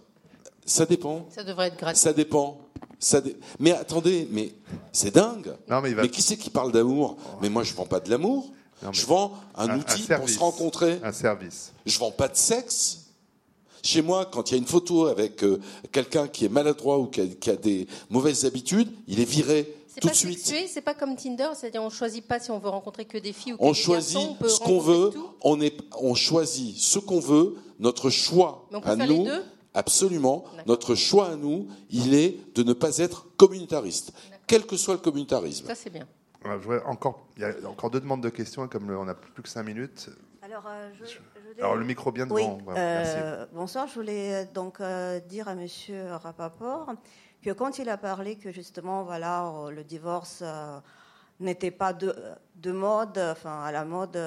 ça 0.65 0.85
dépend. 0.85 1.25
Ça 1.29 1.43
devrait 1.43 1.67
être 1.67 1.77
gratuit. 1.77 1.99
Ça 1.99 2.13
dépend. 2.13 2.59
Ça 2.99 3.21
dé- 3.21 3.37
Mais 3.59 3.71
attendez, 3.71 4.27
mais 4.31 4.53
c'est 4.91 5.11
dingue. 5.13 5.55
Non, 5.69 5.81
mais 5.81 5.89
il 5.91 5.95
va- 5.95 6.07
qui 6.07 6.21
c'est 6.21 6.37
qui 6.37 6.49
parle 6.49 6.71
d'amour? 6.71 7.17
Mais 7.41 7.49
moi, 7.49 7.63
je 7.63 7.73
vends 7.73 7.85
pas 7.85 7.99
de 8.01 8.09
l'amour. 8.09 8.51
Non, 8.81 8.89
mais- 8.89 8.93
Je 8.93 9.05
vends 9.05 9.33
un, 9.55 9.69
Un- 9.69 9.73
un 9.73 9.79
outil 9.79 9.97
pour 9.99 10.05
service. 10.07 10.35
se 10.35 10.39
rencontrer. 10.39 10.99
un 11.03 11.11
service. 11.11 11.71
Je 11.85 11.97
vends 11.99 12.11
pas 12.11 12.27
de 12.27 12.35
sexe. 12.35 13.05
Chez 13.83 14.01
moi, 14.01 14.25
quand 14.25 14.49
il 14.51 14.53
y 14.53 14.55
a 14.55 14.59
une 14.59 14.67
photo 14.67 15.07
avec 15.07 15.43
euh, 15.43 15.59
quelqu'un 15.91 16.27
qui 16.27 16.45
est 16.45 16.49
maladroit 16.49 16.97
ou 16.99 17.05
qui 17.07 17.21
a, 17.21 17.25
qui 17.27 17.49
a 17.49 17.55
des 17.55 17.87
mauvaises 18.09 18.45
habitudes, 18.45 18.89
il 19.07 19.19
est 19.19 19.25
viré 19.29 19.73
C'est 19.87 20.01
tout 20.01 20.07
pas 20.07 20.13
de 20.13 20.17
suite. 20.17 20.39
sexué, 20.39 20.67
c'est 20.67 20.81
pas 20.81 20.93
comme 20.93 21.15
Tinder, 21.15 21.49
c'est-à-dire 21.55 21.81
on 21.83 21.89
choisit 21.89 22.25
pas 22.25 22.39
si 22.39 22.51
on 22.51 22.59
veut 22.59 22.69
rencontrer 22.69 23.05
que 23.05 23.17
des 23.17 23.33
filles 23.33 23.53
ou 23.53 23.57
que 23.57 23.63
On 23.63 23.69
des 23.71 23.73
choisit 23.77 24.15
garçons, 24.17 24.31
on 24.31 24.35
peut 24.35 24.49
ce 24.49 24.59
qu'on 24.59 24.79
veut. 24.79 25.09
tout. 25.11 25.27
On, 25.41 25.61
est, 25.61 25.75
on 25.99 26.13
choisit 26.15 26.77
ce 26.77 26.99
qu'on 26.99 27.19
veut. 27.19 27.55
Notre 27.79 28.09
choix 28.09 28.65
Mais 28.71 28.77
on 28.77 28.81
peut 28.81 28.89
à 28.89 28.95
faire 28.97 29.07
les 29.07 29.17
nous, 29.17 29.25
deux 29.25 29.43
absolument. 29.73 30.43
D'accord. 30.51 30.63
Notre 30.67 30.95
choix 30.95 31.29
à 31.29 31.35
nous, 31.35 31.67
il 31.91 32.13
est 32.13 32.37
de 32.55 32.63
ne 32.63 32.73
pas 32.73 32.97
être 32.97 33.27
communautariste, 33.37 34.11
quel 34.47 34.65
que 34.65 34.75
soit 34.75 34.95
le 34.95 34.99
communautarisme. 34.99 35.65
Ça 35.67 35.75
c'est 35.75 35.89
bien. 35.89 36.05
Encore, 36.85 37.25
il 37.37 37.41
y 37.41 37.45
a 37.45 37.53
encore 37.69 37.89
deux 37.89 37.99
demandes 37.99 38.21
de 38.23 38.29
questions, 38.29 38.65
et 38.65 38.69
comme 38.69 38.89
le- 38.89 38.97
on 38.97 39.05
n'a 39.05 39.13
plus 39.13 39.41
que 39.43 39.49
cinq 39.49 39.63
minutes. 39.63 40.09
Alors, 40.49 40.63
euh, 40.67 40.89
je, 40.99 41.05
je 41.05 41.19
voulais- 41.47 41.61
Alors 41.61 41.75
le 41.75 41.85
micro 41.85 42.11
bien 42.11 42.25
devant. 42.25 42.35
Oui, 42.35 42.73
euh, 42.75 43.45
bonsoir. 43.53 43.87
Je 43.87 43.93
voulais 43.93 44.45
donc 44.47 44.81
euh, 44.81 45.19
dire 45.19 45.47
à 45.47 45.53
Monsieur 45.53 46.13
Rapaport 46.13 46.93
que 47.43 47.51
quand 47.51 47.77
il 47.77 47.87
a 47.87 47.97
parlé 47.97 48.35
que 48.35 48.51
justement, 48.51 49.03
voilà, 49.03 49.53
le 49.69 49.83
divorce 49.83 50.43
n'était 51.39 51.69
pas 51.69 51.93
de, 51.93 52.15
de 52.55 52.71
mode, 52.71 53.17
enfin 53.19 53.61
à 53.61 53.71
la 53.71 53.85
mode, 53.85 54.19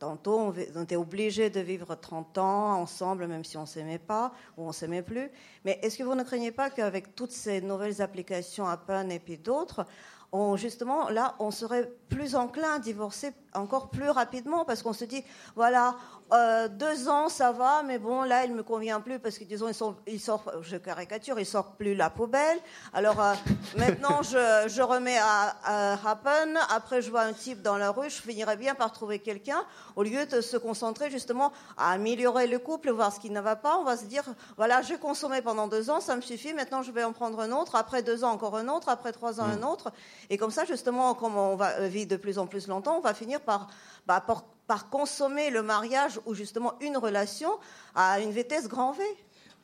tantôt 0.00 0.38
on, 0.40 0.52
était 0.82 0.96
obligé 0.96 1.50
de 1.50 1.60
vivre 1.60 1.94
30 1.94 2.36
ans 2.38 2.74
ensemble, 2.80 3.28
même 3.28 3.44
si 3.44 3.56
on 3.56 3.64
s'aimait 3.64 3.98
pas 4.00 4.32
ou 4.58 4.64
on 4.66 4.72
s'aimait 4.72 5.02
plus. 5.02 5.30
Mais 5.64 5.78
est-ce 5.82 5.96
que 5.96 6.02
vous 6.02 6.16
ne 6.16 6.24
craignez 6.24 6.50
pas 6.50 6.68
qu'avec 6.68 7.14
toutes 7.14 7.32
ces 7.32 7.60
nouvelles 7.60 8.02
applications 8.02 8.66
Apple 8.66 9.06
et 9.10 9.20
puis 9.20 9.38
d'autres, 9.38 9.86
on, 10.32 10.56
justement, 10.56 11.08
là, 11.10 11.36
on 11.38 11.52
serait 11.52 11.90
plus 12.08 12.34
enclin 12.34 12.74
à 12.74 12.78
divorcer 12.80 13.32
encore 13.54 13.88
plus 13.90 14.10
rapidement 14.10 14.64
parce 14.64 14.82
qu'on 14.82 14.92
se 14.92 15.04
dit, 15.04 15.24
voilà, 15.56 15.94
euh, 16.32 16.68
deux 16.68 17.08
ans, 17.08 17.28
ça 17.28 17.52
va, 17.52 17.82
mais 17.84 17.98
bon, 17.98 18.22
là, 18.22 18.44
il 18.44 18.54
me 18.54 18.62
convient 18.62 19.00
plus 19.00 19.18
parce 19.18 19.38
que, 19.38 19.44
disons, 19.44 19.68
il 20.06 20.20
sort, 20.20 20.44
je 20.62 20.76
caricature, 20.76 21.38
il 21.38 21.46
sort 21.46 21.72
plus 21.72 21.94
la 21.94 22.10
poubelle. 22.10 22.58
Alors, 22.92 23.20
euh, 23.20 23.34
maintenant, 23.76 24.22
je, 24.22 24.68
je, 24.68 24.82
remets 24.82 25.18
à, 25.18 25.56
à 25.64 26.10
Happen. 26.10 26.58
Après, 26.70 27.02
je 27.02 27.10
vois 27.10 27.22
un 27.22 27.32
type 27.32 27.62
dans 27.62 27.76
la 27.76 27.90
rue, 27.90 28.10
je 28.10 28.20
finirais 28.20 28.56
bien 28.56 28.74
par 28.74 28.92
trouver 28.92 29.18
quelqu'un. 29.18 29.64
Au 29.96 30.02
lieu 30.02 30.26
de 30.26 30.40
se 30.40 30.56
concentrer 30.56 31.10
justement 31.10 31.52
à 31.76 31.92
améliorer 31.92 32.46
le 32.46 32.58
couple, 32.58 32.90
voir 32.90 33.12
ce 33.12 33.20
qui 33.20 33.30
ne 33.30 33.40
va 33.40 33.56
pas, 33.56 33.76
on 33.78 33.84
va 33.84 33.96
se 33.96 34.04
dire, 34.04 34.24
voilà, 34.56 34.82
j'ai 34.82 34.98
consommé 34.98 35.42
pendant 35.42 35.68
deux 35.68 35.90
ans, 35.90 36.00
ça 36.00 36.16
me 36.16 36.20
suffit, 36.20 36.52
maintenant 36.54 36.82
je 36.82 36.90
vais 36.90 37.04
en 37.04 37.12
prendre 37.12 37.40
un 37.40 37.52
autre. 37.52 37.76
Après 37.76 38.02
deux 38.02 38.24
ans, 38.24 38.30
encore 38.30 38.56
un 38.56 38.68
autre. 38.68 38.88
Après 38.88 39.12
trois 39.12 39.40
ans, 39.40 39.44
un 39.44 39.58
mm. 39.58 39.64
autre. 39.64 39.92
Et 40.30 40.36
comme 40.36 40.50
ça, 40.50 40.64
justement, 40.64 41.14
comme 41.14 41.36
on 41.36 41.56
va 41.56 41.86
vivre 41.88 42.08
de 42.08 42.16
plus 42.16 42.38
en 42.38 42.46
plus 42.46 42.66
longtemps, 42.68 42.96
on 42.96 43.00
va 43.00 43.14
finir 43.14 43.40
par, 43.44 43.68
bah, 44.06 44.20
par 44.20 44.44
par 44.66 44.88
consommer 44.88 45.50
le 45.50 45.62
mariage 45.62 46.20
ou 46.26 46.34
justement 46.34 46.74
une 46.80 46.96
relation 46.96 47.50
à 47.94 48.20
une 48.20 48.30
vitesse 48.30 48.68
grand 48.68 48.92
V. 48.92 49.02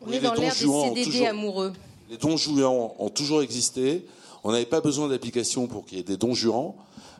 On 0.01 0.13
est 0.13 0.21
dans 0.21 0.35
l'ère 0.35 0.55
des 0.55 1.05
CDD 1.05 1.27
amoureux. 1.27 1.73
Les 2.11 2.17
dons 2.17 2.37
jouants 2.37 2.95
ont 2.99 3.09
toujours 3.09 3.43
existé. 3.43 4.05
On 4.43 4.53
n'avait 4.53 4.67
pas 4.67 4.81
besoin 4.81 5.09
d'application 5.09 5.67
pour 5.67 5.85
qu'il 5.85 5.99
y 5.99 6.01
ait 6.01 6.05
des 6.05 6.17
dons 6.17 6.35
jurants. 6.35 6.77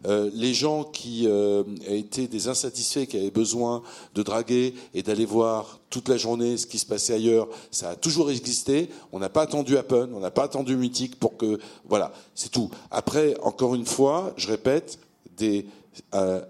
Euh, 0.07 0.31
les 0.33 0.55
gens 0.55 0.85
qui 0.85 1.27
euh, 1.27 1.63
étaient 1.87 2.27
des 2.27 2.49
insatisfaits, 2.49 3.05
qui 3.05 3.19
avaient 3.19 3.31
besoin 3.31 3.83
de 4.15 4.23
draguer 4.23 4.75
et 4.95 5.03
d'aller 5.03 5.27
voir 5.27 5.79
toute 5.91 6.09
la 6.09 6.17
journée 6.17 6.57
ce 6.57 6.67
qui 6.67 6.79
se 6.79 6.87
passait 6.87 7.13
ailleurs, 7.13 7.49
ça 7.71 7.91
a 7.91 7.97
toujours 7.97 8.31
existé. 8.31 8.89
On 9.13 9.19
n'a 9.19 9.29
pas 9.29 9.43
attendu 9.43 9.77
Apple, 9.77 10.09
on 10.15 10.21
n'a 10.21 10.31
pas 10.31 10.45
attendu 10.45 10.75
Mythique 10.77 11.21
pour 11.21 11.37
que... 11.37 11.59
Voilà, 11.87 12.13
c'est 12.35 12.51
tout. 12.51 12.71
Après, 12.91 13.37
encore 13.43 13.75
une 13.75 13.87
fois, 13.87 14.33
je 14.37 14.49
répète, 14.49 14.99
des... 15.37 15.67
Euh, 16.15 16.45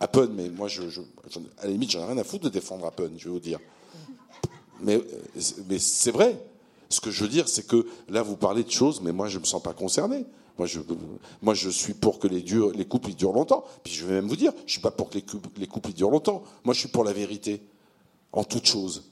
Apple, 0.00 0.28
mais 0.32 0.48
moi, 0.48 0.68
je, 0.68 0.82
à 1.58 1.64
la 1.64 1.70
limite, 1.70 1.90
j'en 1.90 2.00
ai 2.00 2.06
rien 2.06 2.18
à 2.18 2.24
foutre 2.24 2.44
de 2.44 2.48
défendre 2.48 2.86
Apple, 2.86 3.10
je 3.18 3.24
vais 3.24 3.30
vous 3.30 3.40
dire. 3.40 3.58
Mais, 4.80 4.98
mais 5.68 5.78
c'est 5.78 6.10
vrai. 6.10 6.38
Ce 6.88 7.00
que 7.00 7.10
je 7.10 7.22
veux 7.22 7.28
dire, 7.28 7.48
c'est 7.48 7.66
que 7.66 7.86
là, 8.08 8.22
vous 8.22 8.36
parlez 8.36 8.64
de 8.64 8.70
choses, 8.70 9.00
mais 9.02 9.12
moi, 9.12 9.28
je 9.28 9.36
ne 9.36 9.42
me 9.42 9.46
sens 9.46 9.62
pas 9.62 9.74
concerné. 9.74 10.24
Moi 11.40 11.54
je, 11.54 11.70
suis 11.70 11.94
pour 11.94 12.18
que 12.18 12.26
les, 12.26 12.44
les 12.74 12.84
couples 12.84 13.12
durent 13.12 13.32
longtemps. 13.32 13.64
Puis 13.82 13.94
je 13.94 14.04
vais 14.04 14.14
même 14.14 14.28
vous 14.28 14.36
dire, 14.36 14.52
je 14.58 14.64
ne 14.64 14.68
suis 14.68 14.80
pas 14.80 14.90
pour 14.90 15.08
que 15.08 15.14
les 15.14 15.22
couples, 15.22 15.48
les 15.56 15.66
couples 15.66 15.92
durent 15.92 16.10
longtemps. 16.10 16.42
Moi, 16.64 16.74
je 16.74 16.80
suis 16.80 16.88
pour 16.88 17.04
la 17.04 17.12
vérité, 17.12 17.62
en 18.32 18.44
toute 18.44 18.66
chose. 18.66 19.10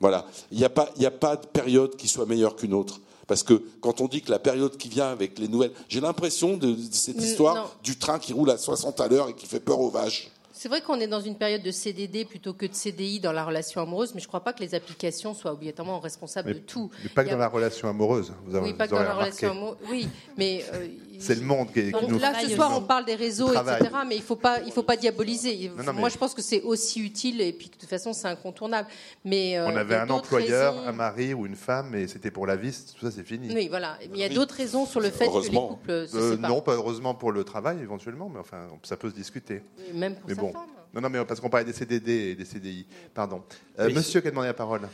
Voilà. 0.00 0.26
Il 0.50 0.58
n'y 0.58 0.64
a 0.64 1.10
pas 1.10 1.36
de 1.36 1.46
période 1.46 1.96
qui 1.96 2.08
soit 2.08 2.26
meilleure 2.26 2.56
qu'une 2.56 2.74
autre. 2.74 3.00
Parce 3.26 3.42
que 3.42 3.62
quand 3.80 4.00
on 4.00 4.08
dit 4.08 4.22
que 4.22 4.30
la 4.30 4.38
période 4.38 4.76
qui 4.76 4.88
vient 4.88 5.08
avec 5.08 5.38
les 5.38 5.48
nouvelles, 5.48 5.72
j'ai 5.88 6.00
l'impression 6.00 6.56
de, 6.56 6.76
cette 6.90 7.20
histoire 7.20 7.76
du 7.82 7.96
train 7.96 8.18
qui 8.18 8.32
roule 8.32 8.50
à 8.50 8.58
60 8.58 9.00
à 9.00 9.08
l'heure 9.08 9.28
et 9.28 9.34
qui 9.34 9.46
fait 9.46 9.60
peur 9.60 9.80
aux 9.80 9.90
vaches. 9.90 10.30
C'est 10.56 10.68
vrai 10.68 10.80
qu'on 10.80 11.00
est 11.00 11.08
dans 11.08 11.20
une 11.20 11.34
période 11.34 11.62
de 11.62 11.72
CDD 11.72 12.24
plutôt 12.24 12.52
que 12.52 12.64
de 12.64 12.72
CDI 12.72 13.18
dans 13.18 13.32
la 13.32 13.44
relation 13.44 13.82
amoureuse, 13.82 14.14
mais 14.14 14.20
je 14.20 14.26
ne 14.26 14.28
crois 14.28 14.40
pas 14.40 14.52
que 14.52 14.60
les 14.60 14.74
applications 14.74 15.34
soient 15.34 15.52
obligatoirement 15.52 15.98
responsables 15.98 16.54
de 16.54 16.58
tout. 16.60 16.90
Mais 17.02 17.10
pas 17.10 17.24
que 17.24 17.30
dans 17.30 17.38
la 17.38 17.48
relation 17.48 17.88
amoureuse. 17.88 18.32
Vous 18.46 18.54
avez, 18.54 18.70
oui, 18.70 18.72
pas 18.72 18.86
que 18.86 18.92
dans 18.92 19.02
la 19.02 19.14
relation 19.14 19.50
amoureuse. 19.50 19.76
Oui, 19.90 20.08
mais 20.38 20.64
euh, 20.72 20.86
c'est 21.18 21.34
le 21.36 21.42
monde 21.42 21.72
qui, 21.72 21.92
qui 21.92 22.06
nous. 22.06 22.18
Là, 22.18 22.32
ce 22.40 22.48
soir, 22.50 22.72
on 22.76 22.82
parle 22.82 23.04
des 23.04 23.14
réseaux, 23.14 23.52
etc. 23.52 23.90
Mais 24.06 24.16
il 24.16 24.22
faut 24.22 24.36
pas, 24.36 24.60
il 24.60 24.72
faut 24.72 24.82
pas 24.82 24.96
diaboliser. 24.96 25.70
Moi, 25.94 26.08
je 26.08 26.18
pense 26.18 26.34
que 26.34 26.42
c'est 26.42 26.62
aussi 26.62 27.00
utile 27.00 27.40
et 27.40 27.52
puis 27.52 27.68
de 27.68 27.76
toute 27.76 27.88
façon, 27.88 28.12
c'est 28.12 28.28
incontournable. 28.28 28.88
Mais 29.24 29.58
euh, 29.58 29.66
on 29.66 29.76
avait 29.76 29.96
un 29.96 30.10
employeur, 30.10 30.76
un 30.86 30.92
mari 30.92 31.34
ou 31.34 31.46
une 31.46 31.56
femme, 31.56 31.94
et 31.94 32.06
c'était 32.06 32.30
pour 32.30 32.46
la 32.46 32.56
vie. 32.56 32.72
Tout 32.98 33.06
ça, 33.06 33.10
c'est 33.10 33.26
fini. 33.26 33.54
Oui, 33.54 33.68
voilà. 33.68 33.98
Mais 34.10 34.18
il 34.18 34.20
y 34.20 34.24
a 34.24 34.28
d'autres 34.28 34.54
raisons 34.54 34.86
sur 34.86 35.00
le 35.00 35.10
fait 35.10 35.26
que 35.26 35.50
les 35.50 35.56
couples 35.56 36.08
se 36.08 36.16
euh, 36.16 36.36
Non, 36.36 36.60
pas 36.60 36.74
heureusement 36.74 37.14
pour 37.14 37.32
le 37.32 37.44
travail 37.44 37.80
éventuellement, 37.80 38.28
mais 38.28 38.40
enfin, 38.40 38.68
ça 38.82 38.96
peut 38.96 39.10
se 39.10 39.14
discuter. 39.14 39.62
même 39.92 40.16
pour 40.16 40.30
sa 40.30 40.36
femme. 40.36 40.52
Non, 40.94 41.00
non, 41.00 41.10
mais 41.10 41.24
parce 41.24 41.40
qu'on 41.40 41.50
parlait 41.50 41.66
des 41.66 41.72
CDD 41.72 42.12
et 42.12 42.34
des 42.36 42.44
CDI. 42.44 42.86
Pardon. 43.12 43.42
Euh, 43.80 43.92
monsieur 43.92 44.20
qui 44.20 44.28
a 44.28 44.30
demandé 44.30 44.46
la 44.46 44.54
parole. 44.54 44.88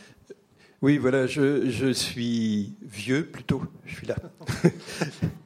Oui, 0.81 0.97
voilà, 0.97 1.27
je, 1.27 1.69
je 1.69 1.93
suis 1.93 2.75
vieux 2.81 3.27
plutôt. 3.27 3.63
Je 3.85 3.97
suis 3.97 4.07
là. 4.07 4.17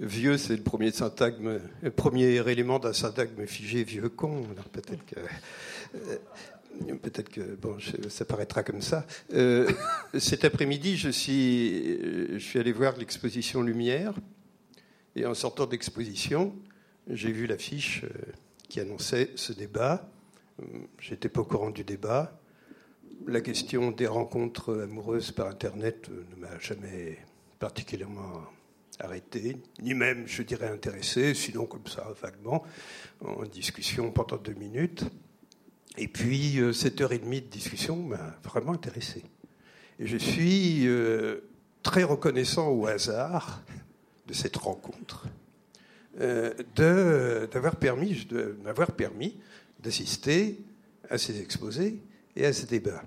vieux, 0.00 0.38
c'est 0.38 0.56
le 0.56 0.62
premier 0.62 0.90
syntagme, 0.90 1.60
le 1.82 1.90
premier 1.90 2.36
élément 2.50 2.78
d'un 2.78 2.92
syntagme 2.92 3.46
figé, 3.46 3.84
vieux 3.84 4.08
con. 4.08 4.42
Peut-être 4.72 5.04
que. 5.06 5.20
Euh, 5.94 6.16
peut-être 7.02 7.28
que 7.28 7.56
bon, 7.56 7.76
ça 8.08 8.24
paraîtra 8.24 8.62
comme 8.62 8.80
ça. 8.80 9.06
Euh, 9.34 9.70
cet 10.18 10.44
après-midi, 10.44 10.96
je 10.96 11.10
suis, 11.10 11.98
je 12.32 12.38
suis 12.38 12.58
allé 12.58 12.72
voir 12.72 12.96
l'exposition 12.96 13.62
Lumière, 13.62 14.14
et 15.16 15.26
en 15.26 15.34
sortant 15.34 15.66
d'exposition, 15.66 16.54
j'ai 17.08 17.32
vu 17.32 17.46
l'affiche 17.46 18.04
qui 18.68 18.80
annonçait 18.80 19.30
ce 19.34 19.52
débat. 19.52 20.08
J'étais 20.98 21.28
pas 21.28 21.40
au 21.40 21.44
courant 21.44 21.70
du 21.70 21.84
débat. 21.84 22.40
La 23.26 23.40
question 23.40 23.90
des 23.90 24.06
rencontres 24.06 24.82
amoureuses 24.82 25.32
par 25.32 25.48
Internet 25.48 26.08
ne 26.08 26.40
m'a 26.40 26.58
jamais 26.58 27.18
particulièrement 27.58 28.44
arrêté, 29.00 29.56
ni 29.82 29.94
même, 29.94 30.26
je 30.26 30.42
dirais, 30.42 30.68
intéressé, 30.68 31.34
sinon 31.34 31.66
comme 31.66 31.86
ça, 31.86 32.06
vaguement, 32.20 32.64
en 33.24 33.42
discussion 33.44 34.10
pendant 34.10 34.36
deux 34.36 34.54
minutes. 34.54 35.04
Et 35.98 36.08
puis, 36.08 36.60
euh, 36.60 36.72
cette 36.72 37.00
heure 37.00 37.12
et 37.12 37.18
demie 37.18 37.40
de 37.40 37.48
discussion 37.48 37.96
m'a 37.96 38.38
vraiment 38.44 38.72
intéressé. 38.72 39.24
Et 39.98 40.06
je 40.06 40.16
suis 40.16 40.86
euh, 40.86 41.40
très 41.82 42.04
reconnaissant 42.04 42.68
au 42.68 42.86
hasard 42.86 43.62
de 44.26 44.32
cette 44.32 44.56
rencontre. 44.56 45.26
Euh, 46.20 46.52
d'avoir 47.46 47.76
permis, 47.76 48.26
de 48.26 48.58
m'avoir 48.64 48.92
permis 48.92 49.36
d'assister 49.78 50.58
à 51.08 51.18
ces 51.18 51.40
exposés 51.40 52.00
et 52.34 52.44
à 52.44 52.52
ces 52.52 52.66
débats. 52.66 53.02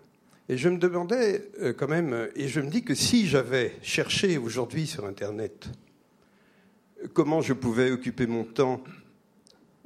Et 0.49 0.57
je 0.57 0.69
me 0.69 0.77
demandais 0.77 1.49
euh, 1.61 1.73
quand 1.73 1.87
même, 1.87 2.29
et 2.35 2.47
je 2.47 2.61
me 2.61 2.69
dis 2.69 2.83
que 2.83 2.95
si 2.95 3.27
j'avais 3.27 3.75
cherché 3.81 4.37
aujourd'hui 4.37 4.87
sur 4.87 5.05
Internet 5.05 5.67
comment 7.13 7.41
je 7.41 7.53
pouvais 7.53 7.91
occuper 7.91 8.27
mon 8.27 8.43
temps 8.43 8.84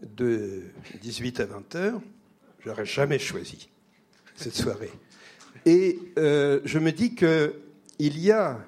de 0.01 0.63
18 1.01 1.39
à 1.39 1.45
20 1.45 1.75
heures, 1.75 2.01
j'aurais 2.63 2.85
jamais 2.85 3.19
choisi 3.19 3.69
cette 4.35 4.55
soirée. 4.55 4.91
Et 5.65 5.99
euh, 6.17 6.61
je 6.65 6.79
me 6.79 6.91
dis 6.91 7.15
qu'il 7.15 8.19
y 8.19 8.31
a, 8.31 8.59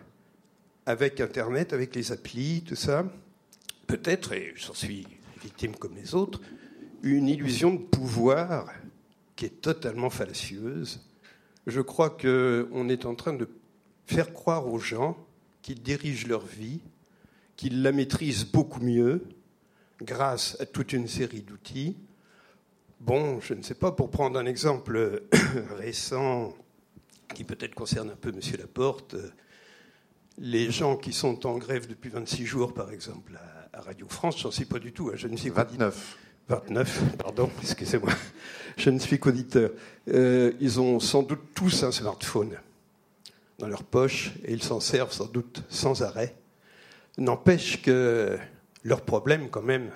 avec 0.85 1.21
Internet, 1.21 1.73
avec 1.73 1.95
les 1.95 2.11
applis, 2.11 2.63
tout 2.65 2.75
ça, 2.75 3.05
peut-être, 3.87 4.33
et 4.33 4.53
j'en 4.55 4.73
suis 4.73 5.05
victime 5.41 5.75
comme 5.75 5.95
les 5.95 6.15
autres, 6.15 6.41
une 7.03 7.27
illusion 7.27 7.75
de 7.75 7.79
pouvoir 7.79 8.71
qui 9.35 9.45
est 9.45 9.61
totalement 9.61 10.09
fallacieuse. 10.09 10.99
Je 11.67 11.81
crois 11.81 12.09
qu'on 12.09 12.89
est 12.89 13.05
en 13.05 13.15
train 13.15 13.33
de 13.33 13.47
faire 14.05 14.33
croire 14.33 14.67
aux 14.67 14.79
gens 14.79 15.15
qu'ils 15.61 15.81
dirigent 15.81 16.27
leur 16.27 16.45
vie, 16.45 16.81
qu'ils 17.59 17.81
la 17.81 17.91
maîtrisent 17.91 18.45
beaucoup 18.45 18.79
mieux 18.79 19.21
grâce 20.01 20.55
à 20.61 20.65
toute 20.65 20.93
une 20.93 21.09
série 21.09 21.41
d'outils. 21.41 21.97
Bon, 23.01 23.41
je 23.41 23.53
ne 23.53 23.61
sais 23.61 23.73
pas, 23.73 23.91
pour 23.91 24.09
prendre 24.09 24.39
un 24.39 24.45
exemple 24.45 25.23
récent 25.77 26.55
qui 27.35 27.43
peut-être 27.43 27.75
concerne 27.75 28.11
un 28.11 28.15
peu 28.15 28.29
M. 28.29 28.39
Laporte, 28.57 29.17
les 30.37 30.71
gens 30.71 30.95
qui 30.95 31.11
sont 31.11 31.45
en 31.45 31.57
grève 31.57 31.85
depuis 31.85 32.09
26 32.09 32.45
jours, 32.45 32.73
par 32.73 32.91
exemple, 32.91 33.37
à 33.73 33.81
Radio 33.81 34.07
France, 34.07 34.39
j'en 34.39 34.51
sais 34.51 34.63
pas 34.63 34.79
du 34.79 34.93
tout. 34.93 35.09
Hein, 35.09 35.17
je 35.17 35.27
ne 35.27 35.35
suis 35.35 35.49
29. 35.49 36.17
29, 36.47 37.17
pardon, 37.17 37.51
excusez-moi. 37.61 38.13
Je 38.77 38.89
ne 38.89 38.99
suis 38.99 39.19
qu'auditeur. 39.19 39.71
Euh, 40.07 40.53
ils 40.61 40.79
ont 40.79 41.01
sans 41.01 41.23
doute 41.23 41.53
tous 41.53 41.83
un 41.83 41.91
smartphone 41.91 42.57
dans 43.57 43.67
leur 43.67 43.83
poche 43.83 44.31
et 44.45 44.53
ils 44.53 44.63
s'en 44.63 44.79
servent 44.79 45.11
sans 45.11 45.27
doute 45.27 45.61
sans 45.67 46.03
arrêt. 46.03 46.37
N'empêche 47.17 47.81
que 47.81 48.37
leur 48.83 49.01
problème, 49.01 49.49
quand 49.49 49.61
même, 49.61 49.91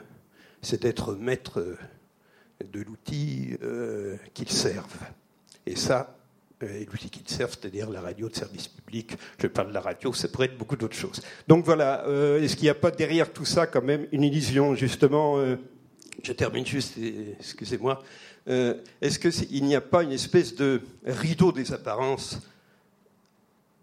c'est 0.61 0.81
d'être 0.81 1.13
maître 1.15 1.77
de 2.71 2.81
l'outil 2.81 3.57
euh, 3.63 4.17
qu'ils 4.33 4.49
servent. 4.49 4.99
Et 5.65 5.75
ça, 5.75 6.17
euh, 6.63 6.85
l'outil 6.91 7.09
qu'ils 7.09 7.27
servent, 7.27 7.55
c'est-à-dire 7.59 7.89
la 7.89 8.01
radio 8.01 8.29
de 8.29 8.35
service 8.35 8.67
public. 8.67 9.17
Je 9.39 9.47
parle 9.47 9.69
de 9.69 9.73
la 9.73 9.81
radio, 9.81 10.13
ça 10.13 10.27
pourrait 10.27 10.47
être 10.47 10.57
beaucoup 10.57 10.75
d'autres 10.75 10.95
choses. 10.95 11.21
Donc 11.47 11.65
voilà, 11.65 12.05
euh, 12.07 12.41
est-ce 12.41 12.55
qu'il 12.55 12.65
n'y 12.65 12.69
a 12.69 12.75
pas 12.75 12.91
derrière 12.91 13.31
tout 13.31 13.45
ça 13.45 13.67
quand 13.67 13.83
même 13.83 14.07
une 14.11 14.23
illusion, 14.23 14.75
justement 14.75 15.37
Je 16.23 16.31
termine 16.33 16.65
juste, 16.65 16.97
excusez-moi. 17.39 18.01
est-ce 18.47 19.19
qu'il 19.19 19.63
n'y 19.65 19.75
a 19.75 19.81
pas 19.81 20.03
une 20.03 20.11
espèce 20.11 20.55
de 20.55 20.81
rideau 21.05 21.51
des 21.51 21.73
apparences 21.73 22.39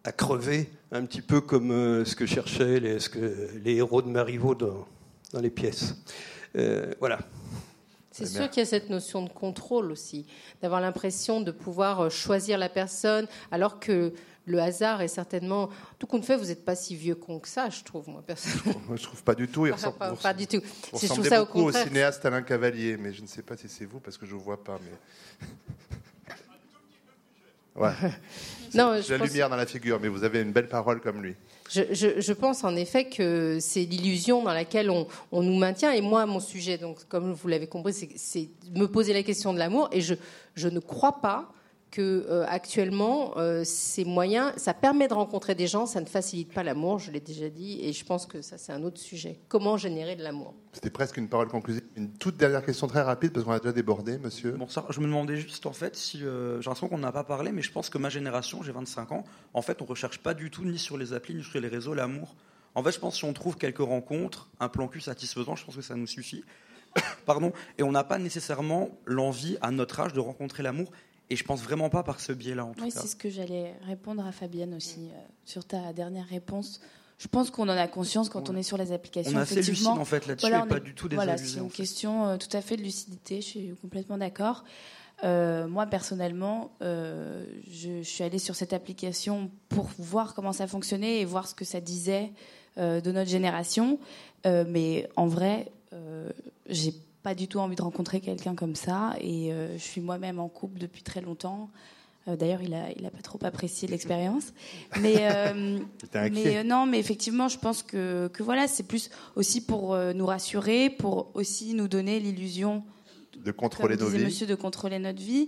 à 0.04 0.12
crever, 0.12 0.70
un 0.92 1.04
petit 1.04 1.22
peu 1.22 1.40
comme 1.40 2.04
ce 2.04 2.14
que 2.14 2.26
cherchaient 2.26 2.80
les, 2.80 3.00
ce 3.00 3.08
que 3.08 3.50
les 3.62 3.76
héros 3.76 4.02
de 4.02 4.08
Marivaux 4.08 4.54
dans, 4.54 4.86
dans 5.32 5.40
les 5.40 5.50
pièces 5.50 5.94
Voilà. 6.98 7.18
C'est 8.10 8.26
sûr 8.26 8.50
qu'il 8.50 8.60
y 8.60 8.66
a 8.66 8.68
cette 8.68 8.90
notion 8.90 9.22
de 9.22 9.28
contrôle 9.30 9.92
aussi, 9.92 10.26
d'avoir 10.62 10.80
l'impression 10.80 11.40
de 11.40 11.50
pouvoir 11.50 12.00
euh, 12.00 12.10
choisir 12.10 12.58
la 12.58 12.68
personne, 12.68 13.26
alors 13.50 13.78
que 13.78 14.12
le 14.46 14.60
hasard 14.60 15.00
est 15.00 15.08
certainement. 15.08 15.68
Tout 15.98 16.06
compte 16.06 16.24
fait, 16.24 16.36
vous 16.36 16.46
n'êtes 16.46 16.64
pas 16.64 16.74
si 16.74 16.96
vieux 16.96 17.14
con 17.14 17.38
que 17.38 17.48
ça, 17.48 17.70
je 17.70 17.84
trouve, 17.84 18.08
moi, 18.08 18.22
personnellement. 18.26 18.82
Moi, 18.88 18.96
je 18.96 19.04
trouve 19.04 19.22
pas 19.22 19.34
du 19.34 19.46
tout. 19.46 19.66
Il 19.66 19.72
ressemble, 19.72 19.96
pas, 19.96 20.12
pas 20.16 20.34
du 20.34 20.46
tout. 20.46 20.60
Je 21.00 21.06
trouve 21.06 21.28
ça 21.28 21.42
au 21.42 21.46
beaucoup 21.46 21.60
au 21.60 21.64
contraire. 21.66 21.86
cinéaste 21.86 22.24
Alain 22.24 22.42
Cavalier, 22.42 22.96
mais 22.96 23.12
je 23.12 23.22
ne 23.22 23.26
sais 23.26 23.42
pas 23.42 23.56
si 23.56 23.68
c'est 23.68 23.84
vous 23.84 24.00
parce 24.00 24.18
que 24.18 24.26
je 24.26 24.32
ne 24.32 24.38
vous 24.38 24.44
vois 24.44 24.62
pas. 24.62 24.78
Mais... 24.82 25.46
Ouais. 27.76 27.90
Non, 28.72 28.92
la 28.92 29.18
pense- 29.18 29.26
lumière 29.28 29.50
dans 29.50 29.56
la 29.56 29.66
figure, 29.66 29.98
mais 30.00 30.06
vous 30.06 30.22
avez 30.22 30.42
une 30.42 30.52
belle 30.52 30.68
parole 30.68 31.00
comme 31.00 31.20
lui. 31.24 31.34
Je, 31.72 31.82
je- 31.90 32.20
je 32.20 32.32
pense 32.32 32.62
en 32.62 32.76
effet 32.76 33.06
que 33.06 33.58
c'est 33.60 33.80
l'illusion 33.82 34.44
dans 34.44 34.52
laquelle 34.52 34.90
on, 34.90 35.08
on 35.32 35.42
nous 35.42 35.56
maintient. 35.58 35.90
Et 35.90 36.00
moi, 36.00 36.24
mon 36.24 36.38
sujet, 36.38 36.78
donc, 36.78 36.98
comme 37.08 37.32
vous 37.32 37.48
l'avez 37.48 37.66
compris, 37.66 37.92
c'est- 37.92 38.48
me 38.76 38.86
poser 38.86 39.12
la 39.12 39.24
question 39.24 39.52
de 39.52 39.58
l'amour. 39.58 39.88
Et 39.90 40.00
je, 40.00 40.14
je 40.54 40.68
ne 40.68 40.78
crois 40.78 41.20
pas 41.20 41.52
que 41.90 42.26
euh, 42.28 42.44
actuellement 42.46 43.36
euh, 43.36 43.62
ces 43.64 44.04
moyens, 44.04 44.52
ça 44.56 44.74
permet 44.74 45.08
de 45.08 45.14
rencontrer 45.14 45.54
des 45.54 45.66
gens, 45.66 45.86
ça 45.86 46.00
ne 46.00 46.06
facilite 46.06 46.52
pas 46.52 46.62
l'amour. 46.62 46.98
Je 46.98 47.10
l'ai 47.10 47.20
déjà 47.20 47.48
dit, 47.48 47.80
et 47.82 47.92
je 47.92 48.04
pense 48.04 48.26
que 48.26 48.42
ça 48.42 48.58
c'est 48.58 48.72
un 48.72 48.82
autre 48.82 49.00
sujet. 49.00 49.40
Comment 49.48 49.76
générer 49.76 50.16
de 50.16 50.22
l'amour? 50.22 50.54
C'était 50.72 50.90
presque 50.90 51.16
une 51.16 51.28
parole 51.28 51.48
conclusive. 51.48 51.82
Une 51.96 52.12
toute 52.12 52.36
dernière 52.36 52.64
question 52.64 52.86
très 52.86 53.02
rapide 53.02 53.32
parce 53.32 53.44
qu'on 53.44 53.52
a 53.52 53.58
déjà 53.58 53.72
débordé, 53.72 54.18
monsieur. 54.18 54.52
Bonsoir, 54.52 54.90
je 54.92 55.00
me 55.00 55.06
demandais 55.06 55.36
juste 55.36 55.66
en 55.66 55.72
fait 55.72 55.96
si 55.96 56.22
euh, 56.22 56.60
j'ai 56.60 56.66
l'impression 56.66 56.88
qu'on 56.88 56.98
n'a 56.98 57.12
pas 57.12 57.24
parlé, 57.24 57.52
mais 57.52 57.62
je 57.62 57.72
pense 57.72 57.90
que 57.90 57.98
ma 57.98 58.08
génération, 58.08 58.62
j'ai 58.62 58.72
25 58.72 59.12
ans, 59.12 59.24
en 59.54 59.62
fait 59.62 59.82
on 59.82 59.84
recherche 59.84 60.18
pas 60.18 60.34
du 60.34 60.50
tout 60.50 60.64
ni 60.64 60.78
sur 60.78 60.96
les 60.96 61.12
applis 61.12 61.34
ni 61.34 61.42
sur 61.42 61.60
les 61.60 61.68
réseaux 61.68 61.94
l'amour. 61.94 62.36
En 62.74 62.84
fait, 62.84 62.92
je 62.92 63.00
pense 63.00 63.14
que 63.14 63.18
si 63.18 63.24
on 63.24 63.32
trouve 63.32 63.56
quelques 63.56 63.78
rencontres, 63.78 64.48
un 64.60 64.68
plan 64.68 64.86
cul 64.86 65.00
satisfaisant, 65.00 65.56
je 65.56 65.64
pense 65.64 65.74
que 65.74 65.82
ça 65.82 65.96
nous 65.96 66.06
suffit. 66.06 66.44
Pardon, 67.26 67.52
et 67.78 67.82
on 67.82 67.92
n'a 67.92 68.04
pas 68.04 68.18
nécessairement 68.18 68.90
l'envie 69.06 69.56
à 69.60 69.70
notre 69.70 70.00
âge 70.00 70.12
de 70.12 70.20
rencontrer 70.20 70.62
l'amour. 70.62 70.90
Et 71.30 71.36
je 71.36 71.44
pense 71.44 71.62
vraiment 71.62 71.88
pas 71.90 72.02
par 72.02 72.18
ce 72.20 72.32
biais-là 72.32 72.64
en 72.66 72.72
tout 72.74 72.82
Oui, 72.82 72.92
cas. 72.92 73.00
c'est 73.00 73.06
ce 73.06 73.16
que 73.16 73.30
j'allais 73.30 73.74
répondre 73.86 74.26
à 74.26 74.32
Fabienne 74.32 74.74
aussi 74.74 75.08
euh, 75.12 75.18
sur 75.44 75.64
ta 75.64 75.92
dernière 75.92 76.26
réponse. 76.26 76.80
Je 77.18 77.28
pense 77.28 77.50
qu'on 77.50 77.64
en 77.64 77.76
a 77.76 77.86
conscience 77.86 78.28
quand 78.28 78.50
on 78.50 78.56
est 78.56 78.62
sur 78.64 78.76
les 78.78 78.92
applications. 78.92 79.36
On 79.36 79.38
est 79.38 79.42
assez 79.42 79.62
lucide 79.62 79.86
en 79.88 80.04
fait 80.04 80.26
là-dessus 80.26 80.48
Voilà, 80.48 80.64
et 80.64 80.68
pas 80.68 80.80
du 80.80 80.94
tout 80.94 81.08
Voilà, 81.12 81.32
désabusé. 81.34 81.54
c'est 81.54 81.60
en 81.60 81.64
une 81.64 81.70
fait. 81.70 81.76
question 81.76 82.26
euh, 82.26 82.36
tout 82.36 82.54
à 82.56 82.60
fait 82.60 82.76
de 82.76 82.82
lucidité. 82.82 83.36
Je 83.36 83.46
suis 83.46 83.74
complètement 83.80 84.18
d'accord. 84.18 84.64
Euh, 85.22 85.68
moi 85.68 85.84
personnellement, 85.86 86.72
je, 86.80 87.44
je 87.68 88.02
suis 88.02 88.24
allée 88.24 88.38
sur 88.38 88.56
cette 88.56 88.72
application 88.72 89.50
pour 89.68 89.88
voir 89.98 90.34
comment 90.34 90.52
ça 90.54 90.66
fonctionnait 90.66 91.20
et 91.20 91.24
voir 91.26 91.46
ce 91.46 91.54
que 91.54 91.64
ça 91.66 91.80
disait 91.80 92.32
de 92.78 93.12
notre 93.12 93.28
génération. 93.30 93.98
Mais 94.46 95.08
en 95.16 95.26
vrai, 95.26 95.70
j'ai 96.70 96.92
pas 96.92 96.98
du 97.36 97.48
tout 97.48 97.58
envie 97.58 97.76
de 97.76 97.82
rencontrer 97.82 98.20
quelqu'un 98.20 98.54
comme 98.54 98.74
ça. 98.74 99.14
Et 99.20 99.52
euh, 99.52 99.76
je 99.76 99.82
suis 99.82 100.00
moi-même 100.00 100.38
en 100.38 100.48
couple 100.48 100.78
depuis 100.78 101.02
très 101.02 101.20
longtemps. 101.20 101.70
Euh, 102.28 102.36
D'ailleurs, 102.36 102.62
il 102.62 102.74
a, 102.74 102.90
il 102.96 103.06
a 103.06 103.10
pas 103.10 103.22
trop 103.22 103.38
apprécié 103.42 103.88
l'expérience. 103.88 104.52
Mais, 105.00 105.16
euh, 105.20 105.78
mais 106.14 106.58
euh, 106.58 106.62
non, 106.62 106.86
mais 106.86 106.98
effectivement, 106.98 107.48
je 107.48 107.58
pense 107.58 107.82
que, 107.82 108.28
que 108.28 108.42
voilà, 108.42 108.68
c'est 108.68 108.82
plus 108.82 109.10
aussi 109.36 109.60
pour 109.64 109.96
nous 109.96 110.26
rassurer, 110.26 110.90
pour 110.90 111.30
aussi 111.34 111.74
nous 111.74 111.88
donner 111.88 112.20
l'illusion, 112.20 112.84
De 113.36 113.52
contrôler 113.52 113.96
nos 113.96 114.08
vies. 114.08 114.24
monsieur, 114.24 114.46
de 114.46 114.54
contrôler 114.54 114.98
notre 114.98 115.20
vie. 115.20 115.46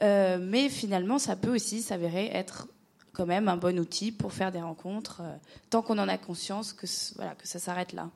Mais 0.00 0.68
finalement, 0.68 1.18
ça 1.18 1.36
peut 1.36 1.54
aussi 1.54 1.82
s'avérer 1.82 2.30
être 2.32 2.68
quand 3.12 3.26
même 3.26 3.48
un 3.48 3.56
bon 3.56 3.78
outil 3.78 4.10
pour 4.10 4.32
faire 4.32 4.50
des 4.50 4.60
rencontres, 4.60 5.22
tant 5.70 5.82
qu'on 5.82 5.98
en 5.98 6.08
a 6.08 6.18
conscience 6.18 6.72
que, 6.72 6.86
voilà, 7.14 7.34
que 7.36 7.46
ça 7.46 7.60
s'arrête 7.60 7.92
là. 7.92 8.10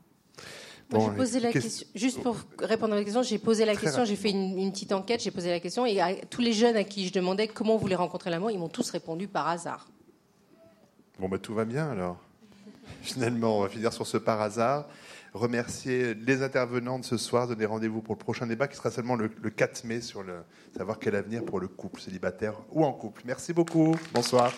Moi, 0.90 1.00
Bon, 1.00 1.10
j'ai 1.10 1.16
posé 1.16 1.40
la 1.40 1.52
qu'est-ce- 1.52 1.64
question, 1.66 1.86
juste 1.94 2.22
pour 2.22 2.36
répondre 2.60 2.94
à 2.94 2.96
la 2.96 3.04
question, 3.04 3.22
j'ai 3.22 3.38
posé 3.38 3.66
la 3.66 3.74
Très 3.74 3.82
question, 3.84 4.04
j'ai 4.06 4.16
fait 4.16 4.30
une, 4.30 4.58
une 4.58 4.72
petite 4.72 4.92
enquête, 4.92 5.22
j'ai 5.22 5.30
posé 5.30 5.50
la 5.50 5.60
question, 5.60 5.84
et 5.84 6.00
à 6.00 6.14
tous 6.14 6.40
les 6.40 6.52
jeunes 6.54 6.76
à 6.76 6.84
qui 6.84 7.06
je 7.06 7.12
demandais 7.12 7.46
comment 7.46 7.74
vous 7.74 7.80
voulez 7.80 7.94
rencontrer 7.94 8.30
l'amour, 8.30 8.50
ils 8.50 8.58
m'ont 8.58 8.68
tous 8.70 8.88
répondu 8.90 9.28
par 9.28 9.48
hasard. 9.48 9.86
Bon, 11.18 11.28
bah, 11.28 11.38
tout 11.38 11.54
va 11.54 11.66
bien 11.66 11.90
alors. 11.90 12.16
Finalement, 13.02 13.58
on 13.58 13.62
va 13.62 13.68
finir 13.68 13.92
sur 13.92 14.06
ce 14.06 14.16
par 14.16 14.40
hasard. 14.40 14.86
Remercier 15.34 16.14
les 16.14 16.42
intervenants 16.42 16.98
de 16.98 17.04
ce 17.04 17.18
soir, 17.18 17.46
donner 17.46 17.66
rendez-vous 17.66 18.00
pour 18.00 18.14
le 18.14 18.18
prochain 18.18 18.46
débat 18.46 18.66
qui 18.66 18.76
sera 18.76 18.90
seulement 18.90 19.14
le, 19.14 19.30
le 19.42 19.50
4 19.50 19.84
mai 19.84 20.00
sur 20.00 20.22
le 20.22 20.36
savoir 20.74 20.98
quel 20.98 21.14
avenir 21.14 21.44
pour 21.44 21.60
le 21.60 21.68
couple 21.68 22.00
célibataire 22.00 22.54
ou 22.70 22.82
en 22.82 22.92
couple. 22.94 23.22
Merci 23.26 23.52
beaucoup. 23.52 23.94
Bonsoir. 24.14 24.52